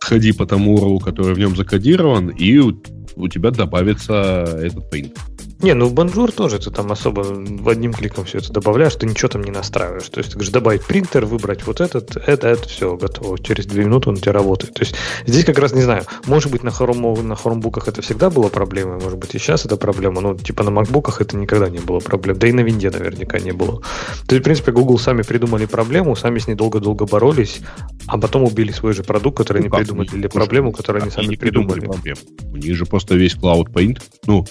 сходи 0.00 0.32
по 0.32 0.44
тому 0.44 0.76
URL, 0.76 1.04
который 1.04 1.34
в 1.34 1.38
нем 1.38 1.56
закодирован, 1.56 2.28
и 2.28 2.58
у, 2.58 2.78
у 3.14 3.28
тебя 3.28 3.50
добавится 3.50 4.44
этот 4.60 4.90
принтер. 4.90 5.22
Не, 5.60 5.72
ну 5.72 5.88
в 5.88 5.94
Bonjour 5.94 6.30
тоже 6.32 6.58
ты 6.58 6.70
там 6.70 6.92
особо 6.92 7.20
в 7.20 7.68
одним 7.68 7.94
кликом 7.94 8.26
все 8.26 8.38
это 8.38 8.52
добавляешь, 8.52 8.94
ты 8.94 9.06
ничего 9.06 9.28
там 9.28 9.42
не 9.42 9.50
настраиваешь. 9.50 10.08
То 10.08 10.18
есть 10.18 10.30
ты 10.30 10.34
говоришь, 10.34 10.52
добавить 10.52 10.84
принтер, 10.84 11.24
выбрать 11.24 11.66
вот 11.66 11.80
этот, 11.80 12.16
это, 12.16 12.48
это 12.48 12.68
все 12.68 12.94
готово. 12.96 13.38
Через 13.38 13.64
две 13.64 13.84
минуты 13.84 14.10
он 14.10 14.16
у 14.16 14.18
тебя 14.18 14.32
работает. 14.32 14.74
То 14.74 14.82
есть 14.82 14.94
здесь 15.24 15.46
как 15.46 15.58
раз, 15.58 15.72
не 15.72 15.80
знаю, 15.80 16.04
может 16.26 16.52
быть 16.52 16.62
на, 16.62 16.68
Chrome, 16.68 17.22
на 17.22 17.36
хромбуках 17.36 17.88
это 17.88 18.02
всегда 18.02 18.28
была 18.28 18.48
проблема, 18.48 18.98
может 18.98 19.18
быть 19.18 19.34
и 19.34 19.38
сейчас 19.38 19.64
это 19.64 19.78
проблема, 19.78 20.20
но 20.20 20.34
типа 20.34 20.62
на 20.62 20.70
макбуках 20.70 21.22
это 21.22 21.36
никогда 21.38 21.70
не 21.70 21.78
было 21.78 22.00
проблем. 22.00 22.38
Да 22.38 22.46
и 22.48 22.52
на 22.52 22.60
винде 22.60 22.90
наверняка 22.90 23.38
не 23.38 23.52
было. 23.52 23.80
То 24.26 24.34
есть, 24.34 24.40
в 24.40 24.44
принципе, 24.44 24.72
Google 24.72 24.98
сами 24.98 25.22
придумали 25.22 25.64
проблему, 25.64 26.16
сами 26.16 26.38
с 26.38 26.46
ней 26.46 26.54
долго-долго 26.54 27.06
боролись, 27.06 27.60
а 28.06 28.18
потом 28.18 28.44
убили 28.44 28.72
свой 28.72 28.92
же 28.92 29.02
продукт, 29.02 29.38
который 29.38 29.62
ну, 29.62 29.74
они 29.74 29.84
придумали, 29.84 30.08
или 30.12 30.26
проблему, 30.26 30.72
которую 30.72 31.02
они 31.02 31.10
сами 31.10 31.34
придумали. 31.34 31.80
придумали. 31.80 32.14
У 32.52 32.56
них 32.56 32.76
же 32.76 32.84
просто 32.84 33.14
весь 33.14 33.36
Cloud 33.36 33.72
Paint, 33.72 34.02
ну, 34.26 34.44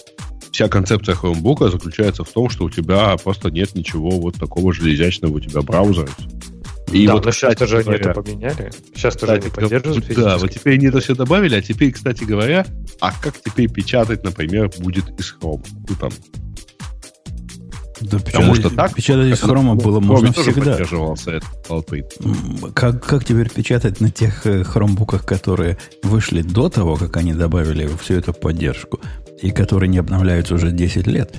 вся 0.56 0.70
концепция 0.70 1.16
Chromebook 1.16 1.70
заключается 1.70 2.24
в 2.24 2.30
том, 2.30 2.50
что 2.50 2.64
у 2.64 2.70
тебя 2.70 3.18
просто 3.18 3.52
нет 3.52 3.76
ничего 3.76 4.12
вот 4.12 4.36
такого 4.36 4.72
железячного 4.72 5.34
у 5.34 5.40
тебя 5.42 5.62
браузера. 5.62 6.08
И 6.94 7.06
да, 7.06 7.16
вот, 7.16 7.26
но 7.26 7.32
сейчас 7.32 7.60
же 7.68 7.80
они 7.80 7.96
это 7.96 8.14
поменяли. 8.14 8.72
Сейчас 8.96 9.18
тоже 9.18 9.34
они 9.34 9.50
поддерживают. 9.50 10.16
Да, 10.16 10.38
вот 10.38 10.52
теперь 10.52 10.76
они 10.76 10.88
это 10.88 11.02
все 11.02 11.14
добавили, 11.14 11.56
а 11.56 11.62
теперь, 11.62 11.92
кстати 11.92 12.24
говоря, 12.24 12.66
а 13.02 13.12
как 13.12 13.36
теперь 13.38 13.70
печатать, 13.70 14.24
например, 14.24 14.72
будет 14.80 15.10
из 15.20 15.36
Chrome? 15.42 15.66
Ну, 15.90 15.96
там, 16.00 16.12
да, 18.00 18.20
Потому 18.20 18.54
печатать, 18.54 18.60
что 18.60 18.76
так, 18.76 18.94
печатать 18.94 19.34
из 19.34 19.40
хрома 19.40 19.76
было 19.76 20.00
можно 20.00 20.32
всегда. 20.32 20.74
этот 20.74 20.88
как, 22.74 23.04
как 23.04 23.26
теперь 23.26 23.50
печатать 23.50 24.00
на 24.00 24.12
тех 24.12 24.46
э, 24.46 24.64
хромбуках, 24.64 25.26
которые 25.26 25.78
вышли 26.04 26.42
до 26.42 26.70
того, 26.70 26.98
как 26.98 27.18
они 27.18 27.34
добавили 27.34 27.90
всю 28.02 28.16
эту 28.16 28.34
поддержку? 28.34 29.00
И 29.42 29.52
которые 29.52 29.90
не 29.90 29.98
обновляются 29.98 30.56
уже 30.56 30.72
10 30.72 31.08
лет, 31.08 31.36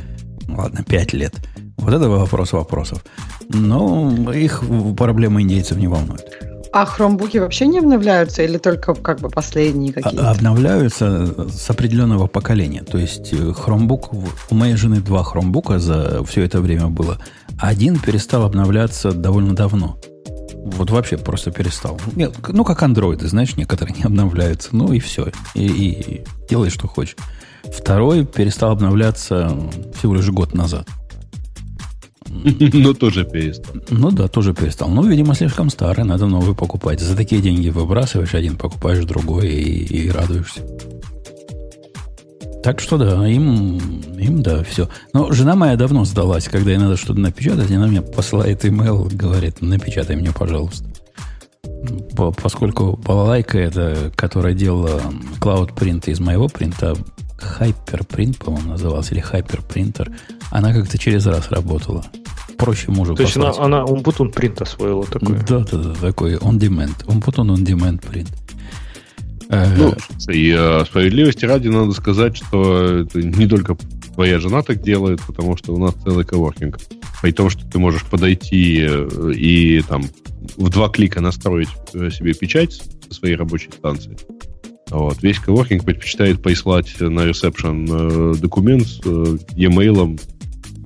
ладно, 0.49 0.85
5 0.87 1.13
лет, 1.13 1.35
вот 1.79 1.95
это 1.95 2.09
вопрос 2.09 2.53
вопросов. 2.53 3.05
Но 3.49 4.33
их 4.33 4.63
проблемы 4.97 5.43
индейцев 5.43 5.79
не 5.79 5.89
волнуют. 5.89 6.25
А 6.73 6.85
хромбуки 6.85 7.39
вообще 7.39 7.67
не 7.67 7.79
обновляются 7.79 8.43
или 8.43 8.59
только 8.59 8.95
как 8.95 9.21
бы 9.21 9.31
последние 9.31 9.93
а, 9.93 9.95
какие-то? 9.95 10.31
Обновляются 10.31 11.49
с 11.49 11.71
определенного 11.71 12.27
поколения. 12.27 12.83
То 12.83 12.99
есть 12.99 13.33
э, 13.33 13.53
хромбук, 13.55 14.13
у 14.13 14.55
моей 14.55 14.77
жены 14.77 15.01
два 15.01 15.23
хромбука 15.23 15.79
за 15.79 16.23
все 16.25 16.43
это 16.43 16.61
время 16.61 16.89
было. 16.89 17.19
Один 17.59 17.99
перестал 17.99 18.45
обновляться 18.45 19.13
довольно 19.13 19.55
давно. 19.55 19.99
Вот 20.67 20.91
вообще 20.91 21.17
просто 21.17 21.51
перестал. 21.51 21.99
Ну, 22.49 22.65
как 22.65 22.83
андроиды, 22.83 23.29
знаешь, 23.29 23.57
некоторые 23.57 23.97
не 23.97 24.03
обновляются. 24.03 24.71
Ну 24.73 24.93
и 24.93 24.99
все. 24.99 25.29
И, 25.55 25.67
и, 25.67 25.91
и 25.91 26.25
делай, 26.51 26.69
что 26.69 26.89
хочешь. 26.89 27.17
Второй 27.73 28.25
перестал 28.25 28.73
обновляться 28.73 29.57
всего 29.95 30.14
лишь 30.14 30.29
год 30.31 30.55
назад. 30.55 30.89
Ну, 32.73 32.95
тоже 32.95 33.25
перестал. 33.25 33.75
Ну 33.91 34.11
да, 34.11 34.29
тоже 34.29 34.55
перестал. 34.55 34.89
Ну, 34.89 35.03
видимо, 35.03 35.35
слишком 35.35 35.71
старый, 35.71 36.05
надо 36.05 36.27
новый 36.27 36.55
покупать. 36.55 37.01
За 37.01 37.17
такие 37.17 37.41
деньги 37.41 37.69
выбрасываешь 37.69 38.35
один, 38.35 38.57
покупаешь 38.57 39.05
другой 39.05 39.49
и, 39.49 39.85
и 39.85 40.11
радуешься. 40.11 40.62
Так 42.62 42.81
что 42.81 42.99
да, 42.99 43.29
им, 43.29 43.79
им 44.19 44.43
да, 44.43 44.64
все. 44.64 44.89
Но 45.12 45.31
жена 45.31 45.55
моя 45.55 45.77
давно 45.77 46.05
сдалась, 46.05 46.49
когда 46.49 46.73
ей 46.73 46.79
надо 46.79 46.97
что-то 46.97 47.21
напечатать, 47.21 47.71
она 47.71 47.87
мне 47.87 48.03
посылает 48.03 48.64
имейл, 48.64 49.09
говорит, 49.12 49.62
напечатай 49.62 50.17
мне, 50.17 50.33
пожалуйста. 50.33 50.85
По, 52.17 52.33
поскольку 52.33 52.97
балалайка 52.97 53.59
это, 53.59 54.11
которая 54.17 54.55
делала 54.55 55.01
Cloud 55.41 55.75
Print 55.75 56.11
из 56.11 56.19
моего 56.19 56.49
принта, 56.49 56.97
Hyperprint, 57.39 58.39
по-моему, 58.39 58.70
назывался, 58.70 59.14
или 59.14 59.22
Hyperprinter, 59.22 60.12
она 60.51 60.72
как-то 60.72 60.99
через 60.99 61.26
раз 61.26 61.51
работала. 61.51 62.05
Проще 62.57 62.91
мужу 62.91 63.14
То 63.14 63.22
есть 63.22 63.37
она, 63.37 63.53
она 63.59 63.82
Umbuton 63.82 64.32
принт 64.32 64.62
освоила 64.62 65.05
такой? 65.05 65.37
Да, 65.47 65.61
да, 65.61 65.78
да, 65.78 65.95
такой 65.95 66.37
on-demand. 66.37 67.05
Umbuton 67.07 67.55
on-demand 67.55 68.01
print. 68.01 68.28
Э, 69.49 69.76
ну, 69.76 69.95
и 70.28 70.55
э, 70.57 70.84
справедливости 70.87 71.45
ради 71.45 71.68
надо 71.68 71.93
сказать, 71.93 72.37
что 72.37 73.01
это 73.01 73.22
не 73.22 73.47
только 73.47 73.76
твоя 74.14 74.41
жена 74.41 74.62
так 74.62 74.82
делает, 74.82 75.20
потому 75.26 75.57
что 75.57 75.74
у 75.74 75.78
нас 75.78 75.95
целый 76.03 76.24
коворкинг. 76.24 76.78
При 77.22 77.32
том, 77.32 77.51
что 77.51 77.66
ты 77.66 77.78
можешь 77.78 78.05
подойти 78.05 78.87
э, 78.89 79.32
и 79.34 79.82
там 79.82 80.05
в 80.57 80.68
два 80.70 80.89
клика 80.89 81.20
настроить 81.20 81.68
себе 81.93 82.34
печать 82.34 82.82
со 83.09 83.14
своей 83.14 83.37
рабочей 83.37 83.70
станции, 83.72 84.16
вот. 84.91 85.22
Весь 85.22 85.39
коворкинг 85.39 85.84
предпочитает 85.84 86.43
прислать 86.43 87.01
на 87.01 87.24
ресепшн 87.24 87.87
э, 87.89 88.34
документ 88.37 88.87
с 88.87 89.01
э, 89.05 89.37
e-mail. 89.57 90.20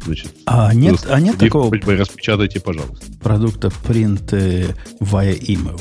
Значит, 0.05 0.32
а 0.46 0.72
нет, 0.72 1.07
а 1.09 1.20
нет 1.20 1.36
такого... 1.36 1.74
Распечатайте, 1.74 2.61
пожалуйста. 2.61 3.07
Продукта 3.22 3.68
print 3.68 4.30
э, 4.32 4.74
via 5.01 5.38
email. 5.38 5.80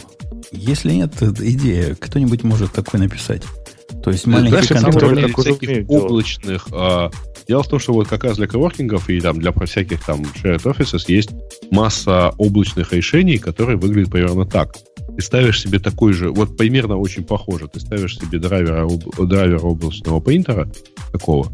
Если 0.51 0.93
нет, 0.93 1.13
идея, 1.21 1.95
кто-нибудь 1.95 2.43
может 2.43 2.73
такой 2.73 2.99
написать. 2.99 3.43
То 4.03 4.11
есть 4.11 4.27
маленький 4.27 4.63
Знаешь, 4.63 4.83
контроль... 4.83 5.33
всяких 5.33 5.89
облачных... 5.89 6.67
А, 6.71 7.09
дело 7.47 7.63
в 7.63 7.67
том, 7.67 7.79
что 7.79 7.93
вот 7.93 8.07
как 8.07 8.23
раз 8.23 8.37
для 8.37 8.47
коворкингов 8.47 9.09
и 9.09 9.21
там 9.21 9.39
для 9.39 9.51
всяких 9.51 10.03
там 10.03 10.21
shared 10.21 10.63
offices 10.63 11.05
есть 11.07 11.31
масса 11.71 12.29
облачных 12.37 12.93
решений, 12.93 13.37
которые 13.37 13.77
выглядят 13.77 14.11
примерно 14.11 14.45
так 14.45 14.75
ты 15.15 15.21
ставишь 15.21 15.61
себе 15.61 15.79
такой 15.79 16.13
же, 16.13 16.31
вот 16.31 16.57
примерно 16.57 16.97
очень 16.97 17.23
похоже, 17.23 17.67
ты 17.67 17.79
ставишь 17.79 18.17
себе 18.17 18.39
драйвера, 18.39 18.87
драйвера 19.17 19.59
облачного 19.59 20.19
принтера 20.19 20.69
такого, 21.11 21.51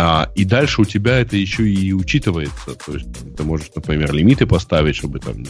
а, 0.00 0.30
и 0.36 0.44
дальше 0.44 0.82
у 0.82 0.84
тебя 0.84 1.18
это 1.18 1.36
еще 1.36 1.68
и 1.68 1.92
учитывается. 1.92 2.76
То 2.86 2.92
есть 2.92 3.08
ты 3.36 3.42
можешь, 3.42 3.70
например, 3.74 4.12
лимиты 4.12 4.46
поставить, 4.46 4.94
чтобы 4.94 5.18
там 5.18 5.44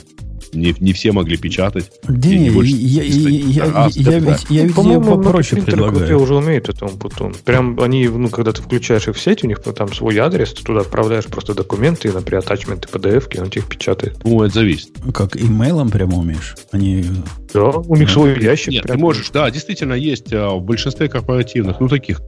не, 0.53 0.75
не 0.81 0.93
все 0.93 1.13
могли 1.13 1.37
печатать. 1.37 1.91
Да 2.07 2.29
не, 2.29 2.49
я, 2.49 3.03
я, 3.03 3.29
я, 3.29 3.73
раз, 3.73 3.97
я, 3.97 4.13
я, 4.13 4.19
ведь, 4.19 4.47
я 4.49 4.65
ведь 4.65 4.75
По-моему, 4.75 5.23
попроще 5.23 5.63
предлагаю. 5.63 6.21
уже 6.21 6.35
умеют 6.35 6.69
это 6.69 6.87
потом. 6.87 7.35
Прям 7.45 7.79
они, 7.81 8.09
ну, 8.09 8.29
когда 8.29 8.53
ты 8.53 8.63
включаешь 8.63 9.09
их 9.09 9.17
в 9.17 9.21
сеть, 9.21 9.45
у 9.45 9.47
них 9.47 9.61
там 9.61 9.93
свой 9.93 10.19
адрес, 10.19 10.53
ты 10.53 10.65
туда 10.65 10.81
отправляешь 10.81 11.27
просто 11.27 11.55
документы, 11.55 12.13
например, 12.13 12.41
атачменты, 12.41 12.89
PDF, 12.89 13.41
он 13.41 13.51
тебе 13.51 13.63
их 13.63 13.69
печатает. 13.69 14.19
Ну, 14.25 14.43
это 14.43 14.55
зависит. 14.55 14.91
Как 15.15 15.37
имейлом 15.37 15.91
прямо 15.91 16.19
умеешь? 16.19 16.57
Они... 16.73 17.05
Да, 17.53 17.69
у 17.69 17.97
них 17.97 18.11
свой 18.11 18.41
ящик. 18.43 18.73
Нет, 18.73 18.83
прям. 18.85 18.97
ты 18.97 19.01
можешь, 19.01 19.31
да, 19.31 19.51
действительно 19.51 19.95
есть 19.95 20.33
а, 20.33 20.51
в 20.51 20.63
большинстве 20.63 21.09
корпоративных, 21.09 21.81
ну, 21.81 21.89
таких 21.89 22.23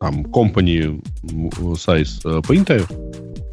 там, 0.00 0.22
company 0.26 1.02
size 1.22 2.42
принтеров 2.46 2.90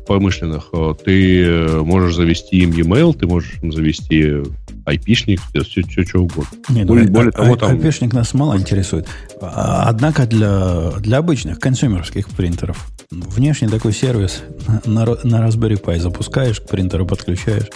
промышленных, 0.10 0.70
э, 0.74 0.94
ты 1.06 1.46
э, 1.46 1.82
можешь 1.84 2.16
завести 2.16 2.58
им 2.58 2.72
e-mail, 2.72 3.14
ты 3.14 3.28
можешь 3.28 3.60
им 3.62 3.72
завести 3.72 4.42
IP-шник, 4.88 5.40
все, 5.54 5.84
все, 5.84 6.04
что 6.04 6.24
угодно. 6.24 6.50
Не, 6.70 6.84
более, 6.84 7.06
ну, 7.06 7.14
более 7.14 7.32
того, 7.32 7.56
там... 7.56 7.78
IP-шник 7.78 8.16
нас 8.16 8.34
мало 8.34 8.58
интересует. 8.58 9.08
А, 9.40 9.84
однако 9.88 10.26
для, 10.26 10.94
для 10.98 11.20
обычных 11.20 11.60
консюмерских 11.60 12.28
принтеров 12.30 12.88
внешний 13.12 13.68
такой 13.68 13.94
сервис 13.94 14.42
на, 14.84 15.06
на 15.06 15.48
Raspberry 15.48 15.80
Pi 15.80 16.00
запускаешь, 16.00 16.60
к 16.60 16.68
принтеру 16.68 17.06
подключаешь, 17.06 17.68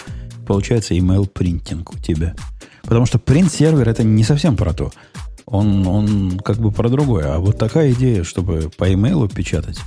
получается 0.48 0.96
email 0.96 1.28
принтинг 1.28 1.94
у 1.94 2.00
тебя. 2.00 2.34
Потому 2.82 3.06
что 3.06 3.20
принт-сервер 3.20 3.88
это 3.88 4.04
не 4.04 4.24
совсем 4.24 4.58
про 4.58 4.74
то. 4.74 4.92
Он, 5.46 5.86
он 5.86 6.40
как 6.40 6.58
бы 6.58 6.72
про 6.72 6.90
другое. 6.90 7.36
А 7.36 7.38
вот 7.38 7.60
такая 7.60 7.92
идея, 7.92 8.24
чтобы 8.24 8.72
по 8.76 8.92
имейлу 8.92 9.28
печатать 9.28 9.80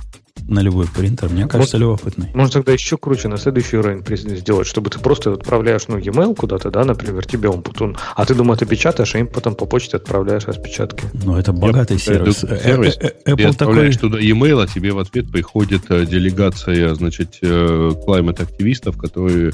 на 0.47 0.61
любой 0.61 0.87
принтер, 0.87 1.29
мне 1.29 1.47
кажется, 1.47 1.77
может, 1.77 1.79
любопытной. 1.79 2.29
Можно 2.33 2.53
тогда 2.53 2.71
еще 2.73 2.97
круче 2.97 3.27
на 3.27 3.37
следующий 3.37 3.77
уровень 3.77 4.03
сделать, 4.15 4.67
чтобы 4.67 4.89
ты 4.89 4.99
просто 4.99 5.33
отправляешь, 5.33 5.87
ну, 5.87 5.97
e-mail 5.97 6.35
куда-то, 6.35 6.71
да, 6.71 6.85
например, 6.85 7.25
тебе 7.25 7.49
он 7.49 7.61
потом, 7.61 7.95
а 8.15 8.25
ты, 8.25 8.33
думаешь, 8.33 8.59
ты 8.59 8.65
печатаешь, 8.65 9.15
а 9.15 9.19
им 9.19 9.27
потом 9.27 9.55
по 9.55 9.65
почте 9.65 9.97
отправляешь 9.97 10.45
распечатки. 10.45 11.03
Ну, 11.13 11.35
это 11.37 11.51
богатый 11.51 11.99
сервис. 11.99 12.43
Э, 12.43 12.59
сервис. 12.63 12.97
Э, 12.99 13.11
э, 13.25 13.31
Apple 13.33 13.53
такой... 13.55 13.93
туда 13.93 14.19
e-mail, 14.19 14.63
а 14.63 14.67
тебе 14.67 14.91
в 14.93 14.99
ответ 14.99 15.31
приходит 15.31 15.81
делегация, 15.87 16.93
значит, 16.95 17.39
climate-активистов, 17.41 18.97
которые 18.97 19.53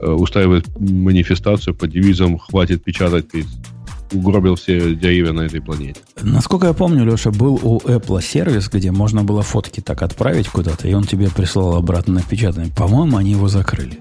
устраивают 0.00 0.66
манифестацию 0.78 1.74
под 1.74 1.90
девизом 1.90 2.38
«Хватит 2.38 2.84
печатать, 2.84 3.26
угробил 4.12 4.56
все 4.56 4.94
деревья 4.94 5.32
на 5.32 5.42
этой 5.42 5.60
планете. 5.60 6.00
Насколько 6.22 6.68
я 6.68 6.72
помню, 6.72 7.04
Леша, 7.04 7.30
был 7.30 7.58
у 7.62 7.78
Apple 7.80 8.22
сервис, 8.22 8.68
где 8.68 8.90
можно 8.90 9.24
было 9.24 9.42
фотки 9.42 9.80
так 9.80 10.02
отправить 10.02 10.48
куда-то, 10.48 10.88
и 10.88 10.94
он 10.94 11.04
тебе 11.04 11.28
прислал 11.30 11.76
обратно 11.76 12.14
напечатанные. 12.14 12.70
По-моему, 12.72 13.16
они 13.16 13.32
его 13.32 13.48
закрыли. 13.48 14.00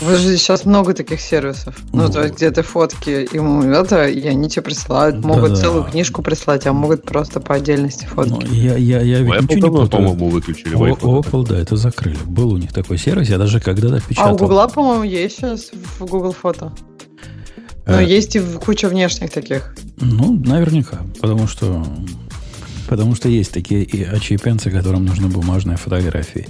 Вы 0.00 0.16
же 0.16 0.36
сейчас 0.36 0.64
много 0.64 0.92
таких 0.92 1.20
сервисов. 1.20 1.76
Ну, 1.92 2.04
ну 2.04 2.12
то 2.12 2.22
есть, 2.22 2.36
где 2.36 2.50
ты 2.50 2.62
фотки 2.62 3.28
ему 3.34 3.62
это, 3.62 4.06
и 4.06 4.26
они 4.26 4.48
тебе 4.48 4.62
присылают. 4.62 5.24
Могут 5.24 5.50
да, 5.50 5.56
целую 5.56 5.84
книжку 5.84 6.22
прислать, 6.22 6.66
а 6.66 6.72
могут 6.72 7.04
просто 7.04 7.40
по 7.40 7.54
отдельности 7.54 8.06
фотки. 8.06 8.46
Ну, 8.46 8.52
я, 8.52 8.76
я, 8.76 9.00
я 9.00 9.20
ведь 9.20 9.34
Apple 9.34 9.54
ничего 9.56 9.82
не 9.82 9.88
по-моему, 9.88 10.28
выключили. 10.28 10.74
О, 10.74 11.20
Apple, 11.20 11.46
да, 11.46 11.58
это 11.58 11.76
закрыли. 11.76 12.18
Был 12.26 12.52
у 12.52 12.56
них 12.56 12.72
такой 12.72 12.98
сервис, 12.98 13.28
я 13.28 13.38
даже 13.38 13.60
когда-то 13.60 14.00
печатал. 14.00 14.30
А 14.30 14.34
у 14.34 14.36
Google, 14.36 14.68
по-моему, 14.68 15.04
есть 15.04 15.36
сейчас 15.36 15.70
в 15.98 16.06
Google 16.06 16.32
фото. 16.32 16.72
Но 17.86 18.00
э, 18.00 18.04
есть 18.04 18.36
и 18.36 18.40
куча 18.40 18.88
внешних 18.88 19.30
таких. 19.30 19.74
Ну, 19.96 20.40
наверняка, 20.44 21.00
потому 21.20 21.46
что 21.46 21.84
потому 22.88 23.14
что 23.14 23.28
есть 23.28 23.52
такие 23.52 23.82
и 23.82 24.02
очепенцы, 24.04 24.70
которым 24.70 25.04
нужны 25.04 25.28
бумажные 25.28 25.76
фотографии. 25.76 26.46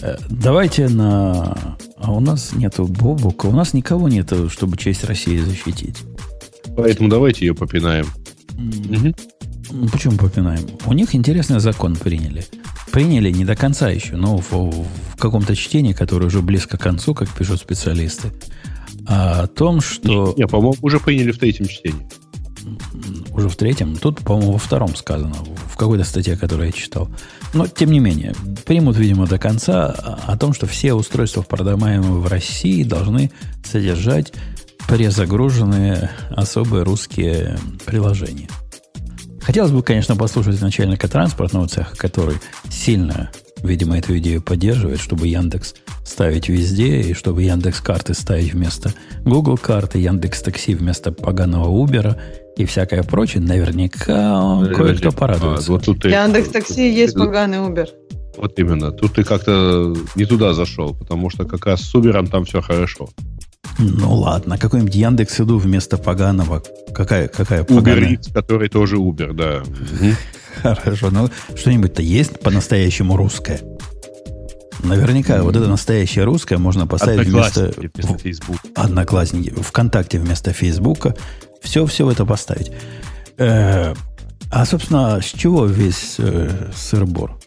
Э, 0.00 0.16
давайте 0.28 0.88
на... 0.88 1.76
А 1.96 2.12
у 2.12 2.20
нас 2.20 2.52
нету 2.52 2.84
Бобука, 2.86 3.46
у 3.46 3.52
нас 3.52 3.72
никого 3.72 4.08
нету, 4.08 4.50
чтобы 4.50 4.76
честь 4.76 5.04
России 5.04 5.38
защитить. 5.38 5.98
Поэтому 6.76 7.08
давайте 7.08 7.46
ее 7.46 7.54
попинаем. 7.54 8.06
Угу. 8.56 9.88
Почему 9.90 10.16
попинаем? 10.16 10.66
У 10.86 10.92
них 10.92 11.14
интересный 11.14 11.60
закон 11.60 11.96
приняли. 11.96 12.44
Приняли 12.92 13.30
не 13.30 13.44
до 13.44 13.56
конца 13.56 13.90
еще, 13.90 14.16
но 14.16 14.36
в, 14.36 14.52
в 14.52 15.16
каком-то 15.18 15.56
чтении, 15.56 15.92
которое 15.92 16.26
уже 16.26 16.42
близко 16.42 16.76
к 16.76 16.82
концу, 16.82 17.14
как 17.14 17.28
пишут 17.30 17.60
специалисты 17.60 18.30
о 19.06 19.46
том, 19.46 19.80
что... 19.80 20.34
Не, 20.36 20.46
по-моему, 20.46 20.76
уже 20.82 21.00
приняли 21.00 21.32
в 21.32 21.38
третьем 21.38 21.66
чтении. 21.66 22.06
Уже 23.32 23.48
в 23.48 23.56
третьем? 23.56 23.96
Тут, 23.96 24.20
по-моему, 24.20 24.52
во 24.52 24.58
втором 24.58 24.94
сказано, 24.96 25.34
в 25.66 25.76
какой-то 25.76 26.04
статье, 26.04 26.36
которую 26.36 26.66
я 26.66 26.72
читал. 26.72 27.08
Но, 27.52 27.66
тем 27.66 27.90
не 27.90 27.98
менее, 27.98 28.34
примут, 28.64 28.96
видимо, 28.96 29.26
до 29.26 29.38
конца 29.38 29.90
о 30.26 30.36
том, 30.38 30.54
что 30.54 30.66
все 30.66 30.94
устройства, 30.94 31.42
продаваемые 31.42 32.12
в 32.12 32.26
России, 32.26 32.82
должны 32.82 33.30
содержать 33.64 34.32
перезагруженные 34.88 36.10
особые 36.30 36.84
русские 36.84 37.58
приложения. 37.84 38.48
Хотелось 39.42 39.72
бы, 39.72 39.82
конечно, 39.82 40.16
послушать 40.16 40.60
начальника 40.62 41.06
транспортного 41.06 41.68
цеха, 41.68 41.96
который 41.96 42.36
сильно, 42.70 43.30
видимо, 43.68 43.98
эту 43.98 44.16
идею 44.18 44.42
поддерживает, 44.42 45.00
чтобы 45.00 45.26
Яндекс 45.26 45.74
ставить 46.04 46.48
везде, 46.48 47.00
и 47.00 47.14
чтобы 47.14 47.42
Яндекс 47.42 47.80
карты 47.80 48.14
ставить 48.14 48.52
вместо 48.52 48.92
Google 49.24 49.56
карты, 49.56 49.98
Яндекс 49.98 50.42
такси 50.42 50.74
вместо 50.74 51.12
поганого 51.12 51.68
Uber 51.68 52.16
и 52.56 52.64
всякое 52.64 53.02
прочее, 53.02 53.42
наверняка 53.42 54.64
кое-кто 54.74 55.10
порадуется. 55.12 55.68
А, 55.68 55.72
вот 55.72 55.84
тут 55.84 56.04
Яндекс 56.04 56.48
такси 56.50 56.92
есть 56.92 57.14
поганый 57.14 57.58
Uber. 57.58 57.88
Вот 58.36 58.58
именно. 58.58 58.90
Тут 58.90 59.14
ты 59.14 59.24
как-то 59.24 59.94
не 60.16 60.24
туда 60.24 60.54
зашел, 60.54 60.94
потому 60.94 61.30
что 61.30 61.44
как 61.44 61.66
раз 61.66 61.82
с 61.82 61.94
Uber 61.94 62.28
там 62.28 62.44
все 62.44 62.60
хорошо. 62.60 63.08
Ну 63.78 64.14
ладно, 64.14 64.58
какой-нибудь 64.58 64.94
Яндекс 64.94 65.40
иду 65.40 65.58
вместо 65.58 65.98
поганого. 65.98 66.62
Какая, 66.94 67.28
какая 67.28 67.64
поганая? 67.64 67.96
Uber 67.96 68.18
Eats, 68.18 68.32
который 68.32 68.68
тоже 68.68 68.96
Uber, 68.96 69.32
да. 69.32 69.62
Хорошо, 70.72 71.10
ну 71.10 71.28
что-нибудь-то 71.54 72.02
есть 72.02 72.40
по-настоящему 72.40 73.16
русское? 73.16 73.60
Наверняка 74.82 75.42
вот 75.42 75.56
это 75.56 75.66
настоящее 75.66 76.24
русское 76.24 76.58
можно 76.58 76.86
поставить 76.86 77.28
вместо, 77.28 77.72
вместо 77.76 78.18
Facebook. 78.18 78.56
Одноклассники. 78.74 79.50
Вконтакте 79.50 80.18
вместо 80.18 80.52
Фейсбука. 80.52 81.14
Все-все 81.62 82.10
это 82.10 82.26
поставить. 82.26 82.70
Э, 83.38 83.94
а, 84.50 84.66
собственно, 84.66 85.20
с 85.20 85.26
чего 85.26 85.64
весь 85.66 86.16
э, 86.18 86.70
сырбор? 86.76 87.38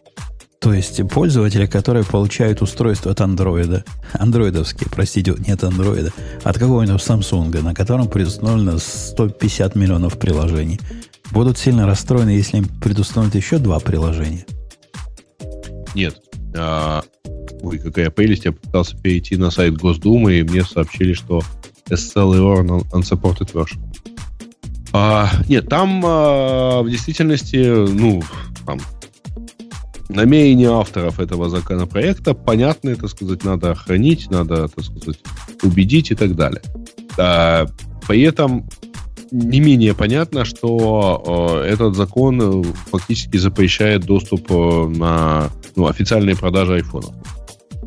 То 0.60 0.74
есть 0.74 1.08
пользователи, 1.10 1.68
которые 1.68 2.04
получают 2.04 2.62
устройство 2.64 3.12
от 3.12 3.22
андроида, 3.22 3.86
андроидовские, 4.14 4.90
простите, 4.92 5.36
нет 5.48 5.64
андроида, 5.64 6.12
от 6.44 6.58
какого-нибудь 6.58 7.02
Samsung, 7.02 7.62
на 7.62 7.76
котором 7.76 8.08
предустановлено 8.08 8.80
150 8.80 9.76
миллионов 9.76 10.18
приложений, 10.18 10.80
будут 11.32 11.58
сильно 11.58 11.86
расстроены, 11.86 12.30
если 12.30 12.58
им 12.58 12.66
предустановят 12.66 13.36
еще 13.36 13.58
два 13.58 13.80
приложения. 13.80 14.46
Нет. 15.96 16.22
А, 16.56 17.04
ой, 17.62 17.80
какая 17.80 18.10
прелесть, 18.10 18.46
я 18.46 18.52
пытался 18.52 18.98
перейти 18.98 19.38
на 19.38 19.52
сайт 19.52 19.78
Госдумы, 19.78 20.36
и 20.36 20.44
мне 20.44 20.64
сообщили, 20.64 21.14
что 21.14 21.42
SSL 21.90 22.36
error 22.36 22.86
unsupported 22.92 23.52
version. 23.54 23.80
А, 24.94 25.30
нет, 25.48 25.70
там 25.70 26.02
а, 26.06 26.82
в 26.82 26.90
действительности, 26.90 27.58
ну, 27.58 28.24
там, 28.66 28.80
намерения 30.10 30.70
авторов 30.70 31.20
этого 31.20 31.50
законопроекта 31.50 32.34
понятны, 32.34 32.96
так 32.96 33.10
сказать, 33.10 33.44
надо 33.44 33.72
охранить, 33.72 34.30
надо, 34.30 34.68
так 34.68 34.84
сказать, 34.84 35.20
убедить 35.64 36.12
и 36.12 36.16
так 36.16 36.36
далее. 36.36 36.62
А, 37.18 37.68
при 38.08 38.22
этом 38.22 38.68
не 39.32 39.60
менее 39.60 39.94
понятно, 39.94 40.46
что 40.46 41.62
э, 41.66 41.70
этот 41.70 41.96
закон 41.96 42.42
э, 42.42 42.64
фактически 42.92 43.38
запрещает 43.38 44.06
доступ 44.06 44.52
э, 44.52 44.88
на 44.88 45.50
ну, 45.76 45.88
официальные 45.88 46.36
продажи 46.36 46.76
айфонов. 46.76 47.14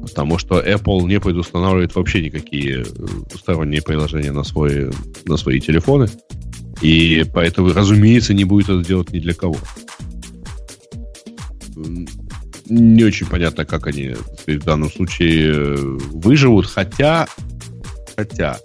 Потому 0.00 0.38
что 0.38 0.60
Apple 0.60 1.02
не 1.06 1.20
предустанавливает 1.20 1.94
вообще 1.94 2.22
никакие 2.22 2.82
э, 2.82 2.84
сторонние 3.34 3.82
приложения 3.82 4.32
на, 4.32 4.44
свой, 4.44 4.90
на 5.26 5.36
свои 5.36 5.60
телефоны. 5.60 6.08
И 6.80 7.24
поэтому, 7.32 7.72
разумеется, 7.72 8.32
не 8.32 8.44
будет 8.44 8.68
это 8.68 8.84
делать 8.84 9.12
ни 9.12 9.18
для 9.18 9.34
кого. 9.34 9.56
Не 12.68 13.04
очень 13.04 13.26
понятно, 13.26 13.64
как 13.64 13.86
они 13.86 14.14
в 14.46 14.64
данном 14.64 14.90
случае 14.90 15.52
э, 15.52 15.76
выживут, 16.12 16.66
хотя, 16.66 17.26
хотя, 18.16 18.58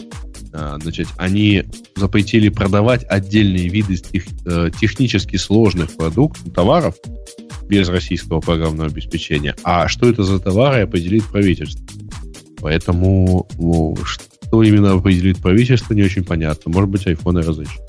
значит, 0.82 1.08
они 1.18 1.64
запретили 1.96 2.50
продавать 2.50 3.06
отдельные 3.10 3.68
виды 3.68 3.98
тех, 3.98 4.26
технически 4.80 5.38
сложных 5.38 5.96
продуктов, 5.96 6.54
товаров, 6.54 6.96
без 7.68 7.90
российского 7.90 8.42
программного 8.42 8.90
обеспечения. 8.90 9.56
А 9.64 9.88
что 9.88 10.10
это 10.10 10.24
за 10.24 10.40
товары, 10.40 10.82
определит 10.82 11.26
правительство. 11.26 11.84
Поэтому 12.62 13.48
ну, 13.58 13.96
что 14.04 14.64
именно 14.64 14.94
определит 14.94 15.38
правительство, 15.38 15.94
не 15.94 16.04
очень 16.04 16.24
понятно. 16.24 16.72
Может 16.72 16.90
быть, 16.90 17.08
айфоны 17.08 17.42
разыщут. 17.42 17.82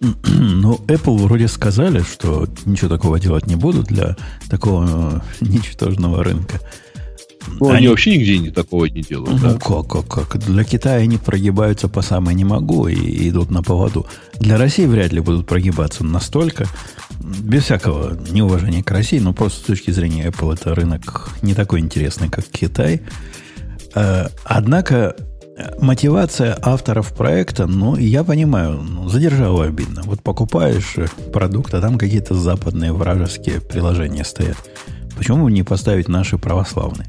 Ну, 0.24 0.76
Apple 0.86 1.18
вроде 1.18 1.48
сказали, 1.48 2.00
что 2.00 2.48
ничего 2.64 2.88
такого 2.88 3.20
делать 3.20 3.46
не 3.46 3.56
будут 3.56 3.86
для 3.86 4.16
такого 4.48 5.22
э, 5.40 5.44
ничтожного 5.44 6.24
рынка. 6.24 6.58
Ну, 7.58 7.68
они, 7.68 7.78
они 7.78 7.88
вообще 7.88 8.16
нигде 8.16 8.38
не 8.38 8.50
такого 8.50 8.84
не 8.86 9.02
делают. 9.02 9.30
Ну, 9.30 9.38
да? 9.38 9.58
как, 9.58 9.86
как, 9.86 10.06
как? 10.06 10.38
Для 10.38 10.64
Китая 10.64 10.96
они 10.96 11.18
прогибаются 11.18 11.88
по 11.88 12.02
самой 12.02 12.34
не 12.34 12.44
могу 12.44 12.88
и 12.88 13.28
идут 13.28 13.50
на 13.50 13.62
поводу. 13.62 14.06
Для 14.38 14.56
России 14.58 14.86
вряд 14.86 15.12
ли 15.12 15.20
будут 15.20 15.46
прогибаться 15.46 16.04
настолько. 16.04 16.66
Без 17.20 17.64
всякого 17.64 18.18
неуважения 18.30 18.82
к 18.82 18.90
России, 18.90 19.18
но 19.18 19.32
просто 19.32 19.60
с 19.60 19.66
точки 19.66 19.90
зрения 19.90 20.26
Apple 20.28 20.54
это 20.54 20.74
рынок 20.74 21.30
не 21.42 21.54
такой 21.54 21.80
интересный, 21.80 22.28
как 22.28 22.46
Китай. 22.46 23.02
Э, 23.94 24.28
однако 24.44 25.16
мотивация 25.80 26.56
авторов 26.60 27.12
проекта, 27.14 27.66
ну, 27.66 27.96
я 27.96 28.24
понимаю, 28.24 28.80
ну, 28.82 29.08
задержала 29.08 29.64
обидно. 29.64 30.02
Вот 30.04 30.22
покупаешь 30.22 30.96
продукт, 31.32 31.74
а 31.74 31.80
там 31.80 31.98
какие-то 31.98 32.34
западные 32.34 32.92
вражеские 32.92 33.60
приложения 33.60 34.24
стоят. 34.24 34.56
Почему 35.16 35.48
не 35.48 35.62
поставить 35.62 36.08
наши 36.08 36.38
православные? 36.38 37.08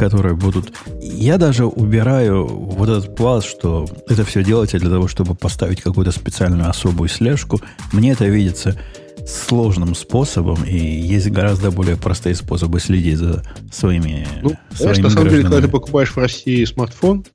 Которые 0.00 0.34
будут... 0.34 0.72
Я 1.02 1.36
даже 1.36 1.66
убираю 1.66 2.46
вот 2.46 2.88
этот 2.88 3.14
пласт, 3.14 3.46
что 3.46 3.86
это 4.08 4.24
все 4.24 4.42
делается 4.42 4.78
для 4.78 4.88
того, 4.88 5.08
чтобы 5.08 5.34
поставить 5.34 5.82
какую-то 5.82 6.10
специальную 6.10 6.70
особую 6.70 7.10
слежку. 7.10 7.60
Мне 7.92 8.12
это 8.12 8.24
видится 8.24 8.78
сложным 9.26 9.94
способом, 9.94 10.64
и 10.64 10.78
есть 10.78 11.30
гораздо 11.30 11.70
более 11.70 11.98
простые 11.98 12.34
способы 12.34 12.80
следить 12.80 13.18
за 13.18 13.42
своими 13.70 14.26
Ну, 14.40 14.56
своими 14.74 14.94
знаешь, 14.94 14.98
на 15.00 15.10
самом 15.10 15.28
деле, 15.28 15.42
когда 15.42 15.60
ты 15.60 15.68
покупаешь 15.68 16.12
в 16.12 16.16
России 16.16 16.64
смартфон, 16.64 17.26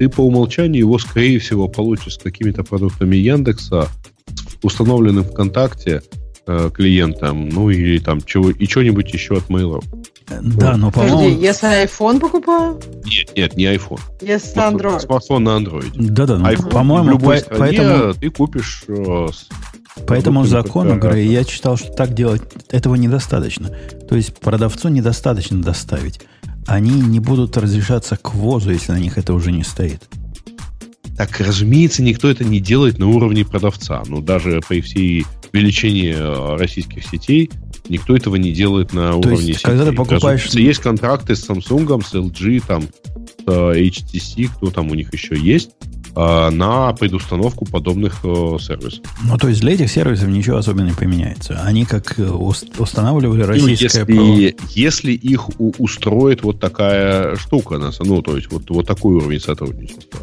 ты 0.00 0.08
по 0.08 0.22
умолчанию 0.22 0.80
его, 0.80 0.98
скорее 0.98 1.38
всего, 1.38 1.68
получишь 1.68 2.14
с 2.14 2.18
какими-то 2.18 2.64
продуктами 2.64 3.14
Яндекса, 3.14 3.88
установленным 4.64 5.22
ВКонтакте, 5.22 6.02
э, 6.48 6.70
клиентам, 6.74 7.48
ну 7.48 7.70
или 7.70 8.00
там 8.00 8.20
чего, 8.22 8.50
и 8.50 8.66
что-нибудь 8.66 9.14
еще 9.14 9.36
от 9.36 9.48
Mail.ru. 9.48 9.84
Да, 10.30 10.76
но 10.76 10.90
по-моему... 10.90 11.18
Подожди, 11.18 11.40
если 11.40 11.84
iPhone 11.84 12.20
покупаю? 12.20 12.80
Нет, 13.04 13.36
нет, 13.36 13.56
не 13.56 13.64
iPhone. 13.64 14.00
Если 14.20 14.56
Android. 14.56 15.00
Смартфон 15.00 15.44
на 15.44 15.58
Android. 15.58 15.92
Да-да, 15.94 16.38
но 16.38 16.50
iPhone, 16.50 16.70
по-моему, 16.70 17.08
в 17.08 17.10
любой 17.12 17.40
по- 17.42 17.56
поэтому... 17.56 18.14
ты 18.14 18.30
купишь... 18.30 18.84
Э, 18.88 19.28
по 20.06 20.12
этому 20.12 20.44
закону, 20.44 20.98
Грей, 20.98 21.28
я 21.28 21.44
читал, 21.44 21.76
что 21.76 21.92
так 21.92 22.14
делать 22.14 22.42
этого 22.70 22.94
недостаточно. 22.94 23.70
То 24.08 24.16
есть 24.16 24.36
продавцу 24.38 24.88
недостаточно 24.88 25.60
доставить. 25.60 26.20
Они 26.66 26.92
не 26.92 27.18
будут 27.18 27.56
разрешаться 27.56 28.16
к 28.16 28.34
ввозу, 28.34 28.70
если 28.70 28.92
на 28.92 28.98
них 28.98 29.18
это 29.18 29.32
уже 29.34 29.50
не 29.50 29.64
стоит. 29.64 30.02
Так, 31.16 31.40
разумеется, 31.40 32.02
никто 32.02 32.30
это 32.30 32.44
не 32.44 32.60
делает 32.60 32.98
на 32.98 33.08
уровне 33.08 33.44
продавца. 33.44 34.02
Ну, 34.06 34.20
даже 34.20 34.60
при 34.68 34.80
всей 34.80 35.26
величине 35.52 36.12
э, 36.12 36.56
российских 36.56 37.04
сетей 37.04 37.50
никто 37.88 38.16
этого 38.16 38.36
не 38.36 38.52
делает 38.52 38.92
на 38.92 39.12
То 39.12 39.18
уровне 39.18 39.48
есть, 39.48 39.60
сетей. 39.60 39.62
когда 39.62 39.84
ты 39.84 39.92
покупаешь... 39.92 40.46
Разумеется, 40.46 40.60
есть 40.60 40.80
контракты 40.80 41.36
с 41.36 41.48
Samsung, 41.48 42.04
с 42.04 42.14
LG, 42.14 42.62
там, 42.66 42.82
с 42.82 43.50
HTC, 43.50 44.50
кто 44.54 44.70
там 44.70 44.90
у 44.90 44.94
них 44.94 45.12
еще 45.12 45.36
есть, 45.38 45.70
э, 46.14 46.50
на 46.50 46.92
предустановку 46.92 47.64
подобных 47.64 48.20
э, 48.24 48.56
сервисов. 48.60 49.04
Ну, 49.24 49.38
то 49.38 49.48
есть 49.48 49.60
для 49.60 49.72
этих 49.72 49.90
сервисов 49.90 50.28
ничего 50.28 50.56
особенно 50.56 50.86
не 50.88 50.94
поменяется. 50.94 51.60
Они 51.62 51.84
как 51.84 52.16
устанавливали 52.18 53.42
ну, 53.42 53.46
российское 53.46 54.04
ну, 54.06 54.36
если, 54.36 54.56
если 54.74 55.12
их 55.12 55.48
устроит 55.58 56.42
вот 56.42 56.60
такая 56.60 57.36
штука, 57.36 57.78
ну, 58.00 58.22
то 58.22 58.36
есть 58.36 58.50
вот, 58.52 58.68
вот 58.70 58.86
такой 58.86 59.16
уровень 59.16 59.40
сотрудничества. 59.40 60.20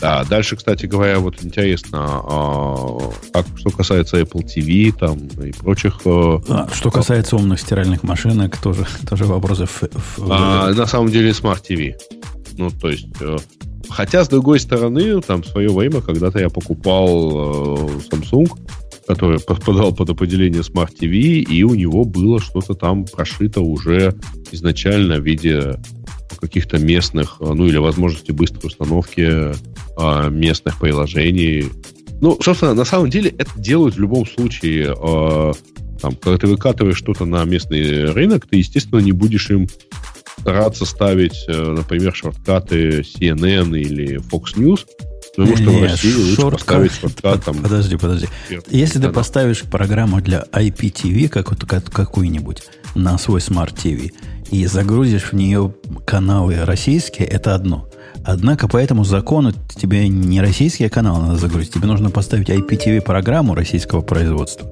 Да, 0.00 0.24
дальше, 0.24 0.56
кстати 0.56 0.86
говоря, 0.86 1.18
вот 1.18 1.42
интересно, 1.42 2.20
а, 2.24 2.98
как, 3.32 3.46
что 3.56 3.70
касается 3.70 4.20
Apple 4.20 4.44
TV 4.44 4.92
там 4.92 5.26
и 5.42 5.52
прочих... 5.52 6.00
Э, 6.04 6.38
а, 6.48 6.68
что 6.72 6.90
касается 6.90 7.36
умных 7.36 7.60
стиральных 7.60 8.02
машинок, 8.02 8.56
тоже, 8.58 8.86
тоже 9.08 9.24
вопросы. 9.24 9.66
В, 9.66 9.82
в... 9.82 10.28
А, 10.30 10.72
на 10.72 10.86
самом 10.86 11.10
деле 11.10 11.30
Smart 11.30 11.62
TV. 11.68 11.94
Ну, 12.58 12.70
то 12.70 12.90
есть... 12.90 13.08
Э, 13.20 13.38
хотя, 13.88 14.24
с 14.24 14.28
другой 14.28 14.60
стороны, 14.60 15.20
там, 15.22 15.42
в 15.42 15.46
свое 15.46 15.70
время, 15.70 16.02
когда-то 16.02 16.40
я 16.40 16.50
покупал 16.50 17.88
э, 17.88 18.00
Samsung, 18.10 18.50
который 19.06 19.40
подпадал 19.40 19.94
под 19.94 20.10
определение 20.10 20.62
Smart 20.62 20.90
TV, 21.00 21.40
и 21.40 21.62
у 21.62 21.74
него 21.74 22.04
было 22.04 22.40
что-то 22.40 22.74
там 22.74 23.04
прошито 23.04 23.60
уже 23.60 24.14
изначально 24.50 25.16
в 25.16 25.24
виде 25.24 25.78
каких-то 26.46 26.78
местных, 26.78 27.36
ну 27.40 27.66
или 27.66 27.76
возможности 27.76 28.32
быстрой 28.32 28.68
установки 28.68 29.20
э, 29.20 30.30
местных 30.30 30.78
приложений. 30.78 31.70
Ну, 32.20 32.38
собственно, 32.42 32.74
на 32.74 32.84
самом 32.84 33.10
деле 33.10 33.30
это 33.30 33.50
делают 33.56 33.96
в 33.96 34.00
любом 34.00 34.26
случае. 34.26 34.94
Э, 34.96 35.52
там, 36.00 36.14
когда 36.16 36.38
ты 36.38 36.46
выкатываешь 36.46 36.96
что-то 36.96 37.24
на 37.24 37.44
местный 37.44 38.10
рынок, 38.12 38.46
ты, 38.46 38.58
естественно, 38.58 39.00
не 39.00 39.12
будешь 39.12 39.50
им 39.50 39.66
стараться 40.38 40.84
ставить, 40.84 41.44
э, 41.48 41.74
например, 41.76 42.14
шорткаты 42.14 43.00
CNN 43.00 43.76
или 43.78 44.18
Fox 44.18 44.56
News, 44.56 44.86
потому 45.36 45.56
что 45.56 45.70
в 45.70 45.82
России 45.82 46.14
лучше 46.14 46.36
шорткат... 46.36 46.60
поставить 46.66 46.92
шорткат 46.92 47.44
там... 47.44 47.56
Подожди, 47.56 47.96
подожди. 47.96 48.28
Если 48.70 49.00
ты 49.00 49.10
поставишь 49.10 49.62
программу 49.62 50.20
для 50.20 50.44
IPTV 50.52 51.28
какую-нибудь 51.90 52.62
на 52.94 53.18
свой 53.18 53.40
TV 53.40 54.12
и 54.50 54.66
загрузишь 54.66 55.32
в 55.32 55.32
нее 55.32 55.74
каналы 56.04 56.64
российские, 56.64 57.28
это 57.28 57.54
одно. 57.54 57.88
Однако 58.24 58.68
по 58.68 58.76
этому 58.76 59.04
закону 59.04 59.52
тебе 59.52 60.08
не 60.08 60.40
российские 60.40 60.90
каналы 60.90 61.26
надо 61.26 61.38
загрузить, 61.38 61.74
тебе 61.74 61.86
нужно 61.86 62.10
поставить 62.10 62.50
IPTV-программу 62.50 63.54
российского 63.54 64.00
производства. 64.00 64.68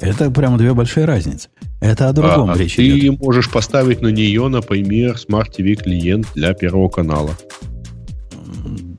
Это 0.00 0.30
прямо 0.30 0.58
две 0.58 0.74
большие 0.74 1.06
разницы. 1.06 1.48
Это 1.80 2.08
о 2.08 2.12
другом 2.12 2.50
а, 2.50 2.56
речь 2.56 2.76
ты 2.76 2.98
идет. 2.98 3.20
можешь 3.20 3.50
поставить 3.50 4.00
на 4.00 4.08
нее, 4.08 4.48
например, 4.48 5.16
Smart 5.16 5.48
TV 5.56 5.74
клиент 5.74 6.26
для 6.34 6.54
первого 6.54 6.88
канала. 6.88 7.36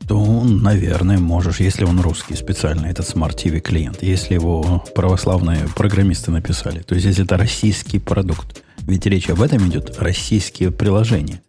Ну, 0.09 0.43
наверное, 0.43 1.17
можешь, 1.17 1.59
если 1.59 1.83
он 1.83 1.99
русский 1.99 2.35
специально, 2.35 2.85
этот 2.85 3.05
Smart 3.07 3.35
TV 3.35 3.59
клиент, 3.59 4.03
если 4.03 4.35
его 4.35 4.83
православные 4.95 5.67
программисты 5.75 6.31
написали. 6.31 6.79
То 6.79 6.95
есть, 6.95 7.07
если 7.07 7.25
это 7.25 7.35
российский 7.35 7.99
продукт. 7.99 8.63
Ведь 8.87 9.05
речь 9.05 9.29
об 9.29 9.41
этом 9.41 9.67
идет, 9.67 9.97
российские 9.99 10.71
приложения 10.71 11.41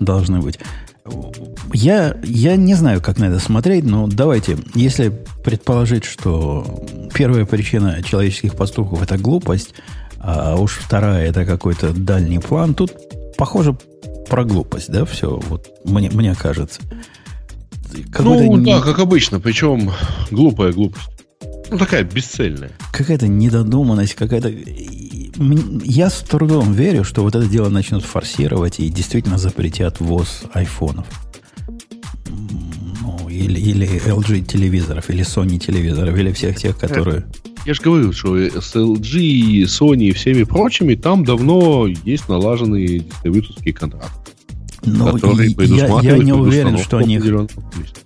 должны 0.00 0.40
быть. 0.40 0.58
Я, 1.72 2.16
я 2.22 2.56
не 2.56 2.74
знаю, 2.74 3.00
как 3.00 3.18
на 3.18 3.26
это 3.26 3.38
смотреть, 3.38 3.84
но 3.84 4.06
давайте, 4.06 4.58
если 4.74 5.12
предположить, 5.42 6.04
что 6.04 6.84
первая 7.14 7.46
причина 7.46 8.02
человеческих 8.02 8.54
поступков– 8.54 9.02
это 9.04 9.16
глупость, 9.16 9.74
а 10.18 10.56
уж 10.56 10.78
вторая– 10.78 11.26
это 11.28 11.46
какой-то 11.46 11.92
дальний 11.92 12.40
план, 12.40 12.74
тут 12.74 12.92
похоже 13.36 13.76
про 14.28 14.44
глупость, 14.44 14.90
да, 14.90 15.04
все, 15.04 15.40
вот 15.48 15.70
мне, 15.84 16.10
мне 16.10 16.34
кажется. 16.34 16.80
Ну, 18.18 18.56
не... 18.56 18.66
да, 18.66 18.80
как 18.80 18.98
обычно, 18.98 19.40
причем 19.40 19.92
глупая 20.30 20.72
глупость. 20.72 21.08
Ну, 21.70 21.78
такая 21.78 22.02
бесцельная. 22.02 22.70
Какая-то 22.92 23.28
недодуманность, 23.28 24.14
какая-то 24.14 24.50
я 25.38 26.10
с 26.10 26.20
трудом 26.20 26.72
верю, 26.72 27.04
что 27.04 27.22
вот 27.22 27.34
это 27.34 27.46
дело 27.46 27.68
начнут 27.68 28.04
форсировать 28.04 28.80
и 28.80 28.88
действительно 28.88 29.38
запретят 29.38 30.00
ввоз 30.00 30.42
айфонов. 30.52 31.06
Ну, 33.00 33.28
или, 33.28 33.60
или 33.60 33.88
LG 34.04 34.42
телевизоров, 34.42 35.10
или 35.10 35.24
Sony 35.24 35.58
телевизоров, 35.58 36.16
или 36.16 36.32
всех 36.32 36.56
тех, 36.56 36.76
которые... 36.76 37.26
Я 37.64 37.74
же 37.74 37.82
говорил, 37.82 38.12
что 38.12 38.36
с 38.36 38.74
LG, 38.74 39.62
Sony 39.64 40.04
и 40.04 40.12
всеми 40.12 40.42
прочими 40.42 40.94
там 40.94 41.24
давно 41.24 41.86
есть 41.86 42.28
налаженные 42.28 43.00
дистрибьюторские 43.00 43.74
контракты. 43.74 44.27
Ну, 44.84 45.16
я, 45.16 46.00
я 46.00 46.18
не 46.18 46.32
уверен, 46.32 46.78
что 46.78 46.98
они... 46.98 47.20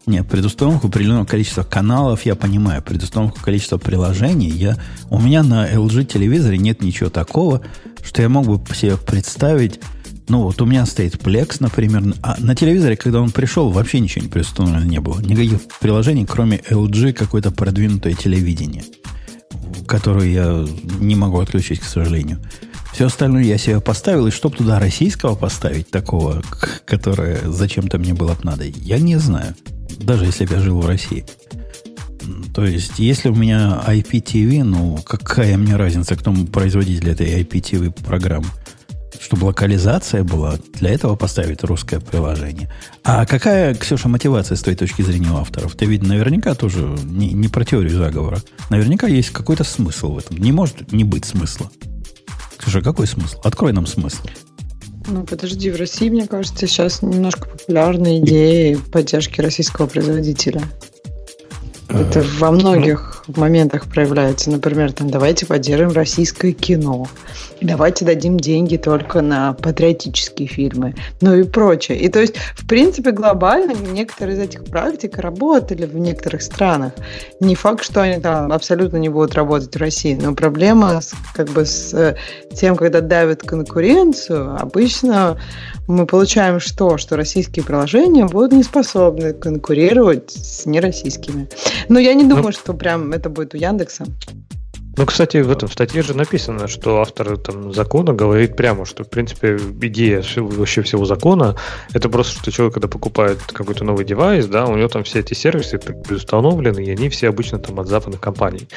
Нет, 0.07 0.29
предустановку 0.29 0.89
определенного 0.89 1.27
количества 1.27 1.63
каналов 1.63 2.25
я 2.25 2.35
понимаю. 2.35 2.83
Предустановку 2.83 3.41
количества 3.41 3.79
приложений 3.79 4.51
я... 4.51 4.77
У 5.11 5.21
меня 5.21 5.43
на 5.43 5.71
LG 5.71 6.05
телевизоре 6.05 6.59
нет 6.59 6.83
ничего 6.83 7.11
такого, 7.11 7.63
что 8.03 8.23
я 8.23 8.29
мог 8.29 8.47
бы 8.47 8.75
себе 8.75 8.97
представить... 8.97 9.81
Ну, 10.29 10.43
вот 10.43 10.63
у 10.63 10.67
меня 10.67 10.87
стоит 10.87 11.17
Plex, 11.17 11.57
например. 11.61 12.15
А 12.23 12.37
на 12.39 12.55
телевизоре, 12.55 12.97
когда 12.97 13.21
он 13.21 13.31
пришел, 13.33 13.71
вообще 13.71 14.01
ничего 14.01 14.25
не 14.25 14.31
предустановлено 14.31 14.85
не 14.85 15.01
было. 15.01 15.21
Никаких 15.21 15.61
приложений, 15.81 16.27
кроме 16.31 16.59
LG, 16.59 17.13
какое-то 17.13 17.51
продвинутое 17.51 18.15
телевидение, 18.15 18.85
которое 19.87 20.31
я 20.31 20.67
не 21.01 21.17
могу 21.17 21.39
отключить, 21.41 21.81
к 21.81 21.85
сожалению. 21.85 22.39
Все 22.93 23.07
остальное 23.07 23.43
я 23.45 23.57
себе 23.57 23.81
поставил, 23.81 24.27
и 24.27 24.31
чтоб 24.31 24.55
туда 24.55 24.79
российского 24.79 25.35
поставить, 25.35 25.91
такого, 25.91 26.43
которое 26.85 27.41
зачем-то 27.51 27.99
мне 27.99 28.13
было 28.13 28.35
бы 28.35 28.45
надо, 28.45 28.65
я 28.65 28.99
не 28.99 29.17
знаю. 29.17 29.55
Даже 29.99 30.27
если 30.27 30.45
бы 30.45 30.55
я 30.55 30.61
жил 30.61 30.81
в 30.81 30.87
России. 30.87 31.25
То 32.55 32.65
есть, 32.65 32.99
если 32.99 33.31
у 33.31 33.35
меня 33.35 33.83
IPTV, 33.87 34.63
ну, 34.63 34.99
какая 35.05 35.57
мне 35.57 35.77
разница, 35.77 36.17
кто 36.17 36.33
производитель 36.53 37.11
этой 37.11 37.43
IPTV 37.43 37.93
программы? 38.05 38.47
Чтобы 39.19 39.47
локализация 39.47 40.25
была, 40.25 40.57
для 40.75 40.91
этого 40.91 41.17
поставить 41.17 41.63
русское 41.65 42.01
приложение. 42.01 42.71
А 43.05 43.25
какая, 43.25 43.75
Ксюша, 43.75 44.09
мотивация 44.09 44.57
с 44.57 44.63
твоей 44.63 44.77
точки 44.77 45.03
зрения 45.03 45.31
у 45.31 45.37
авторов? 45.37 45.75
Ты 45.77 45.87
ведь 45.87 46.03
наверняка 46.03 46.55
тоже 46.55 46.81
не, 47.05 47.33
не 47.33 47.49
про 47.49 47.65
теорию 47.65 47.97
заговора. 47.97 48.41
Наверняка 48.69 49.07
есть 49.07 49.31
какой-то 49.31 49.65
смысл 49.65 50.15
в 50.15 50.19
этом. 50.19 50.37
Не 50.39 50.53
может 50.53 50.93
не 50.93 51.05
быть 51.05 51.25
смысла. 51.25 51.71
Слушай, 52.63 52.83
какой 52.83 53.07
смысл? 53.07 53.41
Открой 53.43 53.73
нам 53.73 53.87
смысл. 53.87 54.23
Ну, 55.09 55.25
подожди, 55.25 55.71
в 55.71 55.77
России, 55.77 56.09
мне 56.09 56.29
кажется, 56.29 56.69
сейчас 56.69 57.03
немножко 57.03 57.49
популярны 57.49 58.21
идеи 58.21 58.79
поддержки 58.93 59.41
российского 59.41 59.87
производителя. 59.87 60.63
Это 61.95 62.25
во 62.39 62.51
многих 62.51 63.23
моментах 63.37 63.87
проявляется. 63.87 64.51
Например, 64.51 64.93
там 64.93 65.11
давайте 65.11 65.45
поддержим 65.45 65.91
российское 65.91 66.53
кино. 66.53 67.07
Давайте 67.61 68.05
дадим 68.05 68.39
деньги 68.39 68.77
только 68.77 69.21
на 69.21 69.53
патриотические 69.53 70.49
фильмы. 70.49 70.95
Ну 71.21 71.35
и 71.35 71.43
прочее. 71.45 71.99
И 71.99 72.09
то 72.09 72.21
есть, 72.21 72.37
в 72.57 72.67
принципе, 72.67 73.11
глобально 73.11 73.75
некоторые 73.93 74.37
из 74.37 74.41
этих 74.41 74.65
практик 74.65 75.19
работали 75.19 75.85
в 75.85 75.97
некоторых 75.97 76.43
странах. 76.43 76.95
Не 77.41 77.55
факт, 77.55 77.85
что 77.85 78.03
они 78.03 78.21
там 78.21 78.51
абсолютно 78.53 78.97
не 78.97 79.11
будут 79.11 79.35
работать 79.35 79.75
в 79.75 79.79
России. 79.79 80.19
Но 80.21 80.35
проблема 80.35 81.01
с, 81.01 81.15
как 81.35 81.51
бы 81.51 81.67
с 81.67 81.93
э, 81.93 82.17
тем, 82.55 82.77
когда 82.77 83.01
давят 83.01 83.43
конкуренцию, 83.43 84.57
обычно 84.59 85.39
мы 85.89 86.07
получаем 86.07 86.61
что? 86.61 86.97
Что 86.99 87.17
российские 87.17 87.65
приложения 87.65 88.27
будут 88.27 88.53
не 88.53 88.63
способны 88.63 89.33
конкурировать 89.33 90.31
с 90.31 90.67
нероссийскими. 90.67 91.49
Но 91.89 91.99
я 91.99 92.15
не 92.15 92.25
думаю, 92.25 92.47
ну, 92.47 92.53
что 92.53 92.75
прям 92.75 93.13
это 93.13 93.29
будет 93.29 93.55
у 93.55 93.57
Яндекса. 93.57 94.07
Ну, 94.95 95.07
кстати, 95.07 95.39
в 95.39 95.51
этом 95.51 95.71
статье 95.71 96.03
же 96.03 96.15
написано, 96.15 96.69
что 96.69 97.01
автор 97.01 97.39
там, 97.39 97.73
закона 97.73 98.13
говорит 98.13 98.57
прямо, 98.57 98.85
что, 98.85 99.05
в 99.05 99.09
принципе, 99.09 99.57
идея 99.57 100.23
вообще 100.37 100.83
всего 100.83 101.07
закона 101.07 101.57
это 101.95 102.11
просто, 102.11 102.39
что 102.39 102.53
человек, 102.53 102.75
когда 102.75 102.89
покупает 102.89 103.39
какой-то 103.47 103.85
новый 103.85 104.05
девайс, 104.05 104.47
да, 104.47 104.67
у 104.67 104.77
него 104.77 104.89
там 104.89 105.05
все 105.05 105.21
эти 105.21 105.33
сервисы 105.33 105.79
предустановлены, 105.79 106.85
и 106.85 106.91
они 106.91 107.09
все 107.09 107.31
обычно 107.31 107.59
там 107.59 107.81
от 107.81 107.89
западных 107.89 108.21
компаний. 108.21 108.69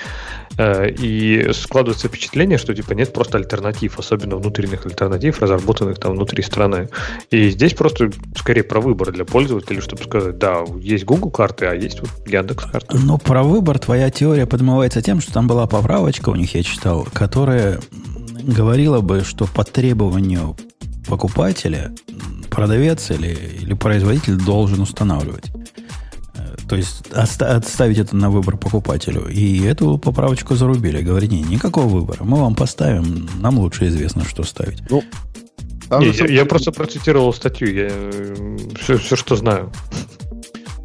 Э, 0.57 0.89
и 0.89 1.51
складывается 1.53 2.07
впечатление, 2.07 2.57
что 2.57 2.73
типа 2.73 2.93
нет 2.93 3.11
просто 3.11 3.37
альтернатив, 3.37 3.99
особенно 3.99 4.37
внутренних 4.37 4.85
альтернатив, 4.85 5.41
разработанных 5.41 5.99
там 5.99 6.15
внутри 6.15 6.43
страны. 6.43 6.89
И 7.29 7.49
здесь 7.49 7.73
просто 7.73 8.11
скорее 8.37 8.63
про 8.63 8.79
выбор 8.79 9.11
для 9.11 9.25
пользователя, 9.25 9.81
чтобы 9.81 10.03
сказать, 10.03 10.37
да, 10.37 10.63
есть 10.79 11.03
Google 11.03 11.31
карты, 11.31 11.65
а 11.65 11.73
есть 11.73 11.99
вот 11.99 12.09
Яндекс 12.27 12.65
карты. 12.65 12.97
Ну, 12.97 13.17
про 13.17 13.43
выбор 13.43 13.79
твоя 13.79 14.09
теория 14.09 14.45
подмывается 14.45 15.01
тем, 15.01 15.19
что 15.19 15.33
там 15.33 15.47
была 15.47 15.67
поправочка 15.67 16.29
у 16.29 16.35
них, 16.35 16.55
я 16.55 16.63
читал, 16.63 17.05
которая 17.13 17.79
говорила 18.43 19.01
бы, 19.01 19.23
что 19.25 19.47
по 19.47 19.63
требованию 19.63 20.55
покупателя 21.07 21.91
продавец 22.49 23.11
или, 23.11 23.37
или 23.61 23.73
производитель 23.73 24.37
должен 24.37 24.81
устанавливать. 24.81 25.51
То 26.67 26.75
есть 26.75 27.05
отставить 27.11 27.99
это 27.99 28.15
на 28.15 28.29
выбор 28.29 28.57
покупателю. 28.57 29.27
И 29.27 29.61
эту 29.61 29.97
поправочку 29.97 30.55
зарубили. 30.55 31.01
Говорит, 31.01 31.31
не, 31.31 31.43
никакого 31.43 31.87
выбора. 31.87 32.23
Мы 32.23 32.37
вам 32.37 32.55
поставим, 32.55 33.29
нам 33.39 33.59
лучше 33.59 33.87
известно, 33.87 34.25
что 34.25 34.43
ставить. 34.43 34.81
Ну, 34.89 35.03
не, 35.99 36.07
я, 36.07 36.25
я 36.25 36.45
просто 36.45 36.71
процитировал 36.71 37.33
статью, 37.33 37.73
я 37.73 37.91
все, 38.79 38.97
все 38.97 39.15
что 39.15 39.35
знаю. 39.35 39.71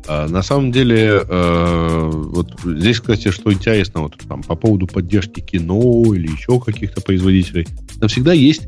А, 0.07 0.29
на 0.29 0.43
самом 0.43 0.73
деле, 0.73 1.23
э, 1.27 2.11
вот 2.13 2.49
здесь, 2.65 3.01
кстати, 3.01 3.31
что 3.31 3.53
интересно, 3.53 4.03
вот 4.03 4.17
там 4.29 4.43
по 4.43 4.57
поводу 4.57 4.87
поддержки 4.87 5.41
кино 5.41 6.03
или 6.15 6.31
еще 6.31 6.61
каких-то 6.61 7.01
производителей, 7.01 7.67
там 7.99 8.09
всегда 8.09 8.33
есть 8.33 8.63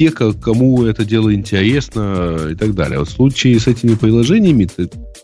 те, 0.00 0.10
кому 0.10 0.86
это 0.86 1.04
дело 1.04 1.34
интересно 1.34 2.48
и 2.50 2.54
так 2.54 2.74
далее. 2.74 3.00
Вот 3.00 3.08
в 3.08 3.12
случае 3.12 3.60
с 3.60 3.66
этими 3.66 3.94
приложениями 3.94 4.66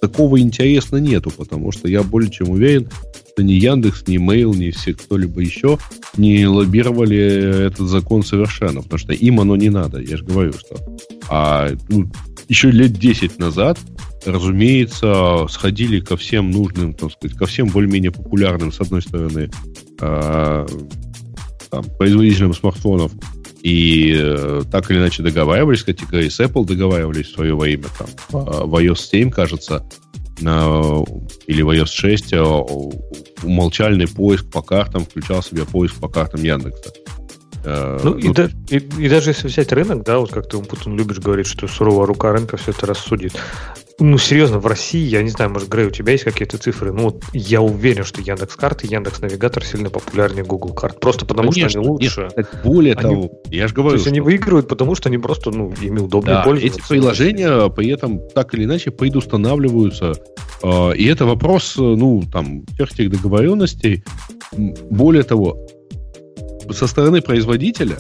такого 0.03 0.39
интересно 0.39 0.99
нету, 0.99 1.33
потому 1.35 1.73
что 1.73 1.89
я 1.89 2.03
более 2.03 2.31
чем 2.31 2.51
уверен, 2.51 2.91
что 3.33 3.43
ни 3.43 3.53
Яндекс, 3.53 4.07
ни 4.07 4.19
Mail, 4.19 4.55
ни 4.55 4.71
все 4.73 4.93
кто-либо 4.93 5.41
еще 5.41 5.79
не 6.19 6.47
лоббировали 6.47 7.17
этот 7.69 7.89
закон 7.89 8.23
совершенно, 8.23 8.83
потому 8.83 8.99
что 8.99 9.15
им 9.15 9.41
оно 9.41 9.57
не 9.57 9.71
надо. 9.71 9.99
Я 9.99 10.19
же 10.19 10.25
говорю, 10.25 10.53
что 10.53 10.77
а, 11.31 11.71
ну, 11.89 12.11
еще 12.49 12.71
лет 12.71 12.93
10 12.93 13.39
назад, 13.39 13.79
разумеется, 14.27 15.47
сходили 15.49 16.01
ко 16.01 16.19
всем 16.19 16.51
нужным, 16.51 16.93
так 16.93 17.13
сказать, 17.13 17.35
ко 17.35 17.47
всем 17.47 17.69
более-менее 17.69 18.11
популярным, 18.11 18.71
с 18.71 18.81
одной 18.83 19.01
стороны, 19.01 19.49
э, 20.03 20.67
там, 21.71 21.85
производителям 21.99 22.53
смартфонов 22.53 23.13
и 23.67 24.15
э, 24.17 24.63
так 24.71 24.89
или 24.93 24.99
иначе 24.99 25.25
договаривались, 25.25 25.81
кстати 25.81 26.05
говоря, 26.09 26.31
с 26.31 26.39
Apple 26.39 26.65
договаривались 26.65 27.27
в 27.27 27.35
свое 27.35 27.57
время, 27.57 27.87
там, 27.99 28.07
в 28.31 28.77
iOS 28.77 29.09
7, 29.11 29.31
кажется, 29.33 29.85
на, 30.39 31.03
или 31.49 31.63
в 31.63 31.71
iOS 31.71 31.89
6 31.89 32.33
э, 32.33 32.41
умолчальный 33.43 34.07
поиск 34.07 34.49
по 34.53 34.63
картам 34.63 35.05
включал 35.05 35.41
в 35.41 35.47
себя 35.47 35.65
поиск 35.65 35.97
по 35.97 36.09
картам 36.09 36.45
Яндекса. 36.45 36.93
Э, 37.65 37.99
ну, 38.05 38.17
и, 38.17 38.33
да, 38.33 38.49
и, 38.71 38.77
и 38.77 39.09
даже 39.09 39.31
если 39.31 39.49
взять 39.49 39.73
рынок, 39.73 40.05
да, 40.05 40.21
вот 40.21 40.31
как 40.31 40.49
ты, 40.49 40.59
Путин, 40.59 40.97
любишь 40.97 41.19
говорить, 41.19 41.49
что 41.49 41.67
суровая 41.67 42.07
рука 42.07 42.31
рынка 42.31 42.57
все 42.59 42.71
это 42.71 42.87
рассудит. 42.87 43.33
Ну, 43.99 44.19
серьезно, 44.19 44.59
в 44.59 44.67
России, 44.67 45.09
я 45.09 45.23
не 45.23 45.31
знаю, 45.31 45.51
может, 45.51 45.71
Грей, 45.71 45.87
у 45.87 45.91
тебя 45.91 46.13
есть 46.13 46.25
какие-то 46.25 46.59
цифры? 46.59 46.93
Ну, 46.93 47.05
вот 47.05 47.25
я 47.33 47.63
уверен, 47.63 48.05
что 48.05 48.21
Яндекс 48.21 48.55
карты, 48.55 48.87
Яндекс 48.87 49.21
Навигатор 49.21 49.65
сильно 49.65 49.89
популярнее 49.89 50.45
Google 50.45 50.75
карт. 50.75 51.01
Просто 51.01 51.25
потому, 51.25 51.51
Конечно, 51.51 51.71
что 51.71 51.79
они 51.81 51.89
лучше. 51.89 52.29
Нет, 52.37 52.49
более 52.63 52.93
они, 52.93 53.03
того, 53.03 53.31
я 53.51 53.69
же 53.69 53.75
говорю. 53.75 53.91
То 53.91 53.95
есть 53.95 54.05
что... 54.05 54.11
они 54.11 54.21
выигрывают, 54.21 54.69
потому 54.69 54.95
что 54.97 55.09
они 55.09 55.17
просто, 55.17 55.51
ну, 55.51 55.73
ими 55.81 56.01
удобнее 56.01 56.37
да, 56.37 56.43
пользоваться. 56.43 56.79
Эти 56.79 56.89
приложения 56.89 57.71
при 57.71 57.89
этом 57.89 58.21
так 58.35 58.53
или 58.53 58.65
иначе 58.65 58.91
предустанавливаются. 58.91 60.13
А, 60.63 60.91
и 60.91 61.07
это 61.07 61.25
вопрос, 61.25 61.77
ну, 61.79 62.23
там, 62.31 62.67
тех 62.77 62.91
тех 62.91 63.11
договоренностей. 63.11 64.05
Более 64.91 65.23
того, 65.23 65.67
со 66.71 66.87
стороны 66.87 67.23
производителя 67.23 67.97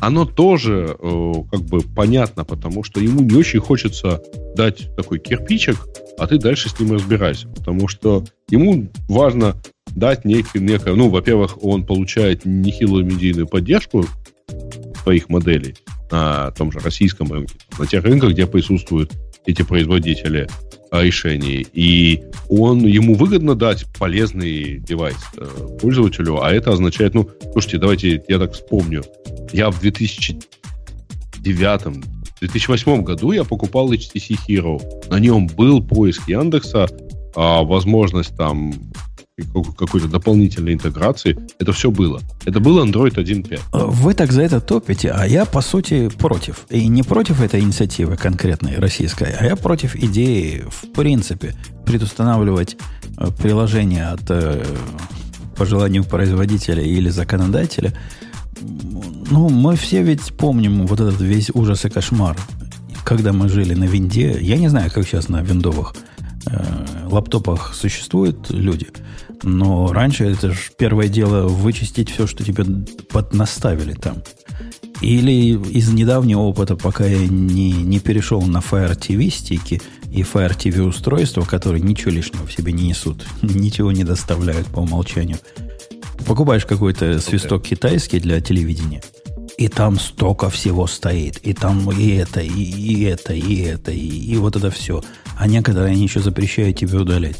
оно 0.00 0.24
тоже 0.24 0.96
э, 0.98 1.32
как 1.50 1.60
бы 1.62 1.80
понятно, 1.80 2.44
потому 2.44 2.82
что 2.82 3.00
ему 3.00 3.22
не 3.22 3.36
очень 3.36 3.60
хочется 3.60 4.22
дать 4.54 4.94
такой 4.96 5.18
кирпичик, 5.18 5.76
а 6.18 6.26
ты 6.26 6.38
дальше 6.38 6.68
с 6.68 6.78
ним 6.78 6.92
разбирайся. 6.92 7.48
Потому 7.48 7.88
что 7.88 8.24
ему 8.50 8.88
важно 9.08 9.56
дать 9.94 10.24
некий, 10.24 10.58
некое... 10.58 10.94
Ну, 10.94 11.08
во-первых, 11.08 11.62
он 11.64 11.84
получает 11.84 12.44
нехилую 12.44 13.04
медийную 13.04 13.46
поддержку 13.46 14.04
своих 15.02 15.28
моделей 15.28 15.74
на 16.10 16.50
том 16.52 16.70
же 16.72 16.78
российском 16.78 17.32
рынке, 17.32 17.54
на 17.78 17.86
тех 17.86 18.04
рынках, 18.04 18.30
где 18.30 18.46
присутствуют 18.46 19.12
эти 19.44 19.62
производители 19.62 20.48
решений. 20.90 21.66
И 21.72 22.22
он, 22.48 22.86
ему 22.86 23.14
выгодно 23.14 23.54
дать 23.54 23.86
полезный 23.98 24.78
девайс 24.78 25.16
э, 25.36 25.46
пользователю, 25.80 26.42
а 26.42 26.52
это 26.52 26.72
означает, 26.72 27.14
ну, 27.14 27.28
слушайте, 27.52 27.78
давайте 27.78 28.22
я 28.28 28.38
так 28.38 28.52
вспомню. 28.52 29.02
Я 29.52 29.70
в 29.70 29.80
2009 29.80 32.16
2008 32.40 33.02
году 33.02 33.32
я 33.32 33.44
покупал 33.44 33.92
HTC 33.92 34.36
Hero. 34.48 34.80
На 35.10 35.18
нем 35.18 35.46
был 35.46 35.82
поиск 35.82 36.28
Яндекса, 36.28 36.86
а, 37.34 37.62
возможность 37.62 38.36
там 38.36 38.74
какой-то 39.76 40.08
дополнительной 40.08 40.72
интеграции. 40.72 41.38
Это 41.58 41.72
все 41.72 41.90
было. 41.90 42.20
Это 42.46 42.58
был 42.58 42.82
Android 42.82 43.14
1.5. 43.14 43.60
Вы 43.72 44.14
так 44.14 44.32
за 44.32 44.42
это 44.42 44.60
топите, 44.60 45.10
а 45.10 45.26
я, 45.26 45.44
по 45.44 45.60
сути, 45.60 46.08
против. 46.08 46.66
И 46.70 46.88
не 46.88 47.02
против 47.02 47.42
этой 47.42 47.60
инициативы 47.60 48.16
конкретной 48.16 48.78
российской, 48.78 49.34
а 49.38 49.44
я 49.44 49.56
против 49.56 49.94
идеи, 49.94 50.64
в 50.70 50.90
принципе, 50.92 51.54
предустанавливать 51.84 52.76
э, 53.18 53.28
приложение 53.38 54.06
от 54.06 54.22
э, 54.30 54.64
по 55.54 55.66
желанию 55.66 56.04
производителя 56.04 56.82
или 56.82 57.10
законодателя. 57.10 57.92
Ну, 59.30 59.50
мы 59.50 59.76
все 59.76 60.02
ведь 60.02 60.34
помним 60.34 60.86
вот 60.86 61.00
этот 61.00 61.20
весь 61.20 61.50
ужас 61.50 61.84
и 61.84 61.90
кошмар, 61.90 62.38
когда 63.04 63.34
мы 63.34 63.50
жили 63.50 63.74
на 63.74 63.84
винде. 63.84 64.38
Я 64.40 64.56
не 64.56 64.68
знаю, 64.68 64.90
как 64.90 65.06
сейчас 65.06 65.28
на 65.28 65.42
виндовых 65.42 65.94
э, 66.46 67.06
лаптопах 67.10 67.74
существуют 67.74 68.48
люди– 68.50 68.86
но 69.46 69.92
раньше 69.92 70.24
это 70.24 70.50
же 70.50 70.58
первое 70.76 71.08
дело 71.08 71.46
вычистить 71.46 72.10
все, 72.10 72.26
что 72.26 72.42
тебе 72.42 72.64
поднаставили 73.08 73.92
там. 73.92 74.22
Или 75.00 75.56
из 75.70 75.88
недавнего 75.92 76.40
опыта, 76.40 76.74
пока 76.74 77.06
я 77.06 77.28
не, 77.28 77.70
не 77.70 78.00
перешел 78.00 78.42
на 78.42 78.58
Fire 78.58 78.98
TV 78.98 79.30
стики 79.30 79.80
и 80.10 80.22
Fire 80.22 80.56
TV 80.56 80.82
устройства, 80.82 81.42
которые 81.42 81.80
ничего 81.80 82.10
лишнего 82.10 82.44
в 82.44 82.52
себе 82.52 82.72
не 82.72 82.88
несут, 82.88 83.24
ничего 83.42 83.92
не 83.92 84.02
доставляют 84.02 84.66
по 84.66 84.80
умолчанию. 84.80 85.38
Покупаешь 86.26 86.66
какой-то 86.66 87.20
свисток 87.20 87.62
китайский 87.62 88.18
для 88.18 88.40
телевидения, 88.40 89.02
и 89.58 89.68
там 89.68 90.00
столько 90.00 90.50
всего 90.50 90.88
стоит. 90.88 91.38
И 91.44 91.52
там 91.52 91.88
и 91.92 92.16
это, 92.16 92.40
и, 92.40 92.50
и 92.50 93.04
это, 93.04 93.32
и 93.32 93.60
это, 93.60 93.92
и, 93.92 94.08
и 94.08 94.36
вот 94.38 94.56
это 94.56 94.72
все. 94.72 95.04
А 95.38 95.46
некоторые 95.46 95.92
они 95.92 96.02
еще 96.02 96.20
запрещают 96.20 96.78
тебе 96.78 96.98
удалять. 96.98 97.36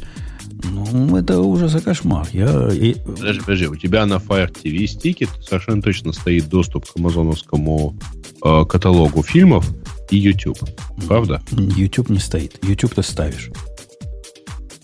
Ну, 0.64 1.16
это 1.16 1.40
ужас 1.40 1.74
и 1.74 1.80
кошмар. 1.80 2.26
Я... 2.32 2.46
Подожди, 2.48 3.40
подожди, 3.40 3.66
у 3.66 3.76
тебя 3.76 4.06
на 4.06 4.14
Fire 4.14 4.50
TV 4.50 4.86
стике 4.86 5.28
совершенно 5.42 5.82
точно 5.82 6.12
стоит 6.12 6.48
доступ 6.48 6.86
к 6.86 6.96
амазоновскому 6.96 7.96
э, 8.42 8.64
каталогу 8.66 9.22
фильмов 9.22 9.68
и 10.10 10.16
YouTube. 10.16 10.58
Правда? 11.06 11.42
YouTube 11.50 12.10
не 12.10 12.18
стоит. 12.18 12.64
YouTube 12.64 12.94
ты 12.94 13.02
ставишь. 13.02 13.50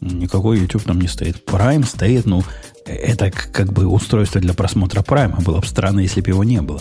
Никакой 0.01 0.59
YouTube 0.59 0.83
там 0.83 1.01
не 1.01 1.09
стоит. 1.09 1.43
Prime 1.47 1.87
стоит, 1.87 2.27
ну, 2.27 2.43
это 2.85 3.31
как 3.31 3.73
бы 3.73 3.87
устройство 3.87 4.41
для 4.41 4.55
просмотра 4.55 5.01
Prime. 5.03 5.43
Было 5.43 5.61
бы 5.61 5.67
странно, 5.67 6.01
если 6.01 6.21
бы 6.21 6.31
его 6.31 6.45
не 6.45 6.61
было. 6.61 6.81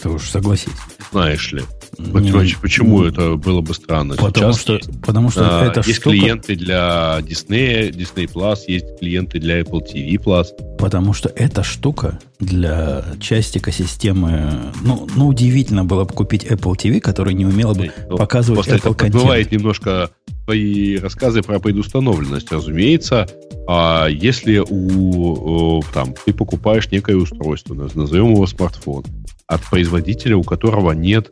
Ты 0.00 0.08
уж 0.08 0.30
согласись. 0.30 0.72
Знаешь 1.10 1.52
ли. 1.52 1.62
Не, 1.98 2.54
Почему 2.60 3.04
это 3.04 3.36
было 3.36 3.60
бы 3.60 3.74
странно? 3.74 4.16
Потому 4.16 4.52
Сейчас 4.52 4.60
что, 4.60 4.74
есть, 4.74 5.00
потому 5.02 5.30
что 5.30 5.60
а, 5.60 5.66
это 5.66 5.80
есть 5.80 6.00
штука... 6.00 6.16
клиенты 6.16 6.56
для 6.56 7.18
Disney, 7.20 7.90
Disney 7.90 8.32
Plus, 8.32 8.60
есть 8.66 8.98
клиенты 8.98 9.38
для 9.38 9.60
Apple 9.60 9.82
TV 9.82 10.14
Plus. 10.14 10.46
Потому 10.78 11.12
что 11.12 11.30
эта 11.36 11.62
штука 11.62 12.18
для 12.40 13.04
части 13.20 13.58
экосистемы... 13.58 14.72
Ну, 14.82 15.06
ну 15.14 15.26
удивительно 15.26 15.84
было 15.84 16.04
бы 16.04 16.14
купить 16.14 16.44
Apple 16.44 16.74
TV, 16.76 17.00
который 17.00 17.34
не 17.34 17.44
умела 17.44 17.74
бы 17.74 17.92
ну, 18.08 18.16
показывать 18.16 18.68
Apple 18.68 18.76
это 18.76 18.94
контент. 18.94 19.22
Бывает 19.22 19.52
немножко 19.52 20.10
твои 20.46 20.96
рассказы 20.96 21.42
про 21.42 21.60
предустановленность, 21.60 22.50
разумеется. 22.50 23.28
А 23.68 24.06
если 24.08 24.62
у, 24.66 25.82
там, 25.92 26.14
ты 26.24 26.32
покупаешь 26.32 26.90
некое 26.90 27.16
устройство, 27.16 27.74
назовем 27.74 28.32
его 28.32 28.46
смартфон, 28.46 29.04
от 29.46 29.62
производителя, 29.62 30.36
у 30.36 30.42
которого 30.42 30.92
нет 30.92 31.30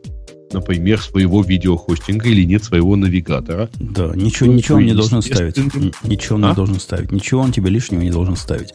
например, 0.53 1.01
своего 1.01 1.41
видеохостинга 1.41 2.29
или 2.29 2.43
нет 2.43 2.63
своего 2.63 2.95
навигатора. 2.95 3.69
Да, 3.79 4.11
ничего, 4.15 4.51
ничего 4.51 4.77
он 4.77 4.85
не 4.85 4.93
должен 4.93 5.21
ставить. 5.21 5.57
Ничего 6.03 6.35
он 6.35 6.45
а? 6.45 6.49
не 6.49 6.55
должен 6.55 6.79
ставить. 6.79 7.11
Ничего 7.11 7.41
он 7.41 7.51
тебе 7.51 7.69
лишнего 7.69 8.01
не 8.01 8.11
должен 8.11 8.35
ставить. 8.35 8.73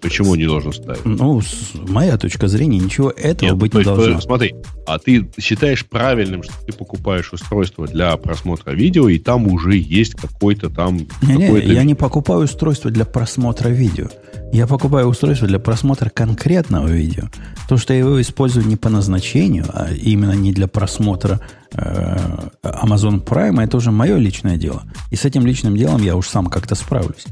Почему 0.00 0.34
не 0.34 0.46
должен 0.46 0.72
ставить? 0.72 1.04
Ну, 1.04 1.40
с 1.40 1.72
моя 1.74 2.18
точка 2.18 2.48
зрения, 2.48 2.78
ничего 2.78 3.10
этого 3.10 3.50
Нет, 3.50 3.58
быть 3.58 3.74
не 3.74 3.82
должно. 3.82 4.20
Смотри, 4.20 4.54
а 4.86 4.98
ты 4.98 5.28
считаешь 5.40 5.84
правильным, 5.86 6.42
что 6.42 6.52
ты 6.64 6.72
покупаешь 6.72 7.32
устройство 7.32 7.86
для 7.86 8.16
просмотра 8.16 8.72
видео, 8.72 9.08
и 9.08 9.18
там 9.18 9.48
уже 9.48 9.76
есть 9.76 10.14
какой-то 10.14 10.70
там... 10.70 11.06
Не-не, 11.22 11.60
я 11.60 11.84
не 11.84 11.94
покупаю 11.94 12.44
устройство 12.44 12.90
для 12.90 13.04
просмотра 13.04 13.68
видео. 13.68 14.08
Я 14.52 14.66
покупаю 14.66 15.08
устройство 15.08 15.48
для 15.48 15.58
просмотра 15.58 16.08
конкретного 16.08 16.88
видео. 16.88 17.24
То, 17.68 17.76
что 17.76 17.92
я 17.92 18.00
его 18.00 18.20
использую 18.20 18.66
не 18.66 18.76
по 18.76 18.88
назначению, 18.88 19.66
а 19.72 19.92
именно 19.92 20.32
не 20.32 20.52
для 20.52 20.68
просмотра 20.68 21.40
э, 21.40 21.65
Amazon 21.72 23.24
Prime, 23.24 23.62
это 23.62 23.76
уже 23.76 23.90
мое 23.90 24.16
личное 24.16 24.56
дело. 24.56 24.84
И 25.10 25.16
с 25.16 25.24
этим 25.24 25.46
личным 25.46 25.76
делом 25.76 26.02
я 26.02 26.16
уж 26.16 26.28
сам 26.28 26.46
как-то 26.46 26.74
справлюсь. 26.74 27.24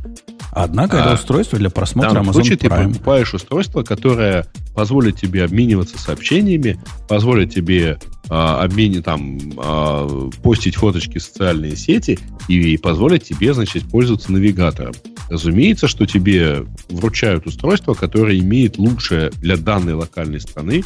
Однако 0.53 0.99
а, 0.99 1.01
это 1.01 1.15
устройство 1.15 1.59
для 1.59 1.69
просмотра 1.69 2.21
Amazon 2.21 2.33
случае 2.33 2.59
Prime. 2.59 2.87
ты 2.87 2.93
покупаешь 2.93 3.35
устройство, 3.35 3.83
которое 3.83 4.47
позволит 4.75 5.17
тебе 5.17 5.45
обмениваться 5.45 5.99
сообщениями, 5.99 6.79
позволит 7.09 7.53
тебе 7.53 7.99
а, 8.29 8.63
обмене 8.63 9.03
там 9.03 9.39
а, 9.59 10.31
постить 10.43 10.77
фоточки 10.77 11.19
в 11.19 11.23
социальные 11.23 11.77
сети 11.77 12.19
и, 12.49 12.75
и 12.75 12.77
позволить 12.77 13.25
тебе, 13.25 13.53
значит, 13.53 13.83
пользоваться 13.91 14.31
навигатором. 14.31 14.95
Разумеется, 15.29 15.89
что 15.89 16.07
тебе 16.07 16.65
вручают 16.89 17.47
устройство, 17.47 17.95
которое 17.95 18.39
имеет 18.39 18.79
лучшее 18.79 19.31
для 19.31 19.57
данной 19.57 19.95
локальной 19.95 20.41
страны 20.41 20.85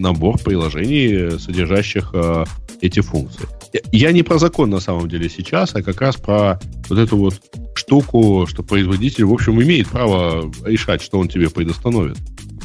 набор 0.00 0.38
приложений, 0.38 1.38
содержащих 1.38 2.10
э, 2.14 2.44
эти 2.80 3.00
функции. 3.00 3.46
Я 3.92 4.12
не 4.12 4.22
про 4.22 4.38
закон 4.38 4.70
на 4.70 4.80
самом 4.80 5.08
деле 5.08 5.28
сейчас, 5.28 5.74
а 5.74 5.82
как 5.82 6.00
раз 6.00 6.16
про 6.16 6.58
вот 6.88 6.98
эту 6.98 7.16
вот 7.16 7.34
штуку, 7.74 8.46
что 8.48 8.62
производитель, 8.62 9.24
в 9.24 9.32
общем, 9.32 9.62
имеет 9.62 9.88
право 9.88 10.50
решать, 10.64 11.02
что 11.02 11.18
он 11.18 11.28
тебе 11.28 11.50
предостановит. 11.50 12.16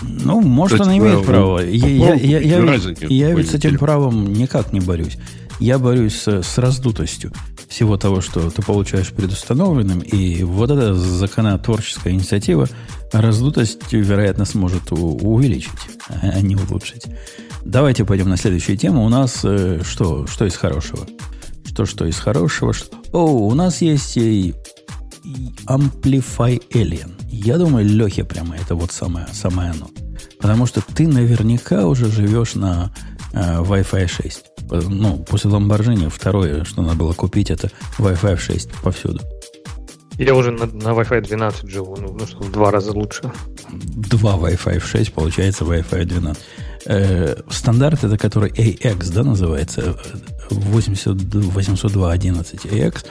Ну, 0.01 0.41
может, 0.41 0.81
он 0.81 0.97
имеет 0.97 1.25
право. 1.25 1.59
Я, 1.59 1.87
я, 1.87 2.13
я, 2.15 2.39
я, 2.39 2.79
я 3.07 3.31
ведь 3.33 3.49
с 3.49 3.53
этим 3.53 3.77
правом 3.77 4.33
никак 4.33 4.73
не 4.73 4.79
борюсь. 4.79 5.17
Я 5.59 5.79
борюсь 5.79 6.15
с, 6.15 6.43
с 6.43 6.57
раздутостью 6.57 7.31
всего 7.67 7.97
того, 7.97 8.21
что 8.21 8.49
ты 8.49 8.61
получаешь 8.61 9.11
предустановленным, 9.11 9.99
и 9.99 10.43
вот 10.43 10.71
эта 10.71 10.93
законотворческая 10.93 12.13
инициатива 12.13 12.67
раздутость, 13.11 13.91
вероятно, 13.91 14.45
сможет 14.45 14.91
увеличить, 14.91 15.71
а 16.09 16.41
не 16.41 16.55
улучшить. 16.55 17.05
Давайте 17.63 18.05
пойдем 18.05 18.29
на 18.29 18.37
следующую 18.37 18.77
тему. 18.77 19.05
У 19.05 19.09
нас 19.09 19.39
э, 19.43 19.81
что, 19.83 20.27
что 20.27 20.45
из 20.45 20.55
хорошего? 20.55 21.07
Что, 21.65 21.85
что 21.85 22.05
из 22.05 22.17
хорошего? 22.17 22.73
Что... 22.73 22.95
О, 23.11 23.47
у 23.47 23.53
нас 23.55 23.81
есть 23.81 24.17
и 24.17 24.53
Amplify 25.67 26.61
Alien. 26.73 27.13
Я 27.29 27.57
думаю, 27.57 27.85
Лехе 27.85 28.23
прямо 28.23 28.55
это 28.55 28.75
вот 28.75 28.91
самое, 28.91 29.27
самое 29.33 29.71
оно. 29.71 29.89
Потому 30.39 30.67
что 30.67 30.81
ты 30.81 31.07
наверняка 31.07 31.87
уже 31.87 32.11
живешь 32.11 32.53
на 32.53 32.93
э, 33.33 33.61
Wi-Fi 33.61 34.07
6. 34.07 34.54
Ну, 34.71 35.23
после 35.29 35.51
Lamborghini 35.51 36.09
второе, 36.09 36.63
что 36.63 36.81
надо 36.81 36.95
было 36.95 37.13
купить, 37.13 37.51
это 37.51 37.69
Wi-Fi 37.99 38.37
6 38.37 38.69
повсюду. 38.83 39.21
Я 40.17 40.33
уже 40.33 40.51
на, 40.51 40.65
на 40.65 40.93
Wi-Fi 40.93 41.21
12 41.21 41.69
живу, 41.69 41.97
ну, 41.99 42.15
ну 42.17 42.25
что, 42.25 42.37
в 42.37 42.51
два 42.51 42.71
раза 42.71 42.91
лучше. 42.91 43.31
Два 43.71 44.37
Wi-Fi 44.37 44.79
6, 44.79 45.13
получается 45.13 45.65
Wi-Fi 45.65 46.05
12. 46.05 46.43
Э, 46.85 47.35
стандарт 47.49 48.03
это 48.03 48.17
который 48.17 48.51
AX, 48.51 49.13
да, 49.13 49.23
называется? 49.23 49.95
802.11ax. 50.49 53.05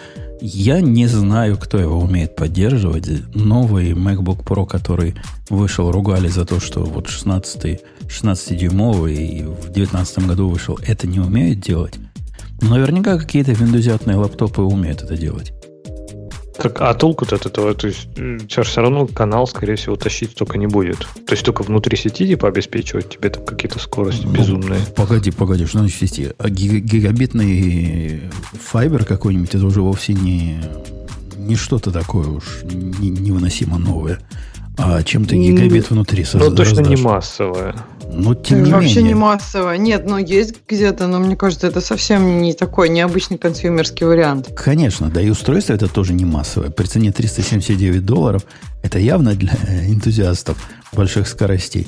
Я 0.46 0.82
не 0.82 1.06
знаю, 1.06 1.56
кто 1.56 1.78
его 1.78 1.98
умеет 1.98 2.36
поддерживать. 2.36 3.08
Новый 3.34 3.92
MacBook 3.92 4.44
Pro, 4.44 4.66
который 4.66 5.14
вышел, 5.48 5.90
ругали 5.90 6.28
за 6.28 6.44
то, 6.44 6.60
что 6.60 6.84
вот 6.84 7.08
16, 7.08 7.80
16-дюймовый 8.02 9.46
в 9.46 9.72
2019 9.72 10.26
году 10.26 10.50
вышел, 10.50 10.78
это 10.86 11.06
не 11.06 11.18
умеет 11.18 11.60
делать. 11.60 11.94
Но 12.60 12.76
наверняка 12.76 13.16
какие-то 13.16 13.52
виндузятные 13.52 14.18
лаптопы 14.18 14.60
умеют 14.60 15.00
это 15.00 15.16
делать. 15.16 15.54
Так, 16.56 16.80
а 16.80 16.94
толку-то 16.94 17.36
от 17.36 17.46
этого? 17.46 17.74
То 17.74 17.88
есть, 17.88 18.06
у 18.16 18.38
тебя 18.38 18.62
же 18.62 18.70
все 18.70 18.80
равно 18.80 19.06
канал, 19.06 19.46
скорее 19.46 19.76
всего, 19.76 19.96
тащить 19.96 20.32
столько 20.32 20.56
не 20.58 20.66
будет. 20.66 20.98
То 21.26 21.32
есть, 21.32 21.44
только 21.44 21.62
внутри 21.62 21.96
сети 21.96 22.26
типа 22.26 22.48
обеспечивать 22.48 23.10
тебе 23.10 23.30
там 23.30 23.44
какие-то 23.44 23.78
скорости 23.78 24.24
ну, 24.24 24.32
безумные. 24.32 24.80
Погоди, 24.94 25.30
погоди, 25.30 25.66
что 25.66 25.78
значит 25.78 25.98
сети? 25.98 26.32
А 26.38 26.48
гигабитный 26.48 28.30
файбер 28.52 29.04
какой-нибудь, 29.04 29.54
это 29.54 29.66
уже 29.66 29.80
вовсе 29.82 30.14
не, 30.14 30.60
не 31.36 31.56
что-то 31.56 31.90
такое 31.90 32.26
уж 32.26 32.62
невыносимо 32.64 33.78
новое. 33.78 34.20
А 34.76 35.02
чем 35.02 35.24
ты 35.24 35.36
гигабит 35.36 35.90
внутри 35.90 36.24
создашь? 36.24 36.50
Ну, 36.50 36.56
точно 36.56 36.80
не 36.80 36.96
массовое. 36.96 37.74
Ну, 38.16 38.34
тем 38.34 38.62
не 38.64 38.70
Вообще 38.70 38.96
менее. 38.96 39.02
не 39.02 39.14
массово. 39.14 39.72
Нет, 39.74 40.04
ну 40.06 40.18
есть 40.18 40.54
где-то, 40.68 41.06
но 41.06 41.18
мне 41.18 41.36
кажется, 41.36 41.66
это 41.66 41.80
совсем 41.80 42.40
не 42.40 42.54
такой 42.54 42.88
необычный 42.88 43.38
консюмерский 43.38 44.06
вариант. 44.06 44.50
Конечно, 44.56 45.10
да 45.10 45.20
и 45.20 45.30
устройство 45.30 45.72
это 45.74 45.88
тоже 45.88 46.12
не 46.12 46.24
массовое. 46.24 46.70
При 46.70 46.86
цене 46.86 47.12
379 47.12 48.04
долларов 48.04 48.44
это 48.82 48.98
явно 48.98 49.34
для 49.34 49.54
энтузиастов 49.88 50.56
больших 50.92 51.28
скоростей. 51.28 51.86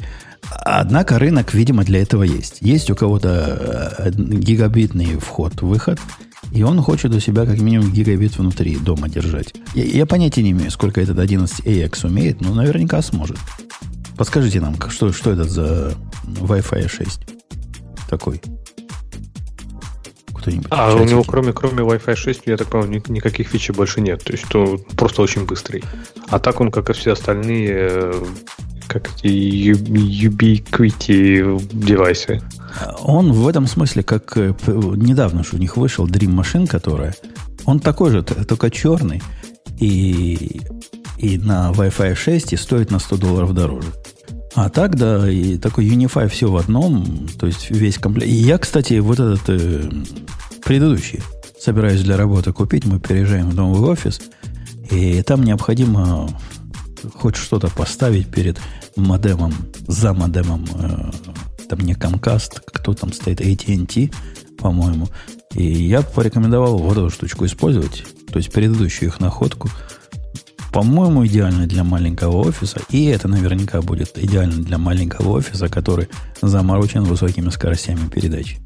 Однако 0.64 1.18
рынок, 1.18 1.54
видимо, 1.54 1.84
для 1.84 2.02
этого 2.02 2.22
есть. 2.22 2.58
Есть 2.60 2.90
у 2.90 2.94
кого-то 2.94 3.94
э, 3.98 4.10
гигабитный 4.12 5.18
вход-выход, 5.18 5.98
и 6.52 6.62
он 6.62 6.80
хочет 6.82 7.12
у 7.14 7.20
себя 7.20 7.44
как 7.46 7.60
минимум 7.60 7.92
гигабит 7.92 8.38
внутри 8.38 8.76
дома 8.76 9.08
держать. 9.08 9.54
Я, 9.74 9.84
я 9.84 10.06
понятия 10.06 10.42
не 10.42 10.52
имею, 10.52 10.70
сколько 10.70 11.00
этот 11.00 11.18
11AX 11.18 12.06
умеет, 12.06 12.40
но 12.40 12.54
наверняка 12.54 13.02
сможет. 13.02 13.38
Подскажите 14.16 14.60
нам, 14.60 14.76
что, 14.88 15.12
что 15.12 15.32
это 15.32 15.44
за 15.44 15.94
Wi-Fi 16.24 16.88
6 16.88 17.20
такой? 18.08 18.40
Кто-нибудь? 20.34 20.66
А 20.70 20.94
у 20.94 21.04
него 21.04 21.22
кроме, 21.22 21.52
кроме 21.52 21.82
Wi-Fi 21.82 22.16
6, 22.16 22.42
я 22.46 22.56
так 22.56 22.68
понимаю, 22.68 23.02
никаких 23.08 23.48
фичей 23.48 23.74
больше 23.74 24.00
нет. 24.00 24.24
То 24.24 24.32
есть 24.32 24.46
то 24.48 24.78
просто 24.96 25.22
очень 25.22 25.44
быстрый. 25.44 25.84
А 26.28 26.38
так 26.38 26.60
он, 26.60 26.70
как 26.70 26.88
и 26.90 26.92
все 26.92 27.12
остальные, 27.12 27.68
э, 27.70 28.24
как 28.86 29.10
эти 29.14 29.72
Ubiquiti 29.72 31.60
девайсы. 31.72 32.40
Он 33.02 33.32
в 33.32 33.46
этом 33.48 33.66
смысле, 33.66 34.02
как 34.02 34.36
э, 34.36 34.54
недавно 34.66 35.44
же 35.44 35.50
у 35.52 35.58
них 35.58 35.76
вышел 35.76 36.06
Dream 36.06 36.34
Machine, 36.40 36.66
которая, 36.66 37.14
он 37.64 37.80
такой 37.80 38.10
же, 38.10 38.22
только 38.22 38.70
черный, 38.70 39.22
и, 39.78 40.62
и 41.18 41.38
на 41.38 41.72
Wi-Fi 41.72 42.14
6 42.14 42.52
и 42.52 42.56
стоит 42.56 42.90
на 42.90 42.98
100 42.98 43.16
долларов 43.16 43.54
дороже. 43.54 43.88
А 44.54 44.70
так, 44.70 44.96
да, 44.96 45.30
и 45.30 45.58
такой 45.58 45.86
Unify 45.86 46.28
все 46.28 46.50
в 46.50 46.56
одном, 46.56 47.28
то 47.38 47.46
есть 47.46 47.70
весь 47.70 47.98
комплект. 47.98 48.26
И 48.26 48.34
я, 48.34 48.56
кстати, 48.56 48.98
вот 49.00 49.20
этот 49.20 49.42
э, 49.48 49.82
предыдущий 50.64 51.20
собираюсь 51.60 52.02
для 52.02 52.16
работы 52.16 52.54
купить, 52.54 52.86
мы 52.86 52.98
переезжаем 52.98 53.50
в 53.50 53.54
новый 53.54 53.90
офис, 53.90 54.20
и 54.90 55.22
там 55.22 55.42
необходимо 55.42 56.30
хоть 57.14 57.36
что-то 57.36 57.68
поставить 57.68 58.28
перед 58.28 58.58
модемом, 58.96 59.52
за 59.86 60.14
модемом, 60.14 60.64
э, 60.74 61.10
там 61.68 61.80
не 61.80 61.92
Comcast, 61.92 62.62
кто 62.64 62.94
там 62.94 63.12
стоит, 63.12 63.42
AT&T, 63.42 64.10
по-моему. 64.56 65.08
И 65.52 65.64
я 65.64 66.00
порекомендовал 66.00 66.78
вот 66.78 66.96
эту 66.96 67.10
штучку 67.10 67.44
использовать, 67.44 68.04
то 68.32 68.38
есть 68.38 68.50
предыдущую 68.50 69.10
их 69.10 69.20
находку– 69.20 69.68
по-моему, 70.76 71.26
идеально 71.26 71.66
для 71.66 71.84
маленького 71.84 72.36
офиса. 72.46 72.82
И 72.90 73.06
это 73.06 73.28
наверняка 73.28 73.80
будет 73.80 74.18
идеально 74.18 74.62
для 74.62 74.76
маленького 74.76 75.30
офиса, 75.30 75.70
который 75.70 76.10
заморочен 76.42 77.04
высокими 77.04 77.48
скоростями 77.48 78.10
передачи. 78.10 78.58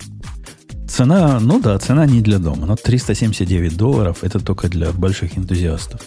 Цена, 0.89 1.39
ну 1.39 1.61
да, 1.61 1.79
цена 1.79 2.07
не 2.07 2.21
для 2.21 2.41
дома, 2.41 2.67
но 2.67 2.75
379 2.75 3.77
долларов 3.77 4.25
это 4.25 4.41
только 4.41 4.69
для 4.69 4.91
больших 4.91 5.39
энтузиастов, 5.39 6.01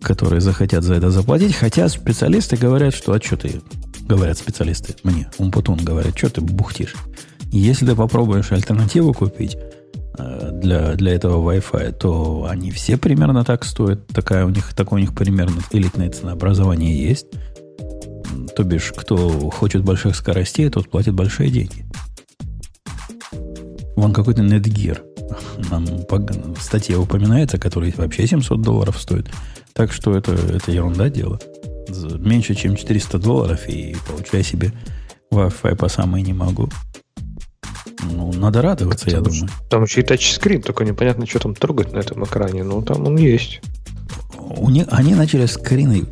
которые 0.00 0.40
захотят 0.40 0.82
за 0.82 0.94
это 0.94 1.10
заплатить. 1.10 1.54
Хотя 1.54 1.90
специалисты 1.90 2.56
говорят, 2.56 2.94
что 2.94 3.12
а 3.12 3.20
что 3.20 3.36
ты, 3.36 3.60
говорят 4.00 4.38
специалисты, 4.38 4.94
мне, 5.02 5.28
Умпутун 5.36 5.76
говорят, 5.76 6.16
что 6.16 6.30
ты 6.30 6.40
бухтишь. 6.40 6.94
Если 7.52 7.84
ты 7.84 7.94
попробуешь 7.94 8.50
альтернативу 8.50 9.12
купить, 9.12 9.58
для, 10.52 10.94
для 10.94 11.14
этого 11.14 11.52
Wi-Fi, 11.52 11.92
то 11.92 12.46
они 12.48 12.70
все 12.70 12.96
примерно 12.96 13.44
так 13.44 13.64
стоят. 13.64 14.06
Такая 14.08 14.44
у 14.44 14.50
них, 14.50 14.74
такое 14.74 14.98
у 14.98 15.00
них 15.00 15.14
примерно 15.14 15.60
элитное 15.70 16.10
ценообразование 16.10 16.96
есть. 16.96 17.26
То 18.54 18.64
бишь, 18.64 18.92
кто 18.96 19.50
хочет 19.50 19.84
больших 19.84 20.16
скоростей, 20.16 20.68
тот 20.70 20.88
платит 20.88 21.14
большие 21.14 21.50
деньги. 21.50 21.84
Вон 23.96 24.12
какой-то 24.12 24.42
Netgear. 24.42 25.00
Нам 25.70 25.86
в 25.86 26.60
статье 26.60 26.96
упоминается, 26.96 27.58
который 27.58 27.92
вообще 27.96 28.26
700 28.26 28.60
долларов 28.60 29.00
стоит. 29.00 29.28
Так 29.72 29.92
что 29.92 30.16
это, 30.16 30.32
это 30.32 30.70
ерунда 30.70 31.08
дело. 31.08 31.40
Меньше, 32.18 32.54
чем 32.54 32.76
400 32.76 33.18
долларов 33.18 33.68
и 33.68 33.96
получай 34.08 34.42
себе 34.42 34.72
Wi-Fi 35.30 35.76
по 35.76 35.88
самой 35.88 36.22
не 36.22 36.32
могу. 36.32 36.68
Ну, 38.12 38.32
надо 38.32 38.62
радоваться, 38.62 39.10
я 39.10 39.20
думаю. 39.20 39.48
Там 39.68 39.84
еще 39.84 40.00
и 40.00 40.04
тачскрин, 40.04 40.62
только 40.62 40.84
непонятно, 40.84 41.26
что 41.26 41.38
там 41.38 41.54
трогать 41.54 41.92
на 41.92 41.98
этом 41.98 42.24
экране, 42.24 42.62
но 42.62 42.82
там 42.82 43.06
он 43.06 43.16
есть. 43.16 43.60
У 44.38 44.70
них, 44.70 44.86
они 44.90 45.14
начали 45.14 45.46
скрины 45.46 46.06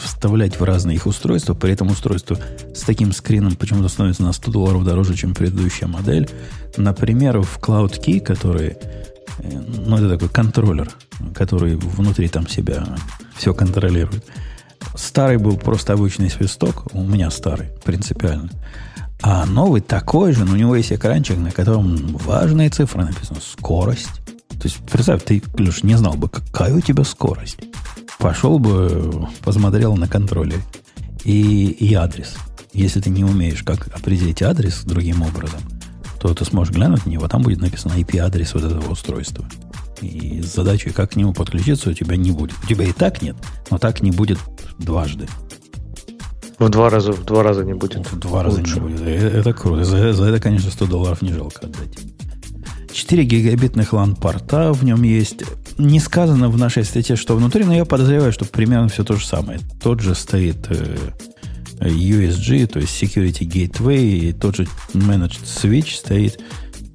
вставлять 0.00 0.60
в 0.60 0.64
разные 0.64 0.96
их 0.96 1.06
устройства, 1.06 1.54
при 1.54 1.72
этом 1.72 1.88
устройство 1.88 2.38
с 2.74 2.80
таким 2.80 3.12
скрином 3.12 3.56
почему-то 3.56 3.88
становится 3.88 4.22
на 4.22 4.32
100 4.32 4.50
долларов 4.50 4.84
дороже, 4.84 5.14
чем 5.14 5.34
предыдущая 5.34 5.88
модель. 5.88 6.28
Например, 6.76 7.40
в 7.40 7.58
Cloud 7.58 8.00
Key, 8.00 8.20
который, 8.20 8.76
э, 9.38 9.60
ну, 9.86 9.96
это 9.96 10.10
такой 10.10 10.28
контроллер, 10.28 10.90
который 11.34 11.76
внутри 11.76 12.28
там 12.28 12.48
себя 12.48 12.96
все 13.36 13.54
контролирует. 13.54 14.24
Старый 14.94 15.38
был 15.38 15.56
просто 15.56 15.92
обычный 15.92 16.30
свисток, 16.30 16.86
у 16.92 17.02
меня 17.02 17.30
старый, 17.30 17.68
принципиально. 17.84 18.50
А 19.26 19.46
новый 19.46 19.80
такой 19.80 20.34
же, 20.34 20.44
но 20.44 20.52
у 20.52 20.56
него 20.56 20.76
есть 20.76 20.92
экранчик, 20.92 21.38
на 21.38 21.50
котором 21.50 21.96
важные 22.18 22.68
цифры 22.68 23.06
написаны. 23.06 23.40
Скорость. 23.40 24.10
То 24.50 24.64
есть, 24.64 24.76
представь, 24.90 25.24
ты, 25.24 25.40
Плюш, 25.40 25.82
не 25.82 25.96
знал 25.96 26.12
бы, 26.12 26.28
какая 26.28 26.74
у 26.74 26.82
тебя 26.82 27.04
скорость. 27.04 27.56
Пошел 28.18 28.58
бы, 28.58 29.26
посмотрел 29.42 29.96
на 29.96 30.08
контроле. 30.08 30.56
И, 31.24 31.68
и 31.68 31.94
адрес. 31.94 32.34
Если 32.74 33.00
ты 33.00 33.08
не 33.08 33.24
умеешь, 33.24 33.62
как 33.62 33.88
определить 33.96 34.42
адрес 34.42 34.82
другим 34.84 35.22
образом, 35.22 35.60
то 36.20 36.34
ты 36.34 36.44
сможешь 36.44 36.74
глянуть 36.74 37.06
на 37.06 37.10
него, 37.10 37.26
там 37.26 37.40
будет 37.40 37.62
написано 37.62 37.94
IP-адрес 37.94 38.52
вот 38.52 38.64
этого 38.64 38.90
устройства. 38.92 39.46
И 40.02 40.42
задачи, 40.42 40.90
как 40.90 41.12
к 41.12 41.16
нему 41.16 41.32
подключиться, 41.32 41.88
у 41.88 41.94
тебя 41.94 42.16
не 42.16 42.30
будет. 42.30 42.56
У 42.62 42.66
тебя 42.66 42.84
и 42.84 42.92
так 42.92 43.22
нет, 43.22 43.36
но 43.70 43.78
так 43.78 44.02
не 44.02 44.10
будет 44.10 44.38
дважды. 44.78 45.28
В 46.58 46.68
два 46.68 46.90
раза, 46.90 47.12
в 47.12 47.24
два 47.24 47.42
раза 47.42 47.64
не 47.64 47.74
будет. 47.74 48.10
В 48.10 48.18
два 48.18 48.42
раза 48.42 48.62
не 48.62 48.80
будет. 48.80 49.00
Это, 49.00 49.38
это 49.38 49.52
круто. 49.52 49.84
За, 49.84 50.12
за 50.12 50.26
это, 50.26 50.40
конечно, 50.40 50.70
100 50.70 50.86
долларов 50.86 51.22
не 51.22 51.32
жалко 51.32 51.66
отдать. 51.66 51.98
4 52.92 53.24
гигабитных 53.24 53.92
LAN-порта 53.92 54.72
в 54.72 54.84
нем 54.84 55.02
есть. 55.02 55.42
Не 55.78 55.98
сказано 55.98 56.48
в 56.48 56.56
нашей 56.56 56.84
статье, 56.84 57.16
что 57.16 57.34
внутри, 57.34 57.64
но 57.64 57.74
я 57.74 57.84
подозреваю, 57.84 58.32
что 58.32 58.44
примерно 58.44 58.88
все 58.88 59.02
то 59.02 59.16
же 59.16 59.26
самое. 59.26 59.58
Тот 59.82 60.00
же 60.00 60.14
стоит 60.14 60.66
э, 60.70 60.96
USG, 61.80 62.66
то 62.68 62.78
есть 62.78 63.02
Security 63.02 63.40
Gateway, 63.40 63.98
и 63.98 64.32
тот 64.32 64.56
же 64.56 64.68
Managed 64.92 65.42
Switch 65.44 65.96
стоит, 65.96 66.40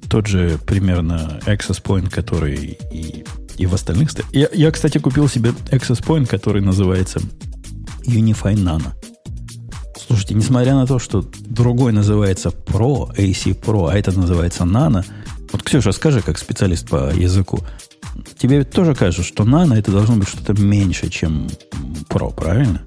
тот 0.08 0.26
же 0.26 0.58
примерно 0.66 1.38
Access 1.46 1.82
Point, 1.82 2.08
который 2.08 2.78
и, 2.90 3.24
и 3.58 3.66
в 3.66 3.74
остальных 3.74 4.10
стоит. 4.10 4.26
Я, 4.32 4.48
я, 4.54 4.70
кстати, 4.70 4.96
купил 4.96 5.28
себе 5.28 5.50
Access 5.70 6.02
Point, 6.02 6.26
который 6.26 6.62
называется 6.62 7.20
Unify 8.06 8.54
Nano. 8.54 8.92
Слушайте, 10.10 10.34
несмотря 10.34 10.74
на 10.74 10.88
то, 10.88 10.98
что 10.98 11.24
другой 11.38 11.92
называется 11.92 12.48
Pro, 12.48 13.14
AC 13.16 13.56
Pro, 13.56 13.88
а 13.88 13.96
это 13.96 14.10
называется 14.10 14.64
Nano, 14.64 15.04
вот, 15.52 15.62
Ксюша, 15.62 15.92
скажи, 15.92 16.20
как 16.20 16.36
специалист 16.36 16.88
по 16.88 17.12
языку, 17.14 17.60
тебе 18.36 18.58
ведь 18.58 18.72
тоже 18.72 18.96
кажется, 18.96 19.22
что 19.22 19.44
Nano 19.44 19.78
это 19.78 19.92
должно 19.92 20.16
быть 20.16 20.26
что-то 20.26 20.60
меньше, 20.60 21.10
чем 21.10 21.46
Pro, 22.08 22.34
правильно? 22.34 22.82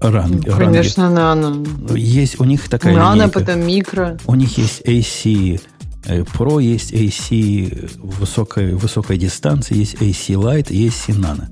Ранги, 0.00 0.48
ну, 0.48 0.56
конечно. 0.56 1.02
Nano. 1.02 1.96
Есть 1.96 2.40
у 2.40 2.44
них 2.44 2.68
такая 2.68 2.96
Nano, 2.96 3.14
линейка. 3.14 3.38
потом 3.38 3.60
микро. 3.64 4.18
У 4.26 4.34
них 4.34 4.58
есть 4.58 4.80
AC 4.80 5.60
э, 6.06 6.22
Pro, 6.22 6.60
есть 6.60 6.92
AC 6.92 7.96
высокой, 8.02 8.74
высокой 8.74 9.18
дистанции, 9.18 9.76
есть 9.76 9.94
AC 9.94 10.34
Light, 10.34 10.72
есть 10.72 11.08
AC 11.08 11.14
Nano. 11.16 11.46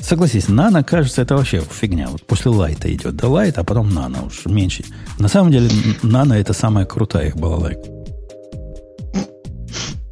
Согласись, 0.00 0.48
нано, 0.48 0.84
кажется, 0.84 1.22
это 1.22 1.36
вообще 1.36 1.60
фигня. 1.60 2.08
Вот 2.08 2.24
после 2.26 2.50
лайта 2.50 2.92
идет 2.92 3.16
до 3.16 3.28
лайта, 3.28 3.62
а 3.62 3.64
потом 3.64 3.92
нано 3.92 4.26
уж 4.26 4.46
меньше. 4.46 4.84
На 5.18 5.28
самом 5.28 5.50
деле, 5.50 5.68
нано 6.02 6.34
это 6.34 6.52
самая 6.52 6.84
крутая 6.84 7.28
их 7.28 7.36
была 7.36 7.56
лайк. 7.56 7.78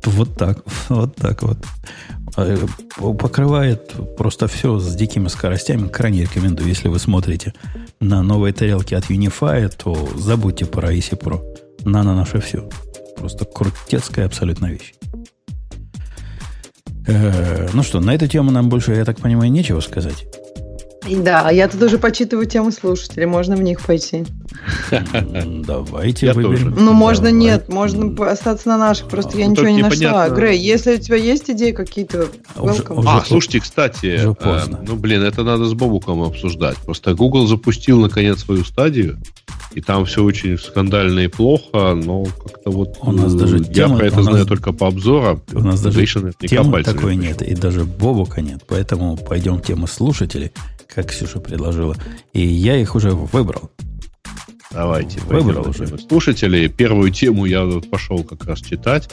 Вот 0.04 0.36
так, 0.36 0.58
вот 0.88 1.16
так 1.16 1.42
вот. 1.42 1.58
Э, 2.36 2.66
покрывает 2.96 3.92
просто 4.16 4.48
все 4.48 4.78
с 4.78 4.94
дикими 4.94 5.28
скоростями. 5.28 5.88
Крайне 5.88 6.22
рекомендую. 6.22 6.68
Если 6.68 6.88
вы 6.88 6.98
смотрите 6.98 7.54
на 8.00 8.22
новые 8.22 8.52
тарелки 8.52 8.94
от 8.94 9.10
Unify, 9.10 9.72
то 9.76 10.08
забудьте 10.16 10.66
про 10.66 10.92
Easy 10.92 11.18
Pro. 11.18 11.40
Нано 11.84 12.14
наше 12.14 12.40
все. 12.40 12.68
Просто 13.16 13.44
крутецкая 13.44 14.26
абсолютно 14.26 14.66
вещь. 14.66 14.94
Э, 17.06 17.68
ну 17.72 17.82
что, 17.82 18.00
на 18.00 18.14
эту 18.14 18.26
тему 18.26 18.50
нам 18.50 18.68
больше, 18.68 18.92
я 18.92 19.04
так 19.04 19.18
понимаю, 19.18 19.50
нечего 19.50 19.80
сказать. 19.80 20.26
Да, 21.08 21.42
а 21.46 21.52
я 21.52 21.68
тут 21.68 21.82
уже 21.82 21.98
почитываю 21.98 22.46
тему 22.46 22.72
слушателей, 22.72 23.26
можно 23.26 23.56
в 23.56 23.62
них 23.62 23.80
пойти. 23.80 24.24
Давайте 25.66 26.32
выберем. 26.32 26.74
Ну, 26.76 26.92
можно 26.92 27.28
нет, 27.28 27.68
можно 27.68 28.12
остаться 28.30 28.68
на 28.68 28.78
наших, 28.78 29.08
просто 29.08 29.38
я 29.38 29.46
ну, 29.46 29.52
ничего 29.52 29.68
не 29.68 29.82
нашла. 29.82 30.28
Грей, 30.30 30.58
если 30.58 30.94
у 30.94 30.98
тебя 30.98 31.16
есть 31.16 31.50
идеи 31.50 31.72
какие-то, 31.72 32.28
А, 32.56 33.22
слушайте, 33.26 33.60
кстати, 33.60 34.18
э, 34.18 34.60
ну, 34.86 34.96
блин, 34.96 35.22
это 35.22 35.42
надо 35.42 35.64
с 35.66 35.74
Бобуком 35.74 36.22
обсуждать. 36.22 36.76
Просто 36.78 37.14
Google 37.14 37.46
запустил, 37.46 38.00
наконец, 38.00 38.40
свою 38.40 38.64
стадию, 38.64 39.18
и 39.74 39.80
там 39.80 40.04
все 40.04 40.22
очень 40.22 40.56
скандально 40.58 41.20
и 41.20 41.28
плохо, 41.28 41.94
но 41.94 42.24
как-то 42.24 42.70
вот... 42.70 42.98
У 43.02 43.12
нас 43.12 43.34
даже 43.34 43.58
Я 43.58 43.64
темы, 43.64 43.98
про 43.98 44.06
это 44.06 44.22
знаю 44.22 44.38
нас, 44.38 44.46
только 44.46 44.72
по 44.72 44.86
обзорам. 44.86 45.42
У 45.52 45.60
нас 45.60 45.82
даже 45.82 46.06
темы 46.06 46.82
такой 46.82 47.16
нет, 47.16 47.42
и 47.42 47.54
даже 47.54 47.84
Бобука 47.84 48.40
нет. 48.40 48.62
Поэтому 48.68 49.16
пойдем 49.16 49.58
к 49.58 49.66
теме 49.66 49.86
слушателей 49.86 50.52
как 50.88 51.10
Ксюша 51.10 51.40
предложила. 51.40 51.96
И 52.32 52.40
я 52.40 52.76
их 52.76 52.94
уже 52.94 53.10
выбрал. 53.10 53.70
Давайте. 54.74 55.20
Выбрал 55.20 55.68
уже. 55.68 55.86
Слушатели, 55.98 56.66
первую 56.66 57.10
тему 57.10 57.46
я 57.46 57.64
пошел 57.90 58.24
как 58.24 58.44
раз 58.44 58.60
читать. 58.60 59.08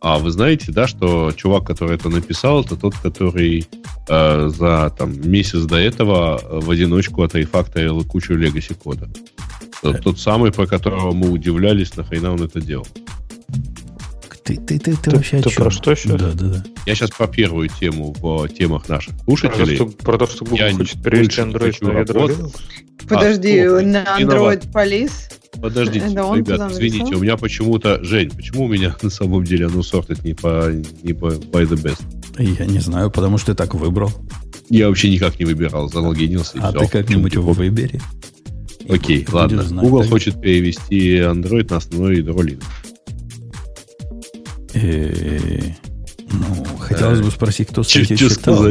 А 0.00 0.18
вы 0.18 0.30
знаете, 0.30 0.70
да, 0.70 0.86
что 0.86 1.32
чувак, 1.32 1.66
который 1.66 1.96
это 1.96 2.08
написал, 2.08 2.62
это 2.62 2.76
тот, 2.76 2.94
который 2.96 3.66
э, 4.08 4.48
за 4.48 4.94
там, 4.96 5.20
месяц 5.28 5.64
до 5.64 5.76
этого 5.76 6.40
в 6.60 6.70
одиночку 6.70 7.22
отрефакторил 7.22 8.04
кучу 8.04 8.34
легаси 8.34 8.74
кода. 8.74 9.10
Тот, 9.82 10.00
тот 10.02 10.20
самый, 10.20 10.52
по 10.52 10.66
которому 10.66 11.12
мы 11.12 11.30
удивлялись, 11.30 11.96
нахрена 11.96 12.32
он 12.32 12.42
это 12.42 12.60
делал. 12.60 12.86
Ты, 14.56 14.56
ты, 14.56 14.78
ты, 14.78 14.96
ты, 14.96 15.02
ты 15.02 15.16
вообще 15.16 15.40
ты 15.40 15.48
о 15.48 15.52
чем? 15.52 15.62
Про 15.62 15.70
что 15.70 15.94
сейчас? 15.94 16.20
Да, 16.20 16.32
да, 16.32 16.46
да. 16.46 16.64
Я 16.86 16.94
сейчас 16.94 17.10
про 17.10 17.26
первую 17.28 17.68
тему 17.68 18.14
в 18.18 18.48
темах 18.48 18.88
наших 18.88 19.14
слушателей. 19.24 19.76
Про, 19.76 19.86
про 19.86 20.18
то, 20.18 20.26
что 20.26 20.44
Google 20.44 20.56
я 20.56 20.72
хочет 20.74 21.02
перевести 21.02 21.40
Android 21.40 21.76
на 21.80 21.98
ядро 21.98 22.30
Подожди, 23.08 23.58
а, 23.60 23.80
на 23.80 24.04
Android 24.20 24.70
Police? 24.72 25.32
Подождите, 25.60 26.06
ребят, 26.06 26.72
извините, 26.72 27.14
у 27.16 27.20
меня 27.20 27.36
почему-то... 27.36 28.02
Жень, 28.04 28.30
почему 28.30 28.64
у 28.64 28.68
меня 28.68 28.96
на 29.02 29.10
самом 29.10 29.44
деле 29.44 29.66
оно 29.66 29.82
сортит 29.82 30.24
не 30.24 30.34
по, 30.34 30.70
не 31.02 31.12
по 31.12 31.28
by 31.28 31.68
the 31.68 31.80
best? 31.82 32.02
Я 32.38 32.66
не 32.66 32.78
знаю, 32.78 33.10
потому 33.10 33.38
что 33.38 33.52
ты 33.52 33.54
так 33.54 33.74
выбрал. 33.74 34.12
Я 34.68 34.88
вообще 34.88 35.10
никак 35.10 35.38
не 35.38 35.44
выбирал, 35.44 35.88
залогинился 35.88 36.58
и 36.58 36.60
а 36.60 36.70
все. 36.70 36.80
ты 36.80 36.88
как-нибудь 36.88 37.34
его 37.34 37.52
выбери. 37.52 38.00
Окей, 38.88 39.26
ладно. 39.30 39.62
Знать, 39.62 39.84
Google 39.84 40.02
так? 40.02 40.10
хочет 40.10 40.40
перевести 40.40 41.18
Android 41.18 41.70
на 41.70 41.76
основной 41.78 42.18
ядро 42.18 42.42
Linux. 42.42 42.64
Э, 44.82 45.60
ну, 46.32 46.64
хотелось 46.78 47.20
бы 47.20 47.30
спросить, 47.30 47.68
кто 47.68 47.82
статью 47.82 48.16
читал. 48.16 48.66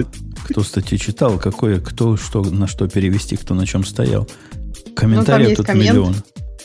Кто 0.48 0.64
статью 0.64 0.98
читал, 0.98 1.38
какое, 1.38 1.80
кто 1.80 2.18
что 2.18 2.42
на 2.42 2.68
что 2.68 2.88
перевести, 2.88 3.36
кто 3.38 3.54
на 3.54 3.68
чем 3.68 3.84
стоял. 3.86 4.28
Комментариев 4.96 5.50
ну, 5.50 5.56
тут 5.58 5.66
коммент, 5.68 5.90
миллион. 5.90 6.16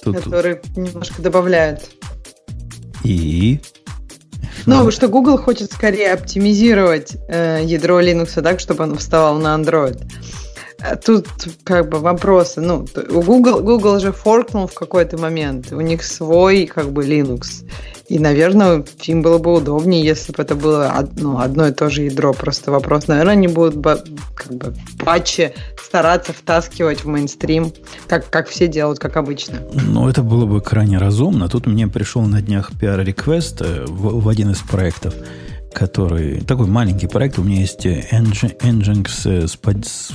Тут, 0.02 0.20
который 0.20 0.60
немножко 0.76 1.20
добавляет. 1.20 1.90
И 3.02 3.60
ну, 4.66 4.90
что 4.90 5.08
Google 5.08 5.36
хочет 5.36 5.72
скорее 5.72 6.12
оптимизировать 6.12 7.16
э, 7.28 7.62
ядро 7.64 8.00
Linux 8.00 8.40
так, 8.40 8.60
чтобы 8.60 8.84
оно 8.84 8.96
вставало 8.96 9.38
на 9.38 9.54
Android. 9.54 10.00
Э, 10.85 10.97
тут 10.97 11.27
как 11.65 11.89
бы 11.89 11.98
вопросы. 11.98 12.61
Ну, 12.61 12.86
Google, 13.09 13.61
Google 13.61 13.98
же 14.01 14.12
форкнул 14.12 14.66
в 14.66 14.74
какой-то 14.74 15.19
момент. 15.19 15.73
У 15.73 15.81
них 15.81 16.02
свой 16.02 16.66
как 16.66 16.93
бы 16.93 17.06
Linux. 17.06 17.65
И, 18.09 18.19
наверное, 18.19 18.85
им 19.05 19.23
было 19.23 19.39
бы 19.39 19.55
удобнее, 19.55 20.05
если 20.05 20.32
бы 20.32 20.43
это 20.43 20.55
было 20.55 21.09
ну, 21.16 21.39
одно 21.39 21.69
и 21.69 21.73
то 21.73 21.89
же 21.89 22.02
ядро. 22.02 22.35
Просто 22.35 22.70
вопрос, 22.70 23.09
наверное, 23.09 23.32
они 23.32 23.48
будут 23.48 23.82
как 24.35 24.52
бы 24.52 24.74
патчи 24.98 25.55
стараться 25.82 26.35
втаскивать 26.35 27.05
в 27.05 27.09
мейнстрим, 27.09 27.73
как, 28.06 28.28
как 28.28 28.48
все 28.48 28.69
делают, 28.69 28.98
как 28.98 29.16
обычно. 29.16 29.61
Ну, 29.73 30.06
это 30.06 30.23
было 30.23 30.44
бы 30.44 30.61
крайне 30.61 30.98
разумно. 30.98 31.48
Тут 31.48 31.66
мне 31.66 31.89
пришел 31.89 32.23
на 32.23 32.43
днях 32.43 32.73
пиар-реквест 32.78 33.62
э, 33.62 33.85
в, 33.86 34.20
в 34.20 34.28
один 34.28 34.51
из 34.51 34.59
проектов, 34.59 35.15
который... 35.74 36.40
Такой 36.40 36.66
маленький 36.66 37.06
проект. 37.06 37.38
У 37.38 37.42
меня 37.42 37.60
есть 37.60 37.84
Nginx 37.84 39.46
с, 39.46 39.56
под, 39.56 39.84
с 39.84 40.12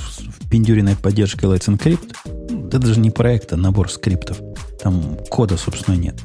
пиндюриной 0.49 0.95
поддержкой 0.95 1.45
Let's 1.45 1.67
Encrypt. 1.67 2.67
Это 2.67 2.79
даже 2.79 2.99
не 2.99 3.11
проект, 3.11 3.53
а 3.53 3.57
набор 3.57 3.91
скриптов. 3.91 4.39
Там 4.81 5.17
кода, 5.29 5.57
собственно, 5.57 5.95
нет. 5.95 6.15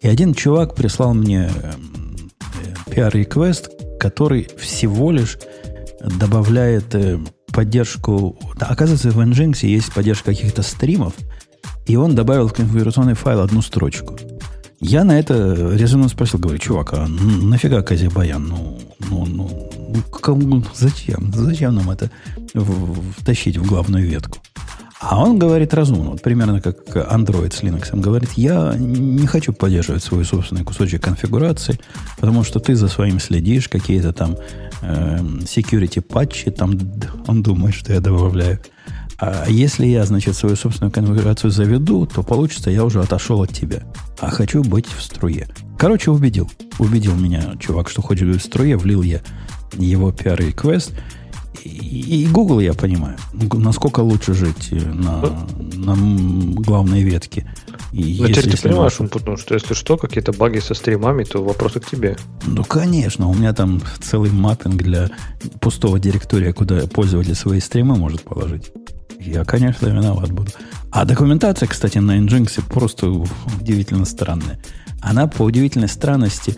И 0.00 0.08
один 0.08 0.34
чувак 0.34 0.74
прислал 0.74 1.14
мне 1.14 1.48
PR-реквест, 2.86 3.68
эм, 3.68 3.98
который 3.98 4.48
всего 4.58 5.12
лишь 5.12 5.38
добавляет 6.00 6.94
э, 6.94 7.18
поддержку... 7.52 8.36
Да, 8.56 8.66
оказывается, 8.66 9.10
в 9.10 9.20
Nginx 9.20 9.66
есть 9.66 9.92
поддержка 9.94 10.32
каких-то 10.32 10.62
стримов, 10.62 11.14
и 11.86 11.96
он 11.96 12.14
добавил 12.14 12.48
в 12.48 12.52
конфигурационный 12.52 13.14
файл 13.14 13.40
одну 13.40 13.62
строчку. 13.62 14.18
Я 14.84 15.04
на 15.04 15.16
это 15.16 15.76
резонно 15.76 16.08
спросил, 16.08 16.40
говорю, 16.40 16.58
чувак, 16.58 16.92
а 16.92 17.06
нафига 17.06 17.82
Казибаян? 17.82 18.48
Ну, 18.48 18.78
ну, 18.98 19.26
ну, 19.26 20.02
кому, 20.10 20.64
зачем? 20.74 21.32
Зачем 21.32 21.76
нам 21.76 21.88
это 21.90 22.10
втащить 23.16 23.56
в 23.56 23.64
главную 23.64 24.04
ветку? 24.08 24.38
А 24.98 25.22
он 25.22 25.38
говорит 25.38 25.72
разумно, 25.72 26.10
вот 26.10 26.22
примерно 26.22 26.60
как 26.60 26.96
Android 26.96 27.54
с 27.54 27.62
Linux. 27.62 27.90
Он 27.92 28.00
говорит, 28.00 28.32
я 28.32 28.74
не 28.76 29.26
хочу 29.28 29.52
поддерживать 29.52 30.02
свой 30.02 30.24
собственный 30.24 30.64
кусочек 30.64 31.00
конфигурации, 31.00 31.78
потому 32.18 32.42
что 32.42 32.58
ты 32.58 32.74
за 32.74 32.88
своим 32.88 33.20
следишь, 33.20 33.68
какие-то 33.68 34.12
там 34.12 34.36
э, 34.82 35.18
security 35.42 36.00
патчи, 36.00 36.50
там 36.50 36.76
он 37.28 37.42
думает, 37.44 37.76
что 37.76 37.92
я 37.92 38.00
добавляю. 38.00 38.58
А 39.24 39.44
если 39.48 39.86
я, 39.86 40.04
значит, 40.04 40.34
свою 40.34 40.56
собственную 40.56 40.90
конфигурацию 40.90 41.52
заведу, 41.52 42.06
то 42.06 42.24
получится, 42.24 42.70
я 42.70 42.84
уже 42.84 42.98
отошел 42.98 43.40
от 43.40 43.52
тебя. 43.52 43.84
А 44.18 44.30
хочу 44.30 44.64
быть 44.64 44.86
в 44.86 45.00
струе. 45.00 45.46
Короче, 45.78 46.10
убедил. 46.10 46.50
Убедил 46.80 47.14
меня 47.14 47.54
чувак, 47.60 47.88
что 47.88 48.02
хочет 48.02 48.26
быть 48.26 48.42
в 48.42 48.44
струе. 48.44 48.76
Влил 48.76 49.02
я 49.02 49.20
его 49.74 50.10
PR-реквест. 50.10 50.90
И, 51.62 52.24
и 52.24 52.26
Google 52.26 52.58
я 52.58 52.74
понимаю. 52.74 53.16
Насколько 53.32 54.00
лучше 54.00 54.34
жить 54.34 54.72
на, 54.72 55.46
на 55.72 55.94
главной 56.60 57.04
ветке. 57.04 57.48
И 57.92 58.18
ну, 58.18 58.26
теперь 58.26 58.50
ты 58.50 58.60
понимаешь, 58.60 59.00
он, 59.00 59.08
потому 59.08 59.36
что 59.36 59.54
если 59.54 59.74
что, 59.74 59.96
какие-то 59.98 60.32
баги 60.32 60.58
со 60.58 60.74
стримами, 60.74 61.22
то 61.22 61.44
вопросы 61.44 61.78
к 61.78 61.88
тебе. 61.88 62.16
Ну, 62.44 62.64
конечно, 62.64 63.28
у 63.28 63.34
меня 63.34 63.52
там 63.52 63.82
целый 64.00 64.32
маппинг 64.32 64.82
для 64.82 65.12
пустого 65.60 66.00
директория, 66.00 66.52
куда 66.52 66.88
пользователь 66.88 67.36
свои 67.36 67.60
стримы 67.60 67.94
может 67.94 68.22
положить. 68.22 68.72
Я, 69.24 69.44
конечно, 69.44 69.86
виноват 69.86 70.30
буду. 70.30 70.50
А 70.90 71.04
документация, 71.04 71.66
кстати, 71.66 71.98
на 71.98 72.18
Nginx 72.18 72.62
просто 72.68 73.08
удивительно 73.60 74.04
странная. 74.04 74.58
Она 75.00 75.26
по 75.26 75.42
удивительной 75.42 75.88
странности, 75.88 76.54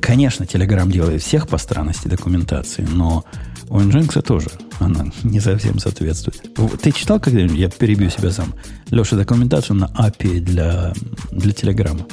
конечно, 0.00 0.44
Telegram 0.44 0.90
делает 0.90 1.22
всех 1.22 1.48
по 1.48 1.58
странности 1.58 2.08
документации, 2.08 2.86
но 2.90 3.24
у 3.68 3.78
Nginx 3.80 4.22
тоже 4.22 4.48
она 4.78 5.06
не 5.22 5.40
совсем 5.40 5.78
соответствует. 5.78 6.42
Ты 6.80 6.92
читал 6.92 7.20
когда-нибудь, 7.20 7.56
я 7.56 7.68
перебью 7.68 8.10
себя 8.10 8.30
сам, 8.30 8.54
Леша, 8.90 9.16
документацию 9.16 9.76
на 9.76 9.86
API 9.86 10.40
для, 10.40 10.92
для 11.30 11.52
Телеграма? 11.52 12.06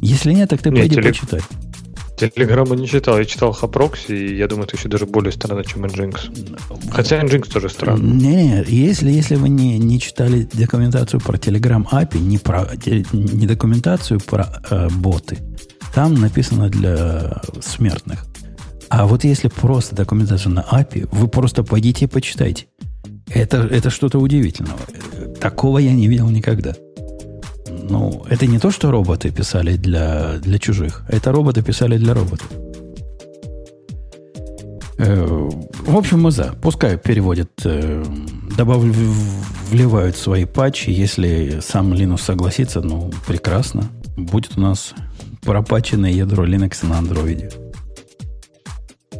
Если 0.00 0.32
нет, 0.32 0.50
так 0.50 0.60
ты 0.60 0.70
нет, 0.70 0.80
пойди 0.80 0.96
телег... 0.96 1.12
почитай. 1.12 1.40
Телеграма 2.16 2.76
не 2.76 2.86
читал. 2.86 3.18
Я 3.18 3.24
читал 3.24 3.52
Хапрокси, 3.52 4.12
и 4.12 4.36
я 4.36 4.46
думаю, 4.46 4.66
это 4.66 4.76
еще 4.76 4.88
даже 4.88 5.06
более 5.06 5.32
странно, 5.32 5.64
чем 5.64 5.84
Nginx. 5.84 6.90
Хотя 6.90 7.20
Nginx 7.20 7.52
тоже 7.52 7.68
странно. 7.68 8.02
Не, 8.02 8.64
если, 8.68 9.10
если 9.10 9.34
вы 9.34 9.48
не, 9.48 9.78
не 9.78 9.98
читали 10.00 10.48
документацию 10.52 11.20
про 11.20 11.36
Telegram 11.36 11.84
API, 11.90 12.18
не, 12.20 12.38
про, 12.38 12.68
не 13.12 13.46
документацию 13.46 14.20
про 14.20 14.62
э, 14.70 14.88
боты, 14.90 15.38
там 15.94 16.14
написано 16.14 16.68
для 16.68 17.42
смертных. 17.60 18.24
А 18.88 19.06
вот 19.06 19.24
если 19.24 19.48
просто 19.48 19.96
документацию 19.96 20.52
на 20.52 20.60
API, 20.60 21.08
вы 21.10 21.26
просто 21.26 21.64
пойдите 21.64 22.04
и 22.04 22.08
почитайте. 22.08 22.66
Это, 23.28 23.58
это 23.58 23.90
что-то 23.90 24.18
удивительного. 24.18 24.78
Такого 25.40 25.78
я 25.78 25.92
не 25.92 26.06
видел 26.06 26.28
никогда. 26.28 26.74
Ну, 27.90 28.24
это 28.30 28.46
не 28.46 28.58
то, 28.58 28.70
что 28.70 28.90
роботы 28.90 29.30
писали 29.30 29.76
для, 29.76 30.38
для 30.38 30.58
чужих. 30.58 31.02
Это 31.08 31.32
роботы 31.32 31.62
писали 31.62 31.98
для 31.98 32.14
роботов. 32.14 32.48
Э, 34.98 35.50
в 35.86 35.96
общем, 35.96 36.22
мы 36.22 36.30
за. 36.30 36.54
Пускай 36.62 36.96
переводят, 36.96 37.50
э, 37.64 38.04
добав, 38.56 38.82
вливают 39.70 40.16
свои 40.16 40.44
патчи. 40.44 40.90
Если 40.90 41.60
сам 41.60 41.92
Linux 41.92 42.22
согласится, 42.22 42.80
ну, 42.80 43.10
прекрасно. 43.26 43.82
Будет 44.16 44.56
у 44.56 44.60
нас 44.60 44.94
пропаченное 45.42 46.12
ядро 46.12 46.46
Linux 46.46 46.86
на 46.86 46.98
андроиде. 46.98 47.50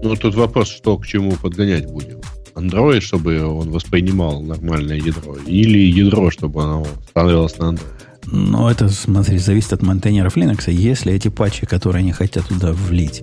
Ну, 0.03 0.17
тут 0.17 0.35
вопрос, 0.35 0.69
что 0.69 0.97
к 0.97 1.07
чему 1.07 1.33
подгонять 1.33 1.91
будем. 1.91 2.21
Android, 2.55 3.01
чтобы 3.01 3.43
он 3.43 3.71
воспринимал 3.71 4.41
нормальное 4.41 4.97
ядро, 4.97 5.37
или 5.47 5.79
ядро, 5.79 6.31
чтобы 6.31 6.63
оно 6.63 6.87
становилось 7.11 7.59
на 7.59 7.73
Android? 7.73 8.04
Но 8.35 8.69
это, 8.69 8.89
смотри, 8.89 9.39
зависит 9.39 9.73
от 9.73 9.83
монтейнеров 9.83 10.37
Linux. 10.37 10.71
Если 10.71 11.13
эти 11.13 11.29
патчи, 11.29 11.67
которые 11.67 12.01
они 12.01 12.11
хотят 12.11 12.47
туда 12.49 12.73
влить, 12.73 13.23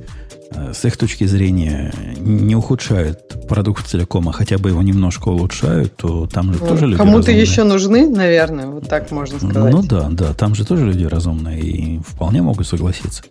э, 0.51 0.71
с 0.73 0.85
их 0.85 0.95
точки 0.95 1.25
зрения 1.25 1.93
не 2.17 2.55
ухудшают 2.55 3.47
продукт 3.47 3.85
целиком, 3.87 4.29
а 4.29 4.31
хотя 4.31 4.57
бы 4.57 4.69
его 4.69 4.81
немножко 4.81 5.27
улучшают, 5.27 5.97
то 5.97 6.27
там 6.27 6.53
же 6.53 6.59
ну, 6.61 6.67
тоже 6.67 6.85
люди 6.87 6.97
Кому-то 6.97 7.31
еще 7.31 7.63
нужны, 7.63 8.07
наверное, 8.07 8.67
вот 8.67 8.87
так 8.87 9.11
можно 9.11 9.37
сказать. 9.37 9.73
Ну 9.73 9.83
да, 9.83 10.07
да, 10.09 10.33
там 10.33 10.55
же 10.55 10.65
тоже 10.65 10.85
люди 10.85 11.03
разумные 11.03 11.59
и 11.59 11.99
вполне 11.99 12.41
могут 12.41 12.65
согласиться. 12.65 13.23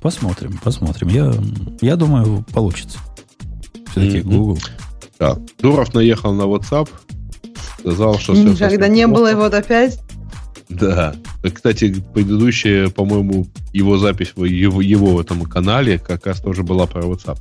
Посмотрим, 0.00 0.58
посмотрим. 0.62 1.08
Я, 1.08 1.34
я 1.82 1.96
думаю, 1.96 2.46
получится. 2.54 2.98
Все-таки 3.90 4.18
mm-hmm. 4.18 4.36
Google. 4.36 4.58
Да. 5.18 5.36
Дуров 5.58 5.92
наехал 5.92 6.32
на 6.32 6.42
WhatsApp, 6.42 6.88
сказал, 7.80 8.18
что... 8.18 8.32
Никогда 8.32 8.88
не 8.88 9.06
было 9.06 9.26
его 9.30 9.44
опять 9.44 10.00
да. 10.68 11.14
Кстати, 11.42 12.02
предыдущая, 12.14 12.88
по-моему, 12.88 13.46
его 13.72 13.98
запись 13.98 14.32
в 14.34 14.44
его, 14.44 14.80
его 14.80 15.08
в 15.16 15.20
этом 15.20 15.42
канале 15.42 15.98
как 15.98 16.26
раз 16.26 16.40
тоже 16.40 16.62
была 16.62 16.86
про 16.86 17.02
WhatsApp. 17.02 17.38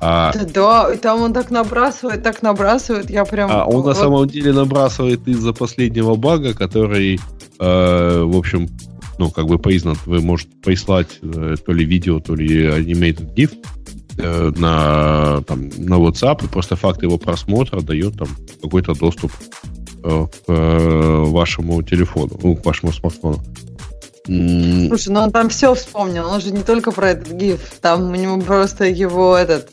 А... 0.00 0.32
Да, 0.32 0.44
да, 0.44 0.96
там 0.96 1.22
он 1.22 1.32
так 1.32 1.50
набрасывает, 1.50 2.22
так 2.22 2.42
набрасывает, 2.42 3.10
я 3.10 3.24
прям... 3.24 3.50
А 3.50 3.64
он 3.64 3.82
вот... 3.82 3.86
на 3.86 3.94
самом 3.94 4.28
деле 4.28 4.52
набрасывает 4.52 5.26
из-за 5.26 5.52
последнего 5.52 6.14
бага, 6.16 6.52
который, 6.52 7.20
э, 7.58 8.22
в 8.22 8.36
общем, 8.36 8.68
ну, 9.18 9.30
как 9.30 9.46
бы 9.46 9.58
признан, 9.58 9.96
вы 10.06 10.20
можете 10.20 10.50
прислать 10.62 11.18
э, 11.22 11.56
то 11.64 11.72
ли 11.72 11.84
видео, 11.84 12.20
то 12.20 12.34
ли 12.34 12.66
animated 12.66 13.34
GIF 13.34 13.52
э, 14.18 14.52
на, 14.56 15.42
там, 15.42 15.70
на 15.78 15.94
WhatsApp, 15.94 16.44
и 16.44 16.48
просто 16.48 16.76
факт 16.76 17.02
его 17.02 17.16
просмотра 17.16 17.80
дает 17.80 18.18
там 18.18 18.28
какой-то 18.62 18.94
доступ 18.94 19.32
к 20.04 20.28
э, 20.48 21.24
вашему 21.26 21.82
телефону, 21.82 22.38
ну, 22.42 22.56
к 22.56 22.64
вашему 22.64 22.92
смартфону. 22.92 23.40
Слушай, 24.26 25.08
ну 25.08 25.20
он 25.20 25.32
там 25.32 25.50
все 25.50 25.74
вспомнил, 25.74 26.26
он 26.26 26.40
же 26.40 26.50
не 26.50 26.62
только 26.62 26.92
про 26.92 27.10
этот 27.10 27.32
гиф, 27.32 27.60
там 27.82 28.10
у 28.10 28.14
него 28.14 28.40
просто 28.40 28.84
его 28.84 29.36
этот 29.36 29.70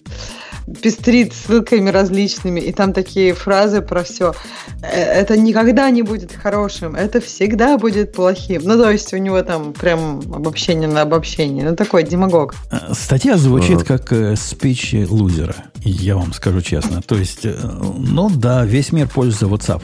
пестрит 0.81 1.33
ссылками 1.33 1.89
различными, 1.89 2.59
и 2.59 2.71
там 2.71 2.93
такие 2.93 3.33
фразы 3.33 3.81
про 3.81 4.03
все. 4.03 4.33
Э, 4.81 4.87
это 4.87 5.37
никогда 5.37 5.89
не 5.89 6.01
будет 6.01 6.33
хорошим, 6.33 6.95
это 6.95 7.21
всегда 7.21 7.77
будет 7.77 8.13
плохим. 8.13 8.61
Ну, 8.65 8.77
то 8.77 8.91
есть 8.91 9.13
у 9.13 9.17
него 9.17 9.41
там 9.41 9.73
прям 9.73 10.19
обобщение 10.33 10.87
на 10.87 11.01
обобщение. 11.01 11.69
Ну, 11.69 11.75
такой 11.75 12.03
демагог. 12.03 12.53
Статья 12.91 13.37
звучит 13.37 13.83
как 13.83 14.13
спич 14.37 14.93
лузера, 15.09 15.55
я 15.83 16.15
вам 16.15 16.33
скажу 16.33 16.61
честно. 16.61 17.01
То 17.01 17.15
есть, 17.15 17.43
ну 17.43 18.29
да, 18.29 18.65
весь 18.65 18.91
мир 18.91 19.07
пользуется 19.07 19.45
WhatsApp. 19.45 19.83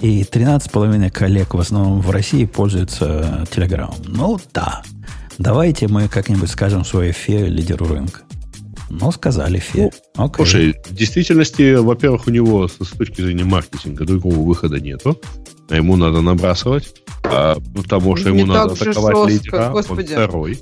И 0.00 0.22
13,5 0.22 1.10
коллег 1.10 1.54
в 1.54 1.60
основном 1.60 2.00
в 2.00 2.10
России 2.10 2.44
пользуются 2.44 3.46
Телеграмом. 3.50 3.96
Ну 4.06 4.38
да. 4.52 4.82
Давайте 5.38 5.88
мы 5.88 6.08
как-нибудь 6.08 6.50
скажем 6.50 6.84
свое 6.84 7.12
фе 7.12 7.46
лидеру 7.46 7.86
рынка. 7.86 8.20
Ну, 8.90 9.10
сказали 9.10 9.58
фе. 9.58 9.90
Ну, 10.16 10.24
Окей. 10.24 10.36
Слушай, 10.36 10.74
в 10.84 10.94
действительности, 10.94 11.74
во-первых, 11.74 12.26
у 12.26 12.30
него 12.30 12.68
с, 12.68 12.74
с 12.74 12.90
точки 12.90 13.22
зрения 13.22 13.44
маркетинга 13.44 14.04
другого 14.04 14.38
выхода 14.38 14.78
нету. 14.78 15.20
А 15.68 15.76
ему 15.76 15.96
надо 15.96 16.20
набрасывать. 16.20 16.94
А, 17.24 17.56
потому 17.74 18.16
что 18.16 18.30
Не 18.30 18.40
ему 18.40 18.52
надо 18.52 18.74
атаковать 18.74 19.16
жестко, 19.16 19.30
лидера. 19.30 19.70
Господи. 19.70 20.12
Он 20.12 20.12
второй. 20.12 20.58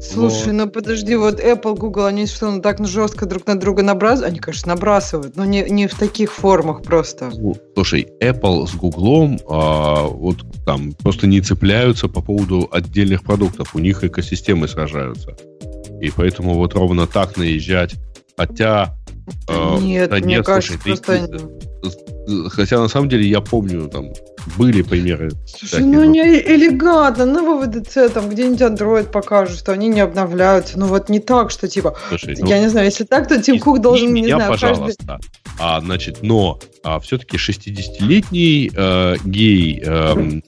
Слушай, 0.00 0.54
ну 0.54 0.68
подожди, 0.68 1.14
вот 1.14 1.40
Apple, 1.40 1.76
Google, 1.76 2.06
они 2.06 2.26
что, 2.26 2.50
ну 2.50 2.62
так 2.62 2.84
жестко 2.86 3.26
друг 3.26 3.46
на 3.46 3.58
друга 3.58 3.82
набрасывают? 3.82 4.30
Они, 4.30 4.38
конечно, 4.38 4.74
набрасывают, 4.74 5.36
но 5.36 5.44
не, 5.44 5.62
не 5.68 5.86
в 5.86 5.94
таких 5.94 6.32
формах 6.32 6.82
просто. 6.82 7.30
Слушай, 7.74 8.08
Apple 8.22 8.66
с 8.66 8.74
Google 8.74 9.38
а, 9.48 10.06
вот 10.06 10.38
там 10.64 10.92
просто 10.92 11.26
не 11.26 11.40
цепляются 11.42 12.08
по 12.08 12.22
поводу 12.22 12.66
отдельных 12.72 13.22
продуктов. 13.22 13.74
У 13.74 13.78
них 13.78 14.02
экосистемы 14.02 14.68
сражаются. 14.68 15.36
И 16.00 16.10
поэтому 16.10 16.54
вот 16.54 16.74
ровно 16.74 17.06
так 17.06 17.36
наезжать. 17.36 17.94
Хотя... 18.36 18.96
А, 19.48 19.78
нет, 19.78 20.08
да 20.08 20.16
мне 20.16 20.36
нет, 20.36 20.46
кажется, 20.46 20.78
слушай, 20.82 21.02
просто... 21.02 21.28
Ты, 22.26 22.50
хотя 22.50 22.78
на 22.80 22.88
самом 22.88 23.08
деле 23.10 23.28
я 23.28 23.40
помню 23.40 23.88
там 23.88 24.12
были 24.56 24.82
примеры. 24.82 25.30
Слушай, 25.46 25.84
ну 25.84 26.04
не 26.04 26.20
элегантно, 26.20 27.26
ну, 27.26 27.60
ВВДЦ 27.60 28.12
там 28.12 28.28
где-нибудь 28.28 28.60
Android 28.60 29.10
покажут, 29.10 29.58
что 29.58 29.72
они 29.72 29.88
не 29.88 30.00
обновляются. 30.00 30.78
Ну 30.78 30.86
вот 30.86 31.08
не 31.08 31.20
так, 31.20 31.50
что 31.50 31.68
типа, 31.68 31.96
Слушай, 32.08 32.36
я 32.38 32.56
ну, 32.56 32.62
не 32.62 32.68
знаю, 32.68 32.86
если 32.86 33.04
так, 33.04 33.28
то 33.28 33.40
Тим 33.40 33.58
Кук 33.58 33.80
должен, 33.80 34.12
не 34.12 34.22
меня, 34.22 34.36
знаю, 34.36 34.52
пожалуйста. 34.52 35.06
Каждый... 35.06 35.28
А, 35.58 35.80
значит, 35.80 36.18
но 36.22 36.58
а, 36.82 37.00
все-таки 37.00 37.36
60-летний 37.36 38.72
э, 38.74 39.16
гей 39.24 39.82
э, 39.84 40.40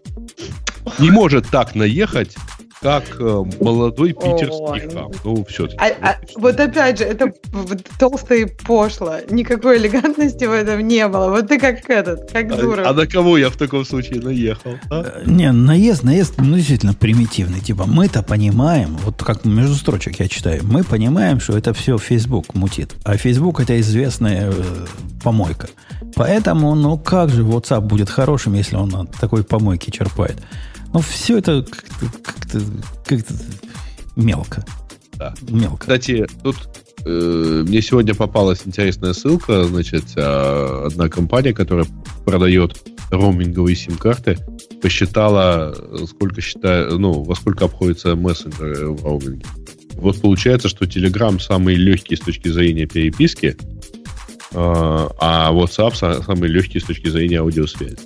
не 0.99 1.11
может 1.11 1.49
так 1.49 1.75
наехать 1.75 2.37
как 2.83 3.05
э, 3.21 3.45
молодой 3.61 4.13
питерский 4.13 4.91
хам. 4.93 5.13
Ну, 5.25 5.45
все-таки. 5.45 5.79
А, 5.79 5.93
а, 6.01 6.17
вот 6.35 6.59
опять 6.59 6.99
же, 6.99 7.05
это 7.05 7.33
толсто 7.99 8.35
и 8.35 8.45
пошло. 8.45 9.15
Никакой 9.31 9.79
элегантности 9.79 10.45
в 10.45 10.53
этом 10.53 10.81
не 10.87 11.07
было. 11.07 11.31
Вот 11.31 11.49
ты 11.49 11.61
как 11.61 11.89
этот, 11.89 12.33
как 12.33 12.51
а, 12.51 12.57
дура. 12.57 12.89
А 12.89 12.93
на 12.93 13.07
кого 13.07 13.39
я 13.39 13.51
в 13.51 13.57
таком 13.57 13.85
случае 13.85 14.21
наехал? 14.21 14.73
А? 14.91 15.05
Э, 15.05 15.23
не, 15.27 15.53
наезд, 15.53 16.03
наезд, 16.03 16.35
ну, 16.39 16.57
действительно 16.57 16.95
примитивный. 16.95 17.61
Типа, 17.61 17.85
мы-то 17.87 18.23
понимаем, 18.23 18.97
вот 19.05 19.23
как 19.23 19.45
между 19.45 19.77
строчек 19.77 20.19
я 20.19 20.27
читаю, 20.27 20.63
мы 20.65 20.83
понимаем, 20.83 21.39
что 21.39 21.57
это 21.57 21.73
все 21.73 21.99
Facebook 21.99 22.55
мутит. 22.55 22.95
А 23.05 23.17
Facebook 23.17 23.61
это 23.61 23.81
известная 23.81 24.51
э, 24.51 24.53
помойка. 25.23 25.69
Поэтому, 26.17 26.75
ну, 26.75 26.99
как 26.99 27.31
же 27.31 27.43
WhatsApp 27.43 27.83
будет 27.83 28.11
хорошим, 28.11 28.55
если 28.55 28.75
он 28.75 28.95
от 28.95 29.13
такой 29.13 29.45
помойки 29.45 29.91
черпает? 29.91 30.37
Ну, 30.93 31.01
все 31.01 31.39
это 31.39 31.65
как-то, 31.69 32.07
как-то, 32.23 32.61
как-то 33.07 33.35
мелко. 34.17 34.65
Да. 35.19 35.35
Мелко. 35.49 35.79
Кстати, 35.79 36.27
тут 36.43 36.57
э, 37.05 37.65
мне 37.67 37.81
сегодня 37.81 38.15
попалась 38.15 38.63
интересная 38.67 39.13
ссылка. 39.15 39.65
Значит, 39.65 40.05
э, 40.17 40.87
одна 40.87 41.09
компания, 41.09 41.55
которая 41.55 41.87
продает 42.25 42.77
роуминговые 43.11 43.77
сим-карты, 43.77 44.39
посчитала, 44.81 45.75
сколько 46.07 46.41
считает, 46.41 46.93
ну, 46.99 47.23
во 47.23 47.35
сколько 47.35 47.67
обходится 47.67 48.17
мессенджеры 48.17 48.89
в 48.89 49.05
роуминге. 49.05 49.47
Вот 49.95 50.21
получается, 50.21 50.69
что 50.69 50.85
Telegram 50.85 51.39
самый 51.39 51.75
легкий 51.77 52.17
с 52.17 52.21
точки 52.21 52.49
зрения 52.49 52.87
переписки, 52.87 53.57
а 54.55 55.51
WhatsApp 55.53 56.25
самый 56.25 56.49
легкий 56.49 56.81
с 56.81 56.85
точки 56.85 57.09
зрения 57.09 57.39
аудиосвязи. 57.39 57.99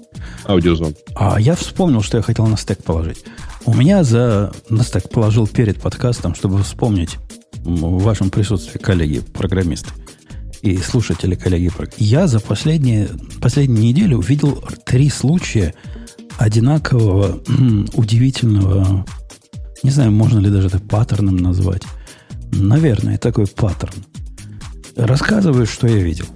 Аудиозон. 0.47 0.95
А 1.15 1.41
я 1.41 1.55
вспомнил, 1.55 2.03
что 2.03 2.19
я 2.19 2.23
хотел 2.23 2.47
на 2.47 2.57
стек 2.57 2.83
положить. 2.85 3.25
У 3.65 3.75
меня 3.75 4.05
за 4.05 4.53
на 4.69 4.85
стек 4.85 5.09
положил 5.11 5.47
перед 5.47 5.81
подкастом, 5.81 6.35
чтобы 6.35 6.63
вспомнить 6.63 7.17
в 7.65 8.03
вашем 8.03 8.31
присутствии 8.31 8.79
коллеги-программисты 8.79 9.91
и 10.63 10.77
слушатели 10.79 11.35
коллеги. 11.35 11.71
Я 11.97 12.27
за 12.27 12.41
последние, 12.41 13.09
последнюю 13.41 13.83
неделю 13.83 14.19
увидел 14.19 14.63
три 14.85 15.11
случая 15.11 15.75
одинакового 16.39 17.41
удивительного, 17.95 19.05
не 19.83 19.91
знаю, 19.91 20.13
можно 20.13 20.39
ли 20.39 20.51
даже 20.51 20.69
это 20.69 20.79
паттерном 20.79 21.37
назвать. 21.37 21.83
Наверное, 22.53 23.19
такой 23.19 23.47
паттерн. 23.47 24.05
Рассказываю, 24.97 25.67
что 25.67 25.87
я 25.89 25.99
видел. 25.99 26.27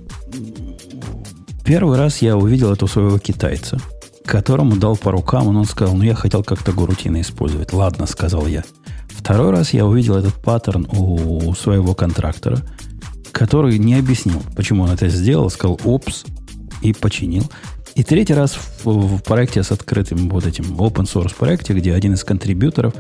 Первый 1.70 1.96
раз 1.96 2.20
я 2.20 2.36
увидел 2.36 2.72
это 2.72 2.86
у 2.86 2.88
своего 2.88 3.16
китайца, 3.20 3.78
которому 4.24 4.74
дал 4.74 4.96
по 4.96 5.12
рукам, 5.12 5.44
и 5.44 5.56
он 5.56 5.64
сказал, 5.66 5.94
ну 5.94 6.02
я 6.02 6.16
хотел 6.16 6.42
как-то 6.42 6.72
гурутины 6.72 7.20
использовать. 7.20 7.72
Ладно, 7.72 8.06
сказал 8.06 8.48
я. 8.48 8.64
Второй 9.06 9.52
раз 9.52 9.72
я 9.72 9.86
увидел 9.86 10.16
этот 10.16 10.34
паттерн 10.34 10.88
у 10.90 11.54
своего 11.54 11.94
контрактора, 11.94 12.58
который 13.30 13.78
не 13.78 13.94
объяснил, 13.94 14.42
почему 14.56 14.82
он 14.82 14.90
это 14.90 15.08
сделал, 15.08 15.48
сказал 15.48 15.78
«опс» 15.84 16.24
и 16.82 16.92
починил. 16.92 17.48
И 17.94 18.02
третий 18.02 18.34
раз 18.34 18.58
в, 18.82 18.90
в 18.90 19.22
проекте 19.22 19.62
с 19.62 19.70
открытым 19.70 20.28
вот 20.28 20.46
этим 20.46 20.64
open 20.76 21.04
source 21.04 21.36
проекте, 21.38 21.72
где 21.72 21.94
один 21.94 22.14
из 22.14 22.24
контрибьюторов, 22.24 22.94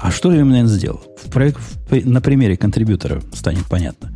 а 0.00 0.10
что 0.10 0.32
именно 0.32 0.60
он 0.60 0.68
сделал? 0.68 1.02
В 1.22 1.30
проект, 1.30 1.60
в, 1.90 2.08
на 2.08 2.22
примере 2.22 2.56
контрибьютора 2.56 3.20
станет 3.34 3.66
понятно. 3.66 4.15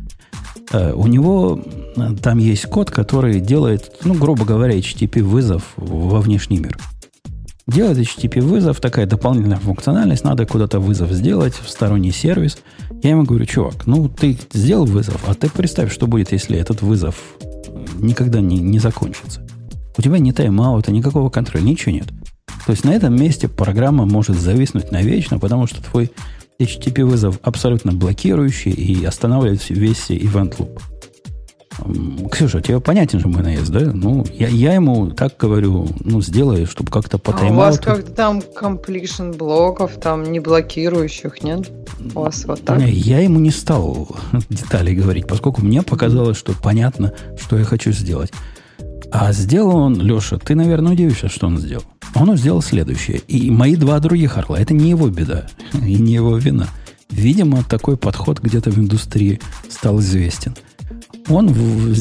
Uh, 0.71 0.93
у 0.93 1.07
него 1.07 1.59
uh, 1.95 2.17
там 2.21 2.37
есть 2.37 2.65
код, 2.67 2.91
который 2.91 3.41
делает, 3.41 3.91
ну, 4.05 4.13
грубо 4.13 4.45
говоря, 4.45 4.77
HTTP 4.77 5.21
вызов 5.21 5.73
во 5.75 6.21
внешний 6.21 6.59
мир. 6.59 6.77
Делает 7.67 7.97
HTTP 7.97 8.41
вызов, 8.41 8.79
такая 8.79 9.05
дополнительная 9.05 9.57
функциональность, 9.57 10.23
надо 10.23 10.45
куда-то 10.45 10.79
вызов 10.79 11.11
сделать 11.11 11.53
в 11.53 11.69
сторонний 11.69 12.11
сервис. 12.11 12.57
Я 13.03 13.11
ему 13.11 13.23
говорю, 13.23 13.45
чувак, 13.45 13.85
ну 13.85 14.07
ты 14.07 14.37
сделал 14.53 14.85
вызов, 14.85 15.21
а 15.27 15.33
ты 15.33 15.49
представь, 15.49 15.91
что 15.91 16.07
будет, 16.07 16.31
если 16.31 16.57
этот 16.57 16.81
вызов 16.81 17.15
никогда 17.99 18.39
не, 18.39 18.57
не 18.57 18.79
закончится. 18.79 19.45
У 19.97 20.01
тебя 20.01 20.19
ни 20.19 20.31
тайм-аута, 20.31 20.91
никакого 20.91 21.29
контроля, 21.29 21.63
ничего 21.63 21.93
нет. 21.93 22.07
То 22.65 22.71
есть 22.71 22.83
на 22.83 22.91
этом 22.91 23.15
месте 23.15 23.47
программа 23.47 24.05
может 24.05 24.37
зависнуть 24.37 24.91
навечно, 24.91 25.39
потому 25.39 25.67
что 25.67 25.83
твой 25.83 26.11
HTTP 26.59 27.03
вызов 27.03 27.39
абсолютно 27.41 27.91
блокирующий 27.91 28.71
и 28.71 29.03
останавливает 29.05 29.69
весь 29.69 30.09
event 30.09 30.57
loop. 30.57 30.81
Ксюша, 32.29 32.61
тебе 32.61 32.79
понятен 32.79 33.19
же 33.19 33.27
мой 33.27 33.41
наезд, 33.41 33.71
да? 33.71 33.91
Ну, 33.93 34.25
я, 34.33 34.49
я 34.49 34.73
ему 34.73 35.09
так 35.11 35.37
говорю, 35.37 35.87
ну, 36.01 36.21
сделай, 36.21 36.65
чтобы 36.65 36.91
как-то 36.91 37.17
по 37.17 37.33
а 37.33 37.45
у 37.45 37.53
вас 37.53 37.79
как-то 37.79 38.11
там 38.11 38.39
completion 38.39 39.35
блоков, 39.35 39.93
там 39.99 40.23
не 40.31 40.39
блокирующих, 40.39 41.43
нет? 41.43 41.71
У 42.13 42.19
вас 42.21 42.45
вот 42.45 42.63
так? 42.65 42.77
Не, 42.77 42.91
я 42.91 43.19
ему 43.19 43.39
не 43.39 43.51
стал 43.51 44.09
деталей 44.49 44.93
говорить, 44.93 45.27
поскольку 45.27 45.61
мне 45.61 45.81
показалось, 45.81 46.37
что 46.37 46.53
понятно, 46.53 47.13
что 47.39 47.57
я 47.57 47.63
хочу 47.63 47.91
сделать. 47.91 48.31
А 49.11 49.33
сделал 49.33 49.75
он, 49.75 50.01
Леша, 50.01 50.37
ты, 50.37 50.55
наверное, 50.55 50.93
удивишься, 50.93 51.29
что 51.29 51.47
он 51.47 51.57
сделал. 51.57 51.83
Он 52.15 52.35
сделал 52.37 52.61
следующее. 52.61 53.19
И 53.27 53.51
мои 53.51 53.75
два 53.75 53.99
других 53.99 54.37
орла, 54.37 54.59
это 54.59 54.73
не 54.73 54.89
его 54.89 55.09
беда 55.09 55.47
и 55.73 55.95
не 55.95 56.13
его 56.13 56.37
вина. 56.37 56.67
Видимо, 57.09 57.63
такой 57.63 57.97
подход 57.97 58.39
где-то 58.39 58.71
в 58.71 58.77
индустрии 58.77 59.39
стал 59.69 59.99
известен– 59.99 60.55
он 61.29 61.47
в, 61.47 61.93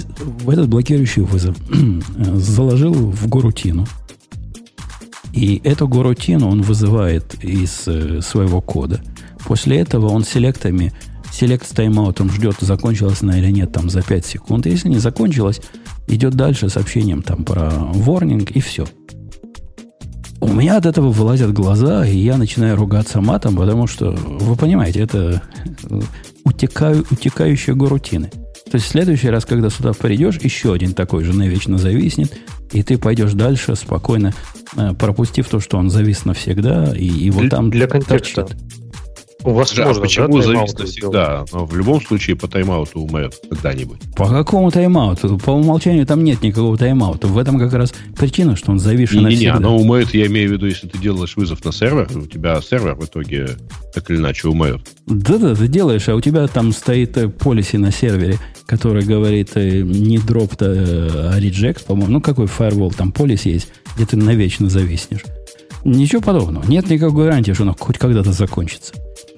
в 0.45 0.51
этот 0.51 0.69
блокирующий 0.69 1.23
вызов 1.23 1.57
заложил 2.35 2.93
в 2.93 3.29
горутину. 3.29 3.87
И 5.33 5.61
эту 5.63 5.87
горутину 5.87 6.49
он 6.49 6.63
вызывает 6.63 7.45
из 7.45 7.87
э, 7.87 8.21
своего 8.21 8.61
кода. 8.61 9.01
После 9.47 9.79
этого 9.79 10.09
он 10.09 10.25
селектами, 10.25 10.93
селект 11.31 11.67
с 11.67 11.73
тайм-аутом 11.73 12.31
ждет, 12.33 12.57
закончилась 12.61 13.23
она 13.23 13.39
или 13.39 13.51
нет 13.51 13.73
там 13.73 13.89
за 13.89 14.03
5 14.03 14.27
секунд. 14.27 14.67
Если 14.67 14.89
не 14.89 14.99
закончилась, 14.99 15.61
идет 16.15 16.35
дальше 16.35 16.69
сообщением 16.69 17.23
там 17.23 17.45
про 17.45 17.71
warning 17.71 18.51
и 18.53 18.61
все. 18.61 18.87
У 20.41 20.53
меня 20.53 20.79
от 20.79 20.87
этого 20.87 21.11
вылазят 21.11 21.53
глаза, 21.53 22.07
и 22.07 22.17
я 22.17 22.39
начинаю 22.39 22.77
ругаться 22.77 23.21
матом, 23.21 23.57
потому 23.57 23.87
что, 23.87 24.13
вы 24.13 24.57
понимаете, 24.57 25.01
это 25.01 25.43
э, 25.85 26.01
утекаю, 26.45 27.05
утекающие 27.11 27.77
горутины. 27.77 28.31
То 28.71 28.77
есть 28.77 28.87
в 28.87 28.89
следующий 28.89 29.29
раз, 29.29 29.45
когда 29.45 29.69
сюда 29.69 29.93
придешь, 29.93 30.39
еще 30.41 30.73
один 30.73 30.95
такой 30.95 31.25
же 31.25 31.35
навечно 31.35 31.77
зависнет, 31.77 32.33
и 32.73 32.83
ты 32.83 32.97
пойдешь 32.97 33.35
дальше 33.35 33.77
спокойно, 33.77 34.33
э, 34.77 34.95
пропустив 34.95 35.47
то, 35.49 35.61
что 35.61 35.77
он 35.77 35.91
завис 35.91 36.25
навсегда, 36.25 36.95
и 36.97 37.05
его 37.05 37.41
для, 37.41 37.51
там 37.51 37.71
для 37.71 37.87
контекста. 37.87 38.45
Торчит. 38.45 38.80
У 39.45 39.53
вас 39.53 39.73
же, 39.73 39.83
а 39.85 39.95
почему 39.95 40.39
да, 40.39 40.43
завис 40.43 40.79
навсегда? 40.79 41.45
Но 41.53 41.65
в 41.65 41.77
любом 41.77 42.01
случае 42.03 42.37
по 42.37 42.47
тайм-ауту 42.47 43.01
умрет 43.01 43.35
когда-нибудь. 43.49 44.01
По 44.17 44.29
какому 44.29 44.71
тайм-ауту? 44.71 45.39
По 45.39 45.51
умолчанию 45.51 46.07
там 46.07 46.25
нет 46.25 46.43
никакого 46.43 46.77
тайм-аута. 46.77 47.27
В 47.27 47.39
этом 47.39 47.59
как 47.59 47.73
раз 47.73 47.95
причина, 48.17 48.57
что 48.57 48.73
он 48.73 48.79
зависший 48.79 49.21
навсегда. 49.21 49.41
Не-не, 49.41 49.53
оно 49.53 49.77
умрет, 49.77 50.13
я 50.15 50.27
имею 50.27 50.51
в 50.51 50.53
виду, 50.53 50.67
если 50.67 50.89
ты 50.89 50.99
делаешь 50.99 51.37
вызов 51.37 51.65
на 51.65 51.73
сервер, 51.73 52.09
у 52.15 52.27
тебя 52.27 52.61
сервер 52.61 52.95
в 52.95 53.05
итоге 53.05 53.49
так 53.95 54.11
или 54.11 54.19
иначе 54.19 54.49
умрет. 54.49 54.81
Да-да, 55.07 55.55
ты 55.55 55.69
делаешь, 55.69 56.09
а 56.09 56.15
у 56.15 56.21
тебя 56.21 56.47
там 56.47 56.73
стоит 56.73 57.17
э, 57.17 57.29
полиси 57.29 57.77
на 57.77 57.91
сервере, 57.91 58.39
который 58.67 59.05
говорит 59.05 59.53
э, 59.55 59.81
не 59.81 60.19
дроп, 60.19 60.55
а 60.61 61.39
reject, 61.39 61.87
по-моему. 61.87 62.13
Ну, 62.13 62.21
какой 62.21 62.47
firewall 62.47 62.95
там 62.95 63.13
полис 63.13 63.47
есть, 63.47 63.69
где 63.97 64.05
ты 64.05 64.17
навечно 64.17 64.69
зависнешь. 64.69 65.25
Ничего 65.85 66.21
подобного. 66.21 66.67
Нет 66.67 66.91
никакой 66.91 67.25
гарантии, 67.25 67.53
что 67.53 67.63
оно 67.63 67.75
хоть 67.79 67.97
когда-то 67.99 68.33
закончится. 68.33 68.93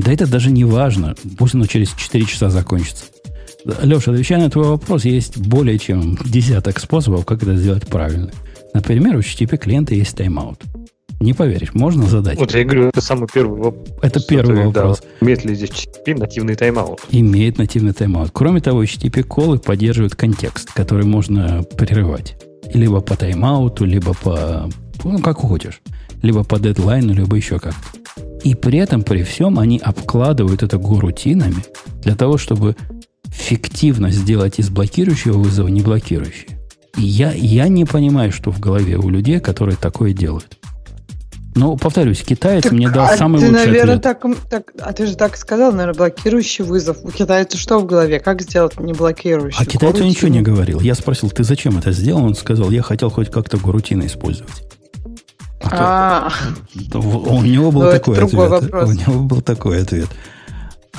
Да 0.04 0.12
это 0.12 0.26
даже 0.26 0.50
не 0.50 0.64
важно. 0.64 1.14
Пусть 1.38 1.54
оно 1.54 1.66
через 1.66 1.92
4 1.92 2.24
часа 2.24 2.50
закончится. 2.50 3.04
Леша, 3.82 4.10
отвечая 4.10 4.40
на 4.40 4.50
твой 4.50 4.66
вопрос, 4.66 5.04
есть 5.04 5.38
более 5.38 5.78
чем 5.78 6.18
десяток 6.24 6.80
способов, 6.80 7.24
как 7.24 7.42
это 7.42 7.56
сделать 7.56 7.86
правильно. 7.86 8.30
Например, 8.74 9.16
у 9.16 9.20
HTTP 9.20 9.56
клиента 9.56 9.94
есть 9.94 10.16
тайм-аут. 10.16 10.60
Не 11.20 11.34
поверишь, 11.34 11.72
можно 11.74 12.06
задать. 12.06 12.36
Вот 12.36 12.52
я 12.52 12.64
говорю, 12.64 12.88
это 12.88 13.00
самый 13.00 13.28
первый 13.32 13.60
вопрос. 13.60 13.96
Это 14.02 14.20
первый 14.20 14.66
вопрос. 14.66 15.00
Да, 15.00 15.06
имеет 15.20 15.44
ли 15.44 15.54
здесь 15.54 15.70
HTTP 15.70 16.18
нативный 16.18 16.56
тайм-аут? 16.56 17.00
Имеет 17.10 17.58
нативный 17.58 17.92
тайм-аут. 17.92 18.30
Кроме 18.32 18.60
того, 18.60 18.82
HTTP 18.82 19.22
call 19.22 19.51
ы 19.51 19.58
поддерживают 19.58 20.16
контекст, 20.16 20.72
который 20.72 21.04
можно 21.04 21.62
прерывать. 21.76 22.34
Либо 22.74 23.00
по 23.00 23.14
тайм-ауту, 23.14 23.84
либо 23.84 24.14
по... 24.14 24.68
Ну, 25.04 25.20
как 25.20 25.36
хочешь. 25.36 25.80
Либо 26.22 26.42
по 26.42 26.58
дедлайну, 26.58 27.12
либо 27.12 27.36
еще 27.36 27.60
как-то. 27.60 28.01
И 28.44 28.54
при 28.54 28.78
этом, 28.78 29.02
при 29.02 29.22
всем, 29.22 29.58
они 29.58 29.78
обкладывают 29.78 30.62
это 30.62 30.78
горутинами 30.78 31.64
для 32.02 32.16
того, 32.16 32.38
чтобы 32.38 32.76
фиктивно 33.26 34.10
сделать 34.10 34.58
из 34.58 34.68
блокирующего 34.68 35.38
вызова 35.38 35.68
не 35.68 35.80
блокирующий. 35.80 36.48
И 36.96 37.02
я, 37.02 37.32
я 37.32 37.68
не 37.68 37.84
понимаю, 37.84 38.32
что 38.32 38.50
в 38.50 38.60
голове 38.60 38.96
у 38.96 39.08
людей, 39.08 39.40
которые 39.40 39.76
такое 39.76 40.12
делают. 40.12 40.58
Но, 41.54 41.76
повторюсь, 41.76 42.22
китаец 42.22 42.62
так, 42.62 42.72
мне 42.72 42.88
дал 42.88 43.06
а 43.06 43.16
самый 43.16 43.40
ты, 43.40 43.48
лучший 43.48 43.66
наверное, 43.66 43.96
ответ. 43.96 44.02
Так, 44.02 44.36
так, 44.48 44.72
а 44.80 44.92
ты 44.92 45.06
же 45.06 45.16
так 45.16 45.36
сказал, 45.36 45.72
наверное, 45.72 45.94
блокирующий 45.94 46.64
вызов. 46.64 46.98
У 47.02 47.10
китайца 47.10 47.58
что 47.58 47.78
в 47.78 47.84
голове? 47.84 48.20
Как 48.20 48.40
сделать 48.40 48.80
не 48.80 48.94
блокирующий? 48.94 49.58
А 49.60 49.66
китайцу 49.66 50.04
ничего 50.04 50.28
не 50.28 50.40
говорил. 50.40 50.80
Я 50.80 50.94
спросил, 50.94 51.30
ты 51.30 51.44
зачем 51.44 51.76
это 51.76 51.92
сделал? 51.92 52.24
Он 52.24 52.34
сказал, 52.34 52.70
я 52.70 52.82
хотел 52.82 53.10
хоть 53.10 53.30
как-то 53.30 53.58
гурутины 53.58 54.06
использовать. 54.06 54.64
А, 55.70 56.30
у 56.94 57.42
него 57.42 57.70
был 57.70 57.90
такой 57.90 58.18
ответ. 58.18 58.72
У 58.72 58.92
него 58.92 59.22
был 59.24 59.40
такой 59.40 59.82
ответ. 59.82 60.08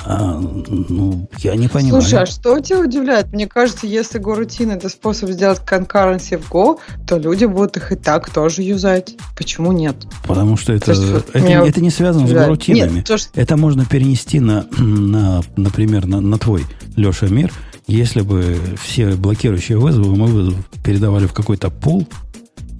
А, 0.06 0.38
ну, 0.38 1.28
я 1.38 1.56
не 1.56 1.68
понимаю. 1.68 2.02
Слушай, 2.02 2.22
а 2.22 2.26
что 2.26 2.60
тебя 2.60 2.80
удивляет? 2.80 3.32
Мне 3.32 3.46
кажется, 3.46 3.86
если 3.86 4.18
горутин 4.18 4.70
это 4.70 4.88
способ 4.88 5.30
сделать 5.30 5.60
concurrency 5.64 6.36
в 6.36 6.50
Go, 6.50 6.78
то 7.06 7.16
люди 7.16 7.46
будут 7.46 7.78
их 7.78 7.92
и 7.92 7.96
так 7.96 8.28
тоже 8.28 8.62
юзать. 8.62 9.16
Почему 9.36 9.72
нет? 9.72 9.96
Потому 10.26 10.56
что 10.56 10.74
это, 10.74 10.92
есть, 10.92 11.02
это, 11.32 11.38
это 11.38 11.80
не 11.80 11.90
связано 11.90 12.24
удивляет. 12.24 12.44
с 12.44 12.48
горутинами. 12.48 12.96
Нет, 12.96 13.06
то, 13.06 13.16
что... 13.16 13.40
Это 13.40 13.56
можно 13.56 13.86
перенести 13.86 14.40
на, 14.40 14.66
на 14.78 15.42
например, 15.56 16.06
на, 16.06 16.20
на 16.20 16.38
твой, 16.38 16.66
Леша, 16.96 17.28
мир. 17.28 17.50
Если 17.86 18.20
бы 18.20 18.58
все 18.82 19.14
блокирующие 19.14 19.78
вызовы 19.78 20.16
мы 20.16 20.54
передавали 20.82 21.26
в 21.26 21.32
какой-то 21.32 21.70
пул, 21.70 22.06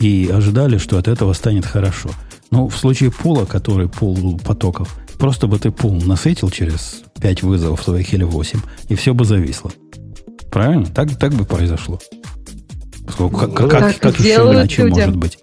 и 0.05 0.31
ожидали, 0.31 0.77
что 0.77 0.99
от 0.99 1.09
этого 1.09 1.33
станет 1.33 1.65
хорошо. 1.65 2.11
Но 2.51 2.69
в 2.69 2.77
случае 2.77 3.11
пула, 3.11 3.47
который 3.47 3.89
пул 3.89 4.39
потоков, 4.39 4.95
просто 5.19 5.47
бы 5.47 5.59
ты 5.59 5.71
пул 5.71 5.95
насытил 5.95 6.51
через 6.51 7.03
5 7.21 7.43
вызовов 7.43 7.83
своих 7.83 8.13
или 8.13 8.23
8, 8.23 8.61
и 8.91 8.95
все 8.97 9.15
бы 9.15 9.25
зависло. 9.25 9.73
Правильно? 10.51 10.87
Так, 10.87 11.17
так 11.19 11.33
бы 11.33 11.47
произошло. 11.47 11.99
Поскольку, 13.07 13.39
как, 13.39 13.55
как, 13.55 13.71
как, 13.71 13.99
как 13.99 14.21
еще 14.21 14.35
иначе 14.35 14.83
люди. 14.83 15.01
может 15.01 15.17
быть? 15.17 15.39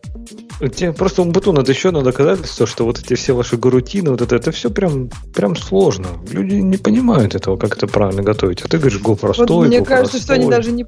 Тебе 0.75 0.93
просто 0.93 1.23
Умбутун, 1.23 1.57
это 1.57 1.71
еще 1.71 1.89
надо 1.89 2.05
доказательство, 2.05 2.67
что 2.67 2.85
вот 2.85 2.99
эти 2.99 3.15
все 3.15 3.33
ваши 3.33 3.57
гарутины, 3.57 4.11
вот 4.11 4.21
это, 4.21 4.35
это 4.35 4.51
все 4.51 4.69
прям, 4.69 5.09
прям 5.33 5.55
сложно. 5.55 6.07
Люди 6.29 6.53
не 6.53 6.77
понимают 6.77 7.33
этого, 7.33 7.57
как 7.57 7.77
это 7.77 7.87
правильно 7.87 8.21
готовить. 8.21 8.61
А 8.61 8.67
ты 8.67 8.77
говоришь, 8.77 8.99
го 8.99 9.15
простой, 9.15 9.47
вот 9.47 9.67
Мне 9.67 9.79
го 9.79 9.85
кажется, 9.85 10.17
простой. 10.17 10.21
что 10.21 10.33
они 10.35 10.51
даже 10.51 10.71
не, 10.71 10.85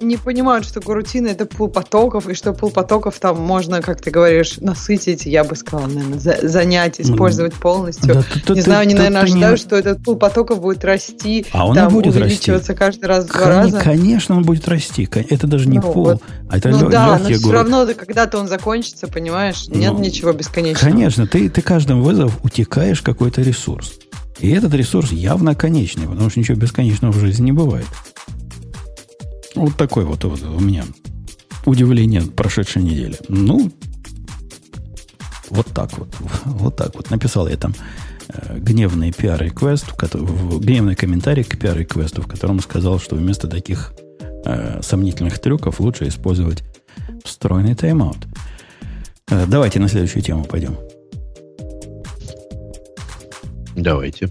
не 0.00 0.16
понимают, 0.16 0.66
что 0.66 0.80
горутина 0.80 1.28
это 1.28 1.46
пул 1.46 1.68
потоков, 1.68 2.28
и 2.28 2.34
что 2.34 2.52
пул 2.52 2.70
потоков 2.70 3.18
там 3.18 3.40
можно, 3.40 3.82
как 3.82 4.00
ты 4.00 4.10
говоришь, 4.10 4.58
насытить, 4.58 5.26
я 5.26 5.44
бы 5.44 5.56
сказала, 5.56 5.86
наверное, 5.86 6.18
за, 6.18 6.38
занять, 6.42 7.00
использовать 7.00 7.54
полностью. 7.54 8.14
Да, 8.14 8.22
ты, 8.22 8.52
не 8.52 8.60
ты, 8.60 8.62
знаю, 8.62 8.82
они, 8.82 8.94
ты, 8.94 8.98
наверное, 8.98 9.22
ожидают, 9.22 9.60
не... 9.60 9.66
что 9.66 9.76
этот 9.76 10.02
пул 10.02 10.16
потоков 10.16 10.60
будет 10.60 10.84
расти, 10.84 11.46
а 11.52 11.66
он 11.66 11.74
там, 11.74 11.92
будет 11.92 12.14
увеличиваться 12.14 12.72
расти. 12.72 12.74
каждый 12.74 13.04
раз 13.06 13.24
в 13.24 13.32
два 13.32 13.46
раза. 13.46 13.78
Конечно, 13.78 14.36
он 14.36 14.42
будет 14.42 14.68
расти. 14.68 15.08
Это 15.12 15.46
даже 15.46 15.68
не 15.68 15.78
ну, 15.78 15.92
пул, 15.92 16.04
вот. 16.04 16.22
а 16.50 16.58
это 16.58 16.68
ну, 16.68 16.80
лё- 16.80 16.90
да, 16.90 17.18
но 17.18 17.28
все 17.28 17.52
равно 17.52 17.86
когда-то 17.86 18.38
он 18.38 18.48
закончится, 18.48 19.08
понимаешь? 19.08 19.68
Нет 19.68 19.92
ну, 19.92 20.00
ничего 20.00 20.32
бесконечного. 20.32 20.92
Конечно, 20.92 21.26
ты, 21.26 21.48
ты 21.48 21.62
каждым 21.62 22.02
вызов 22.02 22.38
утекаешь 22.44 23.02
какой-то 23.02 23.42
ресурс. 23.42 23.94
И 24.38 24.50
этот 24.50 24.74
ресурс 24.74 25.12
явно 25.12 25.54
конечный, 25.54 26.06
потому 26.06 26.28
что 26.28 26.40
ничего 26.40 26.58
бесконечного 26.58 27.12
в 27.12 27.18
жизни 27.18 27.46
не 27.46 27.52
бывает. 27.52 27.86
Вот 29.56 29.76
такой 29.76 30.04
вот, 30.04 30.24
у 30.24 30.60
меня 30.60 30.84
удивление 31.64 32.20
прошедшей 32.22 32.82
недели. 32.82 33.16
Ну, 33.28 33.72
вот 35.50 35.66
так 35.68 35.96
вот. 35.98 36.14
Вот 36.44 36.76
так 36.76 36.94
вот. 36.94 37.10
Написал 37.10 37.48
я 37.48 37.56
там 37.56 37.74
э, 38.28 38.58
гневный 38.58 39.12
пиар-реквест, 39.12 39.86
гневный 40.02 40.94
комментарий 40.94 41.42
к 41.42 41.58
пиар-реквесту, 41.58 42.22
в 42.22 42.26
котором 42.26 42.60
сказал, 42.60 42.98
что 42.98 43.16
вместо 43.16 43.48
таких 43.48 43.92
э, 44.44 44.80
сомнительных 44.82 45.38
трюков 45.38 45.80
лучше 45.80 46.06
использовать 46.08 46.62
встроенный 47.24 47.74
тайм-аут. 47.74 48.26
Э, 49.30 49.46
давайте 49.46 49.80
на 49.80 49.88
следующую 49.88 50.22
тему 50.22 50.44
пойдем. 50.44 50.76
Давайте. 53.74 54.28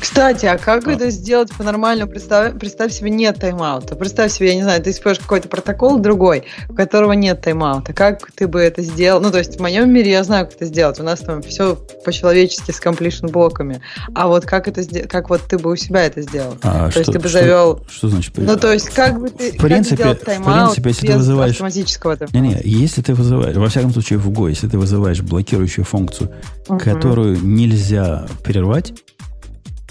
Кстати, 0.00 0.46
а 0.46 0.58
как 0.58 0.86
а. 0.86 0.92
это 0.92 1.10
сделать 1.10 1.50
по-нормальному? 1.56 2.10
Представь, 2.10 2.58
представь 2.58 2.92
себе, 2.92 3.10
нет 3.10 3.38
тайм-аута. 3.38 3.96
Представь 3.96 4.32
себе, 4.32 4.48
я 4.48 4.54
не 4.54 4.62
знаю, 4.62 4.82
ты 4.82 4.90
используешь 4.90 5.22
какой-то 5.22 5.48
протокол 5.48 5.98
другой, 5.98 6.44
у 6.68 6.74
которого 6.74 7.12
нет 7.12 7.40
тайм-аута. 7.40 7.92
Как 7.92 8.30
ты 8.32 8.48
бы 8.48 8.60
это 8.60 8.82
сделал? 8.82 9.20
Ну, 9.20 9.30
то 9.30 9.38
есть 9.38 9.58
в 9.58 9.60
моем 9.60 9.92
мире 9.92 10.10
я 10.10 10.24
знаю, 10.24 10.46
как 10.46 10.56
это 10.56 10.64
сделать. 10.64 10.98
У 11.00 11.02
нас 11.02 11.20
там 11.20 11.42
все 11.42 11.76
по-человечески 12.04 12.70
с 12.70 12.80
completion 12.80 13.30
блоками. 13.30 13.80
А 14.14 14.28
вот 14.28 14.44
как 14.44 14.68
это 14.68 14.82
сделать? 14.82 15.08
Как 15.08 15.30
вот 15.30 15.42
ты 15.42 15.58
бы 15.58 15.70
у 15.70 15.76
себя 15.76 16.04
это 16.04 16.22
сделал? 16.22 16.56
А, 16.62 16.86
то 16.86 16.90
что, 16.90 17.00
есть 17.00 17.12
ты 17.12 17.18
бы 17.18 17.28
завел... 17.28 17.84
Что, 17.88 17.92
что 17.92 18.08
значит? 18.08 18.32
Ну, 18.36 18.56
то 18.56 18.72
есть 18.72 18.90
как 18.90 19.20
бы 19.20 19.30
ты... 19.30 19.52
В 19.52 19.62
принципе, 19.62 20.14
в 20.14 20.18
принципе 20.18 20.90
если 20.90 21.06
ты 21.06 21.16
вызываешь... 21.16 21.52
автоматического 21.52 22.16
Не-не, 22.32 22.60
если 22.64 23.02
ты 23.02 23.14
вызываешь... 23.14 23.56
Во 23.56 23.68
всяком 23.68 23.92
случае, 23.92 24.18
в 24.18 24.28
Go, 24.30 24.48
если 24.48 24.68
ты 24.68 24.78
вызываешь 24.78 25.20
блокирующую 25.20 25.84
функцию, 25.84 26.32
угу. 26.68 26.78
которую 26.78 27.38
нельзя 27.42 28.26
прервать, 28.42 28.92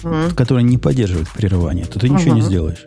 mm-hmm. 0.02 0.34
которая 0.34 0.64
не 0.64 0.78
поддерживает 0.78 1.28
прерывание, 1.28 1.86
то 1.86 1.98
ты 1.98 2.08
ничего 2.08 2.32
mm-hmm. 2.32 2.34
не 2.34 2.42
сделаешь. 2.42 2.86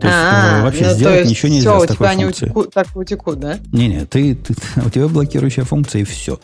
То 0.00 0.08
есть 0.08 0.18
А-а-а, 0.18 0.62
вообще 0.62 0.84
ну, 0.84 0.94
сделать 0.94 1.18
есть 1.20 1.30
ничего 1.30 1.48
нельзя 1.48 1.78
все, 1.78 1.84
с 1.84 1.88
такой 1.88 2.06
у 2.06 2.10
тебя 2.10 2.22
функцией. 2.24 2.50
Утекут, 2.50 2.74
так 2.74 2.96
утекут, 2.96 3.40
да? 3.40 3.58
Не-не, 3.72 4.04
ты, 4.04 4.34
ты, 4.34 4.54
у 4.84 4.90
тебя 4.90 5.08
блокирующая 5.08 5.64
функция 5.64 6.02
и 6.02 6.04
все. 6.04 6.38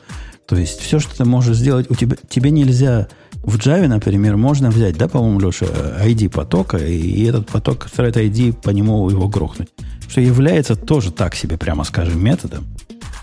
То 0.46 0.56
есть 0.56 0.80
все, 0.80 0.98
что 0.98 1.16
ты 1.16 1.24
можешь 1.24 1.56
сделать, 1.56 1.90
у 1.90 1.94
тебя, 1.94 2.16
тебе 2.28 2.50
нельзя 2.50 3.08
в 3.42 3.56
Java, 3.56 3.86
например, 3.88 4.36
можно 4.36 4.70
взять, 4.70 4.96
да, 4.96 5.08
по-моему, 5.08 5.40
Леша, 5.40 5.66
ID 5.66 6.30
потока, 6.30 6.78
и 6.78 7.24
этот 7.24 7.48
поток, 7.48 7.88
thread 7.94 8.14
ID, 8.14 8.52
по 8.52 8.70
нему 8.70 9.08
его 9.08 9.28
грохнуть. 9.28 9.68
Что 10.08 10.20
является 10.20 10.76
тоже 10.76 11.12
так 11.12 11.34
себе, 11.34 11.56
прямо 11.56 11.84
скажем, 11.84 12.22
методом, 12.22 12.66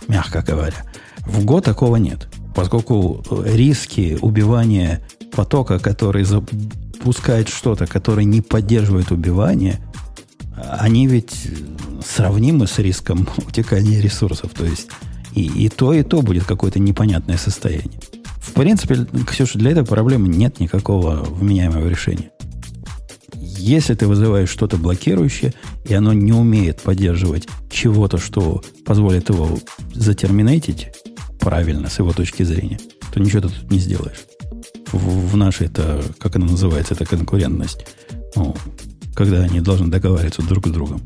мягко 0.08 0.42
говоря. 0.42 0.78
В 1.26 1.46
Go 1.46 1.62
такого 1.62 1.98
нет. 1.98 2.28
Поскольку 2.56 3.24
риски 3.46 4.18
убивания 4.22 5.02
потока, 5.32 5.80
который 5.80 6.24
запускает 6.24 7.50
что-то, 7.50 7.86
который 7.88 8.26
не 8.26 8.42
поддерживает 8.42 9.12
убивание, 9.12 9.80
они 10.80 11.08
ведь 11.08 11.50
сравнимы 12.06 12.68
с 12.68 12.80
риском 12.80 13.28
утекания 13.38 14.02
ресурсов. 14.02 14.52
То 14.54 14.66
есть 14.66 14.90
и, 15.34 15.46
и 15.46 15.70
то, 15.70 15.94
и 15.94 16.04
то 16.04 16.22
будет 16.22 16.44
какое-то 16.44 16.80
непонятное 16.80 17.38
состояние. 17.38 18.00
В 18.40 18.54
принципе, 18.54 19.06
Ксюша, 19.28 19.60
для 19.60 19.72
этой 19.72 19.86
проблемы 19.86 20.28
нет 20.28 20.60
никакого 20.60 21.24
вменяемого 21.24 21.88
решения. 21.88 22.32
Если 23.36 23.94
ты 23.94 24.08
вызываешь 24.08 24.50
что-то 24.50 24.78
блокирующее, 24.78 25.54
и 25.86 25.94
оно 25.94 26.14
не 26.14 26.32
умеет 26.32 26.82
поддерживать 26.82 27.48
чего-то, 27.70 28.18
что 28.18 28.64
позволит 28.86 29.30
его 29.30 29.60
затерминатить 29.94 30.88
правильно, 31.40 31.90
с 31.90 32.00
его 32.00 32.14
точки 32.14 32.44
зрения, 32.44 32.80
то 33.14 33.20
ничего 33.20 33.42
ты 33.42 33.50
тут 33.50 33.72
не 33.72 33.80
сделаешь 33.80 34.26
в, 34.92 35.32
в 35.32 35.38
нашей, 35.38 35.68
это, 35.68 36.02
как 36.20 36.36
она 36.36 36.48
называется, 36.48 36.94
это 36.94 37.06
конкурентность. 37.06 37.86
Ну, 38.36 38.56
когда 39.16 39.42
они 39.42 39.60
должны 39.62 39.88
договариваться 39.88 40.42
друг 40.42 40.68
с 40.68 40.72
другом. 40.72 41.02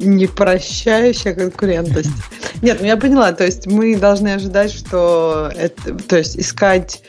Непрощающая 0.00 1.34
конкурентность. 1.34 2.10
Нет, 2.62 2.78
ну 2.80 2.86
я 2.86 2.96
поняла, 2.96 3.32
то 3.32 3.44
есть 3.44 3.66
мы 3.66 3.96
должны 3.96 4.28
ожидать, 4.28 4.72
что 4.72 5.50
это, 5.56 5.94
то 5.94 6.16
есть 6.16 6.38
искать 6.38 7.02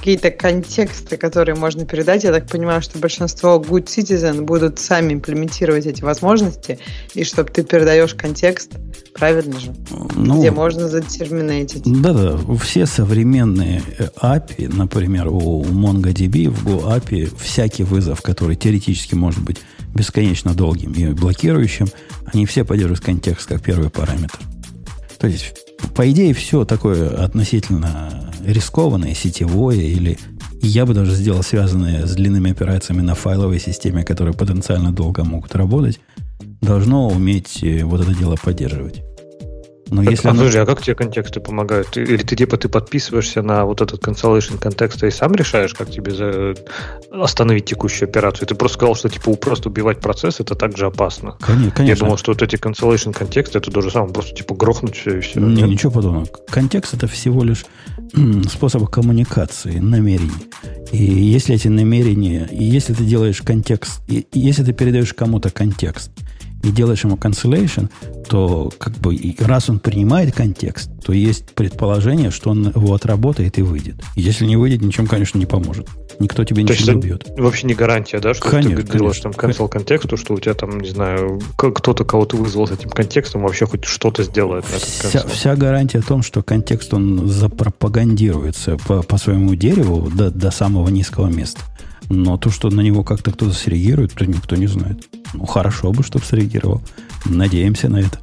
какие-то 0.00 0.30
контексты, 0.30 1.18
которые 1.18 1.54
можно 1.56 1.84
передать. 1.84 2.24
Я 2.24 2.32
так 2.32 2.46
понимаю, 2.46 2.80
что 2.80 2.98
большинство 2.98 3.62
good 3.62 3.84
citizen 3.84 4.42
будут 4.42 4.78
сами 4.78 5.12
имплементировать 5.12 5.84
эти 5.84 6.02
возможности, 6.02 6.78
и 7.14 7.22
чтобы 7.22 7.50
ты 7.50 7.62
передаешь 7.62 8.14
контекст, 8.14 8.72
правильно 9.12 9.60
же? 9.60 9.74
Ну, 10.16 10.38
где 10.38 10.50
можно 10.50 10.88
затерминатить. 10.88 11.82
Да-да, 11.84 12.38
все 12.56 12.86
современные 12.86 13.82
API, 14.22 14.74
например, 14.74 15.28
у 15.28 15.62
MongoDB 15.64 16.48
в 16.48 16.66
Go 16.66 16.98
API, 16.98 17.30
всякий 17.38 17.82
вызов, 17.82 18.22
который 18.22 18.56
теоретически 18.56 19.14
может 19.14 19.42
быть 19.42 19.58
бесконечно 19.94 20.54
долгим 20.54 20.92
и 20.92 21.08
блокирующим, 21.08 21.88
они 22.32 22.46
все 22.46 22.64
поддерживают 22.64 23.00
контекст 23.00 23.48
как 23.48 23.60
первый 23.60 23.90
параметр. 23.90 24.38
То 25.18 25.26
есть, 25.26 25.52
по 25.94 26.10
идее, 26.10 26.34
все 26.34 26.64
такое 26.64 27.08
относительно 27.08 28.32
рискованное, 28.44 29.14
сетевое 29.14 29.80
или 29.80 30.18
я 30.62 30.84
бы 30.86 30.94
даже 30.94 31.14
сделал 31.14 31.42
связанное 31.42 32.06
с 32.06 32.14
длинными 32.14 32.50
операциями 32.50 33.00
на 33.00 33.14
файловой 33.14 33.58
системе, 33.58 34.04
которые 34.04 34.34
потенциально 34.34 34.92
долго 34.92 35.24
могут 35.24 35.54
работать, 35.54 36.00
должно 36.60 37.08
уметь 37.08 37.62
э, 37.62 37.84
вот 37.84 38.00
это 38.02 38.14
дело 38.14 38.36
поддерживать. 38.42 39.02
Но 39.90 40.02
так, 40.02 40.10
если 40.12 40.28
а, 40.28 40.30
оно... 40.30 40.40
подожди, 40.40 40.58
а 40.58 40.66
как 40.66 40.82
тебе 40.82 40.94
контексты 40.94 41.40
помогают? 41.40 41.96
Или 41.96 42.22
ты 42.22 42.36
типа 42.36 42.56
ты 42.56 42.68
подписываешься 42.68 43.42
на 43.42 43.64
вот 43.64 43.80
этот 43.80 44.02
cancellation 44.02 44.58
контекста 44.58 45.06
и 45.06 45.10
сам 45.10 45.34
решаешь, 45.34 45.74
как 45.74 45.90
тебе 45.90 46.12
за... 46.12 46.54
остановить 47.10 47.64
текущую 47.64 48.08
операцию? 48.08 48.46
Ты 48.46 48.54
просто 48.54 48.78
сказал, 48.78 48.94
что 48.94 49.08
типа 49.08 49.34
просто 49.34 49.68
убивать 49.68 50.00
процесс 50.00 50.40
это 50.40 50.54
также 50.54 50.86
опасно. 50.86 51.36
Конечно. 51.40 51.82
Я 51.82 51.96
думал, 51.96 52.16
что 52.18 52.32
вот 52.32 52.42
эти 52.42 52.56
cancellation 52.56 53.12
контексты 53.12 53.58
это 53.58 53.70
то 53.70 53.80
же 53.80 53.90
самое, 53.90 54.12
просто 54.12 54.34
типа 54.34 54.54
грохнуть 54.54 54.96
все 54.96 55.18
и 55.18 55.20
все. 55.20 55.40
Не, 55.40 55.62
ничего 55.62 55.90
подобного. 55.90 56.26
Контекст 56.48 56.94
это 56.94 57.06
всего 57.08 57.42
лишь 57.42 57.64
способ 58.48 58.88
коммуникации, 58.88 59.78
намерений. 59.78 60.30
И 60.92 61.02
если 61.02 61.54
эти 61.54 61.68
намерения, 61.68 62.48
и 62.50 62.64
если 62.64 62.94
ты 62.94 63.04
делаешь 63.04 63.42
контекст, 63.42 64.00
и 64.08 64.26
если 64.32 64.64
ты 64.64 64.72
передаешь 64.72 65.14
кому-то 65.14 65.50
контекст, 65.50 66.10
и 66.62 66.70
делаешь 66.70 67.04
ему 67.04 67.16
cancellation, 67.16 67.88
то 68.28 68.70
как 68.78 68.94
бы 68.98 69.16
раз 69.38 69.70
он 69.70 69.80
принимает 69.80 70.34
контекст, 70.34 70.90
то 71.04 71.12
есть 71.12 71.46
предположение, 71.54 72.30
что 72.30 72.50
он 72.50 72.68
его 72.68 72.94
отработает 72.94 73.58
и 73.58 73.62
выйдет. 73.62 73.96
Если 74.14 74.44
не 74.44 74.56
выйдет, 74.56 74.82
ничем, 74.82 75.06
конечно, 75.06 75.38
не 75.38 75.46
поможет. 75.46 75.88
Никто 76.18 76.44
тебе 76.44 76.64
то 76.64 76.72
ничего 76.72 76.92
не 76.92 76.98
убьет. 76.98 77.26
Вообще 77.38 77.66
не 77.66 77.74
гарантия, 77.74 78.20
да, 78.20 78.34
что 78.34 78.48
конечно, 78.48 78.82
ты 78.82 78.98
делаешь 78.98 79.18
там 79.20 79.32
cancel 79.32 79.68
контексту, 79.68 80.16
что 80.16 80.34
у 80.34 80.38
тебя 80.38 80.54
там, 80.54 80.80
не 80.80 80.90
знаю, 80.90 81.40
кто-то 81.56 82.04
кого-то 82.04 82.36
вызвал 82.36 82.66
с 82.66 82.72
этим 82.72 82.90
контекстом, 82.90 83.42
вообще 83.42 83.66
хоть 83.66 83.84
что-то 83.84 84.22
сделает 84.22 84.64
вся, 84.66 85.26
вся 85.26 85.56
гарантия 85.56 85.98
о 85.98 86.02
том, 86.02 86.22
что 86.22 86.42
контекст 86.42 86.92
он 86.92 87.26
запропагандируется 87.26 88.76
по, 88.86 89.02
по 89.02 89.16
своему 89.18 89.54
дереву 89.54 90.10
до, 90.10 90.30
до 90.30 90.50
самого 90.50 90.88
низкого 90.88 91.26
места. 91.28 91.60
Но 92.10 92.36
то, 92.36 92.50
что 92.50 92.68
на 92.70 92.80
него 92.80 93.04
как-то 93.04 93.30
кто-то 93.30 93.52
среагирует, 93.54 94.12
то 94.14 94.26
никто 94.26 94.56
не 94.56 94.66
знает. 94.66 95.08
Ну, 95.32 95.46
хорошо 95.46 95.92
бы, 95.92 96.02
чтобы 96.02 96.24
среагировал. 96.24 96.82
Надеемся 97.24 97.88
на 97.88 97.98
это. 97.98 98.18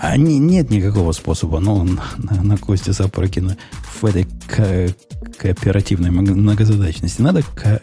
А 0.00 0.16
не, 0.16 0.38
нет 0.38 0.70
никакого 0.70 1.12
способа, 1.12 1.58
ну, 1.60 1.82
на, 1.82 2.02
на, 2.16 2.42
на 2.42 2.56
Косте 2.56 2.92
Сапрыкина 2.92 3.56
в 4.00 4.04
этой 4.04 4.26
ко- 4.48 4.94
кооперативной 5.36 6.10
многозадачности. 6.10 7.20
Надо 7.20 7.42
ко- 7.42 7.82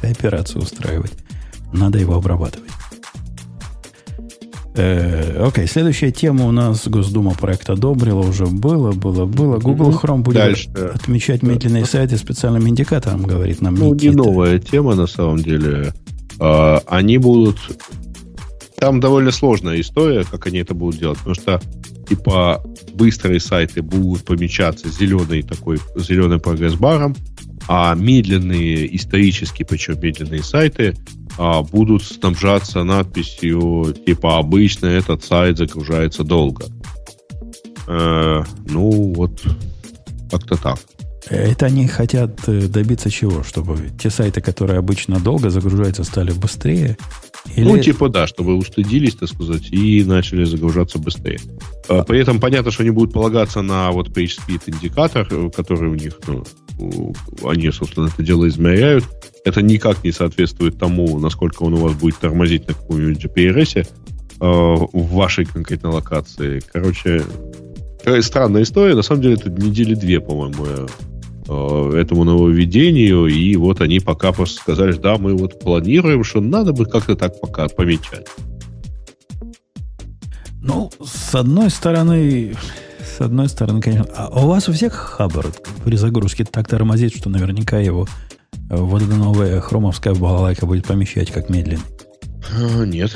кооперацию 0.00 0.62
устраивать. 0.62 1.12
Надо 1.72 1.98
его 1.98 2.14
обрабатывать. 2.14 2.70
Э, 4.74 5.44
окей, 5.46 5.66
следующая 5.66 6.10
тема 6.12 6.46
у 6.46 6.50
нас 6.50 6.88
Госдума 6.88 7.34
проект 7.34 7.68
одобрила, 7.68 8.20
уже 8.20 8.46
было, 8.46 8.92
было, 8.92 9.26
было. 9.26 9.58
Google 9.58 9.90
Chrome 9.90 10.22
будет 10.22 10.36
Дальше. 10.36 10.70
отмечать 10.94 11.42
медленные 11.42 11.84
сайты 11.84 12.16
специальным 12.16 12.66
индикатором, 12.68 13.22
говорит 13.22 13.60
нам 13.60 13.74
Ну, 13.74 13.92
Никита. 13.94 14.10
не 14.10 14.16
новая 14.16 14.58
тема, 14.58 14.94
на 14.94 15.06
самом 15.06 15.38
деле. 15.38 15.92
А, 16.38 16.82
они 16.86 17.18
будут... 17.18 17.58
Там 18.76 18.98
довольно 18.98 19.30
сложная 19.30 19.80
история, 19.80 20.24
как 20.24 20.46
они 20.46 20.58
это 20.58 20.74
будут 20.74 20.98
делать, 20.98 21.18
потому 21.18 21.34
что 21.34 21.60
типа 22.08 22.64
быстрые 22.94 23.38
сайты 23.40 23.80
будут 23.82 24.24
помечаться 24.24 24.88
зеленый 24.88 25.42
такой, 25.42 25.78
зеленым 25.96 26.40
прогресс-баром, 26.40 27.14
а 27.68 27.94
медленные, 27.94 28.94
исторически 28.96 29.62
причем 29.62 30.00
медленные 30.00 30.42
сайты 30.42 30.96
а, 31.38 31.62
будут 31.62 32.02
снабжаться 32.02 32.84
надписью 32.84 33.94
типа 34.06 34.38
«Обычно 34.38 34.86
этот 34.86 35.24
сайт 35.24 35.58
загружается 35.58 36.24
долго». 36.24 36.66
Э, 37.88 38.44
ну, 38.68 39.12
вот 39.14 39.42
как-то 40.30 40.56
так. 40.56 40.78
Это 41.28 41.66
они 41.66 41.86
хотят 41.86 42.48
э, 42.48 42.66
добиться 42.66 43.10
чего? 43.10 43.42
Чтобы 43.42 43.90
те 43.98 44.10
сайты, 44.10 44.40
которые 44.40 44.78
обычно 44.78 45.20
долго 45.20 45.50
загружаются, 45.50 46.04
стали 46.04 46.32
быстрее? 46.32 46.96
Или... 47.54 47.64
Ну, 47.64 47.78
типа, 47.78 48.08
да, 48.08 48.26
чтобы 48.26 48.56
устыдились, 48.56 49.14
так 49.14 49.28
сказать, 49.28 49.70
и 49.70 50.04
начали 50.04 50.44
загружаться 50.44 50.98
быстрее. 50.98 51.40
А, 51.88 52.02
при 52.02 52.20
этом 52.20 52.40
понятно, 52.40 52.70
что 52.70 52.82
они 52.82 52.90
будут 52.90 53.12
полагаться 53.12 53.62
на 53.62 53.90
вот 53.90 54.08
PageSpeed 54.08 54.62
индикатор, 54.66 55.26
э, 55.30 55.50
который 55.54 55.90
у 55.90 55.94
них, 55.94 56.18
ну, 56.26 57.14
они, 57.44 57.70
собственно, 57.70 58.06
это 58.06 58.22
дело 58.22 58.48
измеряют. 58.48 59.04
Это 59.44 59.62
никак 59.62 60.02
не 60.04 60.12
соответствует 60.12 60.78
тому, 60.78 61.18
насколько 61.18 61.62
он 61.62 61.74
у 61.74 61.78
вас 61.78 61.94
будет 61.94 62.18
тормозить 62.18 62.66
на 62.68 62.74
каком-нибудь 62.74 63.24
GPRS 63.24 63.78
э, 63.78 63.86
в 64.40 65.12
вашей 65.12 65.44
конкретной 65.44 65.90
локации. 65.90 66.62
Короче, 66.72 67.22
странная 68.20 68.62
история. 68.62 68.94
На 68.94 69.02
самом 69.02 69.22
деле, 69.22 69.34
это 69.34 69.50
недели 69.50 69.94
две, 69.94 70.20
по-моему, 70.20 70.88
этому 71.44 72.24
нововведению, 72.24 73.26
и 73.26 73.56
вот 73.56 73.80
они 73.80 74.00
пока 74.00 74.32
просто 74.32 74.60
сказали, 74.60 74.92
да, 74.92 75.18
мы 75.18 75.36
вот 75.36 75.58
планируем, 75.60 76.24
что 76.24 76.40
надо 76.40 76.72
бы 76.72 76.86
как-то 76.86 77.16
так 77.16 77.40
пока 77.40 77.68
помечать. 77.68 78.26
Ну, 80.62 80.90
с 81.04 81.34
одной 81.34 81.70
стороны, 81.70 82.54
с 83.00 83.20
одной 83.20 83.48
стороны, 83.48 83.80
конечно. 83.80 84.06
А 84.16 84.28
у 84.44 84.46
вас 84.46 84.68
у 84.68 84.72
всех 84.72 84.92
хабр 84.92 85.52
при 85.84 85.96
загрузке 85.96 86.44
так 86.44 86.68
тормозит, 86.68 87.16
что 87.16 87.28
наверняка 87.28 87.78
его 87.78 88.06
э, 88.70 88.76
вот 88.76 89.02
эта 89.02 89.14
новая 89.14 89.60
хромовская 89.60 90.14
балалайка 90.14 90.64
будет 90.66 90.86
помещать 90.86 91.32
как 91.32 91.48
медленный? 91.48 91.82
А, 92.56 92.84
нет. 92.84 93.10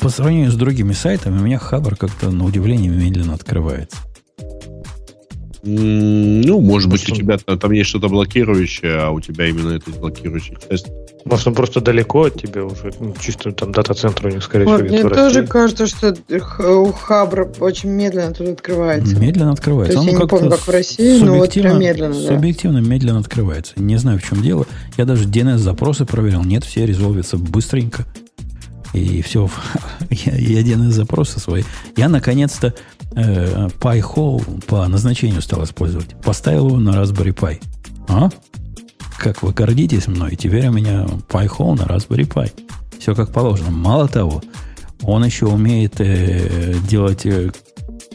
По 0.00 0.08
сравнению 0.08 0.50
с 0.50 0.54
другими 0.54 0.92
сайтами, 0.92 1.38
у 1.38 1.42
меня 1.42 1.58
хабр 1.58 1.96
как-то 1.96 2.30
на 2.30 2.44
удивление 2.44 2.90
медленно 2.90 3.34
открывается. 3.34 3.98
Ну, 5.64 6.60
может 6.60 6.90
быть, 6.90 7.08
у 7.08 7.14
тебя 7.14 7.38
там 7.38 7.70
есть 7.70 7.88
что-то 7.90 8.08
блокирующее, 8.08 8.96
а 8.96 9.10
у 9.10 9.20
тебя 9.20 9.46
именно 9.46 9.74
эта 9.74 9.90
блокирующая 9.92 10.56
часть. 10.56 10.88
Может, 11.24 11.46
он 11.46 11.54
просто 11.54 11.80
далеко 11.80 12.24
от 12.24 12.40
тебя 12.40 12.64
уже, 12.64 12.90
ну, 12.98 13.14
чисто 13.20 13.52
там 13.52 13.70
дата-центр 13.70 14.26
у 14.26 14.30
них, 14.30 14.42
скорее 14.42 14.64
вот, 14.64 14.82
всего, 14.82 14.90
Мне 14.90 15.08
тоже 15.08 15.46
кажется, 15.46 15.86
что 15.86 16.16
у 16.58 16.92
Хабра 16.92 17.48
очень 17.60 17.90
медленно 17.90 18.34
тут 18.34 18.48
открывается. 18.48 19.16
Медленно 19.16 19.52
открывается. 19.52 19.98
То 19.98 20.00
есть 20.00 20.08
он 20.08 20.18
я 20.18 20.24
не 20.24 20.28
помню, 20.28 20.50
как 20.50 20.60
в 20.60 20.68
России, 20.68 21.20
но 21.20 21.36
вот 21.36 21.52
прям 21.52 21.78
медленно. 21.78 22.14
Субъективно 22.14 22.82
да. 22.82 22.88
медленно 22.88 23.20
открывается. 23.20 23.74
Не 23.76 23.96
знаю, 23.98 24.18
в 24.18 24.24
чем 24.24 24.42
дело. 24.42 24.66
Я 24.96 25.04
даже 25.04 25.28
DNS-запросы 25.28 26.04
проверил. 26.06 26.42
Нет, 26.42 26.64
все 26.64 26.86
резолвятся 26.86 27.36
быстренько. 27.36 28.04
И 28.94 29.22
все, 29.22 29.48
я, 30.10 30.34
я 30.34 30.62
DNS-запросы 30.62 31.38
свои. 31.38 31.62
Я 31.96 32.08
наконец-то 32.08 32.74
э, 33.14 33.68
PyHole 33.80 34.64
по 34.66 34.86
назначению 34.88 35.42
стал 35.42 35.64
использовать. 35.64 36.20
Поставил 36.22 36.68
его 36.68 36.78
на 36.78 36.90
Raspberry 36.90 37.34
Pi. 37.34 37.62
А? 38.08 38.30
Как 39.18 39.42
вы 39.42 39.52
гордитесь 39.52 40.08
мной, 40.08 40.36
теперь 40.36 40.68
у 40.68 40.72
меня 40.72 41.06
PyHole 41.28 41.78
на 41.78 41.82
Raspberry 41.82 42.26
Pi. 42.26 42.50
Все 42.98 43.14
как 43.14 43.32
положено. 43.32 43.70
Мало 43.70 44.08
того, 44.08 44.42
он 45.02 45.24
еще 45.24 45.46
умеет 45.46 46.00
э, 46.00 46.74
делать 46.88 47.26
э, 47.26 47.50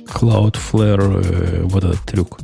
Cloudflare, 0.07 1.23
э, 1.23 1.63
вот 1.63 1.83
этот 1.83 2.01
трюк. 2.01 2.39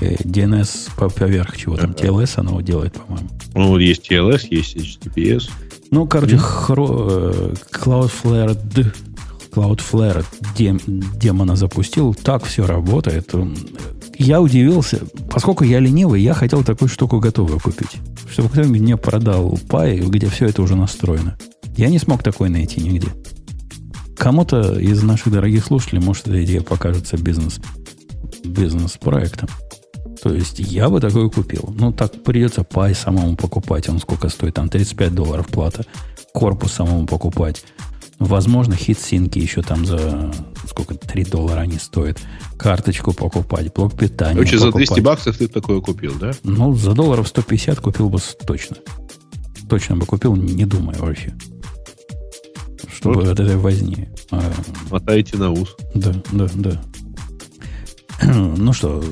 Э, 0.00 0.14
DNS 0.16 1.10
поверх 1.14 1.56
чего 1.56 1.76
там, 1.76 1.92
TLS 1.92 2.34
оно 2.36 2.60
делает, 2.60 2.94
по-моему. 2.94 3.28
Ну, 3.54 3.78
есть 3.78 4.10
TLS, 4.10 4.46
есть 4.50 4.76
HTTPS. 4.76 5.50
Ну, 5.90 6.06
короче, 6.06 6.36
хро, 6.36 6.86
э, 6.90 7.54
Cloudflare 7.72 8.54
D 8.54 8.92
Cloudflare 9.56 10.24
дем, 10.54 10.78
демона 10.86 11.56
запустил, 11.56 12.14
так 12.14 12.44
все 12.44 12.66
работает. 12.66 13.32
Я 14.18 14.42
удивился, 14.42 15.00
поскольку 15.30 15.64
я 15.64 15.80
ленивый, 15.80 16.22
я 16.22 16.34
хотел 16.34 16.62
такую 16.62 16.90
штуку 16.90 17.20
готовую 17.20 17.58
купить. 17.58 17.96
Чтобы 18.30 18.50
кто-нибудь 18.50 18.80
мне 18.80 18.96
продал 18.98 19.58
пай, 19.68 19.98
где 19.98 20.28
все 20.28 20.46
это 20.46 20.60
уже 20.60 20.76
настроено. 20.76 21.38
Я 21.74 21.88
не 21.88 21.98
смог 21.98 22.22
такой 22.22 22.50
найти 22.50 22.82
нигде. 22.82 23.08
Кому-то 24.16 24.78
из 24.78 25.02
наших 25.02 25.32
дорогих 25.32 25.64
слушателей, 25.64 26.02
может, 26.02 26.28
эта 26.28 26.44
идея 26.44 26.60
покажется 26.60 27.16
бизнес, 27.16 27.58
бизнес-проектом. 28.44 29.48
То 30.22 30.34
есть 30.34 30.58
я 30.58 30.90
бы 30.90 31.00
такой 31.00 31.30
купил. 31.30 31.74
Ну, 31.78 31.92
так 31.92 32.22
придется 32.24 32.62
пай 32.62 32.94
самому 32.94 33.36
покупать. 33.36 33.88
Он 33.88 34.00
сколько 34.00 34.28
стоит? 34.28 34.54
Там 34.54 34.68
35 34.68 35.14
долларов 35.14 35.46
плата. 35.46 35.84
Корпус 36.32 36.72
самому 36.72 37.06
покупать. 37.06 37.64
Возможно, 38.18 38.74
хит-синки 38.74 39.38
еще 39.38 39.62
там 39.62 39.84
за 39.84 40.32
сколько, 40.66 40.94
3 40.94 41.24
доллара 41.24 41.60
они 41.60 41.78
стоят. 41.78 42.18
Карточку 42.58 43.12
покупать, 43.12 43.72
блок 43.74 43.94
питания 43.96 44.34
Короче, 44.34 44.58
покупать. 44.58 44.88
за 44.88 44.94
200 44.94 45.00
баксов 45.00 45.38
ты 45.38 45.48
такое 45.48 45.80
купил, 45.80 46.14
да? 46.18 46.32
Ну, 46.42 46.74
за 46.74 46.92
долларов 46.92 47.28
150 47.28 47.80
купил 47.80 48.08
бы 48.08 48.18
точно. 48.46 48.76
Точно 49.68 49.96
бы 49.96 50.06
купил, 50.06 50.36
не 50.36 50.64
думаю 50.64 50.98
вообще. 50.98 51.34
Чтобы 52.92 53.16
вот. 53.16 53.28
от 53.28 53.40
этой 53.40 53.56
возни. 53.56 54.08
А, 54.30 54.42
Мотаете 54.90 55.36
на 55.36 55.50
ус. 55.50 55.76
Да, 55.94 56.12
да, 56.32 56.46
да. 56.54 56.82
Ну 58.56 58.72
что, 58.72 59.02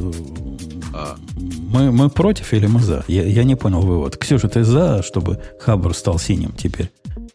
а. 0.94 1.16
мы, 1.36 1.93
мы 1.93 2.09
против 2.09 2.55
или 2.55 2.66
мы 2.66 2.81
за? 2.81 3.05
Я, 3.06 3.24
я 3.24 3.44
не 3.44 3.55
понял 3.55 3.81
вывод. 3.81 4.16
Ксюша, 4.16 4.48
ты 4.48 4.64
за, 4.64 5.02
чтобы 5.02 5.43
Хабр 5.60 5.94
стал 5.94 6.18
синим 6.18 6.52
теперь? 6.52 6.90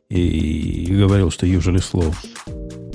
И, 0.10 0.86
и 0.86 0.96
говорил, 0.96 1.30
что 1.32 1.46
usually 1.46 1.78
slow. 1.78 2.14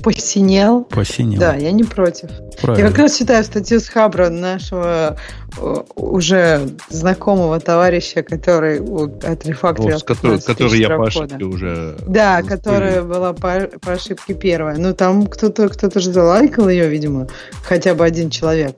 Посинел. 0.03 0.85
Посинел. 0.85 1.41
Да, 1.41 1.55
я 1.55 1.73
не 1.73 1.85
против. 1.85 2.29
Правильно. 2.61 2.85
Я 2.85 2.91
как 2.91 2.99
раз 2.99 3.17
читаю 3.17 3.43
статью 3.43 3.81
с 3.81 3.89
Хабра, 3.89 4.29
нашего 4.29 5.17
э, 5.57 5.77
уже 5.95 6.69
знакомого 6.91 7.59
товарища, 7.59 8.23
который 8.23 8.81
отрефакторил. 9.23 10.01
Который, 10.01 10.41
который 10.41 10.79
я 10.79 10.91
по 10.91 11.07
ошибке 11.07 11.45
уже... 11.45 11.97
Да, 12.07 12.41
успели. 12.43 12.57
которая 12.57 13.03
была 13.03 13.33
по, 13.33 13.71
по 13.81 13.93
ошибке 13.93 14.35
первая. 14.35 14.77
Ну, 14.77 14.93
там 14.93 15.27
кто-то 15.27 15.71
кто 15.71 15.89
же 15.99 16.13
залайкал 16.13 16.69
ее, 16.69 16.87
видимо, 16.89 17.29
хотя 17.63 17.95
бы 17.95 18.05
один 18.05 18.29
человек. 18.29 18.77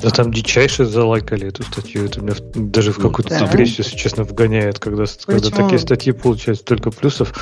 Да 0.00 0.10
там 0.10 0.32
дичайше 0.32 0.86
залайкали 0.86 1.48
эту 1.48 1.62
статью. 1.62 2.06
Это 2.06 2.20
меня 2.20 2.34
даже 2.54 2.92
в 2.92 2.96
какую-то 2.96 3.30
да. 3.30 3.46
депрессию, 3.46 3.84
если 3.84 3.96
честно, 3.96 4.24
вгоняет, 4.24 4.78
когда, 4.78 5.04
когда 5.26 5.50
такие 5.50 5.78
статьи 5.78 6.12
получают 6.12 6.60
столько 6.60 6.90
плюсов. 6.90 7.34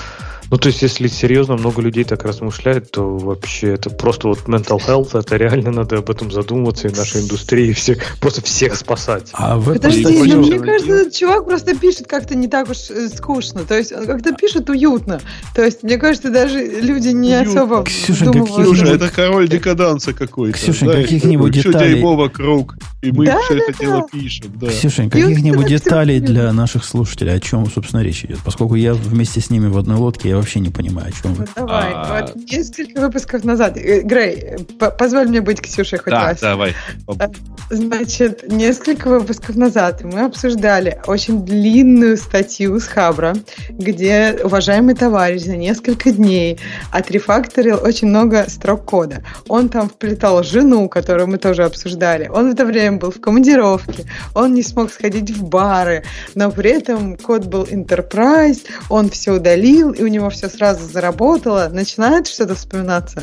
Ну, 0.53 0.59
то 0.59 0.69
есть, 0.69 0.83
если 0.83 1.09
серьезно 1.09 1.57
много 1.57 1.81
людей 1.81 2.05
так 2.05 2.25
размышляет, 2.25 2.91
то 2.91 3.17
вообще 3.17 3.69
это 3.69 3.89
просто 3.89 4.29
вот 4.29 4.41
mental 4.41 4.79
health, 4.87 5.19
это 5.19 5.39
реально 5.39 5.71
надо 5.71 5.97
об 5.97 6.11
этом 6.11 6.31
задумываться, 6.31 6.89
и 6.89 6.95
нашей 6.95 7.23
индустрии, 7.23 7.71
и 7.71 7.73
всех, 7.73 8.19
просто 8.21 8.43
всех 8.43 8.77
спасать. 8.77 9.31
А 9.33 9.57
в 9.57 9.73
Подожди, 9.73 10.03
но 10.03 10.41
мне 10.41 10.59
кажется, 10.59 10.93
этот 10.93 11.15
чувак 11.15 11.47
просто 11.47 11.75
пишет 11.75 12.07
как-то 12.07 12.35
не 12.35 12.49
так 12.49 12.69
уж 12.69 12.91
э, 12.91 13.09
скучно, 13.09 13.63
то 13.65 13.79
есть 13.79 13.93
он 13.93 14.05
как-то 14.05 14.35
пишет 14.35 14.69
уютно. 14.69 15.23
То 15.55 15.65
есть, 15.65 15.85
мне 15.85 15.97
кажется, 15.97 16.31
даже 16.31 16.63
люди 16.63 17.09
не 17.09 17.35
Уют. 17.35 17.49
особо 17.49 17.85
Ксюша, 17.85 18.31
Ксюша, 18.31 18.87
это 18.89 19.09
король 19.09 19.49
декаданса 19.49 20.13
какой-то. 20.13 20.59
Ксюша, 20.59 20.85
каких-нибудь 20.85 21.55
деталей... 21.55 21.95
дюймово 21.95 22.29
круг, 22.29 22.77
и 23.01 23.11
мы 23.11 23.25
да, 23.25 23.41
все 23.41 23.55
да, 23.55 23.61
это 23.63 23.73
да. 23.73 23.79
дело 23.79 24.07
пишем. 24.13 24.53
Да. 24.61 24.67
Ксюша, 24.67 25.09
каких-нибудь 25.09 25.67
деталей 25.67 26.21
для 26.21 26.53
наших 26.53 26.85
слушателей, 26.85 27.35
о 27.35 27.41
чем, 27.41 27.71
собственно, 27.71 28.03
речь 28.03 28.23
идет? 28.27 28.41
Поскольку 28.45 28.75
я 28.75 28.93
вместе 28.93 29.41
с 29.41 29.49
ними 29.49 29.69
в 29.69 29.79
одной 29.79 29.97
лодке, 29.97 30.29
я 30.29 30.42
вообще 30.43 30.61
не 30.61 30.71
понимаю, 30.71 31.09
о 31.09 31.13
чем 31.13 31.35
вы? 31.35 31.45
Ну, 31.45 31.67
давай. 31.67 31.93
А... 31.95 32.21
Вот 32.21 32.37
несколько 32.51 33.01
выпусков 33.01 33.45
назад. 33.45 33.77
Э, 33.77 34.01
Грей, 34.03 34.59
позволь 34.99 35.29
мне 35.29 35.41
быть 35.41 35.61
Ксюшей 35.61 35.99
хоть 35.99 36.13
да, 36.13 36.27
раз. 36.27 36.41
давай. 36.41 36.75
Э, 37.09 37.29
значит, 37.71 38.51
несколько 38.51 39.09
выпусков 39.09 39.57
назад 39.57 40.03
мы 40.03 40.21
обсуждали 40.25 41.01
очень 41.07 41.45
длинную 41.45 42.17
статью 42.17 42.79
с 42.81 42.87
Хабра, 42.87 43.35
где 43.69 44.37
уважаемый 44.43 44.95
товарищ 44.95 45.43
за 45.43 45.57
несколько 45.57 46.11
дней 46.11 46.59
отрефакторил 46.91 47.79
очень 47.83 48.09
много 48.09 48.45
строк 48.49 48.85
кода. 48.85 49.23
Он 49.49 49.69
там 49.69 49.89
вплетал 49.89 50.43
жену, 50.43 50.89
которую 50.89 51.29
мы 51.29 51.39
тоже 51.39 51.65
обсуждали. 51.65 52.29
Он 52.29 52.51
в 52.51 52.55
это 52.55 52.65
время 52.65 52.99
был 52.99 53.13
в 53.13 53.21
командировке. 53.21 54.07
Он 54.35 54.55
не 54.55 54.63
смог 54.63 54.93
сходить 54.93 55.31
в 55.31 55.45
бары, 55.45 56.03
но 56.35 56.51
при 56.51 56.71
этом 56.71 57.17
код 57.17 57.47
был 57.47 57.63
enterprise, 57.63 58.63
он 58.89 59.09
все 59.09 59.33
удалил, 59.33 59.93
и 59.93 60.03
у 60.03 60.09
него 60.09 60.32
все 60.33 60.49
сразу 60.49 60.87
заработало 60.87 61.69
начинает 61.73 62.27
что-то 62.27 62.55
вспоминаться? 62.55 63.23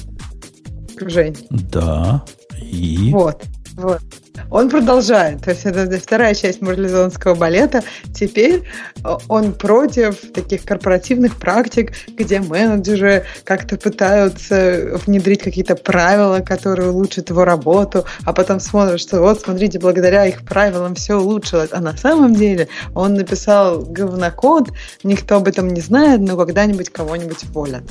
Жень. 0.99 1.36
Да. 1.49 2.23
И? 2.61 3.11
Вот. 3.11 3.44
Вот. 3.73 4.02
Он 4.49 4.70
продолжает. 4.70 5.41
То 5.44 5.52
есть 5.52 5.66
это 5.66 5.99
вторая 5.99 6.34
часть 6.34 6.61
марлезонского 6.61 7.36
балета. 7.36 7.84
Теперь 8.14 8.64
э, 9.03 9.18
он 9.28 9.53
против 9.53 10.32
таких 10.34 10.64
корпоративных 10.64 11.38
практик, 11.38 11.91
где 12.07 12.40
менеджеры 12.40 13.26
как-то 13.44 13.78
пытаются 13.78 14.99
внедрить 15.06 15.41
какие-то 15.41 15.76
правила, 15.76 16.40
которые 16.40 16.91
улучшат 16.91 17.30
его 17.30 17.45
работу, 17.45 18.06
а 18.26 18.34
потом 18.34 18.60
смотрят, 18.60 18.99
что 18.99 19.22
вот, 19.22 19.41
смотрите, 19.41 19.80
благодаря 19.80 20.26
их 20.26 20.44
правилам 20.44 20.95
все 20.95 21.16
улучшилось. 21.16 21.70
А 21.72 21.80
на 21.80 21.95
самом 21.98 22.34
деле 22.34 22.68
он 22.94 23.14
написал 23.14 23.82
говнокод, 23.82 24.70
никто 25.03 25.38
об 25.38 25.48
этом 25.48 25.68
не 25.70 25.82
знает, 25.82 26.22
но 26.22 26.38
когда-нибудь 26.38 26.90
кого-нибудь 26.90 27.45
волят. 27.49 27.84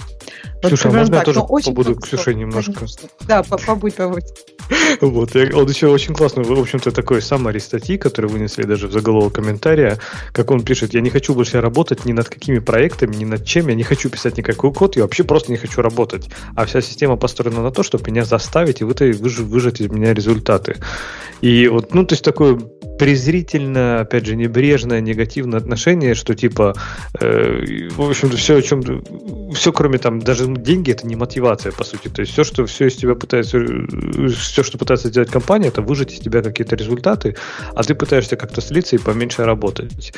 Вот 0.63 0.69
Слушай, 0.69 0.91
а 0.91 0.95
можно 0.95 1.19
так, 1.19 1.27
я 1.29 1.35
тоже 1.35 1.65
побуду 1.67 1.97
к 1.97 2.05
Ксюше 2.05 2.35
немножко? 2.35 2.73
Конечно. 2.73 3.09
Да, 3.27 3.43
побудь, 3.43 3.95
побудь. 3.95 4.25
Вот, 5.01 5.37
он 5.37 5.69
еще 5.69 5.89
очень 5.89 6.15
классно, 6.15 6.43
в 6.43 6.59
общем-то, 6.59 6.91
такой 6.91 7.23
саммари 7.23 7.59
статьи, 7.59 7.99
который 7.99 8.31
вынесли 8.31 8.63
даже 8.63 8.89
в 8.89 8.93
заголовок 8.93 9.35
комментария, 9.35 9.99
как 10.33 10.51
он 10.51 10.63
пишет, 10.63 10.95
я 10.95 11.01
не 11.01 11.11
хочу 11.11 11.35
больше 11.35 11.61
работать 11.61 12.05
ни 12.05 12.13
над 12.13 12.29
какими 12.29 12.59
проектами, 12.59 13.15
ни 13.15 13.25
над 13.25 13.45
чем, 13.45 13.69
я 13.69 13.75
не 13.75 13.85
хочу 13.85 14.11
писать 14.11 14.37
никакой 14.37 14.73
код, 14.73 14.97
я 14.97 15.03
вообще 15.03 15.25
просто 15.25 15.53
не 15.53 15.59
хочу 15.59 15.83
работать. 15.83 16.29
А 16.55 16.65
вся 16.65 16.81
система 16.81 17.17
построена 17.17 17.63
на 17.63 17.71
то, 17.71 17.83
чтобы 17.83 18.11
меня 18.11 18.25
заставить 18.25 18.81
и 18.81 18.85
выжать 18.85 19.81
из 19.81 19.89
меня 19.89 20.15
результаты. 20.15 20.77
И 21.41 21.69
вот, 21.69 21.95
ну, 21.95 22.05
то 22.05 22.15
есть 22.15 22.25
такое 22.25 22.59
презрительно, 22.99 24.01
опять 24.01 24.27
же, 24.27 24.37
небрежное, 24.37 25.01
негативное 25.01 25.59
отношение, 25.59 26.15
что 26.15 26.35
типа, 26.35 26.75
э, 27.21 27.89
в 27.91 28.03
общем-то, 28.03 28.37
все, 28.37 28.57
о 28.57 28.63
чем 28.63 28.83
все, 29.55 29.73
кроме 29.73 29.99
там, 29.99 30.21
даже 30.21 30.47
деньги, 30.47 30.91
это 30.91 31.07
не 31.07 31.17
мотивация, 31.17 31.73
по 31.73 31.85
сути. 31.85 32.09
То 32.09 32.21
есть 32.21 32.33
все, 32.33 32.45
что 32.45 32.67
все 32.67 32.89
из 32.89 32.97
тебя 32.97 33.15
пытается, 33.15 33.59
все, 34.37 34.63
что 34.63 34.79
пытается 34.79 35.09
сделать 35.09 35.31
компания, 35.31 35.69
это 35.69 35.83
выжать 35.83 36.13
из 36.13 36.21
тебя 36.21 36.43
какие-то 36.43 36.77
результаты, 36.77 37.37
а 37.75 37.83
ты 37.83 37.95
пытаешься 37.95 38.37
как-то 38.37 38.61
слиться 38.61 38.97
и 38.97 38.99
поменьше 38.99 39.45
работать. 39.45 40.13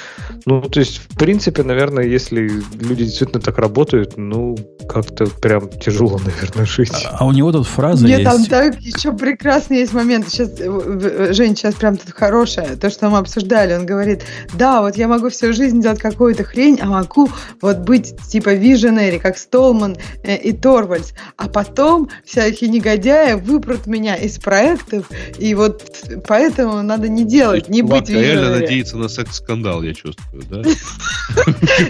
Ну, 0.47 0.62
то 0.62 0.81
есть, 0.81 1.01
в 1.09 1.19
принципе, 1.19 1.62
наверное, 1.62 2.05
если 2.05 2.40
люди 2.40 3.05
действительно 3.05 3.40
так 3.40 3.59
работают, 3.59 4.16
ну, 4.16 4.57
как-то 4.89 5.27
прям 5.27 5.69
тяжело, 5.69 6.19
наверное, 6.24 6.66
жить. 6.66 7.07
А, 7.07 7.19
а 7.20 7.27
у 7.27 7.32
него 7.32 7.52
тут 7.52 7.66
фраза 7.66 8.07
Нет, 8.07 8.20
есть. 8.20 8.31
там 8.31 8.44
так 8.47 8.81
еще 8.81 9.12
прекрасный 9.12 9.78
есть 9.78 9.93
момент. 9.93 10.28
Сейчас, 10.28 10.51
э, 10.59 11.32
Жень, 11.32 11.57
сейчас 11.57 11.74
прям 11.74 11.97
тут 11.97 12.12
хорошая. 12.12 12.69
То, 12.76 12.90
что 12.90 13.10
мы 13.10 13.18
обсуждали. 13.18 13.74
Он 13.74 13.86
говорит, 13.86 14.22
да, 14.55 14.80
вот 14.80 14.97
я 14.97 15.09
могу 15.09 15.28
всю 15.28 15.52
жизнь 15.52 15.80
делать 15.80 16.01
какую-то 16.01 16.44
хрень, 16.44 16.78
а 16.80 16.86
могу 16.86 17.28
вот 17.60 17.78
быть 17.78 18.16
типа 18.28 18.55
виженери, 18.55 19.18
как 19.18 19.38
Столман 19.38 19.97
э, 20.22 20.36
и 20.36 20.52
Торвальдс. 20.52 21.12
А 21.36 21.48
потом 21.48 22.09
всякие 22.24 22.70
негодяи 22.70 23.34
выпрут 23.34 23.86
меня 23.86 24.16
из 24.16 24.38
проектов, 24.38 25.10
и 25.38 25.55
вот 25.55 25.84
поэтому 26.26 26.82
надо 26.82 27.09
не 27.09 27.24
делать, 27.24 27.68
не 27.68 27.82
быть 27.82 28.09
visionary. 28.09 28.32
реально 28.32 28.60
надеется 28.60 28.97
на 28.97 29.09
секс-скандал, 29.09 29.82
я 29.82 29.94
чувствую, 29.94 30.42
да? 30.51 30.62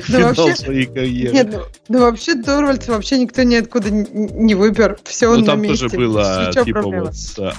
Ну 0.09 0.21
вообще, 0.21 0.87
нет, 1.33 1.59
ну 1.89 2.01
вообще 2.01 2.35
Торвальдс 2.35 2.89
вообще 2.89 3.19
никто 3.19 3.43
ниоткуда 3.43 3.91
не 3.91 4.55
выпер, 4.55 4.99
все 5.05 5.29
он 5.29 5.45
на 5.45 5.55
месте. 5.55 5.85
Ну 5.85 5.91
там 5.91 5.99
тоже 5.99 5.99
было 5.99 6.51
типа 6.65 6.83
вот 6.83 7.15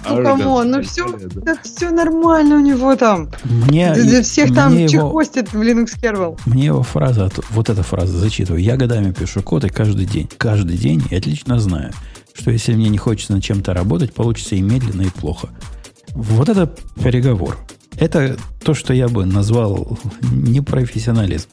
Ну 0.10 0.23
come 0.23 0.51
on, 0.51 0.72
ну 0.72 0.81
все 1.64 1.89
нормально 1.89 2.56
у 2.56 2.60
него 2.60 2.95
там. 2.95 3.10
Мне, 3.43 3.93
Для 3.93 4.21
всех 4.21 4.53
там 4.53 4.73
мне 4.73 4.88
чехостит 4.88 5.53
в 5.53 5.61
Linux 5.61 5.91
kernel. 6.01 6.39
Мне 6.45 6.65
его 6.65 6.83
фраза, 6.83 7.29
вот 7.51 7.69
эта 7.69 7.83
фраза 7.83 8.17
зачитываю. 8.17 8.61
Я 8.61 8.77
годами 8.77 9.11
пишу 9.11 9.41
код 9.41 9.65
и 9.65 9.69
каждый 9.69 10.05
день. 10.05 10.29
Каждый 10.38 10.77
день 10.77 11.03
и 11.09 11.15
отлично 11.15 11.59
знаю, 11.59 11.91
что 12.33 12.51
если 12.51 12.73
мне 12.73 12.89
не 12.89 12.97
хочется 12.97 13.33
над 13.33 13.43
чем-то 13.43 13.73
работать, 13.73 14.13
получится 14.13 14.55
и 14.55 14.61
медленно, 14.61 15.03
и 15.03 15.09
плохо. 15.09 15.49
Вот 16.13 16.49
это 16.49 16.67
переговор. 17.01 17.57
Это 17.97 18.38
то, 18.63 18.73
что 18.73 18.93
я 18.93 19.07
бы 19.07 19.25
назвал 19.25 19.97
непрофессионализм. 20.21 21.49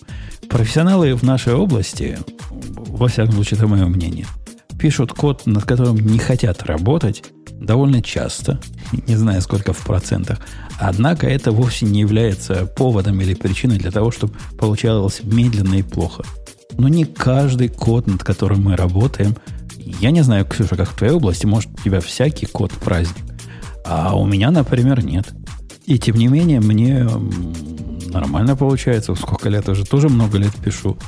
Профессионалы 0.48 1.14
в 1.14 1.22
нашей 1.22 1.55
области, 1.55 2.18
во 2.60 3.09
всяком 3.09 3.35
случае, 3.35 3.59
это 3.59 3.66
мое 3.66 3.86
мнение, 3.86 4.26
пишут 4.79 5.13
код, 5.13 5.47
над 5.47 5.65
которым 5.65 5.97
не 5.97 6.19
хотят 6.19 6.63
работать 6.63 7.25
довольно 7.51 8.03
часто, 8.03 8.61
не 9.07 9.17
знаю 9.17 9.43
сколько 9.43 9.73
в 9.73 9.79
процентах, 9.79 10.39
однако 10.79 11.27
это 11.27 11.51
вовсе 11.51 11.87
не 11.87 12.01
является 12.01 12.67
поводом 12.67 13.21
или 13.21 13.35
причиной 13.35 13.79
для 13.79 13.91
того, 13.91 14.11
чтобы 14.11 14.35
получалось 14.59 15.21
медленно 15.25 15.75
и 15.75 15.83
плохо. 15.83 16.23
Но 16.77 16.89
не 16.89 17.05
каждый 17.05 17.69
код, 17.69 18.07
над 18.07 18.23
которым 18.23 18.63
мы 18.63 18.77
работаем, 18.77 19.37
я 19.79 20.11
не 20.11 20.23
знаю, 20.23 20.47
Ксюша, 20.47 20.77
как 20.77 20.91
в 20.91 20.97
твоей 20.97 21.15
области, 21.15 21.47
может, 21.47 21.71
у 21.73 21.83
тебя 21.83 22.01
всякий 22.01 22.47
код 22.47 22.71
праздник, 22.73 23.25
а 23.85 24.17
у 24.17 24.27
меня, 24.27 24.51
например, 24.51 25.05
нет. 25.05 25.27
И 25.87 25.99
тем 25.99 26.17
не 26.17 26.29
менее, 26.29 26.61
мне 26.61 27.09
нормально 28.09 28.57
получается. 28.57 29.15
Сколько 29.15 29.49
лет 29.49 29.69
уже 29.69 29.85
тоже 29.85 30.09
много 30.09 30.39
лет 30.39 30.55
пишу. 30.55 30.99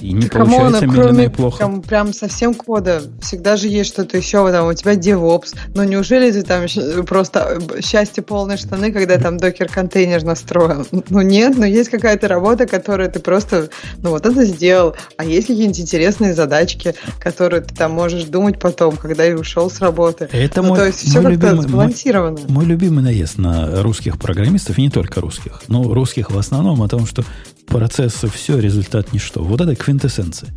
И 0.00 0.12
не 0.12 0.28
Come 0.28 0.53
on, 0.53 0.72
получается 0.72 0.86
ну, 0.86 0.92
медленно 0.92 1.20
и 1.20 1.28
плохо. 1.28 1.56
Прям, 1.58 1.82
прям 1.82 2.12
совсем 2.12 2.54
кода. 2.54 3.02
Всегда 3.20 3.56
же 3.56 3.68
есть 3.68 3.90
что-то 3.90 4.16
еще. 4.16 4.50
Там, 4.50 4.68
у 4.68 4.74
тебя 4.74 4.94
DevOps. 4.94 5.54
Но 5.74 5.84
неужели 5.84 6.30
ты 6.32 6.42
там 6.42 6.66
просто 7.04 7.60
счастье 7.82 8.22
полные 8.22 8.56
штаны, 8.56 8.92
когда 8.92 9.18
там 9.18 9.36
Docker 9.36 9.69
-контейнер 9.69 10.24
настроил? 10.24 10.86
Ну 11.08 11.20
нет, 11.20 11.56
но 11.56 11.66
есть 11.66 11.90
какая-то 11.90 12.28
работа, 12.28 12.66
которую 12.66 13.10
ты 13.10 13.20
просто, 13.20 13.68
ну 13.98 14.10
вот 14.10 14.26
это 14.26 14.44
сделал. 14.44 14.94
А 15.16 15.24
есть 15.24 15.48
какие-нибудь 15.48 15.80
интересные 15.80 16.34
задачки, 16.34 16.94
которые 17.18 17.62
ты 17.62 17.74
там 17.74 17.92
можешь 17.92 18.24
думать 18.24 18.58
потом, 18.58 18.96
когда 18.96 19.26
и 19.26 19.32
ушел 19.32 19.70
с 19.70 19.80
работы. 19.80 20.28
Это 20.32 20.62
ну, 20.62 20.68
мой, 20.68 20.78
то 20.78 20.86
есть 20.86 20.98
все 21.00 21.22
как-то 21.22 21.60
сбалансировано. 21.60 22.38
Мой, 22.40 22.48
мой 22.48 22.64
любимый 22.64 23.02
наезд 23.02 23.38
на 23.38 23.82
русских 23.82 24.18
программистов, 24.18 24.78
и 24.78 24.82
не 24.82 24.90
только 24.90 25.20
русских, 25.20 25.62
но 25.68 25.82
русских 25.82 26.30
в 26.30 26.38
основном 26.38 26.82
о 26.82 26.88
том, 26.88 27.06
что 27.06 27.24
процессы 27.70 28.28
все, 28.28 28.58
результат 28.58 29.12
ничто. 29.14 29.42
Вот 29.42 29.60
это 29.60 29.74
квинтэссенция. 29.74 30.50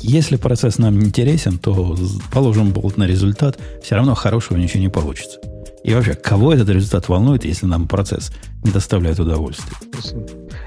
Если 0.00 0.36
процесс 0.36 0.78
нам 0.78 0.96
не 0.98 1.06
интересен, 1.06 1.58
то 1.58 1.96
положим 2.30 2.70
болт 2.70 2.98
на 2.98 3.04
результат, 3.04 3.58
все 3.82 3.96
равно 3.96 4.14
хорошего 4.14 4.56
ничего 4.56 4.80
не 4.80 4.88
получится. 4.88 5.40
И 5.82 5.92
вообще, 5.94 6.14
кого 6.14 6.52
этот 6.52 6.68
результат 6.68 7.08
волнует, 7.08 7.44
если 7.44 7.66
нам 7.66 7.88
процесс 7.88 8.30
не 8.62 8.70
доставляет 8.70 9.18
удовольствия? 9.18 9.76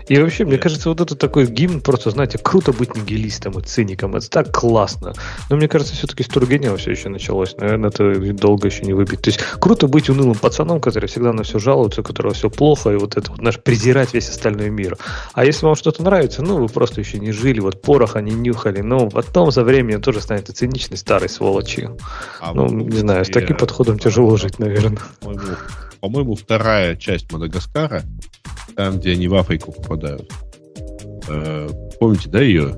И 0.08 0.18
вообще, 0.20 0.46
мне 0.46 0.58
кажется, 0.58 0.90
вот 0.90 1.00
это 1.00 1.16
такой 1.16 1.46
гимн, 1.46 1.82
просто, 1.82 2.10
знаете, 2.10 2.38
круто 2.38 2.74
быть 2.74 2.96
нигилистом 2.96 3.58
и 3.60 3.62
циником. 3.62 4.16
Это 4.16 4.30
так 4.30 4.52
классно. 4.52 5.14
Но 5.50 5.56
мне 5.56 5.68
кажется, 5.68 5.94
все-таки 5.94 6.24
с 6.24 6.28
Тургенева 6.28 6.78
все 6.78 6.92
еще 6.92 7.10
началось. 7.10 7.56
Наверное, 7.58 7.90
это 7.90 8.34
долго 8.34 8.68
еще 8.68 8.84
не 8.84 8.94
выбить. 8.94 9.22
То 9.22 9.30
есть 9.30 9.40
круто 9.60 9.88
быть 9.88 10.10
унылым 10.10 10.36
пацаном, 10.36 10.82
который 10.82 11.08
всегда 11.08 11.34
на 11.34 11.44
все 11.44 11.60
жалуется, 11.60 12.02
у 12.02 12.04
которого 12.04 12.34
все 12.34 12.50
плохо, 12.50 12.92
и 12.92 12.98
вот 12.98 13.16
это 13.16 13.32
вот 13.32 13.42
наш 13.42 13.60
презирать 13.60 14.14
весь 14.14 14.30
остальной 14.30 14.70
мир. 14.70 14.98
А 15.34 15.46
если 15.46 15.66
вам 15.66 15.76
что-то 15.76 16.04
нравится, 16.04 16.42
ну, 16.42 16.58
вы 16.58 16.68
просто 16.68 17.00
еще 17.00 17.20
не 17.20 17.32
жили, 17.32 17.60
вот 17.60 17.82
пороха 17.82 18.22
не 18.22 18.32
нюхали, 18.32 18.82
но 18.82 19.10
потом 19.10 19.52
за 19.52 19.64
временем 19.64 20.02
тоже 20.02 20.22
станете 20.22 20.52
циничной 20.54 20.98
старой 20.98 21.30
сволочью. 21.30 21.98
А 22.40 22.54
ну, 22.54 22.68
не 22.68 22.98
знаю, 22.98 23.26
с 23.26 23.30
таким 23.30 23.58
подходом 23.58 24.00
тяжело 24.00 24.36
жить, 24.38 24.60
наверное. 24.60 25.00
По-моему, 26.02 26.36
вторая 26.36 26.96
часть 26.96 27.32
Мадагаскара 27.32 28.04
там, 28.76 29.00
где 29.00 29.12
они 29.12 29.28
в 29.28 29.36
Африку 29.36 29.72
попадают. 29.72 30.32
Э, 31.28 31.70
помните, 32.00 32.30
да, 32.30 32.42
ее? 32.42 32.76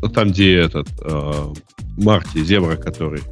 Ну, 0.00 0.08
там, 0.08 0.30
где 0.30 0.56
этот 0.56 0.88
э, 1.00 1.52
Марти, 1.96 2.42
зебра, 2.42 2.76
который 2.76 3.22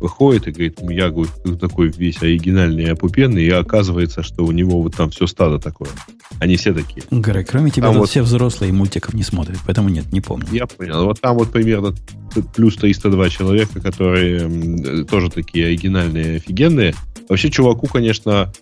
выходит 0.00 0.48
и 0.48 0.52
говорит, 0.52 0.80
я 0.90 1.10
говорю, 1.10 1.58
такой 1.58 1.88
весь 1.88 2.22
оригинальный 2.22 2.84
и 2.84 2.90
опупенный, 2.90 3.44
и 3.44 3.50
оказывается, 3.50 4.22
что 4.22 4.44
у 4.44 4.52
него 4.52 4.80
вот 4.82 4.96
там 4.96 5.10
все 5.10 5.26
стадо 5.26 5.58
такое. 5.58 5.90
Они 6.40 6.56
все 6.56 6.74
такие. 6.74 7.02
Грег, 7.10 7.48
кроме 7.50 7.70
тебя, 7.70 7.88
там 7.88 7.98
вот 7.98 8.10
все 8.10 8.22
взрослые 8.22 8.72
мультиков 8.72 9.14
не 9.14 9.22
смотрят, 9.22 9.58
поэтому 9.64 9.88
нет, 9.88 10.12
не 10.12 10.20
помню. 10.20 10.46
Я 10.52 10.66
понял. 10.66 11.04
Вот 11.04 11.20
там 11.20 11.36
вот 11.36 11.50
примерно 11.52 11.94
плюс 12.54 12.76
302 12.76 13.28
человека, 13.30 13.80
которые 13.80 15.04
тоже 15.04 15.30
такие 15.30 15.66
оригинальные, 15.66 16.36
офигенные. 16.36 16.94
Вообще, 17.28 17.50
чуваку, 17.50 17.86
конечно, 17.86 18.52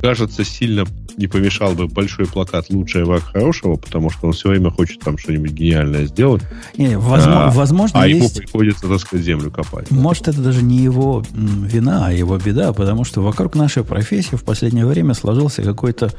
кажется, 0.00 0.44
сильно 0.44 0.84
не 1.16 1.28
помешал 1.28 1.72
бы 1.74 1.86
большой 1.86 2.26
плакат 2.26 2.66
«Лучшее 2.70 3.04
враг 3.04 3.22
хорошего», 3.22 3.76
потому 3.76 4.10
что 4.10 4.26
он 4.26 4.32
все 4.32 4.48
время 4.48 4.70
хочет 4.70 5.00
там 5.00 5.16
что-нибудь 5.16 5.52
гениальное 5.52 6.06
сделать. 6.06 6.42
Не, 6.76 6.98
возможно, 6.98 7.46
а, 7.46 7.50
возможно 7.50 8.02
а 8.02 8.06
есть... 8.06 8.20
ему 8.20 8.30
приходится, 8.30 8.88
так 8.88 9.00
сказать, 9.00 9.24
землю 9.24 9.50
копать. 9.50 9.90
Может, 9.90 10.28
это 10.28 10.40
даже 10.42 10.62
не 10.62 10.78
его 10.78 11.24
вина, 11.32 12.06
а 12.08 12.12
его 12.12 12.36
беда, 12.36 12.72
потому 12.72 13.04
что 13.04 13.22
вокруг 13.22 13.54
нашей 13.54 13.84
профессии 13.84 14.34
в 14.36 14.44
последнее 14.44 14.86
время 14.86 15.14
сложился 15.14 15.62
какой-то 15.62 16.06
э, 16.06 16.10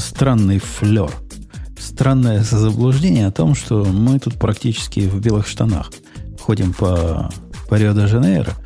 странный 0.00 0.58
флер. 0.58 1.10
Странное 1.78 2.42
заблуждение 2.42 3.26
о 3.26 3.32
том, 3.32 3.54
что 3.54 3.84
мы 3.84 4.18
тут 4.18 4.34
практически 4.34 5.00
в 5.00 5.20
белых 5.20 5.46
штанах 5.46 5.92
ходим 6.40 6.72
по, 6.72 7.30
по 7.68 7.74
Рио-де-Жанейро– 7.74 8.52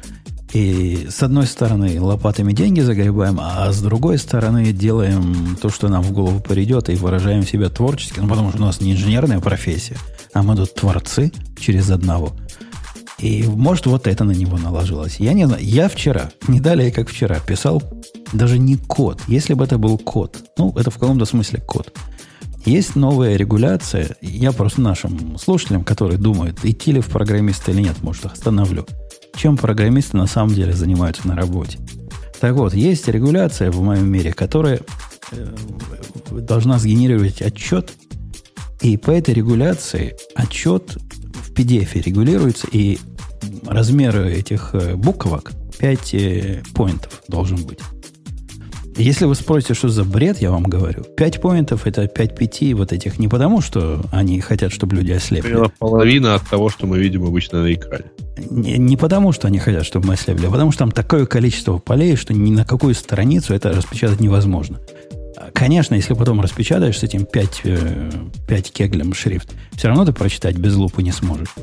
и 0.53 1.09
с 1.11 1.23
одной 1.23 1.47
стороны 1.47 1.99
лопатами 2.01 2.53
деньги 2.53 2.81
загребаем, 2.81 3.39
а 3.41 3.73
с 3.73 3.81
другой 3.81 4.19
стороны 4.19 4.73
делаем 4.73 5.57
то, 5.61 5.71
что 5.71 5.89
нам 5.89 6.03
в 6.03 6.13
голову 6.13 6.41
придет, 6.41 6.91
и 6.91 6.95
выражаем 6.95 7.47
себя 7.47 7.71
творчески. 7.71 8.21
Ну, 8.21 8.29
потому 8.29 8.51
что 8.51 8.59
у 8.59 8.67
нас 8.67 8.81
не 8.81 8.93
инженерная 8.93 9.41
профессия, 9.41 9.97
а 10.35 10.43
мы 10.43 10.55
тут 10.55 10.75
творцы 10.75 11.33
через 11.59 11.91
одного. 11.91 12.35
И 13.23 13.45
может 13.47 13.87
вот 13.87 14.09
это 14.09 14.25
на 14.25 14.33
него 14.33 14.59
наложилось. 14.59 15.17
Я 15.21 15.33
не 15.33 15.47
знаю. 15.47 15.65
Я 15.65 15.89
вчера, 15.89 16.33
не 16.49 16.61
далее 16.61 16.91
как 16.91 17.09
вчера, 17.09 17.39
писал 17.39 17.81
даже 18.33 18.59
не 18.59 18.77
код. 18.77 19.21
Если 19.29 19.55
бы 19.55 19.65
это 19.65 19.79
был 19.79 19.97
код, 19.97 20.39
ну, 20.59 20.73
это 20.77 20.91
в 20.91 20.99
каком-то 20.99 21.25
смысле 21.25 21.61
код. 21.61 21.97
Есть 22.65 22.97
новая 22.97 23.37
регуляция. 23.37 24.17
Я 24.21 24.51
просто 24.51 24.81
нашим 24.81 25.39
слушателям, 25.39 25.85
которые 25.85 26.19
думают, 26.19 26.65
идти 26.65 26.91
ли 26.91 27.01
в 27.01 27.07
программисты 27.07 27.71
или 27.71 27.83
нет, 27.83 28.03
может, 28.03 28.25
их 28.25 28.33
остановлю. 28.33 28.87
Чем 29.37 29.57
программисты 29.57 30.17
на 30.17 30.27
самом 30.27 30.55
деле 30.55 30.73
занимаются 30.73 31.27
на 31.27 31.37
работе. 31.37 31.79
Так 32.41 32.55
вот, 32.55 32.75
есть 32.75 33.07
регуляция 33.07 33.71
в 33.71 33.81
моем 33.83 34.09
мире, 34.09 34.33
которая 34.33 34.81
э, 35.31 35.57
должна 36.33 36.79
сгенерировать 36.79 37.41
отчет, 37.41 37.93
и 38.81 38.97
по 38.97 39.13
этой 39.13 39.33
регуляции 39.33 40.17
отчет 40.35 40.99
в 41.53 41.55
PDF 41.55 42.03
регулируется, 42.03 42.67
и 42.71 42.99
размер 43.67 44.19
этих 44.21 44.71
э, 44.73 44.95
буквок 44.95 45.53
5 45.79 46.15
э, 46.15 46.63
поинтов 46.75 47.23
должен 47.29 47.63
быть. 47.65 47.79
Если 48.97 49.25
вы 49.25 49.35
спросите, 49.35 49.73
что 49.73 49.89
за 49.89 50.05
бред, 50.05 50.39
я 50.43 50.51
вам 50.51 50.65
говорю, 50.65 51.03
5 51.03 51.41
поинтов 51.41 51.87
это 51.87 52.07
5 52.09 52.37
пяти 52.37 52.75
вот 52.75 52.93
этих 52.93 53.19
не 53.19 53.27
потому, 53.27 53.63
что 53.63 54.03
они 54.13 54.41
хотят, 54.41 54.73
чтобы 54.73 54.97
люди 54.97 55.13
ослепли. 55.13 55.49
Примерно 55.49 55.73
половина 55.79 56.35
от 56.35 56.47
того, 56.49 56.69
что 56.69 56.87
мы 56.87 56.99
видим 56.99 57.25
обычно 57.25 57.63
на 57.63 57.73
экране. 57.73 58.05
Не, 58.51 58.77
не 58.79 58.97
потому, 58.97 59.33
что 59.33 59.49
они 59.49 59.59
хотят, 59.59 59.87
чтобы 59.87 60.09
мы 60.09 60.15
ослепли, 60.15 60.47
а 60.47 60.51
потому 60.51 60.73
что 60.73 60.81
там 60.81 60.93
такое 60.93 61.25
количество 61.25 61.79
полей, 61.79 62.17
что 62.17 62.35
ни 62.35 62.51
на 62.51 62.65
какую 62.67 62.95
страницу 62.95 63.55
это 63.55 63.71
распечатать 63.73 64.21
невозможно. 64.21 64.79
Конечно, 65.55 65.95
если 65.95 66.15
потом 66.15 66.41
распечатаешь 66.41 66.99
с 66.99 67.03
этим 67.03 67.25
5, 67.25 67.63
5 67.63 68.69
э, 68.69 68.73
кеглем 68.73 69.15
шрифт, 69.15 69.53
все 69.73 69.89
равно 69.89 70.05
ты 70.05 70.13
прочитать 70.13 70.57
без 70.57 70.75
лупы 70.75 71.03
не 71.03 71.13
сможешь. 71.13 71.55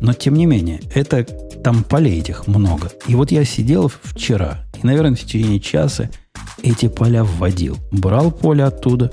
Но, 0.00 0.12
тем 0.12 0.34
не 0.34 0.46
менее, 0.46 0.80
это 0.94 1.24
там 1.24 1.82
полей 1.82 2.20
этих 2.20 2.46
много. 2.46 2.90
И 3.06 3.14
вот 3.14 3.32
я 3.32 3.44
сидел 3.44 3.90
вчера, 4.02 4.66
и, 4.80 4.86
наверное, 4.86 5.16
в 5.16 5.20
течение 5.20 5.60
часа 5.60 6.08
эти 6.62 6.88
поля 6.88 7.24
вводил. 7.24 7.76
Брал 7.90 8.30
поле 8.30 8.64
оттуда, 8.64 9.10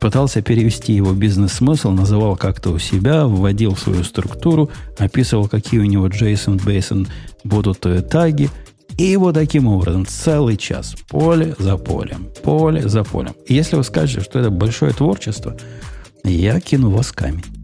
пытался 0.00 0.42
перевести 0.42 0.92
его 0.92 1.12
бизнес-смысл, 1.12 1.90
называл 1.90 2.36
как-то 2.36 2.70
у 2.70 2.78
себя, 2.78 3.26
вводил 3.26 3.74
в 3.74 3.80
свою 3.80 4.04
структуру, 4.04 4.70
описывал, 4.98 5.48
какие 5.48 5.80
у 5.80 5.84
него 5.84 6.06
JSON, 6.06 6.58
JSON 6.64 7.08
будут 7.44 7.84
э, 7.86 8.02
таги– 8.02 8.48
и 8.98 9.16
вот 9.16 9.34
таким 9.34 9.66
образом 9.66 10.06
целый 10.06 10.56
час 10.56 10.94
поле 11.08 11.54
за 11.58 11.76
полем, 11.76 12.28
поле 12.42 12.88
за 12.88 13.04
полем. 13.04 13.34
И 13.46 13.54
если 13.54 13.76
вы 13.76 13.84
скажете, 13.84 14.20
что 14.20 14.38
это 14.38 14.50
большое 14.50 14.92
творчество, 14.92 15.56
я 16.24 16.60
кину 16.60 16.90
вас 16.90 17.12
камень. 17.12 17.55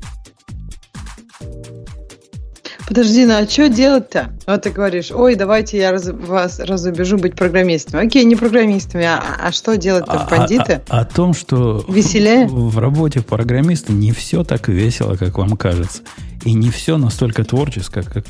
Подожди, 2.92 3.24
ну 3.24 3.38
а 3.38 3.48
что 3.48 3.70
делать-то? 3.70 4.34
Вот 4.46 4.60
ты 4.60 4.70
говоришь, 4.70 5.10
ой, 5.10 5.34
давайте 5.34 5.78
я 5.78 5.92
раз, 5.92 6.08
вас 6.08 6.58
разубежу 6.58 7.16
быть 7.16 7.34
программистами. 7.34 8.04
Окей, 8.04 8.22
не 8.24 8.36
программистами, 8.36 9.06
а, 9.06 9.22
а 9.42 9.50
что 9.50 9.78
делать-то, 9.78 10.12
а, 10.12 10.28
бандиты? 10.28 10.82
А, 10.90 10.98
а, 10.98 11.00
о 11.00 11.04
том, 11.06 11.32
что 11.32 11.82
Веселее? 11.88 12.46
В, 12.46 12.68
в 12.68 12.78
работе 12.78 13.22
программиста 13.22 13.94
не 13.94 14.12
все 14.12 14.44
так 14.44 14.68
весело, 14.68 15.16
как 15.16 15.38
вам 15.38 15.56
кажется. 15.56 16.02
И 16.44 16.52
не 16.52 16.68
все 16.68 16.98
настолько 16.98 17.44
творческое, 17.44 18.02
как 18.02 18.26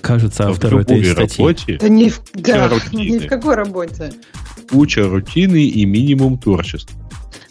кажется 0.00 0.48
автору 0.48 0.80
этой 0.80 1.04
статьи. 1.04 1.44
Работе, 1.44 1.78
да 1.78 1.88
не 1.90 2.08
в, 2.08 2.22
да, 2.32 2.70
ни 2.92 3.18
в 3.18 3.26
какой 3.28 3.54
работе. 3.54 4.14
Куча 4.70 5.06
рутины 5.06 5.62
и 5.62 5.84
минимум 5.84 6.38
творчества. 6.38 6.98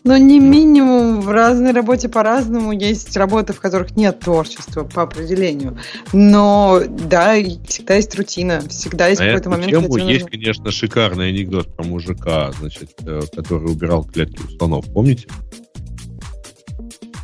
Но 0.06 0.18
не 0.18 0.40
минимум, 0.40 1.20
в 1.20 1.30
разной 1.32 1.72
работе 1.72 2.08
по-разному. 2.10 2.72
Есть 2.72 3.18
работы, 3.18 3.54
в 3.54 3.60
которых 3.60 3.96
нет 3.96 4.20
творчества 4.20 4.84
по 4.84 5.02
определению. 5.02 5.80
Но 6.14 6.80
да, 6.88 7.34
всегда 7.68 7.96
есть 7.96 8.16
рутина. 8.16 8.62
Всегда 8.70 9.08
есть 9.08 9.20
а 9.20 9.26
какой-то 9.26 9.50
момент, 9.50 9.72
тему 9.72 9.90
когда 9.90 10.06
Есть, 10.06 10.26
нужно... 10.26 10.38
конечно, 10.38 10.72
шикарный 10.72 11.30
анекдот 11.30 11.76
про 11.76 11.84
мужика, 11.84 12.52
значит, 12.60 12.92
э, 13.04 13.22
который 13.36 13.72
убирал 13.72 14.04
клетки 14.04 14.40
у 14.44 14.48
слонов. 14.56 14.86
Помните? 14.94 15.28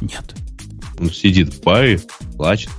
Нет. 0.02 0.34
Он 1.00 1.12
сидит 1.12 1.54
в 1.54 1.62
баре, 1.62 2.00
плачет, 2.36 2.72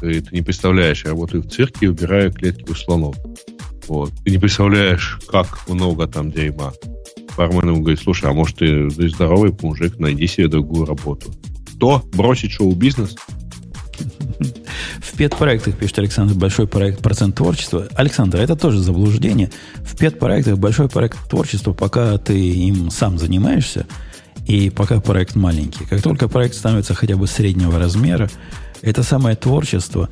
ты, 0.00 0.22
ты 0.22 0.34
не 0.34 0.40
представляешь, 0.40 1.04
я 1.04 1.10
работаю 1.10 1.42
в 1.42 1.50
цирке 1.50 1.84
и 1.84 1.88
убираю 1.88 2.32
клетки 2.32 2.70
у 2.70 2.74
слонов. 2.74 3.14
Вот. 3.88 4.10
Ты 4.24 4.30
не 4.30 4.38
представляешь, 4.38 5.20
как 5.28 5.68
много 5.68 6.06
там 6.06 6.32
дерьма. 6.32 6.72
Бармен 7.36 7.68
ему 7.68 7.80
говорит, 7.80 8.00
слушай, 8.00 8.28
а 8.30 8.32
может 8.32 8.56
ты, 8.56 8.88
ты 8.88 9.08
здоровый 9.08 9.54
мужик, 9.60 9.98
найди 9.98 10.26
себе 10.26 10.48
другую 10.48 10.86
работу. 10.86 11.32
Кто? 11.74 12.02
Бросить 12.12 12.52
шоу-бизнес? 12.52 13.16
В 15.00 15.16
пет-проектах, 15.16 15.76
пишет 15.76 15.98
Александр, 15.98 16.34
большой 16.34 16.66
проект 16.66 17.00
процент 17.00 17.36
творчества. 17.36 17.88
Александр, 17.94 18.38
это 18.38 18.56
тоже 18.56 18.80
заблуждение. 18.80 19.50
В 19.84 19.96
пет-проектах 19.96 20.58
большой 20.58 20.88
проект 20.88 21.18
творчества, 21.28 21.72
пока 21.72 22.18
ты 22.18 22.38
им 22.38 22.90
сам 22.90 23.18
занимаешься, 23.18 23.86
и 24.46 24.70
пока 24.70 25.00
проект 25.00 25.34
маленький. 25.34 25.84
Как 25.84 26.02
только 26.02 26.28
проект 26.28 26.54
становится 26.54 26.94
хотя 26.94 27.16
бы 27.16 27.26
среднего 27.26 27.78
размера, 27.78 28.28
это 28.80 29.02
самое 29.02 29.36
творчество 29.36 30.08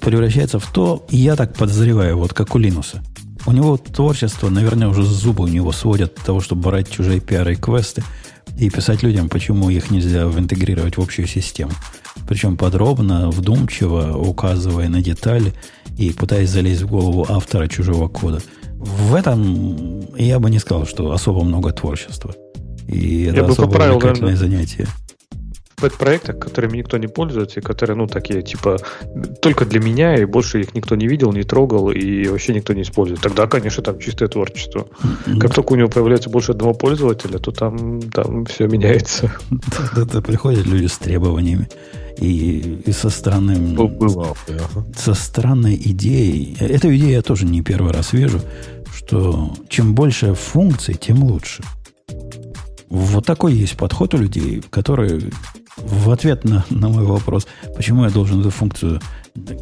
превращается 0.00 0.58
в 0.58 0.72
то, 0.72 1.04
я 1.10 1.36
так 1.36 1.54
подозреваю, 1.54 2.16
вот 2.16 2.32
как 2.32 2.54
у 2.54 2.58
Линуса. 2.58 3.02
У 3.46 3.52
него 3.52 3.76
творчество, 3.76 4.48
наверное, 4.48 4.88
уже 4.88 5.04
зубы 5.04 5.44
у 5.44 5.48
него 5.48 5.70
сводят 5.70 6.18
от 6.18 6.24
того, 6.24 6.40
чтобы 6.40 6.62
брать 6.62 6.90
чужие 6.90 7.20
пиары 7.20 7.52
и 7.52 7.56
квесты 7.56 8.02
и 8.58 8.68
писать 8.70 9.04
людям, 9.04 9.28
почему 9.28 9.70
их 9.70 9.90
нельзя 9.90 10.24
интегрировать 10.24 10.96
в 10.96 11.00
общую 11.00 11.28
систему. 11.28 11.70
Причем 12.28 12.56
подробно, 12.56 13.30
вдумчиво, 13.30 14.16
указывая 14.16 14.88
на 14.88 15.00
детали 15.00 15.54
и 15.96 16.10
пытаясь 16.10 16.50
залезть 16.50 16.82
в 16.82 16.88
голову 16.88 17.24
автора 17.28 17.68
чужого 17.68 18.08
кода. 18.08 18.40
В 18.74 19.14
этом 19.14 20.14
я 20.16 20.40
бы 20.40 20.50
не 20.50 20.58
сказал, 20.58 20.86
что 20.86 21.12
особо 21.12 21.44
много 21.44 21.72
творчества. 21.72 22.34
И 22.88 23.24
это 23.24 23.42
я 23.42 23.44
особо 23.46 23.76
увлекательное 23.76 24.36
занятие 24.36 24.88
пэт-проектах, 25.76 26.38
которыми 26.38 26.78
никто 26.78 26.98
не 26.98 27.06
пользуется, 27.06 27.60
и 27.60 27.62
которые, 27.62 27.96
ну, 27.96 28.06
такие, 28.06 28.42
типа, 28.42 28.78
только 29.40 29.64
для 29.64 29.80
меня, 29.80 30.16
и 30.16 30.24
больше 30.24 30.60
их 30.60 30.74
никто 30.74 30.96
не 30.96 31.06
видел, 31.06 31.32
не 31.32 31.42
трогал, 31.42 31.90
и 31.90 32.26
вообще 32.28 32.54
никто 32.54 32.72
не 32.72 32.82
использует. 32.82 33.20
Тогда, 33.20 33.46
конечно, 33.46 33.82
там 33.82 33.98
чистое 33.98 34.28
творчество. 34.28 34.86
Как 35.38 35.54
только 35.54 35.72
у 35.72 35.76
него 35.76 35.88
появляется 35.88 36.30
больше 36.30 36.52
одного 36.52 36.74
пользователя, 36.74 37.38
то 37.38 37.52
там, 37.52 38.00
там 38.10 38.46
все 38.46 38.66
меняется. 38.66 39.32
Это 39.96 40.22
приходят 40.22 40.66
люди 40.66 40.86
с 40.86 40.98
требованиями. 40.98 41.68
И, 42.18 42.80
и 42.86 42.92
со 42.92 43.10
странным... 43.10 43.74
Бывал, 43.74 44.36
со 44.96 45.12
странной 45.12 45.74
идеей. 45.74 46.56
Эту 46.58 46.94
идею 46.96 47.10
я 47.10 47.22
тоже 47.22 47.44
не 47.44 47.60
первый 47.60 47.92
раз 47.92 48.14
вижу, 48.14 48.40
что 48.94 49.52
чем 49.68 49.94
больше 49.94 50.32
функций, 50.32 50.94
тем 50.94 51.22
лучше. 51.22 51.62
Вот 52.88 53.26
такой 53.26 53.52
есть 53.52 53.76
подход 53.76 54.14
у 54.14 54.18
людей, 54.18 54.62
которые 54.70 55.20
в 55.76 56.10
ответ 56.10 56.44
на, 56.44 56.64
на 56.70 56.88
мой 56.88 57.04
вопрос, 57.04 57.46
почему 57.74 58.04
я 58.04 58.10
должен 58.10 58.40
эту 58.40 58.50
функцию, 58.50 59.00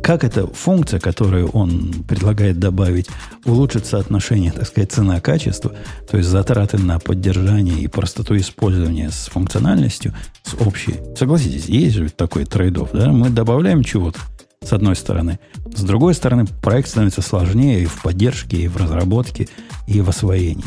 как 0.03 0.23
эта 0.23 0.47
функция, 0.47 1.01
которую 1.01 1.49
он 1.49 2.05
предлагает 2.07 2.59
добавить, 2.59 3.09
улучшит 3.45 3.87
соотношение, 3.87 4.53
так 4.53 4.67
сказать, 4.67 4.93
цена-качество, 4.93 5.73
то 6.09 6.17
есть 6.17 6.29
затраты 6.29 6.79
на 6.79 6.99
поддержание 6.99 7.81
и 7.81 7.89
простоту 7.89 8.37
использования 8.37 9.11
с 9.11 9.27
функциональностью, 9.27 10.15
с 10.45 10.55
общей. 10.55 10.97
Согласитесь, 11.17 11.67
есть 11.67 11.97
же 11.97 12.09
такой 12.11 12.45
трейдов, 12.45 12.91
да? 12.93 13.11
Мы 13.11 13.31
добавляем 13.31 13.83
чего-то, 13.83 14.21
с 14.63 14.73
одной 14.73 14.95
стороны. 14.95 15.41
С 15.75 15.83
другой 15.83 16.15
стороны, 16.15 16.47
проект 16.63 16.89
становится 16.89 17.23
сложнее 17.23 17.83
и 17.83 17.87
в 17.87 18.03
поддержке, 18.03 18.59
и 18.59 18.69
в 18.69 18.77
разработке, 18.77 19.49
и 19.89 20.01
в 20.01 20.09
освоении. 20.09 20.65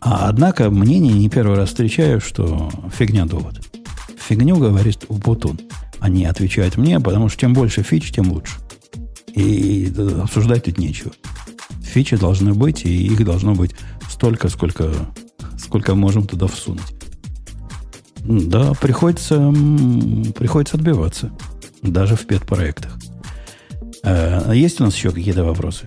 А 0.00 0.28
однако 0.28 0.70
мнение 0.70 1.14
не 1.14 1.30
первый 1.30 1.56
раз 1.56 1.70
встречаю, 1.70 2.20
что 2.20 2.70
фигня 2.96 3.24
довод 3.24 3.60
фигню 4.26 4.56
говорит 4.56 5.04
Убутун. 5.08 5.60
Они 5.98 6.24
отвечают 6.24 6.76
мне, 6.76 7.00
потому 7.00 7.28
что 7.28 7.40
чем 7.40 7.52
больше 7.52 7.82
фич, 7.82 8.10
тем 8.10 8.32
лучше. 8.32 8.54
И 9.34 9.92
обсуждать 10.22 10.64
тут 10.64 10.78
нечего. 10.78 11.12
Фичи 11.82 12.16
должны 12.16 12.54
быть, 12.54 12.84
и 12.84 13.06
их 13.06 13.24
должно 13.24 13.54
быть 13.54 13.72
столько, 14.10 14.48
сколько, 14.48 14.92
сколько 15.58 15.94
можем 15.94 16.26
туда 16.26 16.46
всунуть. 16.46 16.94
Да, 18.20 18.72
приходится, 18.74 19.52
приходится 20.36 20.76
отбиваться. 20.76 21.30
Даже 21.82 22.16
в 22.16 22.26
пет-проектах. 22.26 22.96
А 24.02 24.52
есть 24.52 24.80
у 24.80 24.84
нас 24.84 24.94
еще 24.96 25.10
какие-то 25.10 25.44
вопросы? 25.44 25.86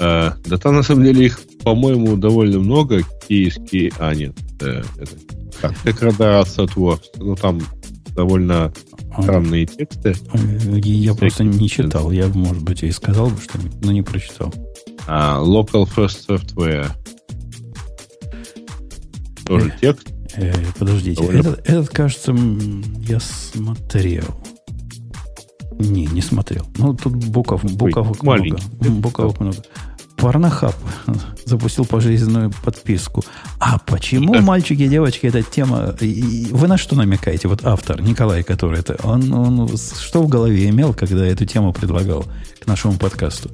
А, 0.00 0.36
да 0.44 0.56
там 0.56 0.76
на 0.76 0.82
самом 0.82 1.04
деле 1.04 1.26
их, 1.26 1.40
по-моему, 1.64 2.16
довольно 2.16 2.58
много. 2.58 3.02
Киевские... 3.28 3.92
А, 3.98 4.14
нет. 4.14 4.32
Э, 4.60 4.82
это 4.98 5.12
как 5.60 5.74
деградация 5.84 6.66
творчества. 6.66 7.24
Ну, 7.24 7.36
там 7.36 7.60
довольно 8.14 8.72
странные 9.20 9.66
тексты. 9.66 10.14
Я 10.84 11.14
просто 11.14 11.44
не 11.44 11.68
читал. 11.68 12.10
Я, 12.10 12.28
может 12.28 12.62
быть, 12.62 12.82
и 12.82 12.90
сказал 12.90 13.28
бы 13.30 13.40
что-нибудь, 13.40 13.84
но 13.84 13.92
не 13.92 14.02
прочитал. 14.02 14.52
А, 15.06 15.40
local 15.42 15.88
First 15.96 16.26
Software. 16.28 16.90
Тоже 19.44 19.68
э, 19.68 19.80
текст. 19.80 20.12
Э, 20.34 20.54
подождите. 20.78 21.20
Довольно... 21.20 21.40
Этот, 21.40 21.68
этот, 21.68 21.88
кажется, 21.90 22.34
я 23.00 23.20
смотрел. 23.20 24.24
Не, 25.78 26.06
не 26.06 26.20
смотрел. 26.20 26.66
Ну, 26.76 26.94
тут 26.94 27.14
букв, 27.14 27.64
буковок 27.64 28.22
Ой, 28.22 28.40
много. 28.40 28.62
Буковок 28.90 29.40
много. 29.40 29.56
Порнохаб 30.22 30.76
запустил 31.46 31.84
пожизненную 31.84 32.52
подписку. 32.64 33.24
А 33.58 33.78
почему, 33.78 34.40
мальчики 34.40 34.82
и 34.82 34.88
девочки, 34.88 35.26
эта 35.26 35.42
тема... 35.42 35.96
Вы 36.00 36.68
на 36.68 36.78
что 36.78 36.94
намекаете? 36.94 37.48
Вот 37.48 37.64
автор, 37.64 38.00
Николай, 38.00 38.44
который 38.44 38.78
это... 38.78 38.96
Он, 39.02 39.32
он 39.32 39.68
что 39.76 40.22
в 40.22 40.28
голове 40.28 40.68
имел, 40.68 40.94
когда 40.94 41.26
эту 41.26 41.44
тему 41.44 41.72
предлагал 41.72 42.24
к 42.60 42.68
нашему 42.68 42.98
подкасту? 42.98 43.50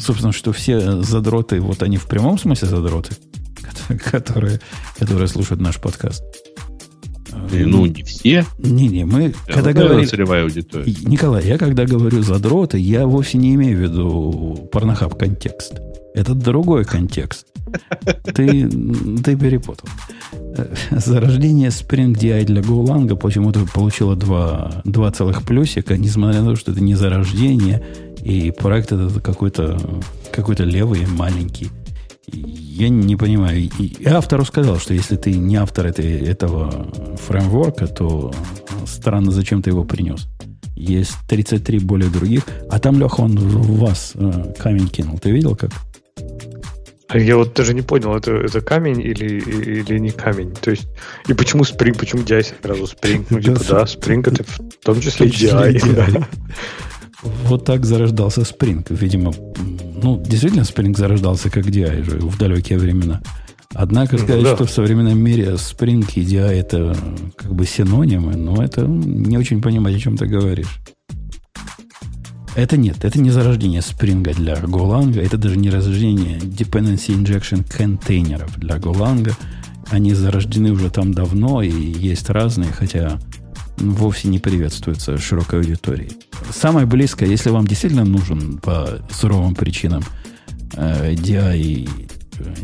Собственно, 0.00 0.32
что 0.32 0.54
все 0.54 1.02
задроты, 1.02 1.60
вот 1.60 1.82
они 1.82 1.98
в 1.98 2.06
прямом 2.06 2.38
смысле 2.38 2.68
задроты, 2.68 3.14
которые, 4.10 4.58
которые 4.98 5.28
слушают 5.28 5.60
наш 5.60 5.76
подкаст. 5.76 6.24
И, 7.52 7.64
ну, 7.64 7.86
не 7.86 8.02
все. 8.02 8.44
Не-не, 8.58 9.04
мы, 9.04 9.34
Да, 9.46 9.54
когда 9.54 9.82
вот 9.82 9.88
говорим... 9.90 10.08
целевая 10.08 10.42
аудитория. 10.44 10.94
Николай, 11.02 11.46
я 11.46 11.58
когда 11.58 11.84
говорю 11.84 12.22
задроты, 12.22 12.78
я 12.78 13.06
вовсе 13.06 13.38
не 13.38 13.54
имею 13.54 13.78
в 13.78 13.80
виду 13.80 14.68
порнохаб 14.72 15.18
контекст. 15.18 15.80
Это 16.14 16.34
другой 16.34 16.84
контекст. 16.84 17.46
Ты, 18.34 18.68
ты 19.22 19.36
перепутал. 19.36 19.88
Э, 20.56 20.74
Зарождение 20.90 21.68
Spring 21.68 22.14
DI 22.14 22.44
для 22.44 22.62
GoLang 22.62 23.14
почему-то 23.16 23.60
получило 23.72 24.16
два, 24.16 24.82
два 24.84 25.10
целых 25.12 25.42
плюсика, 25.42 25.96
несмотря 25.96 26.42
на 26.42 26.50
то, 26.50 26.56
что 26.56 26.72
это 26.72 26.82
не 26.82 26.94
зарождение, 26.94 27.82
и 28.22 28.50
проект 28.50 28.92
этот 28.92 29.22
какой-то 29.22 29.78
какой 30.32 30.56
левый, 30.56 31.06
маленький. 31.06 31.68
Я 32.32 32.88
не 32.88 33.16
понимаю. 33.16 33.68
И, 33.78 34.06
автору 34.06 34.44
сказал, 34.44 34.78
что 34.78 34.94
если 34.94 35.16
ты 35.16 35.32
не 35.32 35.56
автор 35.56 35.86
этой, 35.86 36.20
этого 36.26 36.92
фреймворка, 37.26 37.86
то 37.86 38.32
странно, 38.86 39.30
зачем 39.30 39.62
ты 39.62 39.70
его 39.70 39.84
принес. 39.84 40.28
Есть 40.76 41.16
33 41.28 41.80
более 41.80 42.10
других. 42.10 42.44
А 42.70 42.78
там, 42.78 43.00
Леха, 43.00 43.20
он 43.22 43.36
в 43.36 43.78
вас 43.80 44.12
э, 44.14 44.54
камень 44.58 44.88
кинул. 44.88 45.18
Ты 45.18 45.32
видел 45.32 45.56
как? 45.56 45.70
Я 47.12 47.36
вот 47.36 47.54
даже 47.54 47.72
не 47.72 47.80
понял, 47.80 48.14
это, 48.14 48.32
это 48.32 48.60
камень 48.60 49.00
или, 49.00 49.40
или 49.40 49.98
не 49.98 50.10
камень. 50.10 50.54
То 50.54 50.70
есть, 50.70 50.88
и 51.26 51.32
почему 51.32 51.62
Spring, 51.62 51.98
почему 51.98 52.22
DI 52.22 52.54
сразу 52.62 52.84
Spring? 52.84 53.26
Ну, 53.30 53.40
типа, 53.40 53.60
да, 53.68 53.82
Spring 53.84 54.20
это 54.30 54.44
в 54.44 54.84
том 54.84 55.00
числе 55.00 55.26
В 55.26 55.30
том 55.30 55.38
числе 55.38 55.72
DI. 55.72 56.26
Вот 57.22 57.64
так 57.64 57.84
зарождался 57.84 58.42
Spring. 58.42 58.84
Видимо, 58.90 59.32
ну, 60.02 60.22
действительно, 60.24 60.62
Spring 60.62 60.96
зарождался 60.96 61.50
как 61.50 61.66
DI 61.66 62.04
же 62.04 62.18
в 62.18 62.38
далекие 62.38 62.78
времена. 62.78 63.20
Однако 63.74 64.16
Ну, 64.16 64.22
сказать, 64.22 64.44
да. 64.44 64.54
что 64.54 64.64
в 64.66 64.70
современном 64.70 65.18
мире 65.18 65.52
Spring 65.54 66.08
и 66.14 66.22
DI 66.22 66.48
это 66.52 66.96
как 67.36 67.54
бы 67.54 67.66
синонимы, 67.66 68.36
но 68.36 68.62
это 68.62 68.86
не 68.86 69.36
очень 69.36 69.60
понимать, 69.60 69.94
о 69.94 69.98
чем 69.98 70.16
ты 70.16 70.26
говоришь. 70.26 70.80
Это 72.54 72.76
нет, 72.76 73.04
это 73.04 73.20
не 73.20 73.30
зарождение 73.30 73.80
Spring 73.80 74.22
для 74.34 74.54
Golang, 74.54 75.20
это 75.20 75.36
даже 75.36 75.56
не 75.56 75.70
зарождение 75.70 76.38
Dependency 76.38 77.14
Injection 77.16 77.64
контейнеров 77.70 78.58
для 78.58 78.76
Golang. 78.78 79.32
Они 79.90 80.12
зарождены 80.12 80.72
уже 80.72 80.90
там 80.90 81.12
давно 81.14 81.62
и 81.62 81.70
есть 81.70 82.28
разные, 82.30 82.72
хотя 82.72 83.18
вовсе 83.80 84.28
не 84.28 84.38
приветствуются 84.38 85.18
широкой 85.18 85.60
аудиторией. 85.60 86.12
Самое 86.50 86.86
близкое, 86.86 87.28
если 87.28 87.50
вам 87.50 87.66
действительно 87.66 88.04
нужен 88.04 88.58
по 88.58 89.00
суровым 89.10 89.54
причинам 89.54 90.04
э, 90.74 91.14
DI 91.14 91.88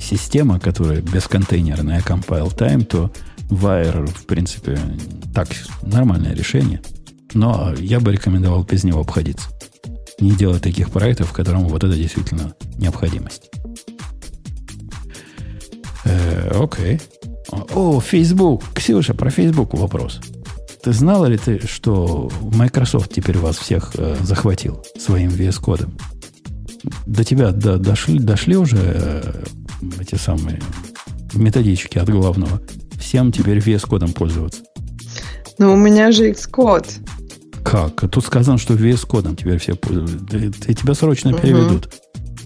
система, 0.01 0.61
которая 0.61 1.01
бесконтейнерная 1.01 2.01
compile 2.01 2.55
time, 2.57 2.85
то 2.85 3.11
Wire, 3.51 4.07
в 4.07 4.27
принципе, 4.27 4.79
так 5.35 5.49
нормальное 5.83 6.35
решение. 6.35 6.81
Но 7.35 7.75
я 7.79 8.01
бы 8.01 8.13
рекомендовал 8.13 8.65
без 8.65 8.85
него 8.85 9.01
обходиться. 9.01 9.49
Не 10.21 10.33
делать 10.33 10.63
таких 10.63 10.91
проектов, 10.91 11.31
в 11.31 11.33
котором 11.33 11.67
вот 11.67 11.83
это 11.83 11.95
действительно 11.95 12.55
необходимость. 12.79 13.51
Э, 16.05 16.51
окей. 16.55 17.01
О, 17.75 18.01
Facebook. 18.01 18.65
Ксюша, 18.75 19.15
про 19.15 19.31
Facebook 19.31 19.75
вопрос. 19.75 20.21
Ты 20.85 20.93
знала 20.93 21.27
ли 21.27 21.39
ты, 21.39 21.67
что 21.67 22.31
Microsoft 22.43 23.11
теперь 23.13 23.39
вас 23.39 23.57
всех 23.57 23.93
э, 23.97 24.17
захватил 24.23 24.85
своим 24.99 25.31
VS 25.31 25.61
кодом? 25.61 25.97
До 27.07 27.25
тебя 27.25 27.53
до- 27.53 27.79
дошли, 27.79 28.19
дошли 28.19 28.57
уже 28.57 28.77
э, 28.79 29.45
эти 29.99 30.17
самые 30.17 30.61
методички 31.33 31.97
от 31.99 32.11
главного. 32.11 32.61
Всем 32.99 33.33
теперь 33.33 33.59
VS 33.59 33.87
кодом 33.89 34.13
пользоваться. 34.13 34.63
Ну, 35.59 35.73
у 35.73 35.77
меня 35.77 36.13
же 36.13 36.31
Xcode. 36.33 36.87
Как? 37.65 38.11
Тут 38.11 38.25
сказано, 38.25 38.59
что 38.59 38.75
VS 38.75 39.07
кодом 39.07 39.37
теперь 39.37 39.59
все 39.59 39.75
пользуются. 39.75 40.75
Тебя 40.75 40.93
срочно 40.95 41.31
Мгм. 41.31 41.41
переведут. 41.41 41.89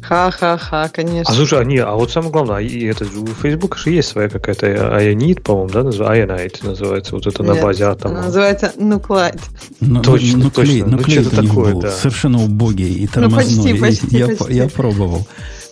Ха-ха-ха, 0.09 0.89
конечно. 0.89 1.31
А 1.33 1.37
слушай, 1.37 1.61
а, 1.61 1.65
не, 1.65 1.79
а 1.79 1.93
вот 1.93 2.11
самое 2.11 2.33
главное, 2.33 2.61
и 2.61 2.85
это 2.87 3.05
у 3.05 3.27
Facebook 3.27 3.77
же 3.77 3.91
есть 3.91 4.09
своя 4.09 4.29
какая-то 4.31 4.67
Ionit, 4.67 5.43
по-моему, 5.43 5.69
да, 5.71 5.83
называется, 5.83 6.35
Ionite 6.35 6.67
называется, 6.67 7.15
вот 7.15 7.27
это 7.27 7.43
на 7.43 7.53
Нет, 7.53 7.63
базе 7.63 7.85
она 7.85 7.93
атома. 7.93 8.15
Называется 8.23 8.73
Nuclide. 8.79 9.41
Ну, 9.81 10.01
Точно, 10.03 10.39
ну, 10.39 10.51
точно. 10.51 10.87
ну, 10.87 10.97
Ну, 10.97 10.99
клей 10.99 11.21
что-то 11.23 11.43
такое, 11.47 11.73
был 11.75 11.81
да. 11.83 11.91
совершенно 11.91 12.43
убогий 12.43 12.93
и 12.95 13.03
Ну, 13.03 13.09
тормозной. 13.13 13.79
почти, 13.79 14.01
почти, 14.07 14.17
я, 14.17 14.27
почти. 14.29 14.55
я 14.55 14.69
пробовал. 14.69 15.27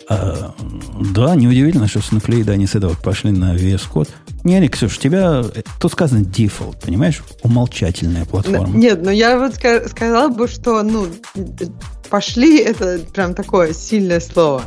А, 0.09 0.55
да, 1.15 1.35
неудивительно, 1.35 1.89
что 1.89 2.01
с 2.01 2.11
Nuclide 2.13 2.49
они 2.51 2.67
с 2.67 2.75
этого 2.77 2.95
пошли 2.95 3.33
на 3.33 3.57
VS 3.57 3.83
Code. 3.93 4.09
Не, 4.45 4.61
не, 4.61 4.69
Ксюш, 4.69 4.99
тебя... 4.99 5.43
э, 5.53 5.63
Тут 5.81 5.91
сказано 5.93 6.21
default, 6.21 6.77
понимаешь? 6.85 7.23
Умолчательная 7.43 8.25
платформа. 8.25 8.69
Ну, 8.69 8.79
Нет, 8.79 9.01
ну 9.03 9.11
я 9.11 9.37
вот 9.37 9.55
ска- 9.55 9.89
сказала 9.89 10.29
бы, 10.29 10.47
что, 10.47 10.83
ну, 10.85 11.07
пошли, 12.09 12.59
это 12.63 13.01
прям 13.13 13.35
такое 13.35 13.73
сильное 13.73 14.21
слово. 14.21 14.63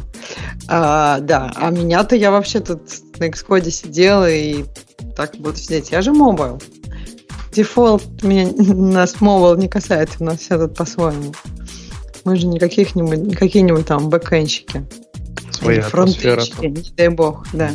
А, 0.67 1.19
да, 1.19 1.51
а 1.55 1.71
меня-то 1.71 2.15
я 2.15 2.31
вообще 2.31 2.59
тут 2.59 2.81
на 3.17 3.29
Xcode 3.29 3.69
сидела 3.69 4.29
и 4.29 4.65
так 5.15 5.35
буду 5.37 5.57
сидеть. 5.57 5.91
Я 5.91 6.01
же 6.01 6.13
mobile. 6.13 6.61
Default 7.51 8.23
меня 8.23 8.49
нас 8.57 9.21
mobile 9.21 9.55
не 9.55 9.67
касается, 9.67 10.17
у 10.19 10.23
нас 10.23 10.39
все 10.39 10.57
тут 10.57 10.75
по-своему. 10.75 11.33
Мы 12.25 12.35
же 12.35 12.47
не 12.47 12.59
каких-нибудь, 12.59 13.19
не 13.19 13.35
какие-нибудь 13.35 13.87
там 13.87 14.09
бэкэнщики. 14.09 14.85
Своя 15.51 15.79
Или 15.79 15.85
атмосфера. 15.85 16.43
не 16.61 16.91
дай 16.95 17.09
бог, 17.09 17.47
да. 17.53 17.71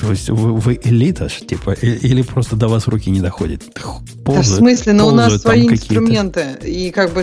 То 0.00 0.10
есть 0.10 0.30
вы, 0.30 0.54
вы 0.54 0.80
элита, 0.82 1.28
типа, 1.28 1.72
или 1.72 2.22
просто 2.22 2.56
до 2.56 2.68
вас 2.68 2.86
руки 2.88 3.10
не 3.10 3.20
доходят? 3.20 3.62
Х- 3.78 4.00
Да 4.00 4.12
в 4.14 4.22
ползают- 4.24 4.58
смысле, 4.58 4.92
но 4.94 5.08
у 5.08 5.10
нас 5.10 5.32
ползают 5.32 5.42
свои 5.42 5.68
инструменты. 5.68 6.44
И 6.64 6.90
как 6.90 7.12
бы, 7.12 7.22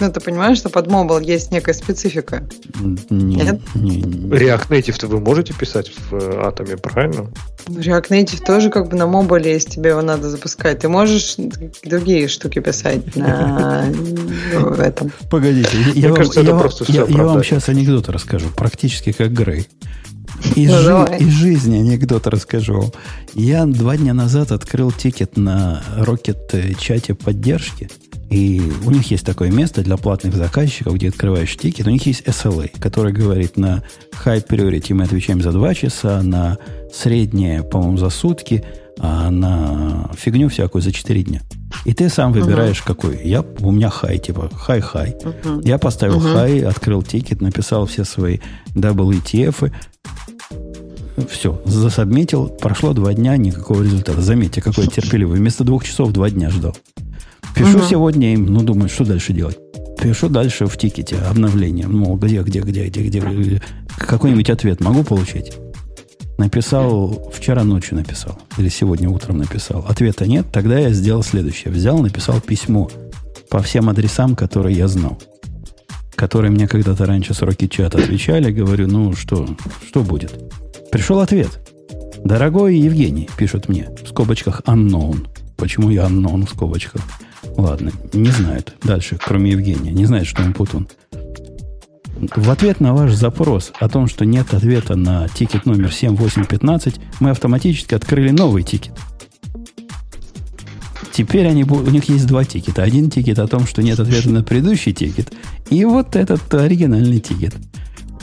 ну 0.00 0.12
ты 0.12 0.20
понимаешь, 0.20 0.58
что 0.58 0.68
под 0.68 0.86
mobile 0.88 1.18
есть 1.20 1.50
некая 1.50 1.74
специфика. 1.74 2.48
Не, 3.10 3.34
Нет? 3.36 3.60
не- 3.74 3.96
не- 4.02 4.30
React 4.30 4.68
Native-то 4.68 5.06
вы 5.08 5.18
можете 5.20 5.54
писать 5.54 5.90
в 6.10 6.14
э, 6.14 6.40
атоме, 6.46 6.76
правильно? 6.76 7.30
React 7.66 8.08
Native 8.10 8.44
тоже 8.46 8.70
как 8.70 8.88
бы 8.88 8.96
на 8.96 9.06
мобиле, 9.06 9.52
если 9.52 9.70
тебе 9.70 9.90
его 9.90 10.02
надо 10.02 10.30
запускать. 10.30 10.78
Ты 10.80 10.88
можешь 10.88 11.36
другие 11.84 12.28
штуки 12.28 12.60
писать 12.60 13.16
на 13.16 13.86
ну, 14.54 14.68
этом. 14.74 15.10
Погодите, 15.30 15.68
я, 15.94 16.12
вам, 16.12 17.42
сейчас 17.42 17.68
анекдот 17.68 18.08
расскажу, 18.08 18.48
практически 18.56 19.12
как 19.12 19.32
Грей. 19.32 19.66
Из, 20.54 20.70
Ну, 20.70 20.82
жи- 20.82 21.16
из 21.20 21.28
жизни 21.32 21.76
анекдот 21.78 22.26
расскажу. 22.26 22.92
Я 23.34 23.66
два 23.66 23.96
дня 23.96 24.14
назад 24.14 24.52
открыл 24.52 24.90
тикет 24.92 25.36
на 25.36 25.82
Rocket 25.98 26.38
э, 26.52 26.74
чате 26.78 27.14
поддержки. 27.14 27.90
И 28.30 28.60
у 28.84 28.90
них 28.90 29.10
есть 29.10 29.24
такое 29.24 29.50
место 29.50 29.82
для 29.82 29.96
платных 29.96 30.34
заказчиков, 30.34 30.94
где 30.94 31.08
открываешь 31.08 31.56
тикет. 31.56 31.86
У 31.86 31.90
них 31.90 32.04
есть 32.06 32.22
SLA, 32.22 32.70
который 32.78 33.12
говорит, 33.12 33.56
на 33.56 33.82
high 34.24 34.46
priority 34.46 34.92
мы 34.94 35.04
отвечаем 35.04 35.40
за 35.40 35.50
два 35.52 35.74
часа, 35.74 36.22
на 36.22 36.58
среднее, 36.92 37.62
по-моему, 37.62 37.96
за 37.96 38.10
сутки, 38.10 38.64
а 38.98 39.30
на 39.30 40.10
фигню 40.16 40.48
всякую 40.48 40.82
за 40.82 40.92
4 40.92 41.22
дня. 41.22 41.42
И 41.84 41.92
ты 41.94 42.08
сам 42.08 42.32
выбираешь, 42.32 42.82
какой. 42.82 43.20
Я, 43.24 43.44
у 43.60 43.70
меня 43.70 43.90
хай, 43.90 44.18
типа 44.18 44.50
хай-хай. 44.54 45.16
Мгм. 45.44 45.60
Я 45.60 45.78
поставил 45.78 46.18
Мгм. 46.18 46.32
хай, 46.34 46.60
открыл 46.60 47.02
тикет, 47.02 47.40
написал 47.40 47.86
все 47.86 48.04
свои 48.04 48.38
WTF. 48.74 49.70
Все, 51.28 51.60
засобмитил. 51.64 52.46
Прошло 52.48 52.92
два 52.92 53.12
дня, 53.12 53.36
никакого 53.36 53.82
результата. 53.82 54.20
Заметьте, 54.20 54.60
какой 54.60 54.84
я 54.84 54.90
терпеливый. 54.90 55.38
Вместо 55.38 55.64
двух 55.64 55.84
часов 55.84 56.12
два 56.12 56.30
дня 56.30 56.50
ждал. 56.50 56.76
Пишу 57.54 57.78
Мгм. 57.78 57.86
сегодня 57.88 58.32
им, 58.34 58.46
ну, 58.46 58.62
думаю, 58.62 58.88
что 58.88 59.04
дальше 59.04 59.32
делать? 59.32 59.58
Пишу 60.00 60.28
дальше 60.28 60.66
в 60.66 60.76
тикете 60.76 61.16
обновление. 61.16 61.88
Мол, 61.88 62.16
где, 62.16 62.42
где, 62.42 62.60
где, 62.60 62.86
где, 62.86 63.02
где, 63.02 63.18
где? 63.20 63.62
Какой-нибудь 63.98 64.48
ответ 64.50 64.80
могу 64.80 65.02
получить? 65.02 65.52
Написал, 66.38 67.30
вчера 67.34 67.64
ночью 67.64 67.96
написал, 67.96 68.38
или 68.58 68.68
сегодня 68.68 69.10
утром 69.10 69.38
написал. 69.38 69.84
Ответа 69.88 70.24
нет, 70.24 70.46
тогда 70.52 70.78
я 70.78 70.90
сделал 70.90 71.24
следующее. 71.24 71.72
Взял, 71.72 71.98
написал 71.98 72.40
письмо 72.40 72.88
по 73.50 73.60
всем 73.60 73.88
адресам, 73.88 74.36
которые 74.36 74.76
я 74.76 74.86
знал. 74.86 75.20
Которые 76.14 76.52
мне 76.52 76.68
когда-то 76.68 77.06
раньше 77.06 77.34
с 77.34 77.42
Rocket 77.42 77.68
Chat 77.68 78.00
отвечали. 78.00 78.52
Говорю, 78.52 78.86
ну 78.86 79.14
что, 79.14 79.48
что 79.88 80.02
будет? 80.02 80.32
Пришел 80.92 81.18
ответ. 81.18 81.60
Дорогой 82.24 82.76
Евгений, 82.76 83.28
пишут 83.36 83.68
мне, 83.68 83.88
в 84.04 84.08
скобочках 84.08 84.60
unknown. 84.66 85.26
Почему 85.56 85.90
я 85.90 86.06
unknown 86.06 86.46
в 86.46 86.50
скобочках? 86.50 87.02
Ладно, 87.56 87.90
не 88.12 88.30
знают 88.30 88.74
дальше, 88.84 89.18
кроме 89.20 89.50
Евгения. 89.50 89.90
Не 89.90 90.06
знают, 90.06 90.28
что 90.28 90.42
он 90.42 90.52
путун. 90.52 90.88
В 92.20 92.50
ответ 92.50 92.80
на 92.80 92.94
ваш 92.94 93.12
запрос 93.12 93.72
о 93.78 93.88
том, 93.88 94.08
что 94.08 94.24
нет 94.24 94.52
ответа 94.52 94.96
на 94.96 95.28
тикет 95.28 95.66
номер 95.66 95.92
7815, 95.92 96.96
мы 97.20 97.30
автоматически 97.30 97.94
открыли 97.94 98.30
новый 98.30 98.64
тикет. 98.64 98.92
Теперь 101.12 101.46
они, 101.46 101.64
у 101.64 101.90
них 101.90 102.08
есть 102.08 102.26
два 102.26 102.44
тикета. 102.44 102.82
Один 102.82 103.10
тикет 103.10 103.38
о 103.38 103.46
том, 103.46 103.66
что 103.66 103.82
нет 103.82 103.98
ответа 103.98 104.30
на 104.30 104.42
предыдущий 104.42 104.92
тикет, 104.92 105.32
и 105.70 105.84
вот 105.84 106.16
этот 106.16 106.52
оригинальный 106.54 107.20
тикет. 107.20 107.54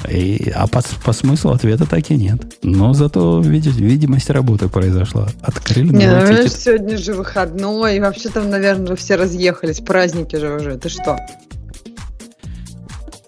И, 0.09 0.51
а 0.53 0.67
по, 0.67 0.81
по 1.03 1.13
смыслу 1.13 1.51
ответа 1.51 1.85
так 1.85 2.11
и 2.11 2.15
нет. 2.15 2.57
Но 2.63 2.93
зато 2.93 3.41
видите, 3.41 3.79
видимость 3.79 4.29
работы 4.29 4.69
произошла. 4.69 5.27
Открыли 5.41 5.93
Не, 5.93 6.07
ну, 6.07 6.27
тикет. 6.27 6.53
сегодня 6.53 6.97
же 6.97 7.13
выходной, 7.13 7.97
и 7.97 7.99
вообще 7.99 8.29
там, 8.29 8.49
наверное, 8.49 8.95
все 8.95 9.15
разъехались. 9.15 9.79
Праздники 9.79 10.35
же 10.35 10.53
уже. 10.53 10.77
Ты 10.77 10.89
что? 10.89 11.17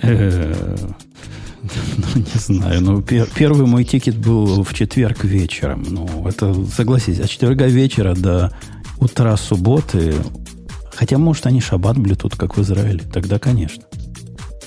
Э, 0.01 0.75
ну, 1.97 2.05
не 2.15 2.39
знаю. 2.39 2.81
Ну, 2.81 3.01
первый 3.01 3.65
мой 3.65 3.83
тикет 3.83 4.17
был 4.17 4.63
в 4.63 4.73
четверг 4.73 5.23
вечером. 5.23 5.85
Ну, 5.87 6.27
это, 6.27 6.53
согласись, 6.65 7.19
от 7.19 7.29
четверга 7.29 7.65
вечера 7.65 8.15
до 8.15 8.51
утра 8.99 9.35
субботы. 9.37 10.15
Хотя, 10.93 11.17
может, 11.17 11.45
они 11.45 11.61
шаббат 11.61 11.97
блютут, 11.97 12.35
как 12.35 12.57
в 12.57 12.61
Израиле. 12.61 13.01
Тогда, 13.11 13.39
конечно. 13.39 13.83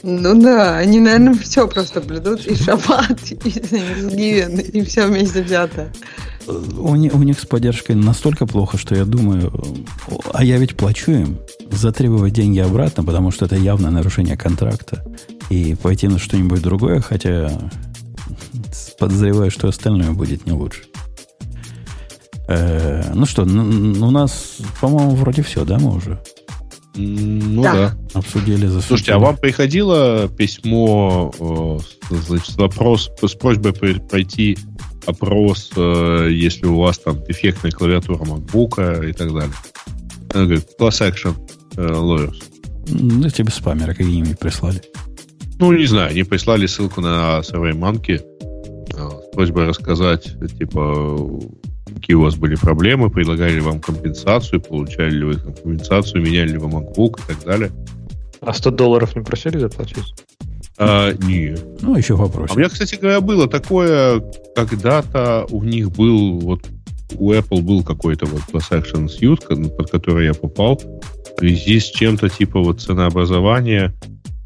Ну 0.03 0.41
да, 0.41 0.79
они, 0.79 0.99
наверное, 0.99 1.35
все 1.35 1.69
просто 1.69 2.01
блюдут. 2.01 2.47
И 2.47 2.55
шаббат, 2.55 3.21
и 3.31 3.35
Тhanksgiving, 3.35 4.71
и 4.71 4.85
все 4.85 5.07
вместе 5.07 5.43
взято. 5.43 5.93
У, 6.79 6.97
них, 6.97 7.15
у 7.15 7.23
них 7.23 7.39
с 7.39 7.47
поддержкой 7.47 7.97
настолько 7.97 8.47
плохо, 8.47 8.79
что 8.79 8.95
я 8.95 9.05
думаю, 9.05 9.53
а 10.33 10.45
я 10.45 10.59
ведь 10.59 10.77
плачу 10.77 11.13
им, 11.13 11.39
затребовать 11.71 12.33
деньги 12.33 12.59
обратно, 12.59 13.05
потому 13.05 13.31
что 13.31 13.47
это 13.47 13.57
явное 13.57 13.91
нарушение 13.91 14.37
контракта, 14.37 15.05
и 15.51 15.75
пойти 15.75 16.09
на 16.09 16.19
что-нибудь 16.19 16.63
другое, 16.63 17.01
хотя 17.01 17.51
подозреваю, 18.99 19.51
что 19.51 19.69
остальное 19.69 20.11
будет 20.13 20.47
не 20.47 20.53
лучше. 20.53 20.83
Э, 22.49 23.13
ну 23.15 23.27
что, 23.27 23.43
у 23.43 24.11
нас, 24.11 24.59
по-моему, 24.81 25.15
вроде 25.15 25.43
все, 25.43 25.65
да, 25.65 25.79
мы 25.79 25.95
уже? 25.95 26.21
Ну 26.97 27.63
да. 27.63 27.73
да. 27.73 27.97
Обсудили, 28.15 28.67
засудили. 28.67 28.87
Слушайте, 28.87 29.13
а 29.13 29.19
вам 29.19 29.37
приходило 29.37 30.29
письмо 30.29 31.33
э, 31.39 31.79
значит, 32.11 32.57
вопрос 32.57 33.11
с 33.23 33.35
просьбой 33.35 33.73
пройти 33.73 34.59
опрос, 35.07 35.71
э, 35.77 36.29
если 36.31 36.67
у 36.67 36.79
вас 36.79 36.99
там 36.99 37.23
дефектная 37.25 37.73
клавиатура 37.73 38.19
MacBook 38.19 39.09
и 39.09 39.13
так 39.13 39.33
далее? 39.33 39.55
Она 40.33 40.45
говорит, 40.45 40.67
class 40.79 41.01
action 41.01 41.35
э, 41.77 41.87
lawyers. 41.87 42.43
Ну, 42.89 43.29
тебе 43.29 43.51
спамеры 43.51 43.95
какие-нибудь 43.95 44.39
прислали. 44.39 44.83
Ну, 45.59 45.73
не 45.73 45.87
знаю, 45.87 46.11
они 46.11 46.23
прислали 46.23 46.67
ссылку 46.67 47.01
на 47.01 47.41
Survey 47.41 47.73
Monkey 47.73 48.21
с 48.93 49.35
просьбой 49.35 49.67
рассказать, 49.67 50.35
типа, 50.59 51.17
какие 51.95 52.17
у 52.17 52.23
вас 52.23 52.37
были 52.37 52.55
проблемы, 52.55 53.11
предлагали 53.11 53.55
ли 53.55 53.61
вам 53.61 53.81
компенсацию, 53.81 54.61
получали 54.61 55.11
ли 55.11 55.25
вы 55.25 55.35
компенсацию, 55.35 56.23
меняли 56.23 56.53
ли 56.53 56.59
вы 56.59 56.69
MacBook 56.69 57.21
и 57.21 57.35
так 57.35 57.45
далее. 57.45 57.71
А 58.41 58.55
100 58.55 58.71
долларов 58.71 59.15
не 59.15 59.23
просили 59.23 59.59
заплатить? 59.59 60.15
А, 60.79 61.13
нет. 61.13 61.63
Ну, 61.83 61.95
еще 61.95 62.15
вопрос. 62.15 62.51
А 62.51 62.55
у 62.55 62.59
меня, 62.59 62.69
кстати 62.71 62.95
говоря, 62.95 63.21
было 63.21 63.47
такое, 63.49 64.23
когда-то 64.55 65.47
у 65.51 65.63
них 65.63 65.91
был, 65.93 66.41
вот 66.41 66.69
у 67.19 67.33
Apple 67.33 67.63
был 67.63 67.83
какой-то 67.83 68.27
вот 68.27 68.43
Class 68.53 68.71
Action 68.71 69.07
Suite, 69.07 69.77
под 69.77 69.91
который 69.91 70.27
я 70.27 70.35
попал, 70.35 70.77
в 70.77 71.39
связи 71.39 71.81
с 71.81 71.85
чем-то 71.85 72.29
типа 72.29 72.61
вот 72.61 72.81
ценообразования 72.81 73.95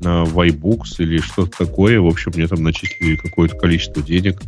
на 0.00 0.24
iBooks 0.24 0.96
или 0.98 1.18
что-то 1.18 1.66
такое. 1.66 2.00
В 2.00 2.06
общем, 2.06 2.32
мне 2.34 2.46
там 2.46 2.62
начислили 2.62 3.16
какое-то 3.16 3.56
количество 3.56 4.02
денег. 4.02 4.40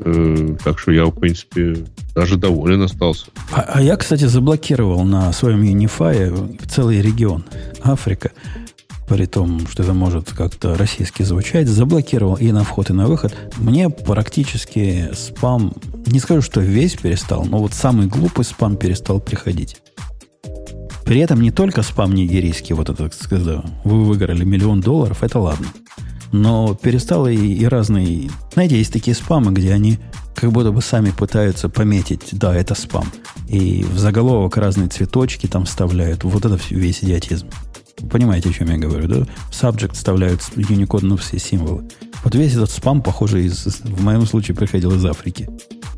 Э, 0.00 0.56
так 0.62 0.78
что 0.78 0.92
я, 0.92 1.04
в 1.06 1.12
принципе, 1.12 1.76
даже 2.14 2.36
доволен 2.36 2.82
остался. 2.82 3.26
А, 3.52 3.60
а 3.74 3.82
я, 3.82 3.96
кстати, 3.96 4.24
заблокировал 4.24 5.04
на 5.04 5.32
своем 5.32 5.62
Unify 5.62 6.60
целый 6.68 7.00
регион 7.00 7.44
Африка. 7.82 8.32
При 9.08 9.26
том, 9.26 9.66
что 9.68 9.82
это 9.82 9.92
может 9.92 10.32
как-то 10.32 10.76
российски 10.76 11.22
звучать, 11.22 11.68
заблокировал 11.68 12.34
и 12.34 12.50
на 12.52 12.64
вход, 12.64 12.90
и 12.90 12.92
на 12.92 13.06
выход. 13.06 13.34
Мне 13.58 13.90
практически 13.90 15.10
спам, 15.12 15.74
не 16.06 16.20
скажу, 16.20 16.40
что 16.40 16.60
весь 16.60 16.94
перестал, 16.94 17.44
но 17.44 17.58
вот 17.58 17.74
самый 17.74 18.06
глупый 18.06 18.44
спам 18.44 18.76
перестал 18.76 19.20
приходить. 19.20 19.76
При 21.04 21.20
этом 21.20 21.42
не 21.42 21.50
только 21.50 21.82
спам 21.82 22.14
нигерийский, 22.14 22.74
вот 22.74 22.88
это, 22.88 23.10
когда 23.28 23.62
вы 23.84 24.04
выиграли 24.04 24.42
миллион 24.44 24.80
долларов, 24.80 25.22
это 25.22 25.38
ладно. 25.38 25.66
Но 26.32 26.74
перестало 26.74 27.28
и, 27.28 27.54
и 27.54 27.66
разные... 27.66 28.30
Знаете, 28.54 28.78
есть 28.78 28.92
такие 28.92 29.14
спамы, 29.14 29.52
где 29.52 29.72
они 29.72 29.98
как 30.34 30.50
будто 30.50 30.72
бы 30.72 30.82
сами 30.82 31.10
пытаются 31.10 31.68
пометить, 31.68 32.30
да, 32.32 32.54
это 32.54 32.74
спам. 32.74 33.06
И 33.48 33.84
в 33.84 33.98
заголовок 33.98 34.56
разные 34.56 34.88
цветочки 34.88 35.46
там 35.46 35.64
вставляют. 35.64 36.24
Вот 36.24 36.44
это 36.44 36.58
весь 36.70 37.04
идиотизм. 37.04 37.48
Вы 37.98 38.08
понимаете, 38.08 38.50
о 38.50 38.52
чем 38.52 38.70
я 38.70 38.78
говорю, 38.78 39.08
да? 39.08 39.26
В 39.50 39.52
subject 39.52 39.94
вставляют 39.94 40.40
Unicode 40.56 41.16
все 41.18 41.38
символы. 41.38 41.88
Вот 42.22 42.34
весь 42.34 42.54
этот 42.54 42.70
спам, 42.70 43.02
похоже, 43.02 43.44
из, 43.44 43.66
в 43.84 44.02
моем 44.02 44.26
случае 44.26 44.56
приходил 44.56 44.92
из 44.94 45.04
Африки. 45.04 45.48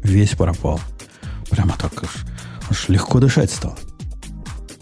Весь 0.02 0.31
пропал. 0.31 0.81
Прямо 1.51 1.77
так 1.78 2.02
аж, 2.02 2.10
аж 2.70 2.89
легко 2.89 3.20
дышать 3.20 3.51
стало. 3.51 3.77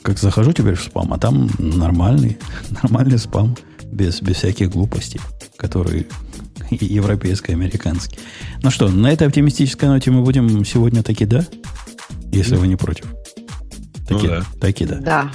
Как 0.03 0.19
захожу 0.19 0.53
теперь 0.53 0.74
в 0.74 0.82
спам, 0.82 1.12
а 1.12 1.19
там 1.19 1.51
нормальный, 1.59 2.39
нормальный 2.82 3.19
спам, 3.19 3.57
без, 3.91 4.20
без 4.20 4.36
всяких 4.36 4.70
глупостей 4.70 5.20
который 5.57 6.07
европейский, 6.70 7.53
американский. 7.53 8.19
Ну 8.62 8.70
что, 8.70 8.89
на 8.89 9.11
этой 9.11 9.27
оптимистической 9.27 9.89
ноте 9.89 10.11
мы 10.11 10.23
будем 10.23 10.65
сегодня 10.65 11.03
таки 11.03 11.24
да? 11.24 11.45
Если 12.31 12.57
вы 12.57 12.69
не 12.69 12.77
против. 12.77 13.07
Таки, 14.07 14.27
ну, 14.27 14.28
да. 14.28 14.45
таки 14.61 14.85
да. 14.85 14.97
Да. 14.97 15.31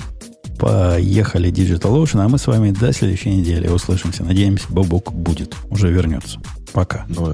Поехали 0.60 1.50
Digital 1.52 2.04
Ocean, 2.04 2.20
а 2.20 2.28
мы 2.28 2.38
с 2.38 2.46
вами 2.46 2.72
до 2.72 2.92
следующей 2.92 3.30
недели 3.30 3.68
услышимся. 3.70 4.24
Надеемся, 4.26 4.66
Бобок 4.70 5.14
будет, 5.14 5.56
уже 5.70 5.90
вернется. 5.90 6.42
Пока. 6.74 7.06
Ну, 7.08 7.34